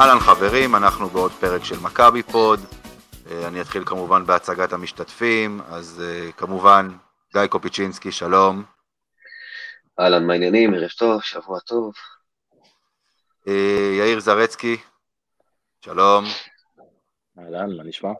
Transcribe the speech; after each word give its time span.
אהלן 0.00 0.20
חברים, 0.20 0.74
אנחנו 0.74 1.08
בעוד 1.08 1.32
פרק 1.32 1.64
של 1.64 1.80
מכבי 1.82 2.22
פוד. 2.22 2.60
אה, 3.30 3.48
אני 3.48 3.60
אתחיל 3.60 3.84
כמובן 3.84 4.26
בהצגת 4.26 4.72
המשתתפים, 4.72 5.60
אז 5.60 6.02
אה, 6.04 6.32
כמובן, 6.32 6.88
גיא 7.32 7.46
קופיצ'ינסקי, 7.46 8.12
שלום. 8.12 8.64
אהלן, 10.00 10.26
מה 10.26 10.32
העניינים? 10.32 10.74
ערב 10.74 10.88
טוב, 10.98 11.22
שבוע 11.22 11.60
טוב. 11.60 11.94
אה, 13.48 13.94
יאיר 13.98 14.20
זרצקי, 14.20 14.76
שלום. 15.84 16.24
אהלן, 17.38 17.76
מה 17.76 17.82
נשמע? 17.84 18.10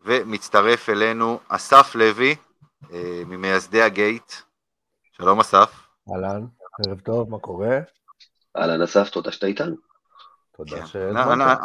ומצטרף 0.00 0.88
אלינו 0.88 1.38
אסף 1.48 1.94
לוי, 1.94 2.36
ממייסדי 3.26 3.82
הגייט. 3.82 4.32
שלום 5.12 5.40
אסף. 5.40 5.86
אהלן, 6.12 6.46
ערב 6.86 7.00
טוב, 7.00 7.30
מה 7.30 7.38
קורה? 7.38 7.78
אהלן 8.56 8.82
אסף, 8.82 9.10
תודה 9.10 9.32
שאתה 9.32 9.46
איתנו. 9.46 9.91
תודה 10.56 10.76
כן. 10.76 10.86
שהזמנת. 10.86 11.58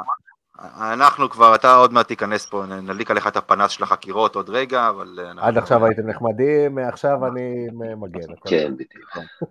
אנחנו 0.60 1.30
כבר, 1.30 1.56
אתה 1.56 1.76
עוד 1.76 1.94
מעט 1.94 2.08
תיכנס 2.08 2.46
פה, 2.46 2.66
נדליק 2.66 3.12
עליך 3.12 3.28
את 3.28 3.38
הפנס 3.38 3.72
של 3.72 3.84
החקירות 3.84 4.36
עוד 4.36 4.50
רגע, 4.50 4.90
אבל... 4.90 5.20
עד 5.38 5.58
עכשיו 5.58 5.86
הייתם 5.86 6.10
נחמדים, 6.10 6.76
מעכשיו 6.76 7.28
אני 7.28 7.68
מגן. 7.98 8.34
כן, 8.46 8.74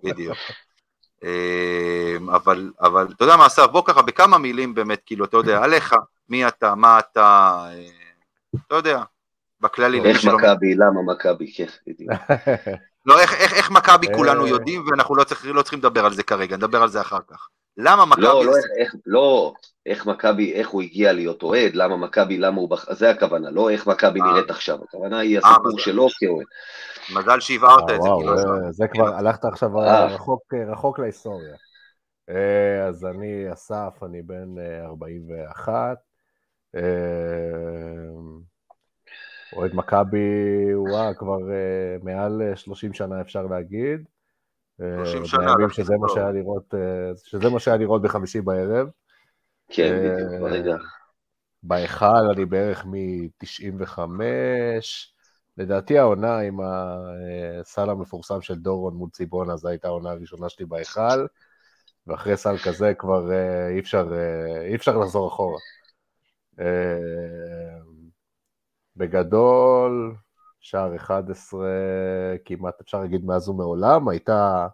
בדיוק. 0.02 0.36
אמ, 1.22 2.30
אבל, 2.30 2.72
אבל 2.80 3.08
אתה 3.16 3.24
יודע 3.24 3.36
מה 3.36 3.46
אסף, 3.46 3.66
בוא 3.66 3.82
ככה 3.84 4.02
בכמה 4.02 4.38
מילים 4.38 4.74
באמת, 4.74 5.02
כאילו, 5.06 5.24
אתה 5.24 5.36
יודע, 5.36 5.64
עליך, 5.64 5.94
מי 6.28 6.48
אתה, 6.48 6.74
מה 6.74 6.98
אתה, 6.98 7.58
אה, 7.68 7.88
אתה 8.66 8.74
יודע, 8.74 9.02
בכללי, 9.60 10.00
איך 10.04 10.24
מכבי, 10.24 10.74
למה 10.74 11.02
מכבי, 11.02 11.52
כן, 11.52 11.66
בדיוק. 11.86 12.12
לא, 13.06 13.20
איך, 13.20 13.34
איך, 13.34 13.52
איך 13.52 13.70
מכבי 13.70 14.08
אה. 14.08 14.14
כולנו 14.14 14.46
יודעים, 14.46 14.84
ואנחנו 14.86 15.16
לא, 15.16 15.24
צריך, 15.24 15.46
לא 15.46 15.62
צריכים 15.62 15.78
לדבר 15.78 16.04
על 16.04 16.12
זה 16.12 16.22
כרגע, 16.22 16.56
נדבר 16.56 16.82
על 16.82 16.88
זה 16.88 17.00
אחר 17.00 17.20
כך. 17.28 17.48
למה 17.76 18.06
מכבי... 18.06 18.22
לא, 18.22 18.44
לא, 18.44 18.56
איך- 18.56 18.64
איך, 18.78 18.94
לא, 19.06 19.52
איך 19.86 20.06
מכבי, 20.06 20.52
איך 20.52 20.68
הוא 20.68 20.82
הגיע 20.82 21.12
להיות 21.12 21.42
אוהד, 21.42 21.74
למה 21.74 21.96
מכבי, 21.96 22.38
למה 22.38 22.56
הוא, 22.60 22.70
בח... 22.70 22.92
זה 22.92 23.10
הכוונה, 23.10 23.50
לא 23.50 23.70
איך 23.70 23.86
מכבי 23.86 24.20
אה. 24.20 24.26
נראית 24.32 24.50
עכשיו, 24.50 24.78
הכוונה 24.84 25.18
היא 25.18 25.38
אה, 25.38 25.50
הסיפור. 25.50 25.78
שלו 25.78 26.06
כאוהד. 26.18 26.46
מזל 27.18 27.40
שהבהרת 27.40 27.82
את 27.82 28.02
זה, 28.02 28.08
וואו, 28.08 28.18
כאילו, 28.20 28.36
זה- 28.36 28.70
זה 28.70 28.84
כבר, 28.88 29.14
הלכת 29.14 29.44
עכשיו. 29.44 29.70
רחוק, 30.14 30.54
רחוק 30.72 30.98
להיסטוריה. 30.98 31.54
אז 32.88 33.04
אני 33.06 33.52
אסף, 33.52 34.02
אני 34.02 34.22
בן 34.22 34.58
אה, 34.58 34.84
41. 34.86 35.96
אה, 36.76 36.80
אוהד 39.56 39.70
מכבי, 39.74 40.18
וואו, 40.74 41.14
כבר 41.18 41.38
מעל 42.02 42.42
אה, 42.42 42.56
30 42.56 42.94
שנה 42.94 43.20
אפשר 43.20 43.42
להגיד. 43.42 44.04
אה, 44.80 45.06
30 45.06 45.24
שנה, 45.24 45.54
בימים 45.56 45.70
שזה 45.70 45.94
מה. 46.00 46.08
שהיה 46.08 46.32
לראות, 46.32 46.74
אה, 46.74 47.10
שזה 47.24 47.48
מה 47.50 47.60
שהיה 47.60 47.76
לראות 47.76 48.02
בחמישי 48.02 48.40
בערב. 48.40 48.88
כן, 49.68 49.92
אה, 49.92 50.14
בדיוק, 50.14 50.40
ברגע. 50.40 50.76
בהיכל 51.62 52.30
אני 52.34 52.44
בערך 52.44 52.86
מ-95, 52.86 54.20
לדעתי 55.58 55.98
העונה 55.98 56.38
עם 56.38 56.58
הסל 56.60 57.90
המפורסם 57.90 58.40
של 58.40 58.54
דורון 58.54 58.94
מול 58.94 59.10
ציבונה, 59.10 59.56
זו 59.56 59.68
הייתה 59.68 59.88
העונה 59.88 60.10
הראשונה 60.10 60.48
שלי 60.48 60.66
בהיכל, 60.66 61.26
ואחרי 62.06 62.36
סל 62.36 62.58
כזה 62.58 62.94
כבר 62.98 63.32
אה, 63.32 63.68
אי 63.68 63.80
אפשר, 63.80 64.08
אה, 64.12 64.62
אי 64.66 64.74
אפשר 64.74 64.98
לחזור 64.98 65.28
אחורה. 65.28 65.58
אה, 66.60 67.78
בגדול, 68.96 70.14
שער 70.66 70.96
11, 70.96 71.68
כמעט 72.44 72.80
אפשר 72.80 73.00
להגיד 73.00 73.24
מאז 73.24 73.48
ומעולם, 73.48 74.08
הייתה 74.08 74.66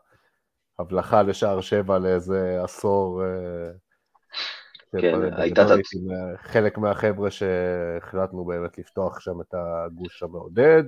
הבלחה 0.78 1.22
לשער 1.22 1.60
7 1.60 1.98
לאיזה 1.98 2.60
עשור. 2.64 3.22
אה, 3.24 3.70
כן, 5.00 5.20
הייתה 5.36 5.64
חלק 6.36 6.78
מהחבר'ה 6.78 7.30
שהחלטנו 7.30 8.44
באמת 8.44 8.78
לפתוח 8.78 9.20
שם 9.20 9.40
את 9.40 9.54
הגוש 9.54 10.22
המעודד. 10.22 10.82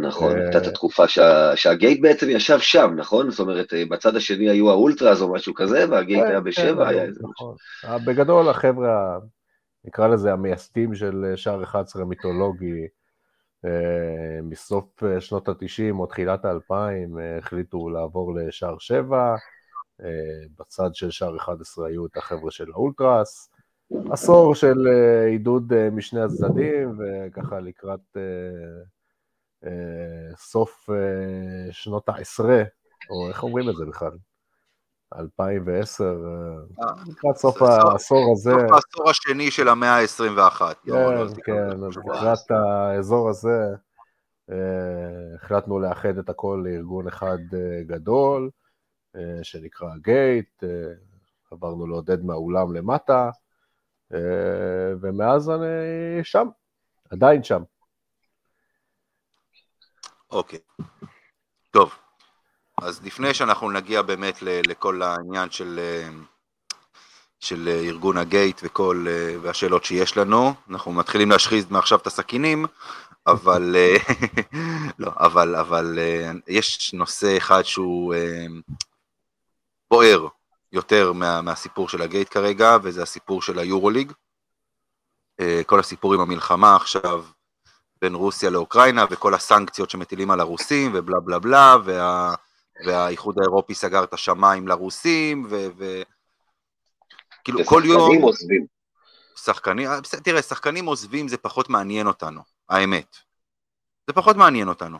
נכון, 0.00 0.36
אה, 0.36 0.42
הייתה 0.42 0.58
את 0.58 0.66
התקופה 0.66 1.08
שה- 1.08 1.56
שהגייט 1.56 2.00
בעצם 2.02 2.26
ישב 2.30 2.58
שם, 2.58 2.90
נכון? 2.96 3.30
זאת 3.30 3.40
אומרת, 3.40 3.74
אה, 3.74 3.82
בצד 3.90 4.16
השני 4.16 4.50
היו 4.50 4.70
האולטראז 4.70 5.22
או 5.22 5.32
משהו 5.32 5.54
כזה, 5.54 5.84
והגייט 5.90 6.24
היה 6.24 6.40
בשבע, 6.40 6.88
היה 6.88 7.02
איזה 7.02 7.20
משהו. 7.32 7.54
נכון. 7.84 8.04
בגדול 8.04 8.48
החבר'ה, 8.48 9.18
נקרא 9.84 10.08
לזה 10.08 10.32
המייסדים 10.32 10.94
של 10.94 11.32
שער 11.36 11.62
11 11.62 12.02
המיתולוגי, 12.02 12.86
מסוף 14.42 15.04
אה, 15.04 15.20
שנות 15.20 15.48
ה-90 15.48 15.98
או 15.98 16.06
תחילת 16.06 16.44
ה-2000, 16.44 16.74
החליטו 17.38 17.88
לעבור 17.88 18.34
לשער 18.34 18.78
7, 18.78 19.36
אה, 20.00 20.06
בצד 20.58 20.94
של 20.94 21.10
שער 21.10 21.36
11 21.36 21.86
היו 21.86 22.06
את 22.06 22.16
החבר'ה 22.16 22.50
של 22.50 22.70
האולטרס, 22.72 23.50
עשור 24.10 24.54
של 24.54 24.86
אה, 24.88 25.26
עידוד 25.26 25.72
אה, 25.72 25.90
משני 25.90 26.20
הצדדים, 26.20 26.98
וככה 26.98 27.60
לקראת 27.60 28.16
אה, 28.16 28.22
אה, 29.64 30.36
סוף 30.36 30.90
אה, 30.90 31.72
שנות 31.72 32.08
העשרה, 32.08 32.62
או 33.10 33.28
איך 33.28 33.42
אומרים 33.42 33.70
את 33.70 33.76
זה 33.76 33.84
בכלל? 33.86 34.12
2010, 35.14 36.04
אה, 36.04 36.84
אה, 36.84 36.92
לקראת 37.06 37.36
סוף 37.36 37.62
העשור 37.62 38.32
הזה, 38.32 38.50
סוף 38.50 38.72
העשור 38.72 39.10
השני 39.10 39.50
של 39.50 39.68
המאה 39.68 40.00
ה-21. 40.00 40.60
לא, 40.84 40.96
כן, 41.34 41.42
כן, 41.44 41.84
אז 41.84 41.96
לקראת 41.96 42.50
האזור 42.50 43.28
הזה 43.28 43.74
אה, 44.50 45.34
החלטנו 45.34 45.78
לאחד 45.78 46.18
את 46.18 46.28
הכל 46.28 46.64
לארגון 46.66 47.08
אחד 47.08 47.38
גדול, 47.86 48.50
שנקרא 49.42 49.88
גייט, 50.02 50.64
עברנו 51.50 51.86
לעודד 51.86 52.24
מהאולם 52.24 52.76
למטה, 52.76 53.30
ומאז 55.00 55.50
אני 55.50 56.24
שם, 56.24 56.48
עדיין 57.10 57.42
שם. 57.42 57.62
אוקיי. 60.30 60.58
טוב. 61.70 62.07
אז 62.82 63.00
לפני 63.04 63.34
שאנחנו 63.34 63.70
נגיע 63.70 64.02
באמת 64.02 64.42
לכל 64.42 65.02
העניין 65.02 65.50
של, 65.50 65.80
אה, 65.82 66.08
של 67.40 67.68
אה, 67.68 67.80
ארגון 67.80 68.16
הגייט 68.16 68.60
וכל, 68.64 69.06
אה, 69.08 69.34
והשאלות 69.42 69.84
שיש 69.84 70.16
לנו, 70.16 70.54
אנחנו 70.70 70.92
מתחילים 70.92 71.30
להשחיז 71.30 71.66
מעכשיו 71.70 71.98
את 71.98 72.06
הסכינים, 72.06 72.66
אבל, 73.26 73.76
לא, 74.98 75.10
אבל, 75.16 75.56
אבל 75.56 75.98
יש 76.48 76.94
נושא 76.94 77.36
אחד 77.36 77.62
שהוא 77.62 78.14
בוער 79.90 80.26
יותר 80.72 81.12
מה, 81.12 81.40
מהסיפור 81.40 81.88
של 81.88 82.02
הגייט 82.02 82.28
כרגע, 82.30 82.76
וזה 82.82 83.02
הסיפור 83.02 83.42
של 83.42 83.58
היורוליג. 83.58 84.12
כל 85.66 85.80
הסיפור 85.80 86.14
עם 86.14 86.20
המלחמה 86.20 86.76
עכשיו, 86.76 87.24
בין 88.02 88.14
רוסיה 88.14 88.50
לאוקראינה 88.50 89.04
וכל 89.10 89.34
הסנקציות 89.34 89.90
שמטילים 89.90 90.30
על 90.30 90.40
הרוסים 90.40 90.90
ובלה 90.94 91.20
בלה 91.20 91.38
בלה 91.38 91.76
וה, 91.84 92.34
והאיחוד 92.86 93.38
האירופי 93.38 93.74
סגר 93.74 94.04
את 94.04 94.12
השמיים 94.12 94.68
לרוסים 94.68 95.46
ו... 95.50 95.66
ו... 95.76 96.02
כאילו 97.44 97.64
כל 97.64 97.82
יום 97.84 98.00
ושחקנים 98.00 98.22
עוזבים. 98.22 98.66
שחקנים, 99.36 99.88
אה, 99.88 100.00
תראה 100.00 100.42
שחקנים 100.42 100.86
עוזבים 100.86 101.28
זה 101.28 101.36
פחות 101.36 101.68
מעניין 101.68 102.06
אותנו, 102.06 102.40
האמת. 102.68 103.16
זה 104.06 104.12
פחות 104.12 104.36
מעניין 104.36 104.68
אותנו. 104.68 104.98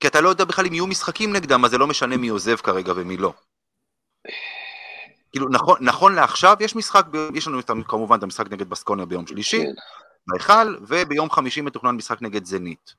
כי 0.00 0.06
אתה 0.06 0.20
לא 0.20 0.28
יודע 0.28 0.44
בכלל 0.44 0.66
אם 0.66 0.72
יהיו 0.72 0.86
משחקים 0.86 1.32
נגדם 1.32 1.64
אז 1.64 1.70
זה 1.70 1.78
לא 1.78 1.86
משנה 1.86 2.16
מי 2.16 2.28
עוזב 2.28 2.56
כרגע 2.56 2.92
ומי 2.96 3.16
לא. 3.16 3.32
כאילו 5.30 5.48
נכון, 5.48 5.78
נכון 5.80 6.14
לעכשיו 6.14 6.56
יש 6.60 6.76
משחק, 6.76 7.06
יש 7.34 7.48
לנו 7.48 7.84
כמובן 7.84 8.18
את 8.18 8.22
המשחק 8.22 8.50
נגד 8.50 8.68
בסקוניה 8.68 9.06
ביום 9.06 9.26
שלישי, 9.26 9.62
כן. 9.62 9.72
בהיכל, 10.26 10.76
וביום 10.80 11.30
חמישי 11.30 11.60
מתוכנן 11.60 11.90
משחק 11.96 12.22
נגד 12.22 12.44
זנית. 12.44 12.94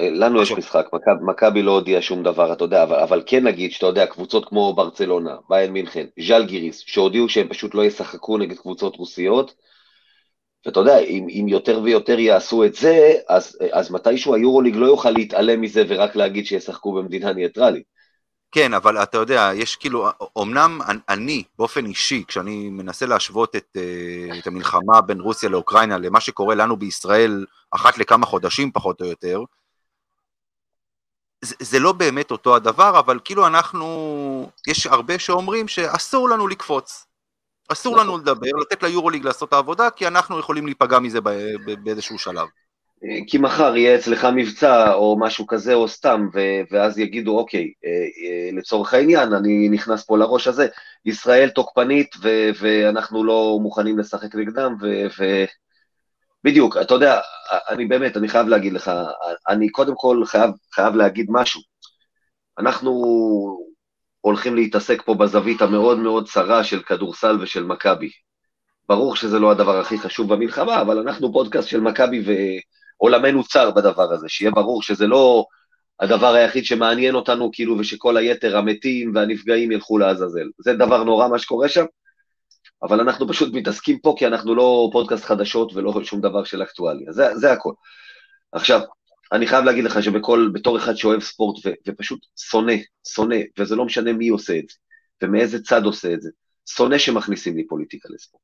לנו 0.00 0.36
יש 0.36 0.42
עכשיו- 0.42 0.56
משחק, 0.58 0.86
מכב- 0.92 1.22
מכבי 1.22 1.62
לא 1.62 1.70
הודיעה 1.70 2.02
שום 2.02 2.22
דבר, 2.22 2.52
אתה 2.52 2.64
יודע, 2.64 2.82
אבל, 2.82 2.96
אבל 2.96 3.22
כן 3.26 3.46
נגיד 3.46 3.72
שאתה 3.72 3.86
יודע, 3.86 4.06
קבוצות 4.06 4.48
כמו 4.48 4.74
ברצלונה, 4.74 5.36
ביין 5.48 5.72
מינכן, 5.72 6.06
ז'אל 6.28 6.44
גיריס, 6.46 6.82
שהודיעו 6.86 7.28
שהם 7.28 7.48
פשוט 7.48 7.74
לא 7.74 7.84
ישחקו 7.84 8.38
נגד 8.38 8.56
קבוצות 8.56 8.96
רוסיות, 8.96 9.54
ואתה 10.66 10.80
יודע, 10.80 10.98
אם, 10.98 11.26
אם 11.28 11.48
יותר 11.48 11.80
ויותר 11.82 12.18
יעשו 12.18 12.64
את 12.64 12.74
זה, 12.74 13.14
אז, 13.28 13.58
אז 13.72 13.90
מתישהו 13.90 14.34
היורוליג 14.34 14.76
לא 14.76 14.86
יוכל 14.86 15.10
להתעלם 15.10 15.60
מזה 15.60 15.84
ורק 15.88 16.16
להגיד 16.16 16.46
שישחקו 16.46 16.92
במדינה 16.92 17.32
ניטרלית. 17.32 18.00
כן, 18.52 18.74
אבל 18.74 19.02
אתה 19.02 19.18
יודע, 19.18 19.50
יש 19.54 19.76
כאילו, 19.76 20.08
אמנם 20.38 20.80
אני, 21.08 21.42
באופן 21.58 21.86
אישי, 21.86 22.24
כשאני 22.28 22.68
מנסה 22.68 23.06
להשוות 23.06 23.56
את, 23.56 23.76
אה, 23.76 24.38
את 24.38 24.46
המלחמה 24.46 25.00
בין 25.00 25.20
רוסיה 25.20 25.48
לאוקראינה 25.48 25.98
למה 25.98 26.20
שקורה 26.20 26.54
לנו 26.54 26.76
בישראל 26.76 27.44
אחת 27.70 27.98
לכמה 27.98 28.26
חודשים 28.26 28.72
פחות 28.72 29.00
או 29.00 29.06
יותר, 29.06 29.42
זה, 31.44 31.54
זה 31.60 31.78
לא 31.78 31.92
באמת 31.92 32.30
אותו 32.30 32.56
הדבר, 32.56 32.98
אבל 32.98 33.18
כאילו 33.24 33.46
אנחנו, 33.46 34.50
יש 34.66 34.86
הרבה 34.86 35.18
שאומרים 35.18 35.68
שאסור 35.68 36.28
לנו 36.28 36.48
לקפוץ. 36.48 37.06
אסור 37.72 37.96
לנו 37.96 38.18
לדבר, 38.18 38.50
לתת 38.60 38.82
ליורוליג 38.82 39.24
לעשות 39.24 39.48
את 39.48 39.52
העבודה, 39.52 39.90
כי 39.90 40.06
אנחנו 40.06 40.38
יכולים 40.38 40.66
להיפגע 40.66 40.98
מזה 40.98 41.20
באיזשהו 41.84 42.18
שלב. 42.18 42.48
כי 43.26 43.38
מחר 43.38 43.76
יהיה 43.76 43.96
אצלך 43.96 44.24
מבצע 44.24 44.92
או 44.92 45.16
משהו 45.18 45.46
כזה 45.46 45.74
או 45.74 45.88
סתם, 45.88 46.28
ו- 46.34 46.60
ואז 46.70 46.98
יגידו, 46.98 47.38
אוקיי, 47.38 47.72
אה, 47.84 47.90
אה, 47.90 48.50
לצורך 48.52 48.94
העניין, 48.94 49.32
אני 49.32 49.68
נכנס 49.68 50.04
פה 50.04 50.18
לראש 50.18 50.48
הזה, 50.48 50.66
ישראל 51.04 51.48
תוקפנית 51.48 52.14
ו- 52.22 52.50
ואנחנו 52.60 53.24
לא 53.24 53.58
מוכנים 53.62 53.98
לשחק 53.98 54.34
נגדם, 54.34 54.76
ו- 54.80 55.06
ו- 55.18 55.44
בדיוק, 56.44 56.76
אתה 56.76 56.94
יודע, 56.94 57.20
אני 57.68 57.86
באמת, 57.86 58.16
אני 58.16 58.28
חייב 58.28 58.48
להגיד 58.48 58.72
לך, 58.72 58.90
אני 59.48 59.68
קודם 59.68 59.92
כל 59.96 60.22
חייב, 60.24 60.50
חייב 60.74 60.94
להגיד 60.94 61.26
משהו. 61.28 61.60
אנחנו 62.58 62.92
הולכים 64.20 64.54
להתעסק 64.54 65.02
פה 65.04 65.14
בזווית 65.14 65.62
המאוד 65.62 65.98
מאוד 65.98 66.28
צרה 66.28 66.64
של 66.64 66.82
כדורסל 66.82 67.38
ושל 67.40 67.64
מכבי. 67.64 68.10
ברור 68.88 69.16
שזה 69.16 69.38
לא 69.38 69.50
הדבר 69.50 69.80
הכי 69.80 69.98
חשוב 69.98 70.34
במלחמה, 70.34 70.80
אבל 70.80 70.98
אנחנו 70.98 71.32
פודקאסט 71.32 71.68
של 71.68 71.80
מכבי 71.80 72.24
ועולמנו 73.00 73.44
צר 73.44 73.70
בדבר 73.70 74.12
הזה, 74.12 74.28
שיהיה 74.28 74.50
ברור 74.50 74.82
שזה 74.82 75.06
לא 75.06 75.44
הדבר 76.00 76.34
היחיד 76.34 76.64
שמעניין 76.64 77.14
אותנו, 77.14 77.50
כאילו, 77.52 77.78
ושכל 77.78 78.16
היתר 78.16 78.56
המתים 78.56 79.12
והנפגעים 79.14 79.72
ילכו 79.72 79.98
לעזאזל. 79.98 80.46
זה 80.58 80.72
דבר 80.72 81.04
נורא 81.04 81.28
מה 81.28 81.38
שקורה 81.38 81.68
שם, 81.68 81.84
אבל 82.82 83.00
אנחנו 83.00 83.28
פשוט 83.28 83.54
מתעסקים 83.54 83.98
פה 83.98 84.14
כי 84.18 84.26
אנחנו 84.26 84.54
לא 84.54 84.88
פודקאסט 84.92 85.24
חדשות 85.24 85.72
ולא 85.74 86.04
שום 86.04 86.20
דבר 86.20 86.44
של 86.44 86.62
אקטואליה, 86.62 87.12
זה, 87.12 87.36
זה 87.36 87.52
הכל. 87.52 87.72
עכשיו, 88.52 88.80
אני 89.32 89.46
חייב 89.46 89.64
להגיד 89.64 89.84
לך 89.84 90.02
שבתור 90.02 90.78
אחד 90.78 90.94
שאוהב 90.94 91.20
ספורט 91.20 91.66
ו, 91.66 91.70
ופשוט 91.88 92.26
שונא, 92.36 92.72
שונא, 93.08 93.36
וזה 93.58 93.76
לא 93.76 93.84
משנה 93.84 94.12
מי 94.12 94.28
עושה 94.28 94.58
את 94.58 94.68
זה, 94.68 94.76
ומאיזה 95.22 95.62
צד 95.62 95.84
עושה 95.84 96.14
את 96.14 96.22
זה, 96.22 96.30
שונא 96.66 96.98
שמכניסים 96.98 97.56
לי 97.56 97.66
פוליטיקה 97.66 98.08
לספורט. 98.12 98.42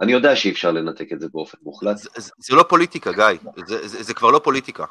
אני 0.00 0.12
יודע 0.12 0.36
שאי 0.36 0.50
אפשר 0.50 0.72
לנתק 0.72 1.12
את 1.12 1.20
זה 1.20 1.26
באופן 1.32 1.58
מוחלט. 1.62 1.96
זה, 1.96 2.08
זה, 2.16 2.30
זה 2.38 2.56
לא 2.56 2.62
פוליטיקה, 2.62 3.12
גיא, 3.12 3.24
זה, 3.66 3.88
זה, 3.88 4.02
זה 4.02 4.14
כבר 4.14 4.30
לא 4.30 4.40
פוליטיקה. 4.44 4.84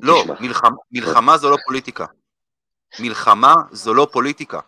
לא, 0.00 0.24
מלחמה, 0.40 0.76
מלחמה 0.92 1.38
זו 1.38 1.50
לא 1.50 1.56
פוליטיקה. 1.66 2.06
מלחמה 3.00 3.54
זו 3.72 3.94
לא 3.94 4.08
פוליטיקה. 4.12 4.60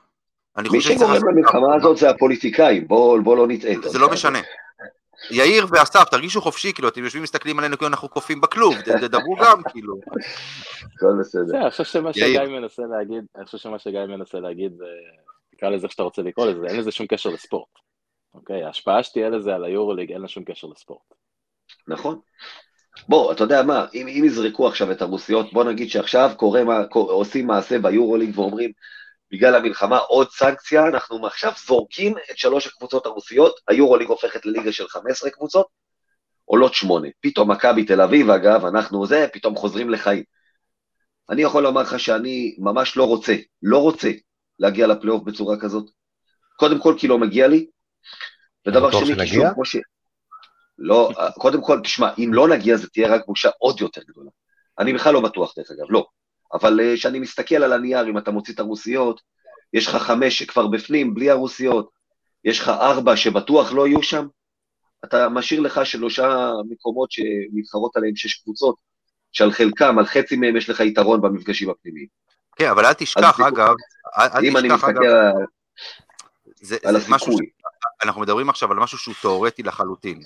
מי 0.73 0.81
שגורם 0.81 1.29
למלחמה 1.29 1.75
הזאת 1.75 1.97
זה 1.97 2.11
הפוליטיקאים, 2.11 2.89
בואו 2.89 3.23
בוא 3.23 3.37
לא 3.37 3.47
נטעה. 3.49 3.73
זה 3.89 3.99
לא 3.99 4.11
משנה. 4.11 4.39
יאיר 5.31 5.67
ואסף, 5.71 6.05
תרגישו 6.11 6.41
חופשי, 6.41 6.73
כאילו, 6.73 6.89
אתם 6.89 7.05
יושבים 7.05 7.23
מסתכלים 7.23 7.59
עלינו 7.59 7.79
כאילו 7.79 7.89
אנחנו 7.89 8.09
קופים 8.09 8.41
בכלוב, 8.41 8.81
תדברו 8.81 9.37
גם, 9.37 9.63
כאילו. 9.73 9.95
הכל 10.97 11.21
בסדר. 11.21 11.63
אני 11.63 11.71
חושב 11.71 11.85
שמה 11.85 12.13
שגיא 12.13 12.41
מנסה 12.41 12.83
להגיד, 12.91 13.25
אני 13.37 13.45
חושב 13.45 13.59
שמה 13.59 13.79
שגיא 13.79 14.01
מנסה 14.09 14.41
להגיד, 14.41 14.73
תקרא 15.57 15.69
לזה 15.69 15.85
איך 15.85 15.93
שאתה 15.93 16.03
רוצה 16.03 16.23
לקרוא 16.23 16.47
לזה, 16.47 16.67
אין 16.67 16.77
לזה 16.77 16.91
שום 16.91 17.07
קשר 17.07 17.31
לספורט. 17.31 17.69
אוקיי? 18.35 18.65
ההשפעה 18.65 19.03
שתהיה 19.03 19.29
לזה 19.29 19.55
על 19.55 19.65
היורוליג, 19.65 20.13
אין 20.13 20.21
לה 20.21 20.29
שום 20.29 20.45
קשר 20.45 20.67
לספורט. 20.67 21.15
נכון. 21.89 22.19
בוא, 23.09 23.33
אתה 23.33 23.45
יודע 23.45 23.63
מה, 23.63 23.87
אם, 23.95 24.09
אם 24.09 24.23
יזרקו 24.25 24.69
עכשיו 24.69 24.93
את 24.93 25.03
הרוסיות, 25.03 25.53
בוא 25.53 25.65
נגיד 25.65 25.91
שעכשיו 25.91 26.31
קורה, 26.37 26.63
עושים 26.93 27.47
מעשה 27.47 27.79
ביורוליג 27.79 28.39
ואומרים, 28.39 28.73
בגלל 29.33 29.55
המלחמה 29.55 29.99
עוד 29.99 30.31
סנקציה, 30.31 30.87
אנחנו 30.87 31.27
עכשיו 31.27 31.53
זורקים 31.67 32.15
את 32.31 32.39
שלוש 32.39 32.67
הקבוצות 32.67 33.07
הרוסיות, 33.07 33.61
היורוליג 33.69 34.09
הופכת 34.09 34.47
לליגה 34.47 34.73
של 34.73 34.89
15 34.89 35.31
קבוצות, 35.31 35.67
עולות 36.45 36.75
שמונה. 36.75 37.09
פתאום 37.21 37.51
מכבי 37.51 37.85
תל 37.85 38.01
אביב, 38.01 38.31
אגב, 38.31 38.65
אנחנו 38.65 39.07
זה, 39.07 39.27
פתאום 39.33 39.57
חוזרים 39.57 39.91
לחיים. 39.91 40.23
אני 41.31 41.43
יכול 41.43 41.63
לומר 41.63 41.83
לך 41.83 42.01
שאני 42.01 42.57
ממש 42.59 42.97
לא 42.97 43.05
רוצה, 43.05 43.35
לא 43.63 43.79
רוצה 43.79 44.11
להגיע 44.59 44.87
לפלייאוף 44.87 45.23
בצורה 45.23 45.57
כזאת. 45.61 45.85
קודם 46.57 46.81
כל 46.81 46.95
כי 46.99 47.09
לא 47.09 47.19
מגיע 47.19 47.49
לי, 47.49 47.67
ודבר 48.67 48.91
שני, 48.91 49.17
כי 49.17 49.27
שוב, 49.27 49.55
כמו 49.55 49.65
ש... 49.65 49.77
לא, 50.79 51.11
קודם 51.35 51.63
כל, 51.63 51.81
תשמע, 51.85 52.11
אם 52.19 52.31
לא 52.35 52.49
נגיע 52.49 52.77
זה 52.77 52.89
תהיה 52.89 53.15
רק 53.15 53.27
בושה 53.27 53.51
עוד 53.59 53.81
יותר 53.81 54.01
גדולה. 54.09 54.31
אני 54.79 54.93
בכלל 54.93 55.15
לא 55.15 55.21
בטוח, 55.21 55.55
דרך 55.57 55.71
אגב, 55.71 55.87
לא. 55.91 56.07
אבל 56.53 56.81
אה, 56.81 56.95
כשאני 56.95 57.19
מסתכל 57.19 57.55
על 57.57 57.73
הנייר, 57.73 58.09
אם 58.09 58.19
אתה 58.19 58.31
מוציא 58.31 58.55
את 58.55 58.61
הרוסיות, 58.61 59.21
יש 59.73 59.87
לך 59.87 59.97
חמש 59.97 60.39
שכבר 60.39 60.67
בפנים, 60.67 61.15
בלי 61.15 61.31
הרוסיות, 61.31 61.91
יש 62.45 62.61
לך 62.61 62.69
ארבע 62.69 63.17
שבטוח 63.17 63.73
לא 63.73 63.87
יהיו 63.87 64.03
שם, 64.03 64.27
אתה 65.05 65.29
משאיר 65.29 65.61
לך 65.61 65.87
שלושה 65.87 66.51
מקומות 66.69 67.13
שמתחרות 67.13 67.97
עליהם 67.97 68.17
שש 68.17 68.35
קבוצות, 68.35 68.77
שעל 69.33 69.53
חלקם, 69.53 69.99
על 69.99 70.07
חצי 70.07 70.37
מהם 70.37 70.57
יש 70.57 70.71
לך 70.71 70.81
יתרון 70.81 71.21
במפגשים 71.21 71.71
הפנימיים. 71.71 72.07
כן, 72.57 72.69
אבל 72.71 72.87
אל 72.87 72.93
תשכח, 72.93 73.41
אגב, 73.41 73.75
אל 74.19 74.51
תשכח, 74.51 74.85
אגב, 74.85 75.03
על, 75.03 75.35
זה, 76.61 76.77
על 76.85 77.01
זה 77.01 77.15
הסיכוי. 77.15 77.47
ש... 77.47 77.69
אנחנו 78.03 78.21
מדברים 78.21 78.49
עכשיו 78.49 78.73
על 78.73 78.79
משהו 78.79 78.99
שהוא 78.99 79.15
תיאורטי 79.21 79.63
לחלוטין. 79.63 80.21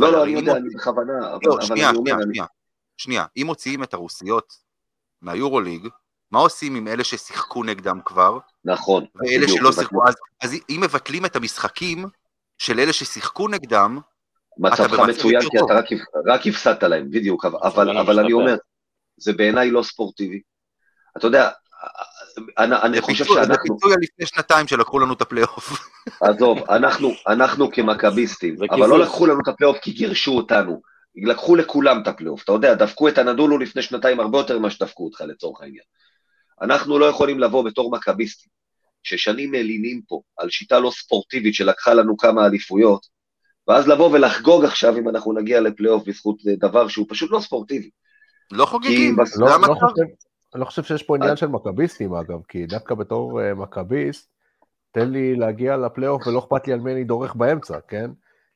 לא, 0.00 0.12
לא, 0.12 0.24
אני 0.24 0.32
יודע, 0.32 0.56
אני 0.56 0.68
בכוונה, 0.74 1.18
אבל, 1.18 1.38
לא, 1.44 1.54
אבל 1.54 1.62
שנייה, 1.62 1.90
אני 1.90 1.98
אומר... 1.98 2.10
שנייה, 2.10 2.24
אני... 2.24 2.34
שנייה, 2.34 2.46
שנייה, 2.96 3.24
אם 3.36 3.46
מוציאים 3.46 3.82
את 3.82 3.94
הרוסיות 3.94 4.67
מהיורוליג, 5.22 5.88
מה 6.30 6.38
עושים 6.38 6.74
עם 6.74 6.88
אלה 6.88 7.04
ששיחקו 7.04 7.64
נגדם 7.64 8.00
כבר? 8.04 8.38
נכון. 8.64 9.04
ואלה 9.14 9.42
בדיוק, 9.42 9.58
שלא 9.58 9.72
שיחקו, 9.72 10.08
אז, 10.08 10.14
אז 10.42 10.54
אם 10.70 10.80
מבטלים 10.84 11.24
את 11.24 11.36
המשחקים 11.36 12.06
של 12.58 12.80
אלה 12.80 12.92
ששיחקו 12.92 13.48
נגדם, 13.48 13.98
מצבך 14.58 14.80
במצב 14.80 15.02
מצוין, 15.10 15.40
כי. 15.40 15.58
אתה 15.66 15.74
רק, 15.74 15.84
רק 16.26 16.46
הפסדת 16.46 16.82
להם, 16.82 17.10
בדיוק, 17.10 17.44
אבל, 17.44 17.58
אבל, 17.62 17.98
אבל 17.98 18.18
אני. 18.18 18.32
אומר, 18.32 18.56
זה 19.16 19.32
בעיניי 19.32 19.70
לא 19.70 19.82
ספורטיבי. 19.82 20.40
אתה 21.16 21.26
יודע, 21.26 21.50
אני, 22.58 22.76
אני 22.82 23.00
חושב 23.00 23.24
פיצוי- 23.24 23.40
זה 23.40 23.46
שאנחנו, 23.46 23.74
פיצוי 23.76 23.92
על 23.92 23.98
לפני 24.02 24.26
שנתיים 24.26 24.66
שלקחו 24.68 24.98
לנו 24.98 25.12
את 25.12 25.20
הפלייאוף. 25.20 25.88
עזוב, 26.20 26.58
אנחנו, 26.70 27.12
אנחנו 27.28 27.70
כמכביסטים, 27.72 28.56
אבל 28.70 28.88
לא. 28.88 28.98
לקחו 28.98 29.26
לנו 29.26 29.40
את 29.42 29.48
הפלייאוף 29.48 29.78
כי 29.82 29.92
גירשו 29.92 30.36
אותנו, 30.36 30.80
לקחו 31.26 31.56
לכולם 31.56 32.02
את 32.02 32.08
הפלייאוף, 32.08 32.44
אתה 32.44 32.52
יודע, 32.52 32.74
דפקו 32.74 33.08
את 33.08 33.18
נדונלו 33.18 33.58
לפני 33.58 33.82
שנתיים 33.82 34.20
הרבה 34.20 34.38
יותר 34.38 34.58
ממה 34.58 34.70
שדפקו 34.70 35.04
אותך 35.04 35.20
לצורך 35.20 35.60
העניין. 35.60 35.84
אנחנו 36.62 36.98
לא 36.98 37.04
יכולים 37.06 37.38
לבוא 37.38 37.64
בתור 37.64 37.90
מכביסטים, 37.90 38.50
ששנים 39.02 39.50
מלינים 39.50 40.00
פה 40.08 40.20
על 40.36 40.50
שיטה 40.50 40.78
לא 40.78 40.90
ספורטיבית 40.90 41.54
שלקחה 41.54 41.94
לנו 41.94 42.16
כמה 42.16 42.46
אליפויות, 42.46 43.06
ואז 43.68 43.88
לבוא 43.88 44.10
ולחגוג 44.12 44.64
עכשיו 44.64 44.98
אם 44.98 45.08
אנחנו 45.08 45.32
נגיע 45.32 45.60
לפלייאוף 45.60 46.08
בזכות 46.08 46.36
דבר 46.58 46.88
שהוא 46.88 47.06
פשוט 47.08 47.30
לא 47.30 47.40
ספורטיבי. 47.40 47.90
לא 48.52 48.66
חוגגים, 48.66 49.16
בס- 49.16 49.36
לא, 49.36 49.46
לא. 49.46 49.74
חושב, 49.74 50.02
אני 50.54 50.60
לא 50.60 50.64
חושב 50.64 50.82
שיש 50.82 51.02
פה 51.02 51.16
עניין 51.16 51.36
של 51.36 51.46
מכביסטים 51.46 52.14
אגב, 52.14 52.38
כי 52.48 52.66
דווקא 52.66 52.94
בתור 52.94 53.40
uh, 53.40 53.54
מכביסט, 53.54 54.30
תן 54.92 55.10
לי 55.10 55.36
להגיע 55.36 55.76
לפלייאוף 55.76 56.26
ולא 56.26 56.38
אכפת 56.38 56.66
לי 56.66 56.72
על 56.72 56.80
מי 56.80 56.92
אני 56.92 57.04
דורך 57.04 57.34
באמצע, 57.34 57.78
כן? 57.88 58.10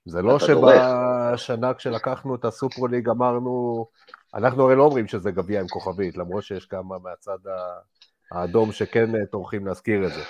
זה 0.05 0.23
לא. 0.23 0.39
שבשנה 0.39 1.75
כשלקחנו 1.75 2.35
את 2.35 2.45
הסופרוליג 2.45 3.09
אמרנו, 3.09 3.87
אנחנו 4.35 4.65
הרי 4.65 4.77
לא 4.77 4.83
אומרים 4.83 5.09
שזה 5.09 5.31
גביע 5.31 5.61
עם 5.61 5.69
כוכבית, 5.69 6.17
למרות 6.17 6.43
שיש 6.43 6.67
כמה 6.67 6.99
מהצד 6.99 7.39
האדום 8.33 8.73
שכן 8.73 9.15
אה, 9.15 9.27
טורחים 9.27 9.67
להזכיר 9.67 10.07
את 10.07 10.13
זה. 10.13 10.23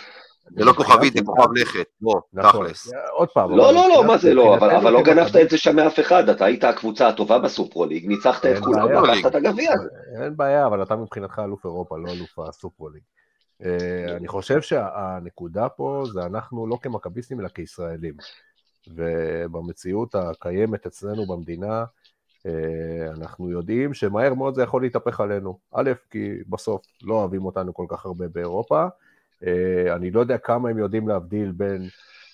זה 0.51 0.65
לא 0.65 0.73
כוכבית, 0.73 1.13
זה 1.13 1.21
כוכב 1.25 1.53
לכת, 1.53 1.87
בוא, 2.01 2.21
נכון, 2.33 2.67
תכלס. 2.67 2.93
עוד 3.13 3.29
פעם. 3.29 3.51
לא, 3.51 3.75
לא, 3.75 3.89
לא, 3.89 4.05
מה 4.05 4.19
זה 4.19 4.35
לא, 4.35 4.57
אבל, 4.57 4.91
לא 4.93 5.03
גנבת 5.03 5.37
את 5.37 5.51
זה 5.51 5.59
שם 5.59 5.77
מאף 5.77 6.01
אחד, 6.01 6.29
אתה 6.29 6.45
היית 6.45 6.65
הקבוצה 6.65 7.09
הטובה 7.09 7.39
בסופרוליג, 7.39 8.07
ניצחת 8.07 8.47
את 8.47 8.59
כולם. 8.59 9.05
לקחת 9.05 9.31
את 9.31 9.35
הגביע 9.35 9.73
הזה. 9.75 9.89
אין 10.23 10.37
בעיה, 10.37 10.67
אבל 10.67 10.83
אתה 10.83 10.97
מבחינתך 10.97 11.41
אלוף 11.45 11.65
אירופה, 11.65 11.99
לא 11.99 12.13
אלוף 12.13 12.39
הסופרוליג. 12.39 13.03
אה, 13.65 14.17
אני 14.17 14.29
חושב 14.29 14.61
שהנקודה 14.61 15.69
פה 15.69 16.05
זה 16.13 16.27
אנחנו 16.27 16.67
לא 16.67 16.79
כמכביסטים 16.83 17.41
אלא 17.41 17.49
כישראלים. 17.49 18.15
ובמציאות 18.89 20.15
הקיימת 20.15 20.87
אצלנו 20.87 21.27
במדינה, 21.27 21.85
אה, 22.47 23.13
אנחנו 23.13 23.51
יודעים 23.51 23.95
שמהר 23.95 24.35
מאוד 24.35 24.55
זה 24.55 24.63
יכול 24.63 24.83
להתהפך 24.83 25.21
עלינו. 25.21 25.59
א', 25.75 25.91
כי 26.11 26.33
בסוף 26.49 26.83
לא 27.03 27.15
אוהבים 27.15 27.45
אותנו 27.45 27.75
כל 27.75 27.87
כך 27.89 28.07
הרבה 28.07 28.29
באירופה. 28.29 28.87
אה, 29.47 29.95
אני 29.97 30.11
לא 30.11 30.21
יודע 30.21 30.39
כמה 30.39 30.69
הם 30.71 30.79
יודעים 30.79 31.09
להבדיל 31.09 31.53
בין 31.53 31.89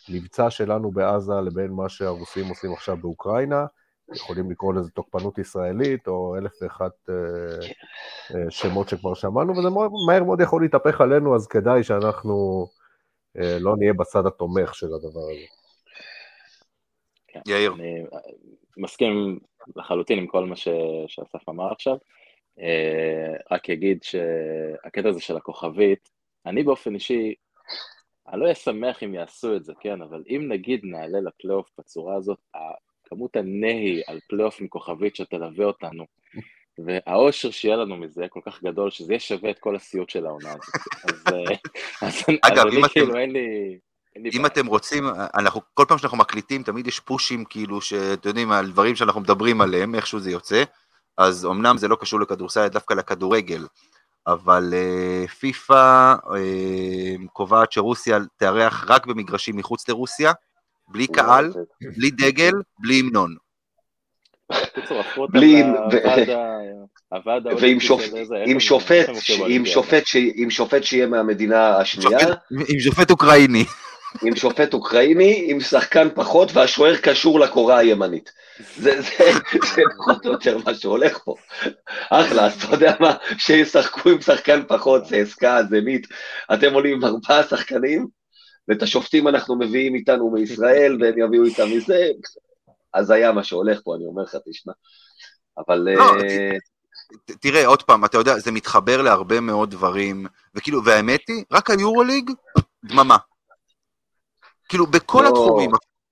מבצע 0.09 0.50
שלנו 0.50 0.90
בעזה 0.90 1.33
לבין 1.33 1.71
מה 1.71 1.88
שהרוסים 1.88 2.49
עושים 2.49 2.73
עכשיו 2.73 2.97
באוקראינה. 2.97 3.67
יכולים 4.14 4.50
לקרוא 4.50 4.75
לזה 4.75 4.90
תוקפנות 4.90 5.38
ישראלית, 5.38 6.09
או 6.09 6.37
אלף 6.37 6.52
ואחת 6.62 6.93
אה, 7.11 8.50
שמות 8.50 8.88
שכבר 8.88 9.14
שמענו, 9.14 9.57
וזה 9.57 9.69
מהר 10.07 10.25
מאוד 10.25 10.40
יכול 10.40 10.62
להתהפך 10.62 11.00
עלינו, 11.00 11.37
אז 11.37 11.47
כדאי 11.47 11.83
שאנחנו 11.83 12.67
לא 13.35 13.76
נהיה 13.76 13.93
בצד 13.93 14.26
התומך 14.26 14.75
של 14.75 14.87
הדבר 14.87 15.21
הזה. 15.31 15.58
כן. 17.28 17.40
יאיר. 17.47 17.73
אני 17.75 18.00
אה, 18.12 18.18
מסכים 18.76 19.38
לחלוטין 19.76 20.18
עם 20.18 20.26
כל 20.26 20.44
מה 20.47 20.56
ש- 20.56 20.68
שאסף 21.06 21.49
אמר 21.49 21.73
עכשיו. 21.73 21.97
אה, 22.61 23.35
רק 23.50 23.70
אגיד 23.70 24.02
שהקטע 24.02 25.08
הזה 25.08 25.20
של 25.20 25.37
הכוכבית, 25.37 26.08
אני 26.47 26.62
באופן 26.62 26.94
אישי, 26.94 27.35
אני 28.28 28.40
לא 28.40 28.44
אהיה 28.44 28.54
שמח 28.54 29.02
אם 29.02 29.14
יעשו 29.14 29.56
את 29.56 29.64
זה, 29.64 29.73
כן, 29.80 30.02
אבל 30.02 30.23
אם 30.28 30.44
נגיד 30.49 30.80
נעלה 30.85 31.20
לפלייאוף 31.20 31.70
בצורה 31.78 32.16
הזאת, 32.16 32.38
כמות 33.04 33.37
הנהי 33.37 34.02
על 34.06 34.20
פלייאוף 34.28 34.61
עם 34.61 34.68
כוכבית 34.68 35.16
שתלווה 35.16 35.64
אותנו, 35.66 36.04
והאושר 36.78 37.50
שיהיה 37.50 37.76
לנו 37.76 37.97
מזה 37.97 38.26
כל 38.28 38.40
כך 38.44 38.62
גדול, 38.62 38.90
שזה 38.90 39.12
יהיה 39.12 39.20
שווה 39.20 39.50
את 39.50 39.58
כל 39.58 39.76
הסיוט 39.76 40.11
של 40.11 40.26
העונה 40.26 40.49
הזאת. 40.52 41.04
אז, 41.04 41.25
אה, 41.35 41.54
אז, 42.08 42.23
אגב, 42.42 42.66
אז 42.66 42.66
אם 42.66 42.70
אני 42.73 42.80
אתם- 42.80 42.88
כאילו 42.88 43.16
אין 43.16 43.30
לי... 43.30 43.78
אם. 44.32 44.46
אתם 44.46 44.66
רוצים, 44.66 45.04
אנחנו, 45.34 45.60
כל 45.75 45.84
פעם 45.88 45.98
שאנחנו 45.98 46.18
מקליטים, 46.18 46.62
תמיד 46.62 46.87
יש 46.87 47.00
פושים, 47.00 47.44
כאילו, 47.44 47.80
שאתם 47.80 48.28
יודעים, 48.28 48.52
על 48.52 48.70
דברים 48.70 48.96
שאנחנו 48.96 49.20
מדברים 49.20 49.60
עליהם, 49.60 49.94
איכשהו 49.94 50.20
זה 50.20 50.30
יוצא. 50.30 50.62
אז 51.18 51.46
אמנם 51.46 51.78
זה 51.78 51.88
לא 51.88 51.96
קשור 52.00 52.20
לכדורסל, 52.20 52.68
דווקא 52.68 52.94
לכדורגל, 52.94 53.66
אבל 54.26 54.75
uh, 54.75 55.30
פיפ"א 55.30 56.14
uh, 56.25 57.28
קובעת 57.32 57.72
שרוסיה 57.72 58.18
תארח 58.37 58.84
רק 58.88 59.06
במגרשים 59.06 59.56
מחוץ 59.56 59.88
לרוסיה, 59.88 60.32
בלי 60.88 61.06
קהל, 61.06 61.52
בלי 61.96 62.10
דגל, 62.10 62.52
בלי 62.78 63.00
המנון. 63.00 63.34
בלי- 65.32 65.62
ועם 67.60 68.60
שופט, 68.60 69.08
עם? 69.48 70.50
שופט 70.50 70.84
שיהיה 70.84 71.06
מהמדינה 71.06 71.76
השנייה, 71.76 72.18
עם 72.68 72.80
שופט 72.80 73.10
אוקראיני. 73.10 73.64
עם 74.23 74.37
שופט 74.37 74.75
אוקראיני, 74.75 75.45
עם 75.47 75.61
שחקן 75.61 76.09
פחות, 76.15 76.50
והשוער 76.53 76.97
קשור 76.97 77.41
לקורה 77.41 77.79
הימנית. 77.79 78.33
זה, 78.77 79.00
זה, 79.00 79.33
זה 79.75 79.83
פחות 79.99 80.27
או 80.27 80.33
יותר 80.33 80.59
מה 80.65 80.75
שהולך 80.75 81.19
פה. 81.25 81.35
אחלה, 82.11 82.47
אז 82.47 82.62
אתה 82.62 82.75
יודע 82.75 82.95
מה, 83.00 83.15
שישחקו 83.38 84.11
עם 84.11 84.21
שחקן 84.21 84.62
פחות, 84.69 85.03
צסקה, 85.03 85.61
זנית, 85.71 86.07
אתם 86.55 86.75
עולים 86.75 86.95
עם 86.95 87.05
ארבעה 87.05 87.43
שחקנים, 87.43 88.07
ואת 88.69 88.83
השופטים 88.83 89.29
אנחנו 89.29 89.59
מביאים 89.59 89.95
איתנו 89.95 90.31
מישראל, 90.31 90.97
והם 91.00 91.19
יביאו 91.19 91.45
איתם 91.45 91.77
מזה, 91.77 92.09
אז 92.95 93.11
היה 93.11 93.33
מה 93.33 93.45
שהולך 93.45 93.81
פה, 93.85 93.97
אני 93.97 94.05
אומר 94.07 94.23
לך, 94.23 94.37
תשמע. 94.50 94.73
אבל... 95.59 95.79
לא, 95.79 96.21
אה, 96.21 96.57
תראה, 97.41 97.67
עוד 97.67 97.83
פעם, 97.83 98.05
אתה 98.05 98.19
יודע, 98.19 98.38
זה 98.38 98.53
מתחבר 98.53 99.03
להרבה 99.03 99.41
מאוד 99.41 99.71
דברים, 99.71 100.27
וכאילו, 100.55 100.85
והאמת 100.85 101.21
היא, 101.29 101.45
רק 101.53 101.71
היורוליג, 101.71 102.31
דממה. 102.85 103.17
כאילו, 104.68 104.87
בכל 104.87 105.22
לא. 105.22 105.28
התחומים, 105.28 105.70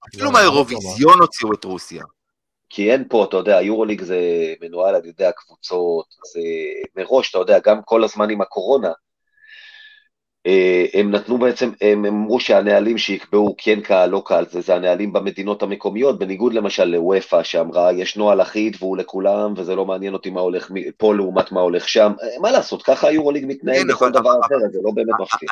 אפילו 0.08 0.25
לא, 0.25 0.32
מהאירוויזיון 0.32 1.18
הוציאו 1.20 1.52
את 1.52 1.64
רוסיה. 1.64 2.04
כי 2.68 2.92
אין 2.92 3.04
פה, 3.08 3.25
אתה 3.25 3.36
יודע, 3.36 3.56
היורוליג 3.56 4.02
זה 4.02 4.18
מנוהל 4.60 4.94
על 4.94 5.06
ידי 5.06 5.25
הקבוצות, 5.25 6.06
זה 6.32 6.40
מראש, 6.96 7.30
אתה 7.30 7.38
יודע, 7.38 7.58
גם 7.58 7.80
כל 7.84 8.04
הזמן 8.04 8.30
עם 8.30 8.40
הקורונה, 8.40 8.92
אה, 10.46 10.86
הם 10.94 11.10
נתנו 11.10 11.38
בעצם, 11.38 11.70
הם 11.80 12.04
אמרו 12.04 12.40
שהנהלים 12.40 12.98
שיקבעו 12.98 13.54
כן 13.58 13.80
קהל, 13.80 14.10
לא 14.10 14.22
קהל, 14.26 14.46
זה, 14.50 14.60
זה 14.60 14.75
הנהלים 14.75 15.12
במדינות 15.12 15.62
המקומיות, 15.62 16.18
בניגוד 16.18 16.54
למשל 16.54 16.84
לוופא 16.84 17.42
שאמרה, 17.42 17.92
יש 17.92 18.16
נוהל 18.16 18.42
אחיד 18.42 18.76
והוא 18.80 18.96
לכולם, 18.96 19.54
וזה 19.56 19.75
לא 19.75 19.84
מעניין 19.84 20.12
אותי 20.12 20.30
מה 20.30 20.40
הולך 20.40 20.70
פה 20.96 21.14
לעומת 21.14 21.52
מה 21.52 21.60
הולך 21.60 21.88
שם, 21.88 22.12
אה, 22.22 22.40
מה 22.40 22.50
לעשות, 22.50 22.82
ככה 22.82 23.08
היורוליג 23.08 23.44
מתנהל 23.48 23.88
בכל 23.88 24.10
דבר 24.10 24.40
אחר, 24.40 24.54
זה 24.72 24.78
לא 24.82 24.90
באמת 24.94 25.14
מפתיע. 25.20 25.48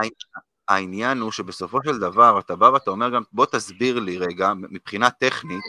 העניין- 0.68 1.18
הוא 1.18 1.32
שבסופו 1.32 1.78
של 1.84 1.98
דבר, 1.98 2.38
אתה 2.38 2.56
בא 2.56 2.64
ואתה 2.64 2.90
אומר 2.90 3.10
גם, 3.10 3.22
בוא 3.32 3.46
תסביר 3.46 4.00
לי 4.00 4.18
רגע, 4.18 4.52
מבחינה 4.54 5.10
טכנית, 5.10 5.64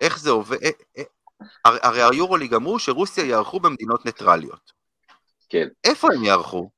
איך 0.00 0.18
זה 0.18 0.30
עובד, 0.30 0.56
אה, 0.62 0.70
אה, 0.98 1.02
הרי 1.64 1.78
הרי 1.82 2.02
היורוליג 2.02 2.54
אמרו 2.54 2.78
שרוסיה 2.78 3.24
יערכו 3.24 3.60
במדינות 3.60 4.06
ניטרליות. 4.06 4.72
כן. 5.48 5.68
איפה 5.84 6.08
הם 6.14 6.24
יערכו? 6.24 6.70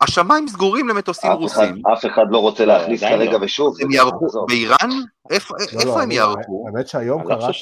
השמיים 0.00 0.48
סגורים 0.48 0.88
למטוסים 0.88 1.30
אף 1.30 1.36
אחד, 1.36 1.42
רוסים. 1.42 1.82
אף 1.92 2.06
אחד 2.06 2.26
לא 2.30 2.38
רוצה 2.38 2.64
להכניס 2.64 3.02
עדיין 3.02 3.18
כרגע, 3.18 3.38
לא. 3.38 3.44
ושוב, 3.44 3.76
הם 3.80 3.90
יערכו. 3.90 4.46
באיראן? 4.46 4.90
איפה 5.30 5.54
לא, 5.58 5.80
איפה 5.80 5.98
לא, 5.98 6.02
הם 6.02 6.10
יערכו? 6.10 6.64
האמת 6.66 6.88
שהיום 6.88 7.20
אני 7.20 7.28
לא 7.28 7.34
קראתי 7.34 7.52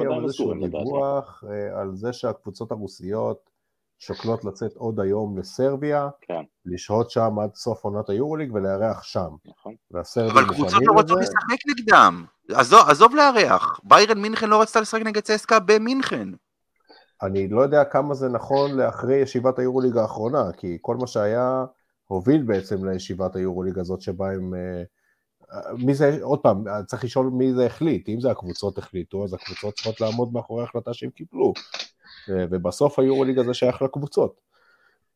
היום 0.00 0.24
איזשהו. 0.24 0.54
דיווח 0.54 1.44
אה, 1.50 1.80
על 1.80 1.90
זה 1.94 2.12
שהקבוצות 2.12 2.70
הרוסיות 2.70 3.50
שוקלות 3.98 4.44
לצאת 4.44 4.72
עוד 4.76 5.00
היום 5.00 5.38
לסרביה, 5.38 6.08
כן. 6.20 6.42
לשהות 6.66 7.10
שם 7.10 7.38
עד 7.42 7.54
סוף 7.54 7.84
עונת 7.84 8.10
היורוליג 8.10 8.54
ולארח 8.54 9.02
שם. 9.02 9.30
נכון. 9.46 9.74
אבל 10.30 10.44
קבוצות 10.48 10.82
לא 10.86 10.92
רוצות 10.92 11.18
לזה. 11.18 11.20
לשחק 11.20 11.58
נגדם. 11.68 12.24
עזוב, 12.50 12.80
עזוב 12.88 13.14
לארח. 13.14 13.80
ביירן 13.84 14.18
מינכן 14.18 14.48
לא 14.48 14.62
רצתה 14.62 14.80
לשחק 14.80 15.02
נגד 15.02 15.20
צסקה 15.20 15.58
במינכן. 15.58 16.28
אני 17.22 17.48
לא 17.48 17.60
יודע 17.60 17.84
כמה 17.84 18.14
זה 18.14 18.28
נכון 18.28 18.76
לאחרי 18.76 19.16
ישיבת 19.16 19.58
היורוליג 19.58 19.96
האחרונה, 19.96 20.52
כי 20.56 20.78
כל 20.80 20.96
מה 20.96 21.06
שהיה 21.06 21.64
הוביל 22.06 22.42
בעצם 22.42 22.84
לישיבת 22.84 23.36
היורוליג 23.36 23.78
הזאת 23.78 24.00
שבה 24.00 24.32
הם... 24.32 24.54
אה, 24.54 24.82
אה, 25.52 25.72
מי 25.86 25.94
זה, 25.94 26.18
עוד 26.22 26.40
פעם, 26.40 26.64
צריך 26.86 27.04
לשאול 27.04 27.26
מי 27.32 27.54
זה 27.54 27.66
החליט, 27.66 28.08
אם 28.08 28.20
זה 28.20 28.30
הקבוצות 28.30 28.78
החליטו, 28.78 29.24
אז 29.24 29.34
הקבוצות 29.34 29.74
צריכות 29.74 30.00
לעמוד 30.00 30.32
מאחורי 30.32 30.62
ההחלטה 30.62 30.94
שהם 30.94 31.10
קיבלו, 31.10 31.52
ובסוף 32.34 32.98
היורוליג 32.98 33.38
הזה 33.38 33.54
שייך 33.54 33.82
לקבוצות. 33.82 34.40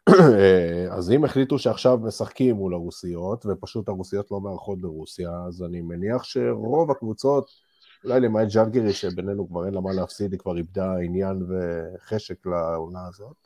אה, 0.08 0.86
אז 0.90 1.10
אם 1.10 1.24
החליטו 1.24 1.58
שעכשיו 1.58 1.98
משחקים 1.98 2.56
מול 2.56 2.74
הרוסיות, 2.74 3.46
ופשוט 3.46 3.88
הרוסיות 3.88 4.30
לא 4.30 4.40
מארחות 4.40 4.80
ברוסיה, 4.80 5.30
אז 5.48 5.62
אני 5.62 5.80
מניח 5.80 6.24
שרוב 6.24 6.90
הקבוצות, 6.90 7.50
אולי 8.04 8.20
למעט 8.20 8.48
ג'אגרי 8.54 8.92
שבינינו 8.92 9.48
כבר 9.48 9.66
אין 9.66 9.74
לה 9.74 9.80
מה 9.80 9.92
להפסיד, 9.92 10.32
היא 10.32 10.40
כבר 10.40 10.56
איבדה 10.56 10.96
עניין 10.96 11.42
וחשק 11.48 12.46
לעונה 12.46 13.06
הזאת. 13.08 13.36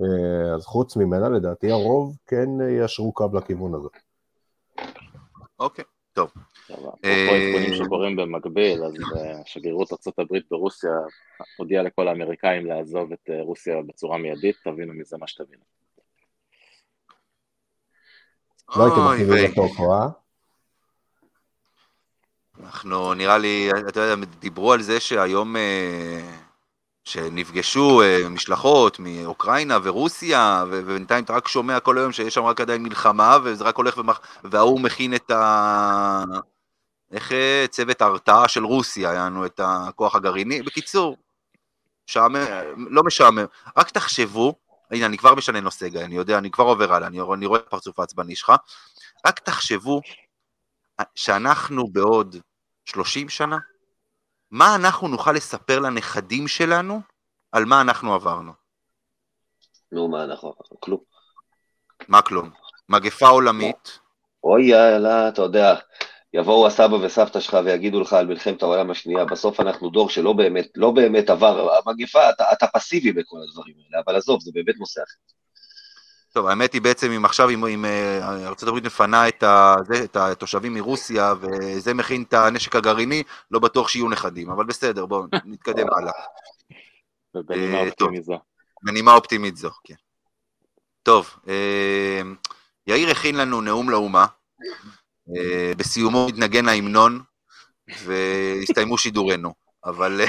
אה, 0.00 0.54
אז 0.54 0.64
חוץ 0.64 0.96
ממנה, 0.96 1.28
לדעתי 1.28 1.70
הרוב 1.70 2.16
כן 2.26 2.48
ישרו 2.70 3.12
קו 3.12 3.28
לכיוון 3.34 3.74
הזה. 3.74 3.88
אוקיי, 5.58 5.84
טוב. 6.16 6.30
עכשיו, 6.60 6.76
אפרופו 6.76 7.04
אה, 7.04 7.48
עדכונים 7.48 7.74
שקורים 7.74 8.16
במקביל, 8.16 8.84
אז 8.84 8.94
אה, 9.16 9.40
שגרירות 9.44 9.92
ארה"ב 9.92 10.38
ברוסיה 10.50 10.90
הודיעה 11.56 11.82
לכל 11.82 12.08
האמריקאים 12.08 12.66
לעזוב 12.66 13.12
את 13.12 13.30
אה, 13.30 13.42
רוסיה 13.42 13.82
בצורה 13.86 14.18
מיידית, 14.18 14.56
תבינו 14.64 14.94
מזה 14.94 15.16
מה 15.16 15.26
שתבינו. 15.26 15.62
לא 18.76 18.84
הייתם 18.84 19.24
מכירים. 19.24 19.50
לטוקו, 19.50 19.92
אה? 19.92 20.08
אנחנו, 22.60 23.14
נראה 23.14 23.38
לי, 23.38 23.70
אתה 23.88 24.00
יודע, 24.00 24.26
דיברו 24.38 24.72
על 24.72 24.82
זה 24.82 25.00
שהיום, 25.00 25.56
שנפגשו 27.06 28.02
אה, 28.02 28.28
משלחות 28.28 28.98
מאוקראינה 28.98 29.78
ורוסיה, 29.82 30.64
ובינתיים 30.70 31.24
אתה 31.24 31.32
רק 31.32 31.48
שומע 31.48 31.80
כל 31.80 31.98
היום 31.98 32.12
שיש 32.12 32.34
שם 32.34 32.44
רק 32.44 32.60
עדיין 32.60 32.82
מלחמה, 32.82 33.38
וזה 33.44 33.64
רק 33.64 33.76
הולך 33.76 33.98
ומח... 33.98 34.20
וההוא 34.44 34.80
מכין 34.80 35.14
את 35.14 35.30
ה... 35.30 36.24
איך 37.12 37.32
אה, 37.32 37.64
צוות 37.70 38.02
ההרתעה 38.02 38.48
של 38.48 38.64
רוסיה, 38.64 39.10
היה 39.10 39.26
לנו 39.26 39.46
את 39.46 39.60
הכוח 39.64 40.14
הגרעיני. 40.14 40.62
בקיצור, 40.62 41.16
משעמם, 42.08 42.46
לא 42.76 43.02
משעמם, 43.02 43.44
רק 43.76 43.90
תחשבו, 43.90 44.54
הנה, 44.90 45.06
אני 45.06 45.18
כבר 45.18 45.34
משנה 45.34 45.60
נושא, 45.60 45.88
גיא, 45.88 46.00
אני 46.00 46.16
יודע, 46.16 46.38
אני 46.38 46.50
כבר 46.50 46.64
עובר 46.64 46.94
הלאה, 46.94 47.08
אני, 47.08 47.20
אני 47.34 47.46
רואה 47.46 47.60
את 47.60 47.66
הפרצוף 47.66 48.00
העצבני 48.00 48.36
שלך, 48.36 48.52
רק 49.26 49.38
תחשבו 49.38 50.00
שאנחנו 51.14 51.88
בעוד 51.92 52.36
30 52.84 53.28
שנה, 53.28 53.58
מה 54.50 54.74
אנחנו 54.74 55.08
נוכל 55.08 55.32
לספר 55.32 55.78
לנכדים 55.78 56.48
שלנו 56.48 57.00
על 57.52 57.64
מה 57.64 57.80
אנחנו 57.80 58.14
עברנו? 58.14 58.52
נו, 59.92 60.08
מה 60.08 60.24
אנחנו, 60.24 60.54
כלום. 60.80 61.00
מה 62.08 62.22
כלום? 62.22 62.50
מגפה 62.88 63.28
עולמית, 63.28 63.98
אוי 64.44 64.64
יאללה, 64.64 65.28
אתה 65.28 65.42
יודע, 65.42 65.74
יבואו 66.34 66.66
הסבא 66.66 66.94
וסבתא 66.94 67.40
שלך 67.40 67.56
ויגידו 67.64 68.00
לך 68.00 68.12
על 68.12 68.26
מלחמת 68.26 68.62
העולם 68.62 68.90
השנייה, 68.90 69.24
בסוף 69.24 69.60
אנחנו 69.60 69.90
דור 69.90 70.10
שלא 70.10 70.32
באמת, 70.32 70.68
לא 70.76 70.90
באמת 70.90 71.30
עבר, 71.30 71.68
המגפה, 71.86 72.30
אתה, 72.30 72.44
אתה 72.52 72.66
פסיבי 72.66 73.12
בכל 73.12 73.36
הדברים 73.48 73.74
האלה, 73.76 74.02
אבל 74.06 74.16
עזוב, 74.16 74.40
זה 74.40 74.50
באמת 74.54 74.74
נושא 74.78 75.00
אחר. 75.02 75.36
טוב, 76.36 76.46
האמת 76.46 76.72
היא 76.72 76.82
בעצם 76.82 77.10
אם 77.10 77.24
עכשיו, 77.24 77.50
אם, 77.50 77.66
אם 77.66 77.84
אה, 77.84 78.46
ארה"ב 78.46 78.86
מפנה 78.86 79.28
את, 79.28 79.42
ה, 79.42 79.74
זה, 79.86 80.04
את 80.04 80.16
התושבים 80.16 80.74
מרוסיה 80.74 81.34
וזה 81.40 81.94
מכין 81.94 82.22
את 82.22 82.34
הנשק 82.34 82.76
הגרעיני, 82.76 83.22
לא 83.50 83.58
בטוח 83.58 83.88
שיהיו 83.88 84.08
נכדים, 84.08 84.50
אבל 84.50 84.64
בסדר, 84.64 85.06
בואו 85.06 85.26
נתקדם 85.44 85.86
הלאה. 85.96 86.12
אה, 87.36 87.42
טוב. 87.42 88.08
אופטימית 88.08 88.24
זו. 88.24 88.38
בנימה 88.82 89.14
אופטימית 89.14 89.56
זו, 89.56 89.70
כן. 89.84 89.94
טוב, 91.02 91.36
אה, 91.48 92.20
יאיר 92.86 93.10
הכין 93.10 93.34
לנו 93.34 93.60
נאום 93.60 93.90
לאומה, 93.90 94.26
בסיומו 95.76 96.26
התנגן 96.28 96.68
ההמנון, 96.68 97.20
והסתיימו 98.04 98.98
שידורנו, 98.98 99.54
אבל 99.84 100.20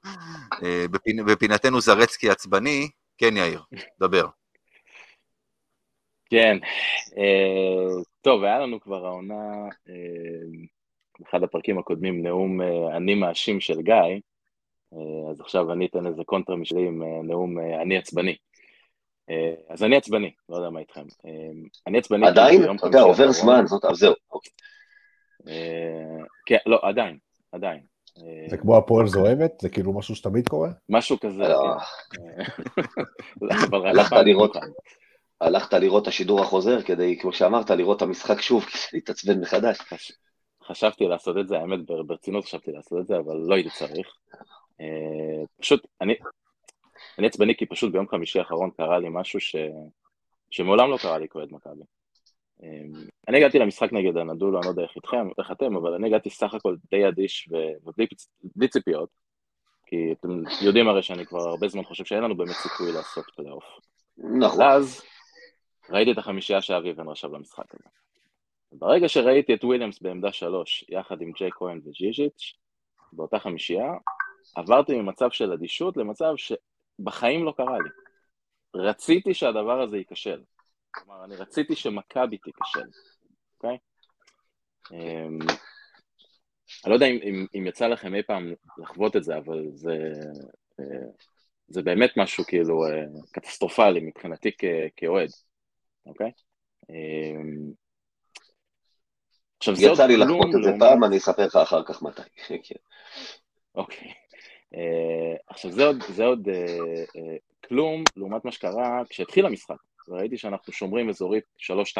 בפינ, 0.92 1.26
בפינתנו 1.26 1.80
זרצקי 1.80 2.30
עצבני, 2.30 2.90
כן 3.18 3.36
יאיר, 3.36 3.62
דבר. 4.00 4.26
כן, 6.30 6.58
אה, 7.18 8.02
טוב, 8.20 8.44
היה 8.44 8.58
לנו 8.58 8.80
כבר 8.80 9.06
העונה, 9.06 9.68
אה, 9.88 9.94
באחד 11.20 11.42
הפרקים 11.42 11.78
הקודמים, 11.78 12.22
נאום 12.22 12.62
אה, 12.62 12.96
אני 12.96 13.14
מאשים 13.14 13.60
של 13.60 13.82
גיא, 13.82 14.20
אז 15.30 15.40
עכשיו 15.40 15.72
אני 15.72 15.86
אתן 15.86 16.06
איזה 16.06 16.22
קונטרה 16.24 16.56
משלי 16.56 16.86
עם 16.86 17.02
נאום 17.22 17.58
אני 17.58 17.98
עצבני. 17.98 18.36
אז 19.68 19.84
אני 19.84 19.96
עצבני, 19.96 20.30
לא 20.48 20.56
יודע 20.56 20.70
מה 20.70 20.80
איתכם. 20.80 21.04
אני 21.86 21.98
עצבני... 21.98 22.26
עדיין, 22.26 22.62
אתה 22.76 22.86
יודע, 22.86 23.00
עובר. 23.00 23.30
זמן, 23.30 23.66
זאת, 23.66 23.84
אז 23.84 23.96
זהו. 23.96 24.14
אוקיי. 24.30 24.52
כן, 26.46 26.56
לא, 26.66 26.78
עדיין, 26.82 27.18
עדיין. 27.52 27.80
זה 28.48 28.56
כמו 28.56 28.76
הפועל 28.76 29.06
זוהמת? 29.06 29.52
זה 29.60 29.68
כאילו 29.68 29.92
משהו 29.92 30.14
שתמיד 30.14 30.48
קורה? 30.48 30.68
משהו 30.88 31.20
כזה, 31.20 31.42
לא, 31.48 31.76
כן. 32.10 32.42
רק 33.50 33.84
הלכת 33.86 34.16
לראות. 34.24 34.56
הלכת 35.40 35.72
לראות 35.72 36.02
את 36.02 36.08
השידור 36.08 36.40
החוזר 36.40 36.82
כדי, 36.82 37.18
כמו 37.18 37.32
שאמרת, 37.32 37.70
לראות 37.70 37.96
את 37.96 38.02
המשחק 38.02 38.40
שוב, 38.40 38.64
כדי 38.66 38.80
להתעצבן 38.92 39.40
מחדש. 39.40 39.78
חש- 39.80 40.12
חשבתי 40.64 41.04
לעשות 41.04 41.36
את 41.40 41.48
זה, 41.48 41.58
האמת 41.58 41.78
ברצינות 42.06 42.44
חשבתי 42.44 42.72
לעשות 42.72 42.98
את 43.00 43.06
זה, 43.06 43.16
אבל 43.16 43.36
לא 43.36 43.54
הייתי 43.54 43.70
צריך. 43.70 44.08
אה, 44.80 45.44
פשוט, 45.60 45.86
אני, 46.00 46.14
אני 47.18 47.26
עצבני 47.26 47.56
כי 47.56 47.66
פשוט 47.66 47.92
ביום 47.92 48.08
חמישי 48.08 48.38
האחרון 48.38 48.70
קרה 48.70 48.98
לי 48.98 49.08
משהו 49.10 49.40
ש, 49.40 49.56
שמעולם 50.50 50.90
לא 50.90 50.96
קרה 50.96 51.18
לי 51.18 51.28
כאוהד 51.28 51.48
מכבי. 51.52 51.82
אה, 52.62 52.68
אני 53.28 53.36
הגעתי 53.38 53.58
למשחק 53.58 53.92
נגד 53.92 54.16
הנדולו, 54.16 54.58
אני 54.58 54.64
לא 54.64 54.70
יודע 54.70 54.82
איך 54.82 54.96
איתכם, 54.96 55.28
איך 55.38 55.50
אתם, 55.50 55.76
אבל 55.76 55.94
אני 55.94 56.06
הגעתי 56.06 56.30
סך 56.30 56.54
הכל 56.54 56.76
די 56.90 57.08
אדיש 57.08 57.48
ובלי 57.82 58.68
ציפיות, 58.68 59.08
כי 59.86 60.12
אתם 60.12 60.28
יודעים 60.62 60.88
הרי 60.88 61.02
שאני 61.02 61.26
כבר 61.26 61.48
הרבה 61.48 61.68
זמן 61.68 61.84
חושב 61.84 62.04
שאין 62.04 62.22
לנו 62.22 62.36
באמת 62.36 62.54
סיכוי 62.54 62.92
לעשות 62.92 63.24
פלייאוף. 63.36 63.64
נכון. 64.18 64.60
ואז 64.60 65.02
ראיתי 65.90 66.12
את 66.12 66.18
החמישייה 66.18 66.62
שאבי 66.62 66.90
אבן 66.90 67.08
רשם 67.08 67.32
למשחק 67.32 67.74
הזה. 67.74 67.88
ברגע 68.72 69.08
שראיתי 69.08 69.54
את 69.54 69.64
וויליאמס 69.64 70.00
בעמדה 70.00 70.32
שלוש, 70.32 70.84
יחד 70.88 71.20
עם 71.20 71.32
ג'יי 71.32 71.50
כהן 71.52 71.80
וג'יז'יץ', 71.84 72.52
באותה 73.12 73.38
חמישייה, 73.38 73.92
עברתי 74.56 74.96
ממצב 74.96 75.30
של 75.30 75.52
אדישות 75.52 75.96
למצב 75.96 76.34
שבחיים 76.36 77.44
לא 77.44 77.52
קרה 77.56 77.78
לי. 77.78 77.88
רציתי 78.74 79.34
שהדבר 79.34 79.80
הזה 79.80 79.96
ייכשל. 79.96 80.42
כלומר, 80.90 81.24
אני 81.24 81.36
רציתי 81.36 81.76
שמכבי 81.76 82.38
תיכשל, 82.38 82.88
אוקיי? 83.54 83.78
אמ, 84.92 85.38
אני 86.84 86.90
לא 86.90 86.94
יודע 86.94 87.06
אם, 87.06 87.18
אם, 87.22 87.46
אם 87.54 87.66
יצא 87.66 87.86
לכם 87.86 88.14
אי 88.14 88.22
פעם 88.22 88.54
לחוות 88.78 89.16
את 89.16 89.24
זה, 89.24 89.36
אבל 89.36 89.66
זה, 89.74 90.12
אה, 90.80 91.06
זה 91.68 91.82
באמת 91.82 92.10
משהו 92.16 92.44
כאילו 92.44 92.86
אה, 92.86 93.04
קטסטרופלי 93.32 94.00
מבחינתי 94.00 94.50
כאוהד, 94.96 95.28
אוקיי? 96.06 96.30
אמ, 96.90 97.72
עכשיו 99.58 99.76
זה. 99.76 99.86
יצא 99.86 100.06
לי 100.06 100.16
לחוות 100.16 100.54
את 100.58 100.62
זה 100.62 100.70
פעם, 100.78 101.04
אני 101.04 101.16
אספר 101.16 101.46
לך 101.46 101.56
אחר 101.56 101.82
כך 101.84 102.02
מתי. 102.02 102.22
כן. 102.68 102.74
אוקיי. 103.74 104.12
אה, 104.74 105.36
עכשיו 105.46 105.72
זה 105.72 105.84
עוד, 105.84 106.02
זה 106.08 106.24
עוד 106.24 106.48
כלום 107.68 108.04
לעומת 108.16 108.44
מה 108.44 108.52
שקרה 108.52 109.02
כשהתחיל 109.08 109.46
המשחק, 109.46 109.76
וראיתי 110.08 110.38
שאנחנו 110.38 110.72
שומרים 110.72 111.08
אזורית 111.08 111.44
3-2. 111.58 111.98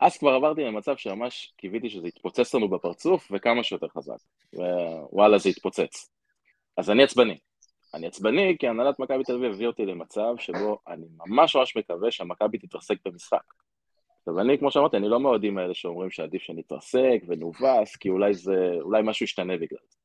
אז 0.00 0.16
כבר 0.16 0.30
עברתי 0.30 0.64
למצב 0.64 0.96
שממש 0.96 1.52
קיוויתי 1.56 1.90
שזה 1.90 2.08
יתפוצץ 2.08 2.54
לנו 2.54 2.68
בפרצוף 2.68 3.28
וכמה 3.30 3.64
שיותר 3.64 3.88
חזק, 3.88 4.16
ווואלה 4.52 5.38
זה 5.38 5.48
יתפוצץ. 5.48 6.10
אז 6.76 6.90
אני 6.90 7.02
עצבני. 7.02 7.38
אני 7.94 8.06
עצבני 8.06 8.56
כי 8.58 8.68
הנהלת 8.68 8.98
מכבי 8.98 9.24
תל 9.24 9.34
אביב 9.34 9.52
הביאה 9.52 9.68
אותי 9.68 9.86
למצב 9.86 10.34
שבו 10.38 10.78
אני 10.88 11.06
ממש 11.26 11.56
ממש 11.56 11.76
מקווה 11.76 12.10
שהמכבי 12.10 12.58
תתרסק 12.58 12.96
במשחק. 13.04 13.42
עכשיו 14.18 14.40
אני, 14.40 14.58
כמו 14.58 14.70
שאמרתי, 14.70 14.96
אני 14.96 15.08
לא 15.08 15.20
מהאוהדים 15.20 15.58
האלה 15.58 15.74
שאומרים 15.74 16.10
שעדיף 16.10 16.42
שנתרסק 16.42 17.22
ונובס, 17.26 17.96
כי 17.96 18.08
אולי 18.08 18.34
זה, 18.34 18.70
אולי 18.80 19.02
משהו 19.04 19.24
ישתנה 19.24 19.56
בגלל 19.56 19.78
זה. 19.88 19.98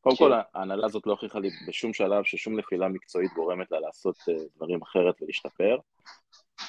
קודם 0.00 0.16
כל, 0.16 0.32
כן. 0.34 0.58
ההנהלה 0.58 0.86
הזאת 0.86 1.06
לא 1.06 1.12
הוכיחה 1.12 1.38
לי 1.38 1.48
בשום 1.68 1.92
שלב 1.92 2.24
ששום 2.24 2.58
נפילה 2.58 2.88
מקצועית 2.88 3.32
גורמת 3.32 3.70
לה 3.70 3.80
לעשות 3.80 4.16
אה, 4.28 4.34
דברים 4.56 4.82
אחרת 4.82 5.22
ולהשתפר. 5.22 5.76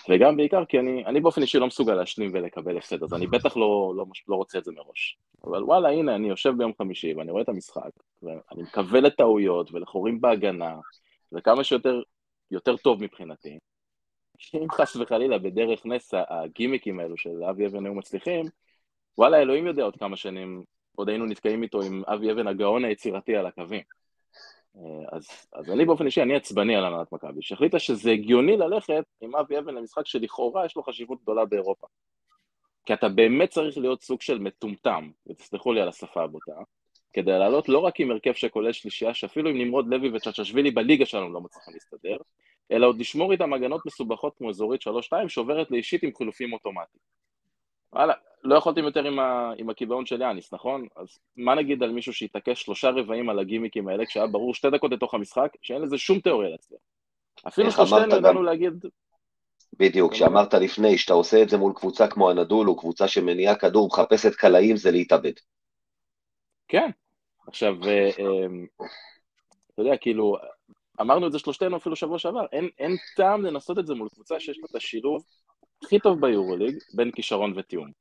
וגם 0.09 0.37
בעיקר 0.37 0.65
כי 0.65 0.79
אני, 0.79 1.05
אני 1.05 1.19
באופן 1.19 1.41
אישי 1.41 1.59
לא 1.59 1.67
מסוגל 1.67 1.93
להשלים 1.93 2.31
ולקבל 2.33 2.77
הפסד, 2.77 3.03
אז 3.03 3.13
אני 3.13 3.27
בטח 3.27 3.57
לא, 3.57 3.93
לא, 3.97 4.05
לא 4.27 4.35
רוצה 4.35 4.57
את 4.57 4.63
זה 4.63 4.71
מראש. 4.71 5.17
אבל 5.43 5.63
וואלה, 5.63 5.89
הנה, 5.89 6.15
אני 6.15 6.29
יושב 6.29 6.53
ביום 6.57 6.71
חמישי 6.77 7.13
ואני 7.13 7.31
רואה 7.31 7.43
את 7.43 7.49
המשחק, 7.49 7.91
ואני 8.21 8.63
מקווה 8.63 9.01
לטעויות 9.01 9.73
ולחורים 9.73 10.21
בהגנה, 10.21 10.75
וכמה 11.31 11.63
שיותר 11.63 12.01
יותר 12.51 12.77
טוב 12.77 13.03
מבחינתי. 13.03 13.59
אם 14.53 14.71
חס 14.71 14.95
וחלילה 14.95 15.37
בדרך 15.37 15.85
נס 15.85 16.13
הגימיקים 16.29 16.99
האלו 16.99 17.17
של 17.17 17.43
אבי 17.49 17.65
אבן 17.65 17.85
היו 17.85 17.93
מצליחים, 17.93 18.45
וואלה, 19.17 19.41
אלוהים 19.41 19.67
יודע 19.67 19.83
עוד 19.83 19.95
כמה 19.95 20.17
שנים 20.17 20.63
עוד 20.95 21.09
היינו 21.09 21.25
נתקעים 21.25 21.63
איתו 21.63 21.81
עם 21.81 22.03
אבי 22.07 22.31
אבן 22.31 22.47
הגאון 22.47 22.85
היצירתי 22.85 23.35
על 23.35 23.45
הקווים. 23.45 23.81
אה, 24.75 25.17
אז, 25.17 25.27
אז 25.53 25.69
אני 25.69 25.85
באופן 25.85 26.05
אישי, 26.05 26.21
אני 26.21 26.35
עצבני 26.35 26.75
על 26.75 26.85
הנהלת 26.85 27.11
מכבי, 27.11 27.41
שהחליטה 27.41 27.79
שזה 27.79 28.11
הגיוני 28.11 28.57
ללכת 28.57 29.03
עם 29.21 29.35
אבי 29.35 29.59
אבן 29.59 29.75
למשחק 29.75 30.05
שלכאורה 30.05 30.65
יש 30.65 30.75
לו 30.75 30.83
חשיבות 30.83 31.21
גדולה 31.21 31.45
באירופה. 31.45 31.87
כי 32.85 32.93
אתה 32.93 33.09
באמת 33.09 33.49
צריך 33.49 33.77
להיות 33.77 34.01
סוג 34.01 34.21
של 34.21 34.39
מטומטם, 34.39 35.09
ותסלחו 35.27 35.73
לי 35.73 35.81
על 35.81 35.87
השפה 35.87 36.23
הבוטה, 36.23 36.51
כדי 37.13 37.31
לעלות 37.31 37.69
לא 37.69 37.79
רק 37.79 37.99
עם 37.99 38.11
הרכב 38.11 38.33
שכולל 38.33 38.71
שלישייה, 38.71 39.13
שאפילו 39.13 39.49
עם 39.49 39.57
נמרוד 39.57 39.87
לוי 39.87 40.09
וצ'צ'שווילי 40.13 40.71
בליגה 40.71 41.05
שלנו 41.05 41.33
לא 41.33 41.41
מצליחים 41.41 41.73
להסתדר, 41.73 42.17
אלא 42.71 42.87
עוד 42.87 42.99
לשמור 42.99 43.31
איתם 43.31 43.53
הגנות 43.53 43.85
מסובכות 43.85 44.37
כמו 44.37 44.49
אזורית 44.49 44.81
3-2, 44.81 45.27
שעוברת 45.27 45.71
לאישית 45.71 46.03
עם 46.03 46.09
חילופים 46.17 46.53
אוטומטיים. 46.53 47.01
וואלה, 47.93 48.13
לא 48.43 48.55
יכולתם 48.55 48.83
יותר 48.83 49.03
עם, 49.03 49.19
ה... 49.19 49.51
עם 49.57 49.69
הקיבעון 49.69 50.05
של 50.05 50.21
יאניס, 50.21 50.53
נכון? 50.53 50.87
אז 50.95 51.19
מה 51.37 51.55
נגיד 51.55 51.83
על 51.83 51.91
מישהו 51.91 52.13
שהתעקש 52.13 52.61
שלושה 52.61 52.89
רבעים 52.89 53.29
על 53.29 53.39
הגימיקים 53.39 53.87
האלה, 53.87 54.05
כשהיה 54.05 54.27
ברור 54.27 54.53
שתי 54.53 54.69
דקות 54.69 54.91
לתוך 54.91 55.13
המשחק, 55.13 55.49
שאין 55.61 55.81
לזה 55.81 55.97
שום 55.97 56.19
תיאוריה 56.19 56.49
להצליח. 56.49 56.79
אפילו 57.47 57.71
שלושתנו 57.71 58.15
ידענו 58.15 58.43
להגיד... 58.43 58.85
בדיוק, 59.79 60.11
כשאמרת 60.11 60.53
לפני, 60.53 60.97
שאתה 60.97 61.13
עושה 61.13 61.41
את 61.41 61.49
זה 61.49 61.57
מול 61.57 61.73
קבוצה 61.75 62.07
כמו 62.07 62.29
הנדול, 62.29 62.69
או 62.69 62.77
קבוצה 62.77 63.07
שמניעה 63.07 63.55
כדור, 63.55 63.87
מחפשת 63.87 64.35
קלעים, 64.35 64.77
זה 64.77 64.91
להתאבד. 64.91 65.33
כן. 66.67 66.89
עכשיו, 67.47 67.73
אה, 67.87 68.09
אמ, 68.19 68.65
אתה 69.73 69.81
יודע, 69.81 69.97
כאילו, 69.97 70.37
אמרנו 71.01 71.27
את 71.27 71.31
זה 71.31 71.39
שלושתנו 71.39 71.77
אפילו 71.77 71.95
שבוע 71.95 72.19
שעבר, 72.19 72.45
אין, 72.51 72.69
אין 72.79 72.97
טעם 73.15 73.45
לנסות 73.45 73.79
את 73.79 73.87
זה 73.87 73.93
מול 73.93 74.09
קבוצה 74.09 74.39
שיש 74.39 74.57
לה 74.57 74.65
את 74.69 74.75
השילוב 74.75 75.23
הכי 75.83 75.99
טוב 75.99 76.21
ביורוליג 76.21 76.77
בין 76.93 77.11
כישרון 77.11 77.53
ותיאום. 77.55 77.91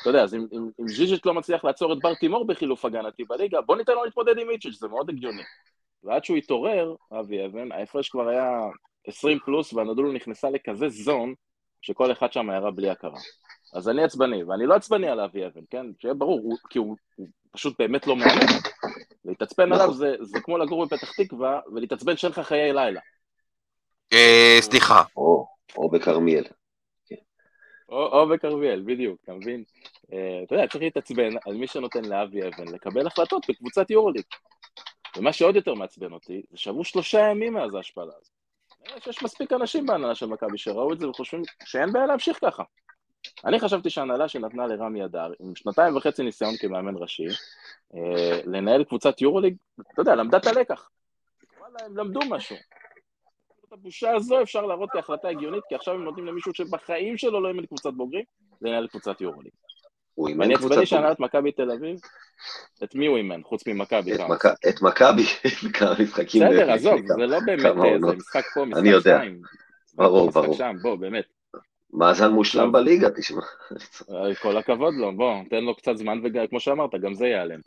אתה 0.00 0.10
יודע, 0.10 0.22
אז 0.22 0.34
אם, 0.34 0.46
אם, 0.52 0.70
אם 0.80 0.88
ז'יז'יץ' 0.88 1.26
לא 1.26 1.34
מצליח 1.34 1.64
לעצור 1.64 1.92
את 1.92 1.98
בר 1.98 2.14
תימור 2.14 2.46
בחילוף 2.46 2.84
הגנתי 2.84 3.24
בליגה, 3.24 3.60
בוא 3.60 3.76
ניתן 3.76 3.92
לו 3.92 4.04
להתמודד 4.04 4.38
עם 4.38 4.50
איצ'יץ', 4.50 4.78
זה 4.78 4.88
מאוד 4.88 5.10
הגיוני. 5.10 5.42
ועד 6.04 6.24
שהוא 6.24 6.36
התעורר, 6.36 6.94
אבי 7.20 7.46
אבן, 7.46 7.72
ההפרש 7.72 8.08
כבר 8.08 8.28
היה 8.28 8.50
20 9.06 9.38
פלוס, 9.44 9.72
והנדולו 9.72 10.12
נכנסה 10.12 10.50
לכזה 10.50 10.88
זון, 10.88 11.34
שכל 11.82 12.12
אחד 12.12 12.32
שם 12.32 12.50
ירה 12.56 12.70
בלי 12.70 12.90
הכרה. 12.90 13.20
אז 13.74 13.88
אני 13.88 14.04
עצבני, 14.04 14.44
ואני 14.44 14.66
לא 14.66 14.74
עצבני 14.74 15.08
על 15.08 15.20
אבי 15.20 15.46
אבן, 15.46 15.60
כן? 15.70 15.86
שיהיה 15.98 16.14
ברור, 16.14 16.40
הוא, 16.40 16.56
כי 16.70 16.78
הוא, 16.78 16.96
הוא 17.16 17.26
פשוט 17.50 17.74
באמת 17.78 18.06
לא 18.06 18.16
מאמין. 18.16 18.46
להתעצבן 19.24 19.72
עליו 19.72 19.92
זה, 19.92 20.14
זה 20.20 20.40
כמו 20.40 20.58
לגור 20.58 20.86
בפתח 20.86 21.12
תקווה, 21.12 21.60
ולהתעצבן 21.74 22.16
שאין 22.16 22.32
לך 22.32 22.38
חיי 22.40 22.72
לילה. 22.72 23.00
אה, 24.12 24.58
סליחה. 24.60 25.02
או 25.76 25.90
בכרמיאל. 25.90 26.44
או, 27.88 28.06
או 28.06 28.28
בכרמיאל, 28.28 28.82
בדיוק, 28.86 29.20
אתה 29.24 29.32
מבין? 29.32 29.64
Uh, 30.02 30.08
אתה 30.44 30.54
יודע, 30.54 30.66
צריך 30.66 30.84
להתעצבן 30.84 31.30
על 31.46 31.54
מי 31.54 31.66
שנותן 31.66 32.04
לאבי 32.04 32.40
אבן 32.42 32.68
לקבל 32.74 33.06
החלטות 33.06 33.46
בקבוצת 33.48 33.90
יורוליג. 33.90 34.24
ומה 35.16 35.32
שעוד 35.32 35.56
יותר 35.56 35.74
מעצבן 35.74 36.12
אותי, 36.12 36.42
זה 36.50 36.58
שעברו 36.58 36.84
שלושה 36.84 37.18
ימים 37.18 37.54
מאז 37.54 37.74
ההשפלה 37.74 38.12
הזאת. 38.18 38.36
יש 39.06 39.22
מספיק 39.22 39.52
אנשים 39.52 39.86
בהנהלה 39.86 40.14
של 40.14 40.26
מכבי 40.26 40.58
שראו 40.58 40.92
את 40.92 40.98
זה 40.98 41.08
וחושבים 41.08 41.42
שאין 41.64 41.92
בעיה 41.92 42.06
להמשיך 42.06 42.38
ככה. 42.40 42.62
אני 43.44 43.60
חשבתי 43.60 43.90
שההנהלה 43.90 44.28
שנתנה 44.28 44.66
לרמי 44.66 45.04
אדר, 45.04 45.32
עם 45.40 45.56
שנתיים 45.56 45.96
וחצי 45.96 46.22
ניסיון 46.22 46.56
כמאמן 46.56 46.94
ראשי, 46.96 47.26
אה, 47.94 48.40
לנהל 48.44 48.84
קבוצת 48.84 49.20
יורוליג, 49.20 49.56
אתה 49.92 50.00
יודע, 50.00 50.14
למדה 50.14 50.38
את 50.38 50.46
הלקח. 50.46 50.90
וואלה, 51.58 51.76
הם 51.86 51.96
למדו 51.96 52.20
משהו. 52.30 52.56
את 53.68 53.72
הבושה 53.72 54.14
הזו 54.14 54.42
אפשר 54.42 54.66
להראות 54.66 54.90
כהחלטה 54.90 55.28
הגיונית, 55.28 55.64
כי 55.68 55.74
עכשיו 55.74 55.94
הם 55.94 56.04
נותנים 56.04 56.26
למישהו 56.26 56.54
שבחיים 56.54 57.18
שלו 57.18 57.40
לא 57.40 57.48
אימן 57.48 57.66
קבוצת 57.66 57.92
בוגרים, 57.92 58.24
לנהל 58.62 58.86
קבוצת 58.86 59.20
יורוליג. 59.20 59.52
ואני 60.18 60.54
עצבני 60.54 60.86
שהנהלת 60.86 61.20
מכבי 61.20 61.52
תל 61.52 61.70
אביב, 61.70 62.00
את 62.84 62.94
מי 62.94 63.06
הוא 63.06 63.16
אימן, 63.16 63.42
חוץ 63.42 63.66
ממכבי? 63.66 64.14
את 64.14 64.82
מכבי, 64.82 65.22
כמה 65.72 65.92
משחקים. 66.02 66.42
בסדר, 66.42 66.70
עזוב, 66.72 67.00
זה 67.06 67.26
לא 67.26 67.38
באמת, 67.46 68.00
זה 68.00 68.16
משחק 68.16 68.44
פה, 68.54 68.64
משחק 68.64 69.00
שתיים. 69.00 69.40
ברור, 69.94 70.30
ברור. 70.30 70.46
משחק 70.46 70.58
שם, 70.58 70.76
בוא, 70.82 70.96
באמת. 70.96 71.24
מאזן 71.92 72.30
מושלם 72.30 72.72
בליגה, 72.72 73.10
תשמע. 73.10 73.42
כל 74.42 74.56
הכבוד 74.56 74.94
לו, 74.94 75.16
בוא, 75.16 75.34
תן 75.50 75.64
לו 75.64 75.76
קצת 75.76 75.96
זמן, 75.96 76.20
וכמו 76.34 76.60
שאמרת, 76.60 76.94
גם 76.94 77.14
זה 77.14 77.26
ייעלם. 77.26 77.60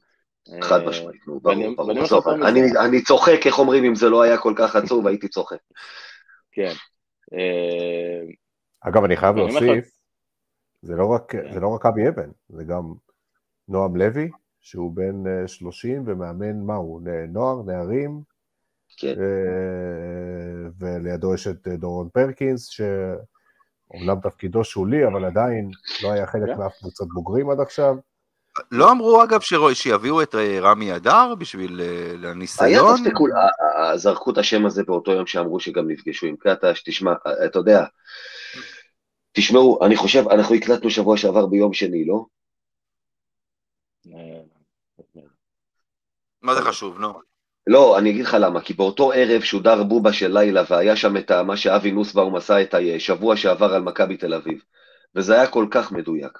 חד 0.61 0.85
משמעית, 0.85 1.27
נו, 1.27 1.39
ברור, 1.39 1.75
ברור. 1.75 2.47
אני 2.85 3.01
צוחק, 3.01 3.39
איך 3.45 3.59
אומרים, 3.59 3.83
אם 3.83 3.95
זה 3.95 4.09
לא 4.09 4.21
היה 4.21 4.37
כל 4.37 4.53
כך 4.57 4.75
עצוב, 4.75 5.07
הייתי 5.07 5.27
צוחק. 5.27 5.57
כן. 6.51 6.73
אה, 7.33 8.31
אגב, 8.81 9.03
אני 9.03 9.17
חייב 9.17 9.35
להוסיף, 9.35 9.89
זה 10.81 10.95
לא 10.95 11.05
רק, 11.05 11.31
כן. 11.31 11.53
זה 11.53 11.59
לא 11.59 11.67
רק 11.67 11.85
אבי 11.85 12.09
אבן, 12.09 12.29
זה 12.49 12.63
גם 12.63 12.93
נועם 13.67 13.95
לוי, 13.95 14.29
שהוא 14.61 14.95
בן 14.95 15.47
30 15.47 15.95
אה, 15.95 16.01
ומאמן, 16.05 16.65
מה 16.65 16.75
הוא, 16.75 17.01
נוער, 17.29 17.61
נערים, 17.65 18.21
כן. 18.97 19.15
אה, 19.19 20.69
ולידו 20.79 21.33
יש 21.33 21.47
את 21.47 21.67
דורון 21.67 22.09
פרקינס, 22.09 22.67
שאומנם 22.67 24.19
תפקידו 24.23 24.63
שולי, 24.63 25.07
אבל 25.07 25.25
עדיין 25.25 25.71
לא 26.03 26.11
היה 26.11 26.27
חלק 26.27 26.45
כן. 26.45 26.57
מאף 26.57 26.77
קבוצת 26.79 27.05
בוגרים 27.13 27.49
עד 27.49 27.59
עכשיו. 27.59 27.95
לא 28.71 28.91
אמרו 28.91 29.23
אגב 29.23 29.39
שיביאו 29.73 30.21
את 30.21 30.35
אה, 30.35 30.59
רמי 30.61 30.95
אדר 30.95 31.35
בשביל 31.35 31.81
אה, 31.81 32.29
הניסיון? 32.29 32.69
היה 32.69 32.81
תסתכול, 33.03 33.31
זרקו 33.95 34.31
את 34.31 34.37
השם 34.37 34.65
הזה 34.65 34.83
באותו 34.83 35.11
יום 35.11 35.27
שאמרו 35.27 35.59
שגם 35.59 35.91
נפגשו 35.91 36.27
עם 36.27 36.35
קטש, 36.35 36.83
תשמע, 36.85 37.13
אה, 37.27 37.45
אתה 37.45 37.59
יודע, 37.59 37.85
תשמעו, 39.31 39.85
אני 39.85 39.95
חושב, 39.95 40.23
אנחנו 40.29 40.55
הקלטנו 40.55 40.89
שבוע 40.89 41.17
שעבר 41.17 41.45
ביום 41.45 41.73
שני, 41.73 42.05
לא? 42.05 42.25
מה 46.41 46.55
זה 46.55 46.61
חשוב, 46.61 46.99
נו? 46.99 47.13
לא, 47.67 47.97
אני 47.97 48.09
אגיד 48.09 48.25
לך 48.25 48.37
למה, 48.39 48.61
כי 48.61 48.73
באותו 48.73 49.11
ערב 49.11 49.41
שודר 49.41 49.83
בובה 49.83 50.13
של 50.13 50.37
לילה, 50.39 50.63
והיה 50.69 50.95
שם 50.95 51.17
את 51.17 51.31
מה 51.31 51.57
שאבי 51.57 51.91
נוסבאום 51.91 52.35
עשה 52.35 52.61
את 52.61 52.75
השבוע 52.95 53.35
שעבר 53.35 53.73
על 53.73 53.81
מכבי 53.81 54.17
תל 54.17 54.33
אביב, 54.33 54.63
וזה 55.15 55.33
היה 55.33 55.47
כל 55.47 55.67
כך 55.71 55.91
מדויק, 55.91 56.39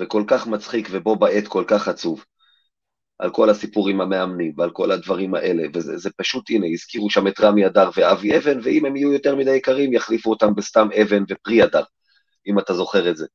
וכל 0.00 0.24
כך 0.26 0.46
מצחיק, 0.46 0.88
ובו 0.90 1.16
בעת 1.16 1.48
כל 1.48 1.64
כך 1.66 1.88
עצוב, 1.88 2.24
על 3.18 3.30
כל 3.30 3.50
הסיפור 3.50 3.88
עם 3.88 4.00
המאמנים, 4.00 4.52
ועל 4.56 4.70
כל 4.70 4.90
הדברים 4.90 5.34
האלה, 5.34 5.62
וזה 5.74 5.98
זה 5.98 6.10
פשוט, 6.16 6.50
הנה, 6.50 6.66
הזכירו 6.72 7.10
שם 7.10 7.28
את 7.28 7.40
רמי 7.40 7.66
אדר 7.66 7.90
ואבי 7.96 8.36
אבן, 8.36 8.58
ואם 8.62 8.86
הם 8.86 8.96
יהיו 8.96 9.12
יותר 9.12 9.36
מדי 9.36 9.50
יקרים, 9.50 9.92
יחליפו 9.92 10.30
אותם 10.30 10.54
בסתם 10.54 10.88
אבן 11.02 11.22
ופרי 11.28 11.64
אדר, 11.64 11.82
אם 12.46 12.58
אתה 12.58 12.74
זוכר 12.74 13.10
את 13.10 13.16
זה. 13.16 13.26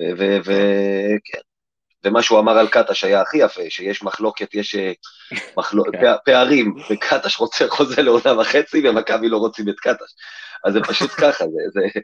ו- 0.00 0.12
ו- 0.18 0.38
ו- 0.44 1.16
כן. 1.24 1.40
ומה 2.04 2.22
שהוא 2.22 2.38
אמר 2.38 2.58
על 2.58 2.68
קטש 2.68 3.04
היה 3.04 3.20
הכי 3.20 3.38
יפה, 3.38 3.62
שיש 3.68 4.02
מחלוקת, 4.02 4.54
יש 4.54 4.74
אה, 4.74 4.92
מחלו... 5.56 5.84
כן. 5.92 6.00
פע- 6.00 6.16
פערים, 6.24 6.74
וקטש 6.90 7.36
רוצה 7.36 7.68
חוזה 7.68 8.02
לעונה 8.02 8.40
וחצי, 8.40 8.88
ומכבי 8.88 9.28
לא 9.28 9.36
רוצים 9.36 9.68
את 9.68 9.80
קטש. 9.80 10.12
אז 10.64 10.72
זה 10.72 10.80
פשוט 10.88 11.10
ככה, 11.10 11.44
זה, 11.44 11.62
זה, 11.72 12.00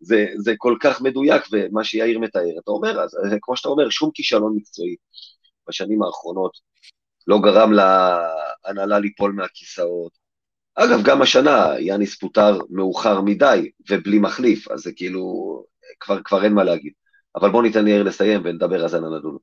זה, 0.00 0.26
זה 0.36 0.54
כל 0.58 0.76
כך 0.80 1.00
מדויק, 1.00 1.42
ומה 1.52 1.84
שיאיר 1.84 2.18
מתאר, 2.18 2.58
אתה 2.62 2.70
אומר, 2.70 3.00
אז 3.00 3.10
כמו 3.42 3.56
שאתה 3.56 3.68
אומר, 3.68 3.90
שום 3.90 4.10
כישלון 4.14 4.56
מקצועי 4.56 4.96
בשנים 5.68 6.02
האחרונות 6.02 6.52
לא 7.26 7.38
גרם 7.38 7.72
להנהלה 7.72 8.98
ליפול 8.98 9.32
מהכיסאות. 9.32 10.12
אגב, 10.74 10.98
גם 11.04 11.22
השנה 11.22 11.74
יאניס 11.78 12.18
פוטר 12.18 12.58
מאוחר 12.70 13.20
מדי 13.20 13.70
ובלי 13.90 14.18
מחליף, 14.18 14.70
אז 14.70 14.80
זה 14.80 14.92
כאילו, 14.96 15.22
כבר, 16.00 16.22
כבר 16.24 16.44
אין 16.44 16.52
מה 16.52 16.64
להגיד. 16.64 16.92
אבל 17.36 17.50
בוא 17.50 17.62
ניתן 17.62 17.84
ליאיר 17.84 18.02
לסיים 18.02 18.40
ונדבר 18.44 18.84
אז 18.84 18.94
על 18.94 19.04
הנדון. 19.04 19.36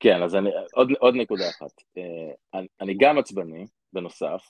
כן, 0.00 0.22
אז 0.22 0.34
אני, 0.34 0.50
עוד, 0.74 0.88
עוד 1.00 1.14
נקודה 1.14 1.48
אחת. 1.48 1.70
אה, 1.98 2.58
אני, 2.58 2.66
אני 2.80 2.94
גם 3.00 3.18
עצבני, 3.18 3.66
בנוסף, 3.92 4.42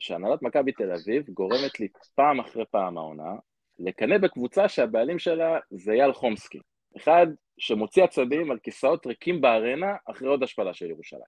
שהנהלת 0.00 0.42
מכבי 0.42 0.72
תל 0.72 0.92
אביב 0.92 1.24
גורמת 1.30 1.80
לי 1.80 1.88
פעם 2.14 2.40
אחרי 2.40 2.64
פעם 2.70 2.98
העונה 2.98 3.30
לקנא 3.78 4.18
בקבוצה 4.18 4.68
שהבעלים 4.68 5.18
שלה 5.18 5.58
זה 5.70 5.92
אייל 5.92 6.12
חומסקי. 6.12 6.58
אחד 6.96 7.26
שמוציא 7.58 8.04
עצבים 8.04 8.50
על 8.50 8.58
כיסאות 8.58 9.06
ריקים 9.06 9.40
בארנה 9.40 9.96
אחרי 10.10 10.28
עוד 10.28 10.42
השפלה 10.42 10.74
של 10.74 10.90
ירושלים. 10.90 11.22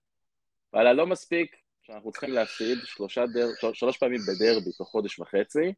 וואלה, 0.73 0.93
לא 0.93 1.07
מספיק 1.07 1.55
שאנחנו 1.81 2.11
צריכים 2.11 2.31
להפסיד 2.31 2.77
דר, 3.33 3.47
של- 3.61 3.73
שלוש 3.73 3.97
פעמים 3.97 4.19
בדרבי 4.19 4.71
תוך 4.77 4.89
חודש 4.89 5.19
וחצי. 5.19 5.73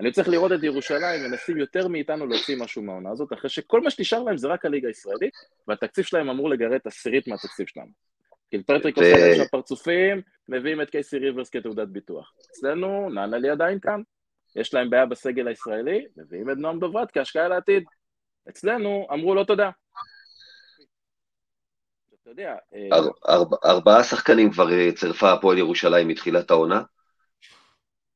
אני 0.00 0.12
צריך 0.12 0.28
לראות 0.28 0.52
את 0.52 0.62
ירושלים 0.62 1.30
מנסים 1.30 1.56
יותר 1.58 1.88
מאיתנו 1.88 2.26
להוציא 2.26 2.56
משהו 2.56 2.82
מהעונה 2.82 3.10
הזאת, 3.10 3.32
אחרי 3.32 3.50
שכל 3.50 3.80
מה 3.80 3.90
שנשאר 3.90 4.22
להם 4.22 4.36
זה 4.36 4.48
רק 4.48 4.64
הליגה 4.64 4.88
הישראלית, 4.88 5.34
והתקציב 5.68 6.04
שלהם 6.04 6.30
אמור 6.30 6.50
לגרד 6.50 6.80
עשירית 6.84 7.28
מהתקציב 7.28 7.66
שלנו. 7.66 8.11
קילפרטריק 8.52 8.98
ו- 8.98 9.00
עושה 9.00 9.16
להם 9.16 9.36
שם 9.36 9.48
פרצופים, 9.50 10.22
מביאים 10.48 10.82
את 10.82 10.90
קייסי 10.90 11.18
ריברס 11.18 11.50
כתעודת 11.50 11.88
ביטוח. 11.88 12.32
אצלנו, 12.50 13.10
נענה 13.10 13.38
לי 13.38 13.50
עדיין 13.50 13.78
כאן, 13.80 14.02
יש 14.56 14.74
להם 14.74 14.90
בעיה 14.90 15.06
בסגל 15.06 15.48
הישראלי, 15.48 16.06
מביאים 16.16 16.50
את 16.50 16.56
נועם 16.56 16.78
דוברת 16.78 17.10
כהשקעה 17.10 17.48
לעתיד. 17.48 17.84
אצלנו 18.48 19.06
אמרו 19.12 19.34
לא 19.34 19.44
תודה. 19.44 19.70
אתה 22.22 22.30
יודע, 22.30 22.54
אה, 22.74 22.88
אר, 22.92 23.08
ארבע, 23.28 23.56
ארבעה 23.64 24.04
שחקנים 24.04 24.50
כבר 24.50 24.72
אה, 24.72 24.92
צירפה 24.92 25.32
הפועל 25.32 25.58
ירושלים 25.58 26.08
מתחילת 26.08 26.50
העונה. 26.50 26.82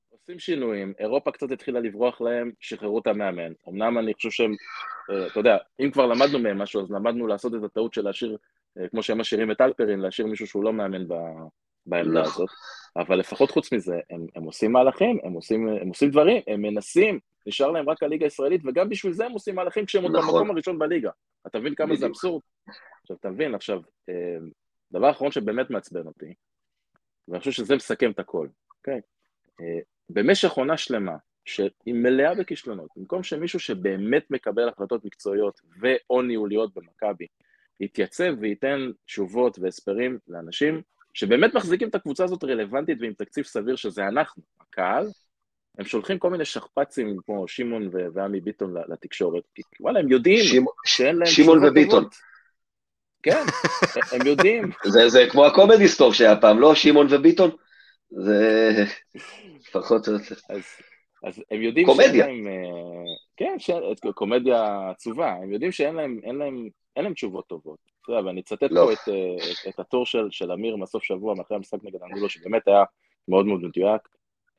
עושים 0.09 0.38
שינויים, 0.38 0.94
אירופה 0.99 1.31
קצת 1.31 1.51
התחילה 1.51 1.81
לברוח 1.81 2.20
להם, 2.20 2.51
שחררו 2.61 2.99
את 2.99 3.07
המאמן. 3.07 3.53
אמנם 3.68 3.99
אני 3.99 4.14
חושב 4.14 4.31
שהם, 4.31 4.53
אה, 5.11 5.27
אתה 5.27 5.40
יודע, 5.40 5.57
אם 5.81 5.90
כבר 5.90 6.07
למדנו 6.07 6.38
מהם 6.38 6.59
משהו, 6.59 6.83
אז 6.83 6.90
למדנו 6.90 7.27
לעשות 7.27 7.55
את 7.55 7.62
הטעות 7.64 7.94
של 7.94 8.03
להשאיר, 8.03 8.37
כמו 8.91 9.03
שהם 9.03 9.19
משאירים 9.19 9.51
את 9.51 9.61
אלפרין, 9.61 10.01
להשאיר 10.01 10.27
מישהו 10.27 10.47
שהוא 10.47 10.65
לא 10.65 10.73
מאמן 10.73 11.09
ב, 11.09 11.15
בעמדה 11.87 12.21
נכון. 12.21 12.45
הזאת. 12.45 12.49
אבל 12.97 13.19
לפחות 13.19 13.51
חוץ 13.51 13.73
מזה, 13.73 14.01
הם, 14.11 14.27
הם 14.37 14.43
עושים 14.43 14.73
מהלכים, 14.73 15.19
הם 15.25 15.33
עושים, 15.33 15.69
הם 15.69 15.89
עושים 15.89 16.11
דברים, 16.11 16.43
הם 16.47 16.62
מנסים, 16.62 17.19
נשאר 17.47 17.71
להם 17.71 17.91
רק 17.91 18.03
הליגה 18.03 18.27
הישראלית, 18.27 18.61
וגם 18.65 18.89
בשביל 18.89 19.12
זה 19.12 19.27
הם 19.27 19.33
עושים 19.33 19.55
מהלכים 19.55 19.87
כשהם 19.87 20.03
עוד 20.03 20.17
נכון. 20.17 20.35
במקום 20.35 20.51
הראשון 20.51 20.79
בליגה. 20.79 21.11
אתה 21.47 21.59
מבין 21.59 21.75
כמה 21.75 21.97
זה. 21.97 22.07
אבסורד? 22.07 22.43
עכשיו, 23.03 23.17
אתה 23.17 23.31
מבין, 23.31 23.55
עכשיו, 23.55 23.81
אה, 24.09 24.39
דבר 24.93 25.11
אחרון 25.11 25.31
שבאמת 25.31 25.71
מעצבן 25.71 26.07
אותי, 26.07 26.35
ואני 27.29 27.39
חושב 27.39 27.53
שזה 27.53 27.77
מסכם 27.77 28.11
את 28.11 28.19
הכל, 28.19 28.49
אוקיי? 28.79 29.01
אה, 29.61 29.79
במשך 30.11 30.53
עונה 30.53 30.77
שלמה, 30.77 31.17
שהיא 31.45 31.95
מלאה 31.95 32.35
בכישלונות, 32.35 32.91
במקום 32.97 33.23
שמישהו 33.23 33.61
שבאמת 33.61 34.31
מקבל 34.31 34.69
החלטות 34.69 35.05
מקצועיות 35.05 35.61
ו/או 35.81 36.23
ניהוליות 36.23 36.75
במכבי, 36.75 37.27
יתייצב 37.81 38.33
וייתן 38.41 38.91
תשובות 39.07 39.59
והסברים 39.59 40.19
לאנשים 40.29 40.83
שבאמת 41.15 41.55
מחזיקים 41.55 41.89
את 41.89 41.95
הקבוצה 41.95 42.25
הזאת 42.25 42.45
רלוונטית 42.45 42.99
ועם 43.01 43.12
תקציב 43.12 43.45
סביר, 43.45 43.77
שזה 43.77 44.07
אנחנו, 44.09 44.43
הקהל, 44.61 45.07
הם 45.79 45.85
שולחים 45.85 46.19
כל 46.19 46.31
מיני 46.31 46.45
שכפ"צים 46.45 47.17
כמו 47.27 47.49
שמעון 47.49 47.91
ועמי 48.15 48.41
ביטון 48.41 48.75
לתקשורת, 48.89 49.43
כי 49.55 49.62
וואלה, 49.81 50.01
הם 50.01 50.11
יודעים 50.11 50.45
שימ- 50.45 50.67
שאין 50.87 51.17
להם 51.17 51.27
שמעון 51.27 51.65
וביטון. 51.65 52.05
כן, 53.23 53.43
הם 54.12 54.27
יודעים, 54.27 54.71
זה, 54.93 55.09
זה 55.09 55.27
כמו 55.31 55.47
הקומדי 55.47 55.89
סטור 55.89 56.12
שהיה 56.12 56.37
פעם, 56.37 56.61
לא 56.61 56.75
שמעון 56.75 57.07
וביטון? 57.11 57.51
זה 58.11 58.71
פחות 59.73 60.09
או 60.09 60.12
יותר. 60.12 60.35
אז, 60.51 60.62
אז 61.25 61.43
הם 61.51 61.62
יודעים 61.62 61.87
קומדיה. 61.87 62.25
שאין 62.25 62.45
להם, 62.45 62.47
אה, 62.47 63.17
כן, 63.37 63.55
ש... 63.59 63.71
קומדיה 64.15 64.91
עצובה, 64.91 65.33
הם 65.33 65.53
יודעים 65.53 65.73
שאין 65.73 65.95
להם, 65.95 66.21
אין 66.23 66.37
להם, 66.37 66.69
אין 66.97 67.05
להם 67.05 67.15
תשובות 67.15 67.47
טובות. 67.47 67.79
אתה 68.03 68.13
יודע, 68.13 68.27
ואני 68.27 68.41
אצטט 68.41 68.63
לא. 68.71 68.87
פה 68.87 68.93
את, 68.93 69.09
אה, 69.09 69.37
את, 69.37 69.75
את 69.75 69.81
הטור 69.81 70.07
של, 70.07 70.29
של 70.31 70.53
אמיר 70.53 70.77
מסוף 70.77 71.03
שבוע 71.03 71.35
מאחורי 71.35 71.57
המשחק 71.57 71.79
נגד 71.83 72.03
אנגולו, 72.03 72.29
שבאמת 72.29 72.69
היה 72.69 72.85
מאוד 73.29 73.47
מאוד 73.47 73.61
מדויק. 73.61 74.09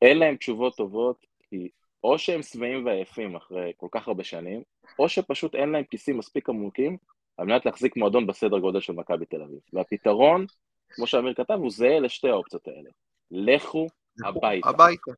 אין 0.02 0.18
להם 0.18 0.36
תשובות 0.36 0.76
טובות, 0.76 1.26
כי 1.50 1.68
או 2.04 2.18
שהם 2.18 2.42
שבעים 2.42 2.86
ועייפים 2.86 3.36
אחרי 3.36 3.72
כל 3.76 3.86
כך 3.90 4.08
הרבה 4.08 4.24
שנים, 4.24 4.62
או 4.98 5.08
שפשוט 5.08 5.54
אין 5.54 5.68
להם 5.68 5.84
כיסים 5.84 6.18
מספיק 6.18 6.48
עמוקים 6.48 6.96
על 7.36 7.46
מנת 7.46 7.66
להחזיק 7.66 7.96
מועדון 7.96 8.26
בסדר 8.26 8.58
גודל 8.58 8.80
של 8.80 8.92
מכבי 8.92 9.26
תל 9.26 9.42
אביב. 9.42 9.58
והפתרון, 9.72 10.46
כמו 10.88 11.06
שאמיר 11.06 11.34
כתב, 11.34 11.54
הוא 11.54 11.70
זהה 11.70 12.00
לשתי 12.00 12.28
האופציות 12.28 12.68
האלה. 12.68 12.90
לכו 13.30 13.86
הביתה. 14.24 14.68
הביתה. 14.68 15.10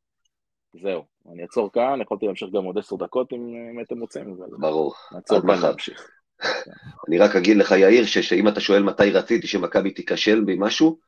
זהו, 0.82 1.04
אני 1.32 1.42
אעצור 1.42 1.72
כאן, 1.72 2.00
יכולתי 2.02 2.26
להמשיך 2.26 2.50
גם 2.50 2.64
עוד 2.64 2.78
עשר 2.78 2.96
דקות 2.96 3.32
אם 3.32 3.70
אם 3.70 3.78
הייתם 3.78 4.00
רוצים, 4.00 4.34
אבל 4.38 4.48
ברור. 4.58 4.94
נעצור 5.12 5.40
כאן. 5.40 5.60
להמשיך. 5.62 6.19
אני 7.08 7.18
רק 7.18 7.36
אגיד 7.36 7.56
לך, 7.56 7.70
יאיר, 7.70 8.06
ש- 8.06 8.18
שאם 8.18 8.48
אתה 8.48 8.60
שואל 8.60 8.82
מתי 8.82 9.10
רציתי 9.10 9.46
שמכבי 9.46 9.90
תיכשל 9.90 10.40
במשהו, 10.46 10.98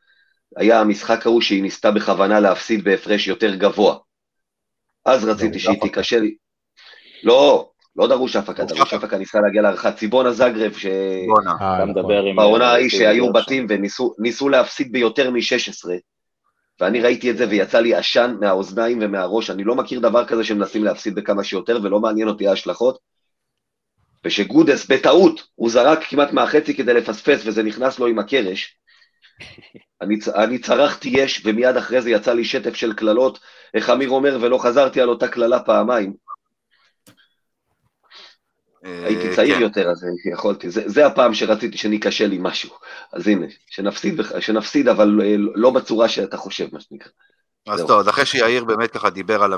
היה 0.57 0.81
המשחק 0.81 1.27
ההוא 1.27 1.41
שהיא 1.41 1.63
ניסתה 1.63 1.91
בכוונה 1.91 2.41
להפסיד 2.41 2.85
בהפרש 2.85 3.29
יותר 3.29 3.55
גבוה. 3.55 3.97
אז 5.05 5.25
רציתי 5.25 5.59
שהיא. 5.59 5.81
תיכשל. 5.81 6.25
לא, 7.25 7.71
לא 7.97 8.09
דרוש 8.09 8.37
הפקה, 8.37 8.65
דרוש 8.65 8.95
הפקה. 8.95 9.19
ניסה 9.19 9.41
להגיע 9.41 9.63
להערכה. 9.63 9.93
ציבונה 9.93 10.33
זאגרב, 10.33 10.73
ש... 10.73 10.87
בואנה. 11.27 11.51
אה, 11.61 11.85
נכון. 11.85 12.63
אה, 12.63 12.73
ההיא 12.73 12.89
שהיו. 12.89 13.33
בתים 13.33 13.67
וניסו 13.69 14.15
ניסו 14.19 14.49
להפסיד 14.49 14.93
ביותר 14.93 15.31
מ-16, 15.31 15.91
ואני 16.81 17.01
ראיתי 17.01 17.31
את 17.31 17.37
זה 17.37 17.49
ויצא 17.49 17.81
לי 17.81 17.95
עשן 17.95 18.37
מהאוזניים 18.41 18.99
ומהראש, 19.03 19.51
אני 19.51 19.65
לא 19.65 19.75
מכיר 19.75 20.01
דבר 20.01 20.25
כזה 20.25 20.45
שמנסים 20.45 20.85
להפסיד 20.85 21.15
בכמה 21.15 21.45
שיותר, 21.45 21.79
ולא 21.83 22.01
מעניין 22.01 22.29
אותי 22.29 22.49
ההשלכות. 22.49 22.99
ושגודס 24.25 24.87
בטעות, 24.87 25.49
הוא 25.55 25.71
זרק 25.71 26.05
כמעט 26.09 26.33
מהחצי 26.33 26.75
כדי 26.75 26.95
לפספס 26.95 27.47
וזה 27.47 27.63
נכנס 27.63 27.99
לו 27.99 28.07
עם 28.07 28.19
הקרש. 28.19 28.77
אני, 30.01 30.17
אני 30.35 30.59
צרחתי 30.59 31.09
יש, 31.13 31.43
ומיד 31.45 31.77
אחרי 31.77 32.03
זה 32.03 32.11
יצא 32.11 32.33
לי 32.33 32.45
שטף 32.45 32.75
של 32.75 32.93
קללות, 32.93 33.39
איך 33.75 33.91
אמיר 33.91 34.11
אומר, 34.11 34.39
ולא 34.41 34.59
חזרתי 34.59 35.01
על 35.01 35.09
אותה 35.09 35.29
קללה 35.29 35.61
פעמיים. 35.61 36.13
אה, 38.85 39.07
הייתי 39.07 39.35
צעיר 39.37 39.55
כן. 39.55 39.63
יותר, 39.63 39.91
אז 39.91 40.05
יכולתי. 40.33 40.71
זה, 40.71 40.83
זה 40.87 41.07
הפעם 41.07 41.35
שרציתי 41.35 41.79
שניכשל 41.79 42.33
עם 42.33 42.43
משהו. 42.43 42.71
אז 43.13 43.29
הנה, 43.29 43.47
שנפסיד, 43.71 44.21
שנפסיד, 44.41 44.89
אבל 44.89 45.21
אה, 45.23 45.35
לא 45.55 45.71
בצורה 45.71 46.09
שאתה 46.09 46.37
חושב, 46.37 46.67
מה 46.73 46.81
שנקרא. 46.81 47.11
אז 47.69 47.79
זהו. 47.79 47.89
טוב, 47.89 48.01
אז 48.01 48.09
אחרי 48.09 48.27
שיאיר 48.27 48.65
באמת 48.65 48.91
ככה 48.91 49.11
דיבר 49.11 49.43
על, 49.43 49.55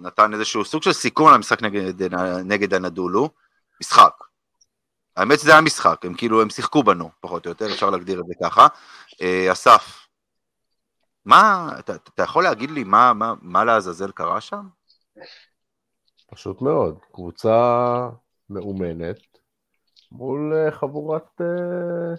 נתן 0.00 0.34
איזשהו 0.34 0.64
סוג 0.64 0.82
של 0.82 0.92
סיכון 0.92 1.34
למשחק 1.34 1.62
נגד, 1.62 2.14
נגד 2.44 2.74
הנדולו, 2.74 3.30
משחק. 3.80 4.12
האמת 5.16 5.40
שזה 5.40 5.52
היה 5.52 5.60
משחק, 5.60 6.04
הם 6.04 6.14
כאילו, 6.14 6.42
הם 6.42 6.50
שיחקו 6.50 6.82
בנו, 6.82 7.10
פחות 7.20 7.46
או 7.46 7.50
יותר, 7.50 7.66
אפשר 7.72 7.90
להגדיר 7.90 8.20
את 8.20 8.26
זה 8.26 8.34
ככה. 8.44 8.66
אה, 9.22 9.52
אסף, 9.52 10.06
מה, 11.24 11.70
אתה, 11.78 11.94
אתה 11.94 12.22
יכול 12.22 12.44
להגיד 12.44 12.70
לי 12.70 12.84
מה, 12.84 13.12
מה, 13.12 13.34
מה 13.42 13.64
לעזאזל 13.64 14.10
קרה 14.10 14.40
שם? 14.40 14.66
פשוט 16.30 16.62
מאוד. 16.62 16.98
קבוצה 17.12 18.08
מאומנת 18.50 19.18
מול 20.12 20.54
אה, 20.54 20.72
חבורת 20.72 21.40
אה, 21.40 22.16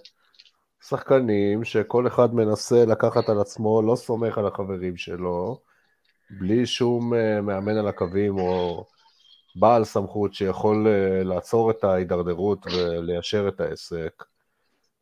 שחקנים 0.84 1.64
שכל 1.64 2.08
אחד 2.08 2.34
מנסה 2.34 2.86
לקחת 2.86 3.30
על 3.30 3.40
עצמו, 3.40 3.82
לא 3.82 3.96
סומך 3.96 4.38
על 4.38 4.48
החברים 4.48 4.98
שלו, 4.98 5.62
בלי 6.30 6.66
שום 6.66 7.14
מאמן 7.44 7.78
על 7.78 7.88
הקווים 7.88 8.38
או 8.38 8.86
בעל 9.60 9.84
סמכות 9.84 10.34
שיכול 10.34 10.88
אה, 10.88 11.24
לעצור 11.24 11.72
את 11.72 11.84
ההידרדרות 11.84 12.66
וליישר 12.68 13.48
את 13.48 13.62
העסק. 13.62 14.24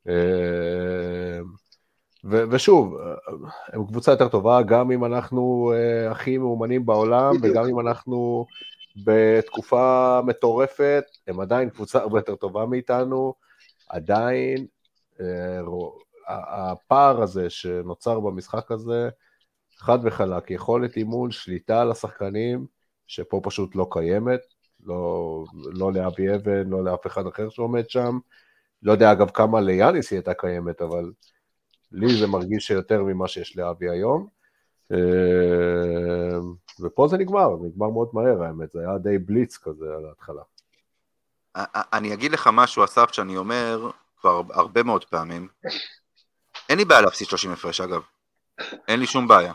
אה, 0.08 1.40
ו- 2.32 2.44
ושוב, 2.52 2.98
הם 3.74 3.86
קבוצה 3.88 4.12
יותר 4.12 4.28
טובה, 4.28 4.62
גם 4.62 4.92
אם 4.92 5.06
אנחנו 5.06 5.74
uh, 5.74 6.12
הכי 6.12 6.38
מאומנים 6.38 6.86
בעולם, 6.86 7.38
בדיוק. 7.38 7.56
וגם 7.56 7.66
אם 7.70 7.80
אנחנו 7.80 8.46
בתקופה 9.06 10.20
מטורפת, 10.26 11.04
הם 11.28 11.40
עדיין 11.40 11.70
קבוצה 11.70 12.00
הרבה 12.00 12.20
יותר 12.20 12.36
טובה 12.36 12.66
מאיתנו, 12.66 13.34
עדיין 13.90 14.66
uh, 15.18 15.22
הפער 16.28 17.22
הזה 17.22 17.50
שנוצר 17.50 18.20
במשחק 18.20 18.72
הזה, 18.72 19.10
חד 19.78 20.00
וחלק, 20.04 20.52
יכולת 20.52 20.98
אימון, 20.98 21.32
שליטה 21.32 21.82
על 21.82 21.92
השחקנים, 21.92 22.66
שפה 23.08 23.42
פשוט 23.44 23.76
לא 23.76 23.88
קיימת, 23.92 24.42
לא, 24.84 25.44
לא 25.54 25.94
לאבי 25.94 26.36
אבן, 26.36 26.70
לא 26.70 26.84
לאף 26.84 27.08
אחד 27.08 27.28
אחר 27.28 27.50
שעומד 27.50 27.90
שם. 27.90 28.20
לא 28.84 28.92
יודע 28.92 29.12
אגב 29.12 29.30
כמה 29.30 29.62
ליאניס 29.62 30.12
היא 30.12 30.18
הייתה 30.18 30.34
קיימת, 30.34 30.82
אבל 30.82 31.12
לי 31.92 32.18
זה 32.20 32.28
מרגיש 32.28 32.68
שיותר 32.68 33.04
ממה 33.04 33.28
שיש 33.28 33.58
לאבי 33.58 33.90
היום. 33.90 34.28
אה, 34.92 34.98
ופה 36.80 37.08
זה 37.08 37.18
נגמר, 37.18 37.58
זה 37.62 37.68
נגמר 37.68 37.90
מאוד 37.90 38.10
מהר 38.14 38.44
האמת, 38.44 38.72
זה 38.72 38.80
היה 38.80 38.98
די 38.98 39.18
בליץ 39.18 39.58
כזה 39.58 39.86
על 39.98 40.06
ההתחלה. 40.06 40.42
אני 41.94 42.14
אגיד 42.14 42.32
לך 42.32 42.50
משהו, 42.54 42.84
אסף, 42.84 43.12
שאני 43.12 43.38
אומר 43.38 43.90
כבר 44.20 44.42
הרבה 44.54 44.84
מאוד 44.84 45.06
פעמים. 45.06 45.48
אין 46.70 46.78
לי 46.78 46.86
בעיה 46.86 47.02
להפסיד 47.02 47.28
30 47.28 47.52
הפרש, 47.52 47.82
אגב. 47.82 48.02
אין 48.88 49.00
לי 49.00 49.08
שום 49.08 49.28
בעיה. 49.28 49.54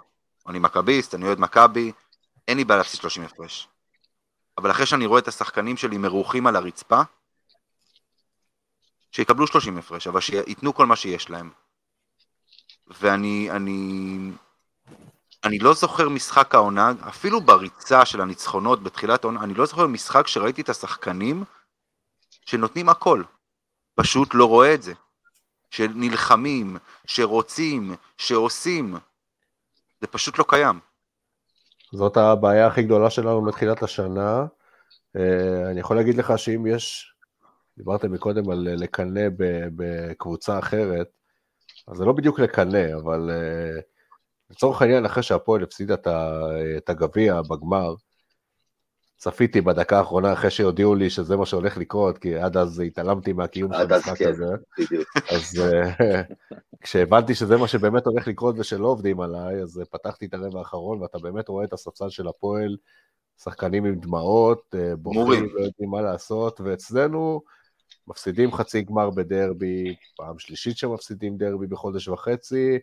אני 0.48 0.58
מכביסט, 0.58 1.14
אני 1.14 1.24
אוהד 1.24 1.40
מכבי, 1.40 1.92
אין 2.50 2.56
לי 2.56 2.64
בעיה 2.64 2.78
להפסיד 2.78 3.00
30 3.00 3.22
הפרש. 3.22 3.68
אבל 4.58 4.70
אחרי 4.70 4.86
שאני 4.86 5.06
רואה 5.06 5.20
את 5.20 5.28
השחקנים 5.28 5.76
שלי 5.76 5.98
מרוחים 5.98 6.46
על 6.46 6.56
הרצפה, 6.56 7.00
שיקבלו 9.12 9.46
30 9.46 9.78
הפרש, 9.78 10.06
אבל 10.06 10.20
שייתנו 10.20 10.74
כל 10.74 10.86
מה 10.86 10.96
שיש 10.96 11.30
להם. 11.30 11.50
ואני 12.86 13.50
אני, 13.50 14.18
אני 15.44 15.58
לא 15.58 15.74
זוכר 15.74 16.08
משחק 16.08 16.54
העונה, 16.54 16.92
אפילו 17.08 17.40
בריצה 17.40 18.06
של 18.06 18.20
הניצחונות 18.20 18.82
בתחילת 18.82 19.24
העונה, 19.24 19.44
אני 19.44 19.54
לא 19.54 19.66
זוכר 19.66 19.86
משחק 19.86 20.26
שראיתי 20.26 20.62
את 20.62 20.68
השחקנים 20.68 21.44
שנותנים 22.46 22.88
הכל. 22.88 23.22
פשוט 23.94 24.34
לא 24.34 24.44
רואה 24.44 24.74
את 24.74 24.82
זה. 24.82 24.92
שנלחמים, 25.70 26.76
שרוצים, 27.06 27.94
שעושים. 28.18 28.96
זה 30.00 30.06
פשוט 30.06 30.38
לא 30.38 30.44
קיים. 30.48 30.89
זאת 31.92 32.16
הבעיה 32.16 32.66
הכי 32.66 32.82
גדולה 32.82 33.10
שלנו 33.10 33.42
מתחילת 33.42 33.82
השנה. 33.82 34.46
אה, 35.16 35.70
אני 35.70 35.80
יכול 35.80 35.96
להגיד 35.96 36.14
לך 36.16 36.38
שאם 36.38 36.66
יש, 36.66 37.14
דיברתם 37.78 38.12
מקודם 38.12 38.50
על 38.50 38.68
לקנא 38.76 39.28
בקבוצה 39.76 40.58
אחרת, 40.58 41.08
אז 41.88 41.96
זה 41.96 42.04
לא 42.04 42.12
בדיוק 42.12 42.40
לקנא, 42.40 42.86
אבל 42.96 43.30
אה, 43.30 43.80
לצורך 44.50 44.82
העניין, 44.82 45.04
אחרי 45.04 45.22
שהפועל 45.22 45.62
הפסידה 45.62 45.94
את 46.76 46.90
הגביע 46.90 47.42
בגמר, 47.42 47.94
צפיתי 49.20 49.60
בדקה 49.60 49.98
האחרונה 49.98 50.32
אחרי 50.32 50.50
שהודיעו 50.50 50.94
לי 50.94 51.10
שזה 51.10 51.36
מה 51.36 51.46
שהולך 51.46 51.76
לקרות, 51.76 52.18
כי 52.18 52.36
עד 52.36 52.56
אז 52.56 52.80
התעלמתי 52.80 53.32
מהקיום 53.32 53.72
של 53.72 53.94
המשחק 53.94 54.18
כן, 54.18 54.28
הזה. 54.28 54.44
אז 55.30 55.60
אה, 55.60 56.22
כשהבנתי 56.82 57.34
שזה 57.34 57.56
מה 57.56 57.68
שבאמת 57.68 58.06
הולך 58.06 58.28
לקרות 58.28 58.54
ושלא 58.58 58.88
עובדים 58.88 59.20
עליי, 59.20 59.62
אז 59.62 59.80
פתחתי 59.90 60.26
את 60.26 60.34
הרבע 60.34 60.58
האחרון, 60.58 61.02
ואתה 61.02 61.18
באמת 61.18 61.48
רואה 61.48 61.64
את 61.64 61.72
הספסל 61.72 62.08
של 62.08 62.28
הפועל, 62.28 62.76
שחקנים 63.42 63.84
עם 63.84 63.94
דמעות, 63.94 64.74
אה, 64.74 64.96
בוחרים, 64.96 65.48
לא 65.54 65.60
יודעים 65.60 65.90
מה 65.90 66.00
לעשות, 66.00 66.60
ואצלנו 66.60 67.42
מפסידים 68.06 68.52
חצי 68.52 68.82
גמר 68.82 69.10
בדרבי, 69.10 69.94
פעם 70.16 70.38
שלישית 70.38 70.76
שמפסידים 70.76 71.36
דרבי 71.36 71.66
בחודש 71.66 72.08
וחצי, 72.08 72.78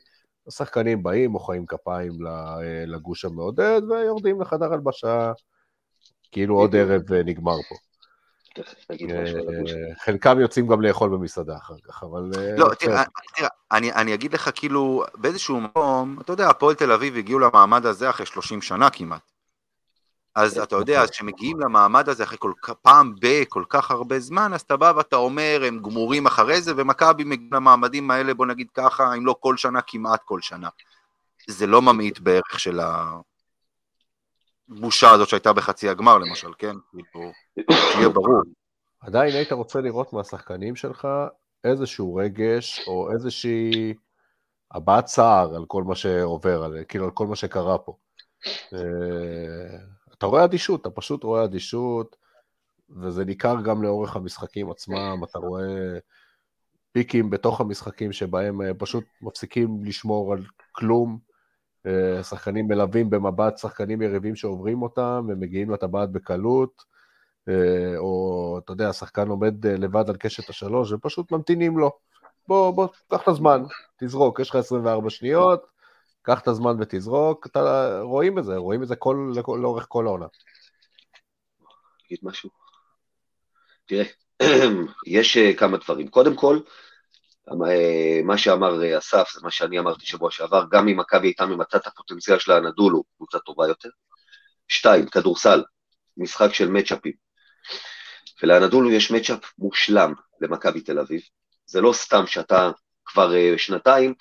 השחקנים 0.47 1.03
באים, 1.03 1.31
מוחאים 1.31 1.65
כפיים 1.65 2.27
אה, 2.27 2.83
לגוש 2.85 3.25
המעודד, 3.25 3.81
ויורדים 3.89 4.41
לחדר 4.41 4.73
הלבשה. 4.73 5.31
כאילו 6.31 6.55
עוד 6.55 6.75
ערב 6.75 7.13
אה, 7.13 7.23
נגמר 7.25 7.57
פה. 7.69 7.75
אה, 8.59 9.25
חלקם 10.05 10.39
יוצאים 10.39 10.67
גם 10.67 10.81
לאכול 10.81 11.09
במסעדה 11.09 11.57
אחר 11.57 11.73
כך, 11.87 12.03
אבל... 12.03 12.31
אה, 12.37 12.55
לא, 12.57 12.67
תראה, 12.79 13.03
אני 13.71 14.13
אגיד 14.13 14.33
לך, 14.33 14.49
כאילו, 14.55 15.03
באיזשהו 15.15 15.61
מקום, 15.61 16.17
אתה 16.21 16.33
יודע, 16.33 16.49
הפועל 16.49 16.75
תל 16.75 16.91
אביב 16.91 17.17
הגיעו 17.17 17.39
למעמד 17.39 17.85
הזה 17.85 18.09
אחרי 18.09 18.25
30 18.25 18.61
שנה 18.61 18.89
כמעט. 18.89 19.31
אז 20.35 20.53
כן, 20.53 20.63
אתה 20.63 20.75
יודע, 20.75 20.93
נכון. 20.93 21.03
אז 21.03 21.09
כשמגיעים 21.09 21.59
למעמד 21.59 22.09
הזה 22.09 22.23
אחרי 22.23 22.37
כל 22.39 22.51
פעם 22.81 23.15
בכל 23.21 23.63
כך 23.69 23.91
הרבה 23.91 24.19
זמן, 24.19 24.53
אז 24.53 24.61
אתה 24.61 24.77
בא 24.77 24.93
ואתה 24.95 25.15
אומר, 25.15 25.63
הם 25.67 25.79
גמורים 25.79 26.27
אחרי 26.27 26.61
זה, 26.61 26.73
ומכבי 26.77 27.23
מגיעים 27.23 27.53
למעמדים 27.53 28.11
האלה, 28.11 28.33
בוא 28.33 28.45
נגיד 28.45 28.67
ככה, 28.73 29.13
אם 29.13 29.25
לא 29.25 29.35
כל 29.39 29.57
שנה, 29.57 29.79
כמעט 29.81 30.21
כל 30.25 30.41
שנה. 30.41 30.69
זה 31.47 31.67
לא 31.67 31.81
ממעיט 31.81 32.19
בערך 32.19 32.59
של 32.59 32.79
ה... 32.79 33.17
הבושה 34.69 35.11
הזאת 35.11 35.29
שהייתה 35.29 35.53
בחצי 35.53 35.89
הגמר 35.89 36.17
למשל, 36.17 36.49
כן? 36.57 36.75
כאילו, 36.91 37.31
שיהיה 37.93 38.09
ברור. 38.09 38.41
עדיין 38.99 39.33
היית 39.33 39.51
רוצה 39.51 39.81
לראות 39.81 40.13
מהשחקנים 40.13 40.75
שלך 40.75 41.07
איזשהו 41.63 42.15
רגש 42.15 42.87
או 42.87 43.11
איזושהי 43.11 43.93
הבעת 44.71 45.05
צער 45.05 45.55
על 45.55 45.65
כל 45.65 45.83
מה 45.83 45.95
שעובר, 45.95 46.63
על, 46.63 46.83
כאילו 46.87 47.05
על 47.05 47.11
כל 47.11 47.27
מה 47.27 47.35
שקרה 47.35 47.77
פה. 47.77 47.97
אה, 48.73 49.77
אתה 50.17 50.25
רואה 50.25 50.43
אדישות, 50.43 50.81
אתה 50.81 50.89
פשוט 50.89 51.23
רואה 51.23 51.43
אדישות, 51.43 52.15
וזה 52.89 53.25
ניכר 53.25 53.55
גם 53.61 53.83
לאורך 53.83 54.15
המשחקים 54.15 54.71
עצמם, 54.71 55.21
אתה 55.23 55.39
רואה 55.39 55.97
פיקים 56.91 57.29
בתוך 57.29 57.61
המשחקים 57.61 58.11
שבהם 58.11 58.61
אה, 58.61 58.73
פשוט 58.73 59.03
מפסיקים 59.21 59.83
לשמור 59.83 60.33
על 60.33 60.43
כלום, 60.71 61.19
שחקנים 62.23 62.67
מלווים 62.67 63.09
במבט 63.09 63.57
שחקנים 63.57 64.01
יריבים 64.01 64.35
שעוברים 64.35 64.81
אותם 64.81 65.25
ומגיעים 65.29 65.69
לטבעת 65.69 66.11
בקלות, 66.11 66.83
אה, 67.49 67.97
או 67.97 68.59
אתה 68.63 68.71
יודע, 68.71 68.89
השחקן 68.89 69.27
עומד 69.27 69.65
אה, 69.65 69.77
לבד 69.77 70.09
על 70.09 70.17
קשת 70.17 70.49
השלוש 70.49 70.91
ופשוט 70.91 71.31
ממתינים 71.31 71.77
לו. 71.77 71.91
בוא, 72.47 72.71
בוא, 72.71 72.87
קח 73.11 73.23
את 73.23 73.27
הזמן, 73.27 73.63
תזרוק, 73.97 74.39
יש 74.39 74.49
לך 74.49 74.55
24 74.55 75.09
שניות, 75.09 75.65
קח 76.21 76.39
את 76.39 76.47
הזמן 76.47 76.75
ותזרוק, 76.79 77.47
אתה, 77.47 77.99
רואים 78.01 78.39
את 78.39 78.43
זה, 78.43 78.55
רואים 78.57 78.83
את 78.83 78.87
זה 78.87 78.95
כל, 78.95 79.33
לאורך 79.61 79.85
כל 79.89 80.07
העונה. 80.07 80.25
אגיד 82.05 82.19
משהו. 82.23 82.49
תראה, 83.85 84.05
יש 85.07 85.37
כמה 85.37 85.77
דברים. 85.77 86.07
קודם 86.07 86.35
כל, 86.35 86.59
מה 88.23 88.37
שאמר 88.37 88.97
אסף, 88.97 89.29
זה 89.33 89.39
מה 89.43 89.51
שאני 89.51 89.79
אמרתי 89.79 90.05
שבוע 90.05 90.31
שעבר, 90.31 90.63
גם 90.71 90.87
אם 90.87 90.99
מכבי 90.99 91.27
הייתה 91.27 91.45
ממצה 91.45 91.77
את 91.77 91.87
הפוטנציאל 91.87 92.39
שלה, 92.39 92.59
נדולו 92.59 93.03
קבוצה 93.17 93.39
טובה 93.39 93.67
יותר. 93.67 93.89
שתיים, 94.67 95.05
כדורסל, 95.05 95.63
משחק 96.17 96.53
של 96.53 96.69
מצ'אפים. 96.69 97.13
ולאנדולו 98.43 98.91
יש 98.91 99.11
מצ'אפ 99.11 99.39
מושלם 99.57 100.13
למכבי 100.41 100.81
תל 100.81 100.99
אביב. 100.99 101.21
זה 101.65 101.81
לא 101.81 101.93
סתם 101.93 102.27
שאתה 102.27 102.71
כבר 103.05 103.35
אה, 103.35 103.53
שנתיים 103.57 104.13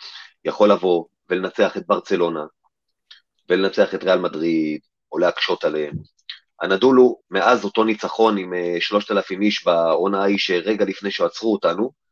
יכול 0.44 0.70
לבוא 0.70 1.04
ולנצח 1.30 1.76
את 1.76 1.86
ברצלונה, 1.86 2.44
ולנצח 3.48 3.94
את 3.94 4.04
ריאל 4.04 4.18
מדריד, 4.18 4.80
או 5.12 5.18
להקשות 5.18 5.64
עליהם. 5.64 5.94
הנדולו, 6.60 7.20
מאז 7.30 7.64
אותו 7.64 7.84
ניצחון 7.84 8.38
עם 8.38 8.52
3,000 8.80 9.40
אה, 9.40 9.46
איש 9.46 9.64
בעונה 9.64 10.22
ההיא 10.22 10.38
שרגע 10.38 10.84
לפני 10.84 11.10
שעצרו 11.10 11.52
אותנו, 11.52 12.05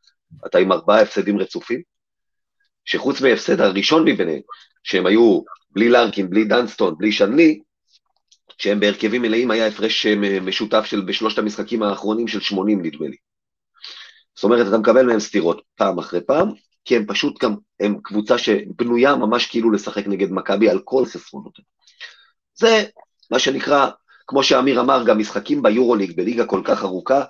אתה 0.45 0.57
עם 0.57 0.71
ארבעה 0.71 1.01
הפסדים 1.01 1.39
רצופים, 1.39 1.81
שחוץ 2.85 3.21
מההפסד 3.21 3.61
הראשון 3.61 4.03
מביניהם, 4.07 4.41
שהם 4.83 5.05
היו 5.05 5.41
בלי 5.71 5.89
לרקין, 5.89 6.29
בלי 6.29 6.43
דנסטון, 6.43 6.95
בלי 6.97 7.11
שנלי, 7.11 7.59
שהם 8.57 8.79
בהרכבים 8.79 9.21
מלאים 9.21 9.51
היה 9.51 9.67
הפרש 9.67 10.05
אה, 10.05 10.39
משותף 10.41 10.85
של 10.85 11.01
בשלושת 11.01 11.37
המשחקים 11.37 11.83
האחרונים 11.83 12.27
של 12.27 12.39
80 12.39 12.85
נדמה 12.85 13.07
לי. 13.07 13.15
זאת 14.35 14.43
אומרת, 14.43 14.67
אתה 14.67 14.77
מקבל 14.77 15.05
מהם 15.05 15.19
סטירות 15.19 15.61
פעם 15.75 15.99
אחרי 15.99 16.21
פעם, 16.21 16.49
כי 16.85 16.95
הם 16.95 17.05
פשוט 17.05 17.43
גם, 17.43 17.55
הם 17.79 17.97
קבוצה 18.03 18.37
שבנויה 18.37 19.15
ממש 19.15 19.45
כאילו 19.45 19.71
לשחק 19.71 20.07
נגד 20.07 20.31
מכבי 20.31 20.69
על 20.69 20.79
כל 20.83 21.05
חסרונות. 21.05 21.53
זה 22.53 22.85
מה 23.31 23.39
שנקרא, 23.39 23.89
כמו 24.27 24.43
שאמיר 24.43 24.81
אמר, 24.81 25.03
גם 25.05 25.19
משחקים 25.19 25.61
ביורוליג, 25.61 26.17
בליגה 26.17 26.45
כל 26.45 26.61
כך 26.65 26.83
ארוכה, 26.83 27.23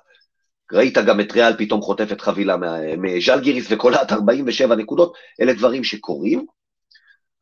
ראית 0.71 0.97
גם 0.97 1.19
את 1.19 1.31
ריאל 1.31 1.57
פתאום 1.57 1.81
חוטפת 1.81 2.21
חבילה 2.21 2.55
מז'לגיריס 2.97 3.67
וקולעת 3.69 4.11
47 4.11 4.75
נקודות, 4.75 5.13
אלה 5.41 5.53
דברים 5.53 5.83
שקורים. 5.83 6.45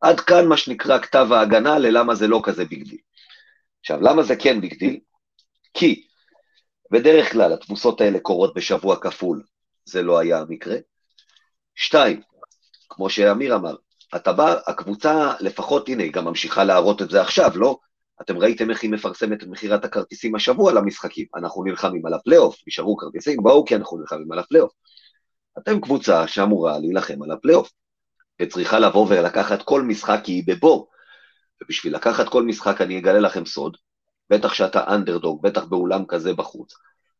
עד 0.01 0.19
כאן 0.19 0.45
מה 0.45 0.57
שנקרא 0.57 0.99
כתב 0.99 1.27
ההגנה 1.31 1.79
ללמה 1.79 2.15
זה 2.15 2.27
לא 2.27 2.41
כזה 2.43 2.65
big 2.65 2.83
deal. 2.83 2.99
עכשיו, 3.79 4.01
למה 4.01 4.23
זה 4.23 4.35
כן 4.35 4.61
big 4.61 4.79
deal? 4.79 4.99
כי 5.73 6.03
בדרך 6.91 7.31
כלל 7.31 7.53
התבוסות 7.53 8.01
האלה 8.01 8.19
קורות 8.19 8.53
בשבוע 8.53 8.95
כפול, 8.99 9.43
זה 9.85 10.01
לא 10.01 10.19
היה 10.19 10.39
המקרה. 10.39 10.75
שתיים, 11.75 12.21
כמו 12.89 13.09
שאמיר 13.09 13.55
אמר, 13.55 13.75
אתה 14.15 14.33
בא, 14.33 14.55
הקבוצה 14.67 15.33
לפחות, 15.39 15.89
הנה, 15.89 16.03
היא 16.03 16.11
גם 16.11 16.25
ממשיכה 16.25 16.63
להראות 16.63 17.01
את 17.01 17.09
זה 17.09 17.21
עכשיו, 17.21 17.51
לא? 17.55 17.77
אתם 18.21 18.37
ראיתם 18.37 18.69
איך 18.69 18.83
היא 18.83 18.91
מפרסמת 18.91 19.43
את 19.43 19.47
מכירת 19.47 19.85
הכרטיסים 19.85 20.35
השבוע 20.35 20.73
למשחקים. 20.73 21.25
אנחנו 21.35 21.63
נלחמים 21.63 22.05
על 22.05 22.13
הפלייאוף, 22.13 22.55
נשארו 22.67 22.97
כרטיסים, 22.97 23.37
בואו 23.43 23.65
כי 23.65 23.75
אנחנו 23.75 23.97
נלחמים 23.97 24.31
על 24.31 24.39
הפלייאוף. 24.39 24.71
אתם 25.57 25.81
קבוצה 25.81 26.27
שאמורה 26.27 26.79
להילחם 26.79 27.23
על 27.23 27.31
הפלייאוף. 27.31 27.71
וצריכה 28.41 28.79
לבוא 28.79 29.07
ולקחת 29.09 29.61
כל 29.61 29.81
משחק 29.81 30.19
כי 30.23 30.31
היא 30.31 30.43
בבור. 30.47 30.87
ובשביל 31.63 31.95
לקחת 31.95 32.29
כל 32.29 32.43
משחק 32.43 32.81
אני 32.81 32.99
אגלה 32.99 33.19
לכם 33.19 33.45
סוד, 33.45 33.77
בטח 34.29 34.53
שאתה 34.53 34.95
אנדרדוג, 34.95 35.41
בטח 35.43 35.65
באולם 35.65 36.05
כזה 36.05 36.33
בחוץ, 36.33 36.73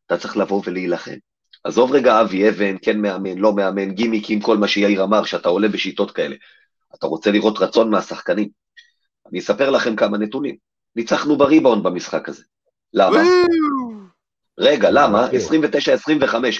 אתה 0.06 0.16
צריך 0.16 0.36
לבוא 0.36 0.62
ולהילחם. 0.66 1.16
עזוב 1.64 1.92
רגע 1.92 2.20
אבי 2.20 2.48
אבן, 2.48 2.76
כן 2.82 3.00
מאמן, 3.00 3.38
לא 3.38 3.54
מאמן, 3.54 3.90
גימיקים, 3.90 4.40
כל 4.40 4.56
מה 4.56 4.68
שיאיר 4.68 5.04
אמר, 5.04 5.24
שאתה 5.24 5.48
עולה 5.48 5.68
בשיטות 5.68 6.10
כאלה. 6.10 6.36
אתה 6.94 7.06
רוצה 7.06 7.30
לראות 7.30 7.58
רצון 7.58 7.90
מהשחקנים. 7.90 8.48
אני 9.30 9.38
אספר 9.38 9.70
לכם 9.70 9.96
כמה 9.96 10.18
נתונים. 10.18 10.56
ניצחנו 10.96 11.36
בריבאונד 11.36 11.82
במשחק 11.82 12.28
הזה. 12.28 12.42
למה? 12.92 13.22
רגע, 14.58 14.90
למה? 14.90 15.28
29-25, 15.30 15.34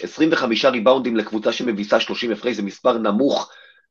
25 0.02 0.64
ריבאונדים 0.64 1.16
לקבוצה 1.16 1.52
שמביסה 1.52 2.00
30 2.00 2.32
הפרש 2.32 2.56
זה 2.56 2.62
מספר 2.62 2.98
נמוך, 2.98 3.50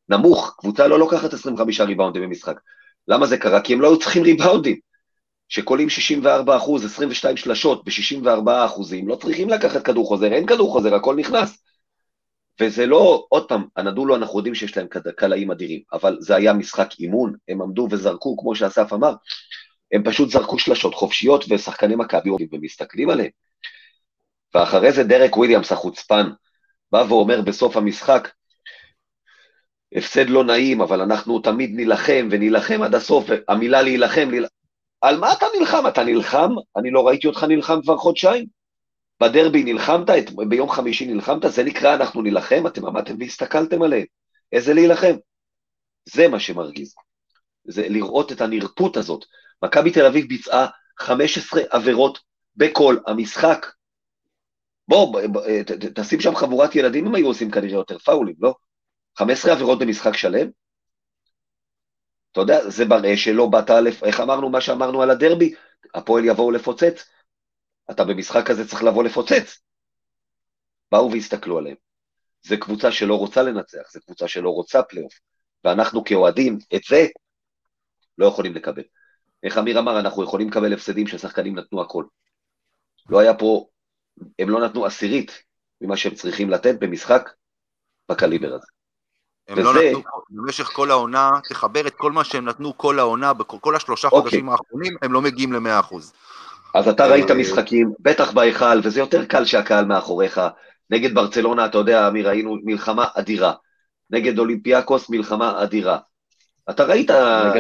נמוך, 0.10 0.56
קבוצה 0.58 0.88
לא 0.88 1.00
לוקחת 1.00 1.34
25 1.34 1.82
ריבאונדים 1.82 2.22
במשחק. 2.24 2.60
למה 3.08 3.28
זה 3.28 3.38
קרה? 3.38 3.62
כי 3.62 3.74
הם 3.74 3.82
לא 3.82 3.88
היו 3.88 4.00
צריכים 4.00 4.24
ריבאונדים. 4.24 4.78
שקולים 5.48 5.90
64 5.90 6.58
אחוז, 6.58 6.86
22 6.86 7.38
שלשות 7.38 7.86
ב-64 7.86 8.66
אחוזים, 8.66 9.08
לא 9.08 9.16
צריכים 9.16 9.50
לקחת 9.50 9.86
כדור 9.86 10.08
חוזר, 10.08 10.34
אין 10.34 10.46
כדור 10.46 10.72
חוזר, 10.72 10.96
הכל 10.96 11.16
נכנס. 11.16 11.64
וזה 12.62 12.86
לא, 12.86 13.26
עוד 13.30 13.48
פעם, 13.48 13.66
הנדולו, 13.76 14.16
אנחנו 14.16 14.40
יודעים 14.40 14.56
שיש 14.56 14.78
להם 14.78 14.88
קלעים 15.16 15.52
אדירים, 15.52 15.82
אבל 15.94 16.18
זה 16.20 16.36
היה 16.36 16.54
משחק 16.54 16.90
אימון, 17.00 17.34
הם 17.48 17.62
עמדו 17.62 17.88
וזרקו, 17.92 18.38
כמו 18.38 18.56
שאסף 18.56 18.94
אמר, 18.94 19.14
הם 19.94 20.04
פשוט 20.04 20.30
זרקו 20.30 20.60
שלשות 20.60 20.94
חופשיות, 20.94 21.46
ושחקני 21.50 21.96
מכבי 21.96 22.30
עומדים 22.30 22.48
ומסתכלים 22.52 23.10
עליהם. 23.10 23.30
ואחרי 24.56 24.92
זה 24.92 25.04
דרק 25.04 25.38
וויליאמס 25.38 25.72
החוצפן, 25.72 26.30
בא 26.92 27.06
ואומר 27.10 27.42
בסוף 27.42 27.78
המשחק, 27.78 28.30
הפסד 29.96 30.30
לא 30.30 30.44
נעים, 30.44 30.82
אבל 30.82 31.02
אנחנו 31.02 31.40
תמיד 31.40 31.76
נילחם 31.76 32.28
ונילחם 32.32 32.82
עד 32.82 32.96
הסוף, 32.96 33.26
המילה 33.48 33.82
להילחם, 33.82 34.30
להילחם. 34.30 34.54
על 35.02 35.20
מה 35.20 35.34
אתה 35.34 35.46
נלחם? 35.60 35.88
אתה 35.88 36.04
נלחם? 36.04 36.50
אני 36.78 36.92
לא 36.92 37.08
ראיתי 37.08 37.28
אותך 37.28 37.44
נלחם 37.44 37.82
כבר 37.82 37.98
חודשיים. 37.98 38.46
בדרבי 39.20 39.64
נלחמת, 39.64 40.10
ביום 40.50 40.70
חמישי 40.70 41.06
נלחמת, 41.06 41.42
זה 41.48 41.64
נקרא 41.64 41.96
אנחנו 41.96 42.22
נילחם, 42.22 42.68
אתם 42.68 42.86
עמדתם 42.86 43.16
והסתכלתם 43.20 43.82
עליהם. 43.82 44.06
איזה 44.52 44.74
להילחם? 44.74 45.14
זה 46.06 46.28
מה 46.28 46.40
שמרגיז. 46.40 46.96
זה 47.68 47.90
לראות 47.90 48.32
את 48.32 48.42
הנרפות 48.42 48.98
הזאת. 48.98 49.26
מכבי 49.64 49.92
תל 49.92 50.06
אביב 50.06 50.28
ביצעה 50.28 50.68
15 51.00 51.62
עבירות 51.70 52.20
בכל 52.56 52.98
המשחק. 53.08 53.66
בוא, 54.88 55.22
תשים 55.96 56.20
שם 56.20 56.36
חבורת 56.36 56.76
ילדים, 56.76 57.08
הם 57.08 57.16
היו 57.16 57.28
עושים 57.28 57.52
כנראה 57.52 57.74
יותר 57.74 57.98
פאולים, 57.98 58.36
לא? 58.40 58.56
15 59.18 59.52
עבירות 59.52 59.80
במשחק 59.80 60.14
שלם? 60.14 60.50
אתה 62.32 62.42
יודע, 62.42 62.70
זה 62.70 62.86
מראה 62.86 63.18
שלא 63.18 63.48
באת. 63.48 63.70
איך 64.04 64.20
אמרנו 64.20 64.50
מה 64.50 64.62
שאמרנו 64.62 65.02
על 65.02 65.10
הדרבי? 65.10 65.54
הפועל 65.94 66.26
יבואו 66.26 66.52
לפוצץ. 66.52 67.10
אתה 67.92 68.04
במשחק 68.04 68.50
הזה 68.50 68.68
צריך 68.68 68.84
לבוא 68.84 69.04
לפוצץ. 69.04 69.60
באו 70.92 71.12
והסתכלו 71.12 71.58
עליהם. 71.58 71.76
זו 72.44 72.56
קבוצה 72.62 72.92
שלא 72.92 73.16
רוצה 73.16 73.44
לנצח, 73.44 73.92
זו 73.94 74.00
קבוצה 74.06 74.28
שלא 74.28 74.50
רוצה 74.50 74.84
פלייאוף. 74.84 75.14
ואנחנו 75.64 76.04
כאוהדים, 76.04 76.58
את 76.76 76.82
זה 76.90 77.08
לא 78.18 78.26
יכולים 78.26 78.54
לקבל. 78.54 78.84
איך 79.44 79.58
אמיר 79.58 79.80
אמר, 79.80 80.00
אנחנו 80.00 80.24
יכולים 80.24 80.50
לקבל 80.50 80.74
הפסדים 80.74 81.08
ששחקנים 81.08 81.56
נתנו 81.56 81.82
הכל. 81.82 82.04
לא 83.10 83.20
היה 83.20 83.34
פה, 83.34 83.68
הם 84.40 84.50
לא 84.50 84.62
נתנו 84.66 84.86
עשירית 84.86 85.44
ממה 85.82 85.98
שהם 85.98 86.16
צריכים 86.16 86.50
לתת 86.50 86.76
במשחק 86.80 87.30
בקליבר 88.10 88.54
הזה. 88.54 88.68
הם 89.48 89.60
לא 89.60 89.70
וזה... 89.70 89.80
לא 89.80 89.90
נתנו, 89.90 90.02
במשך 90.30 90.64
כל 90.64 90.92
העונה, 90.92 91.30
תחבר 91.50 91.88
את 91.88 91.96
כל 91.96 92.12
מה 92.12 92.24
שהם 92.24 92.46
נתנו 92.46 92.78
כל 92.78 93.00
העונה, 93.00 93.34
בכל 93.34 93.76
השלושה 93.76 94.08
אוקיי. 94.08 94.22
חודשים 94.22 94.50
האחרונים, 94.50 94.94
הם 95.02 95.14
לא 95.14 95.22
מגיעים 95.22 95.54
ל-100%. 95.54 95.96
אז 96.74 96.88
אתה 96.88 97.06
ראית 97.08 97.32
אה, 97.32 97.36
משחקים, 97.36 97.94
בטח 98.00 98.32
בהיכל, 98.32 98.80
וזה 98.84 99.00
יותר 99.00 99.26
קל 99.26 99.46
שהקהל 99.46 99.86
מאחוריך. 99.86 100.42
נגד 100.90 101.16
ברצלונה, 101.16 101.66
אתה 101.66 101.78
יודע, 101.78 102.08
אמיר, 102.08 102.28
ראינו 102.28 102.58
מלחמה 102.64 103.06
אדירה. 103.16 103.54
נגד 104.10 104.40
אולימפיאקוס, 104.40 105.10
מלחמה 105.10 105.64
אדירה. 105.64 105.98
אתה 106.70 106.84
ראית 106.84 107.10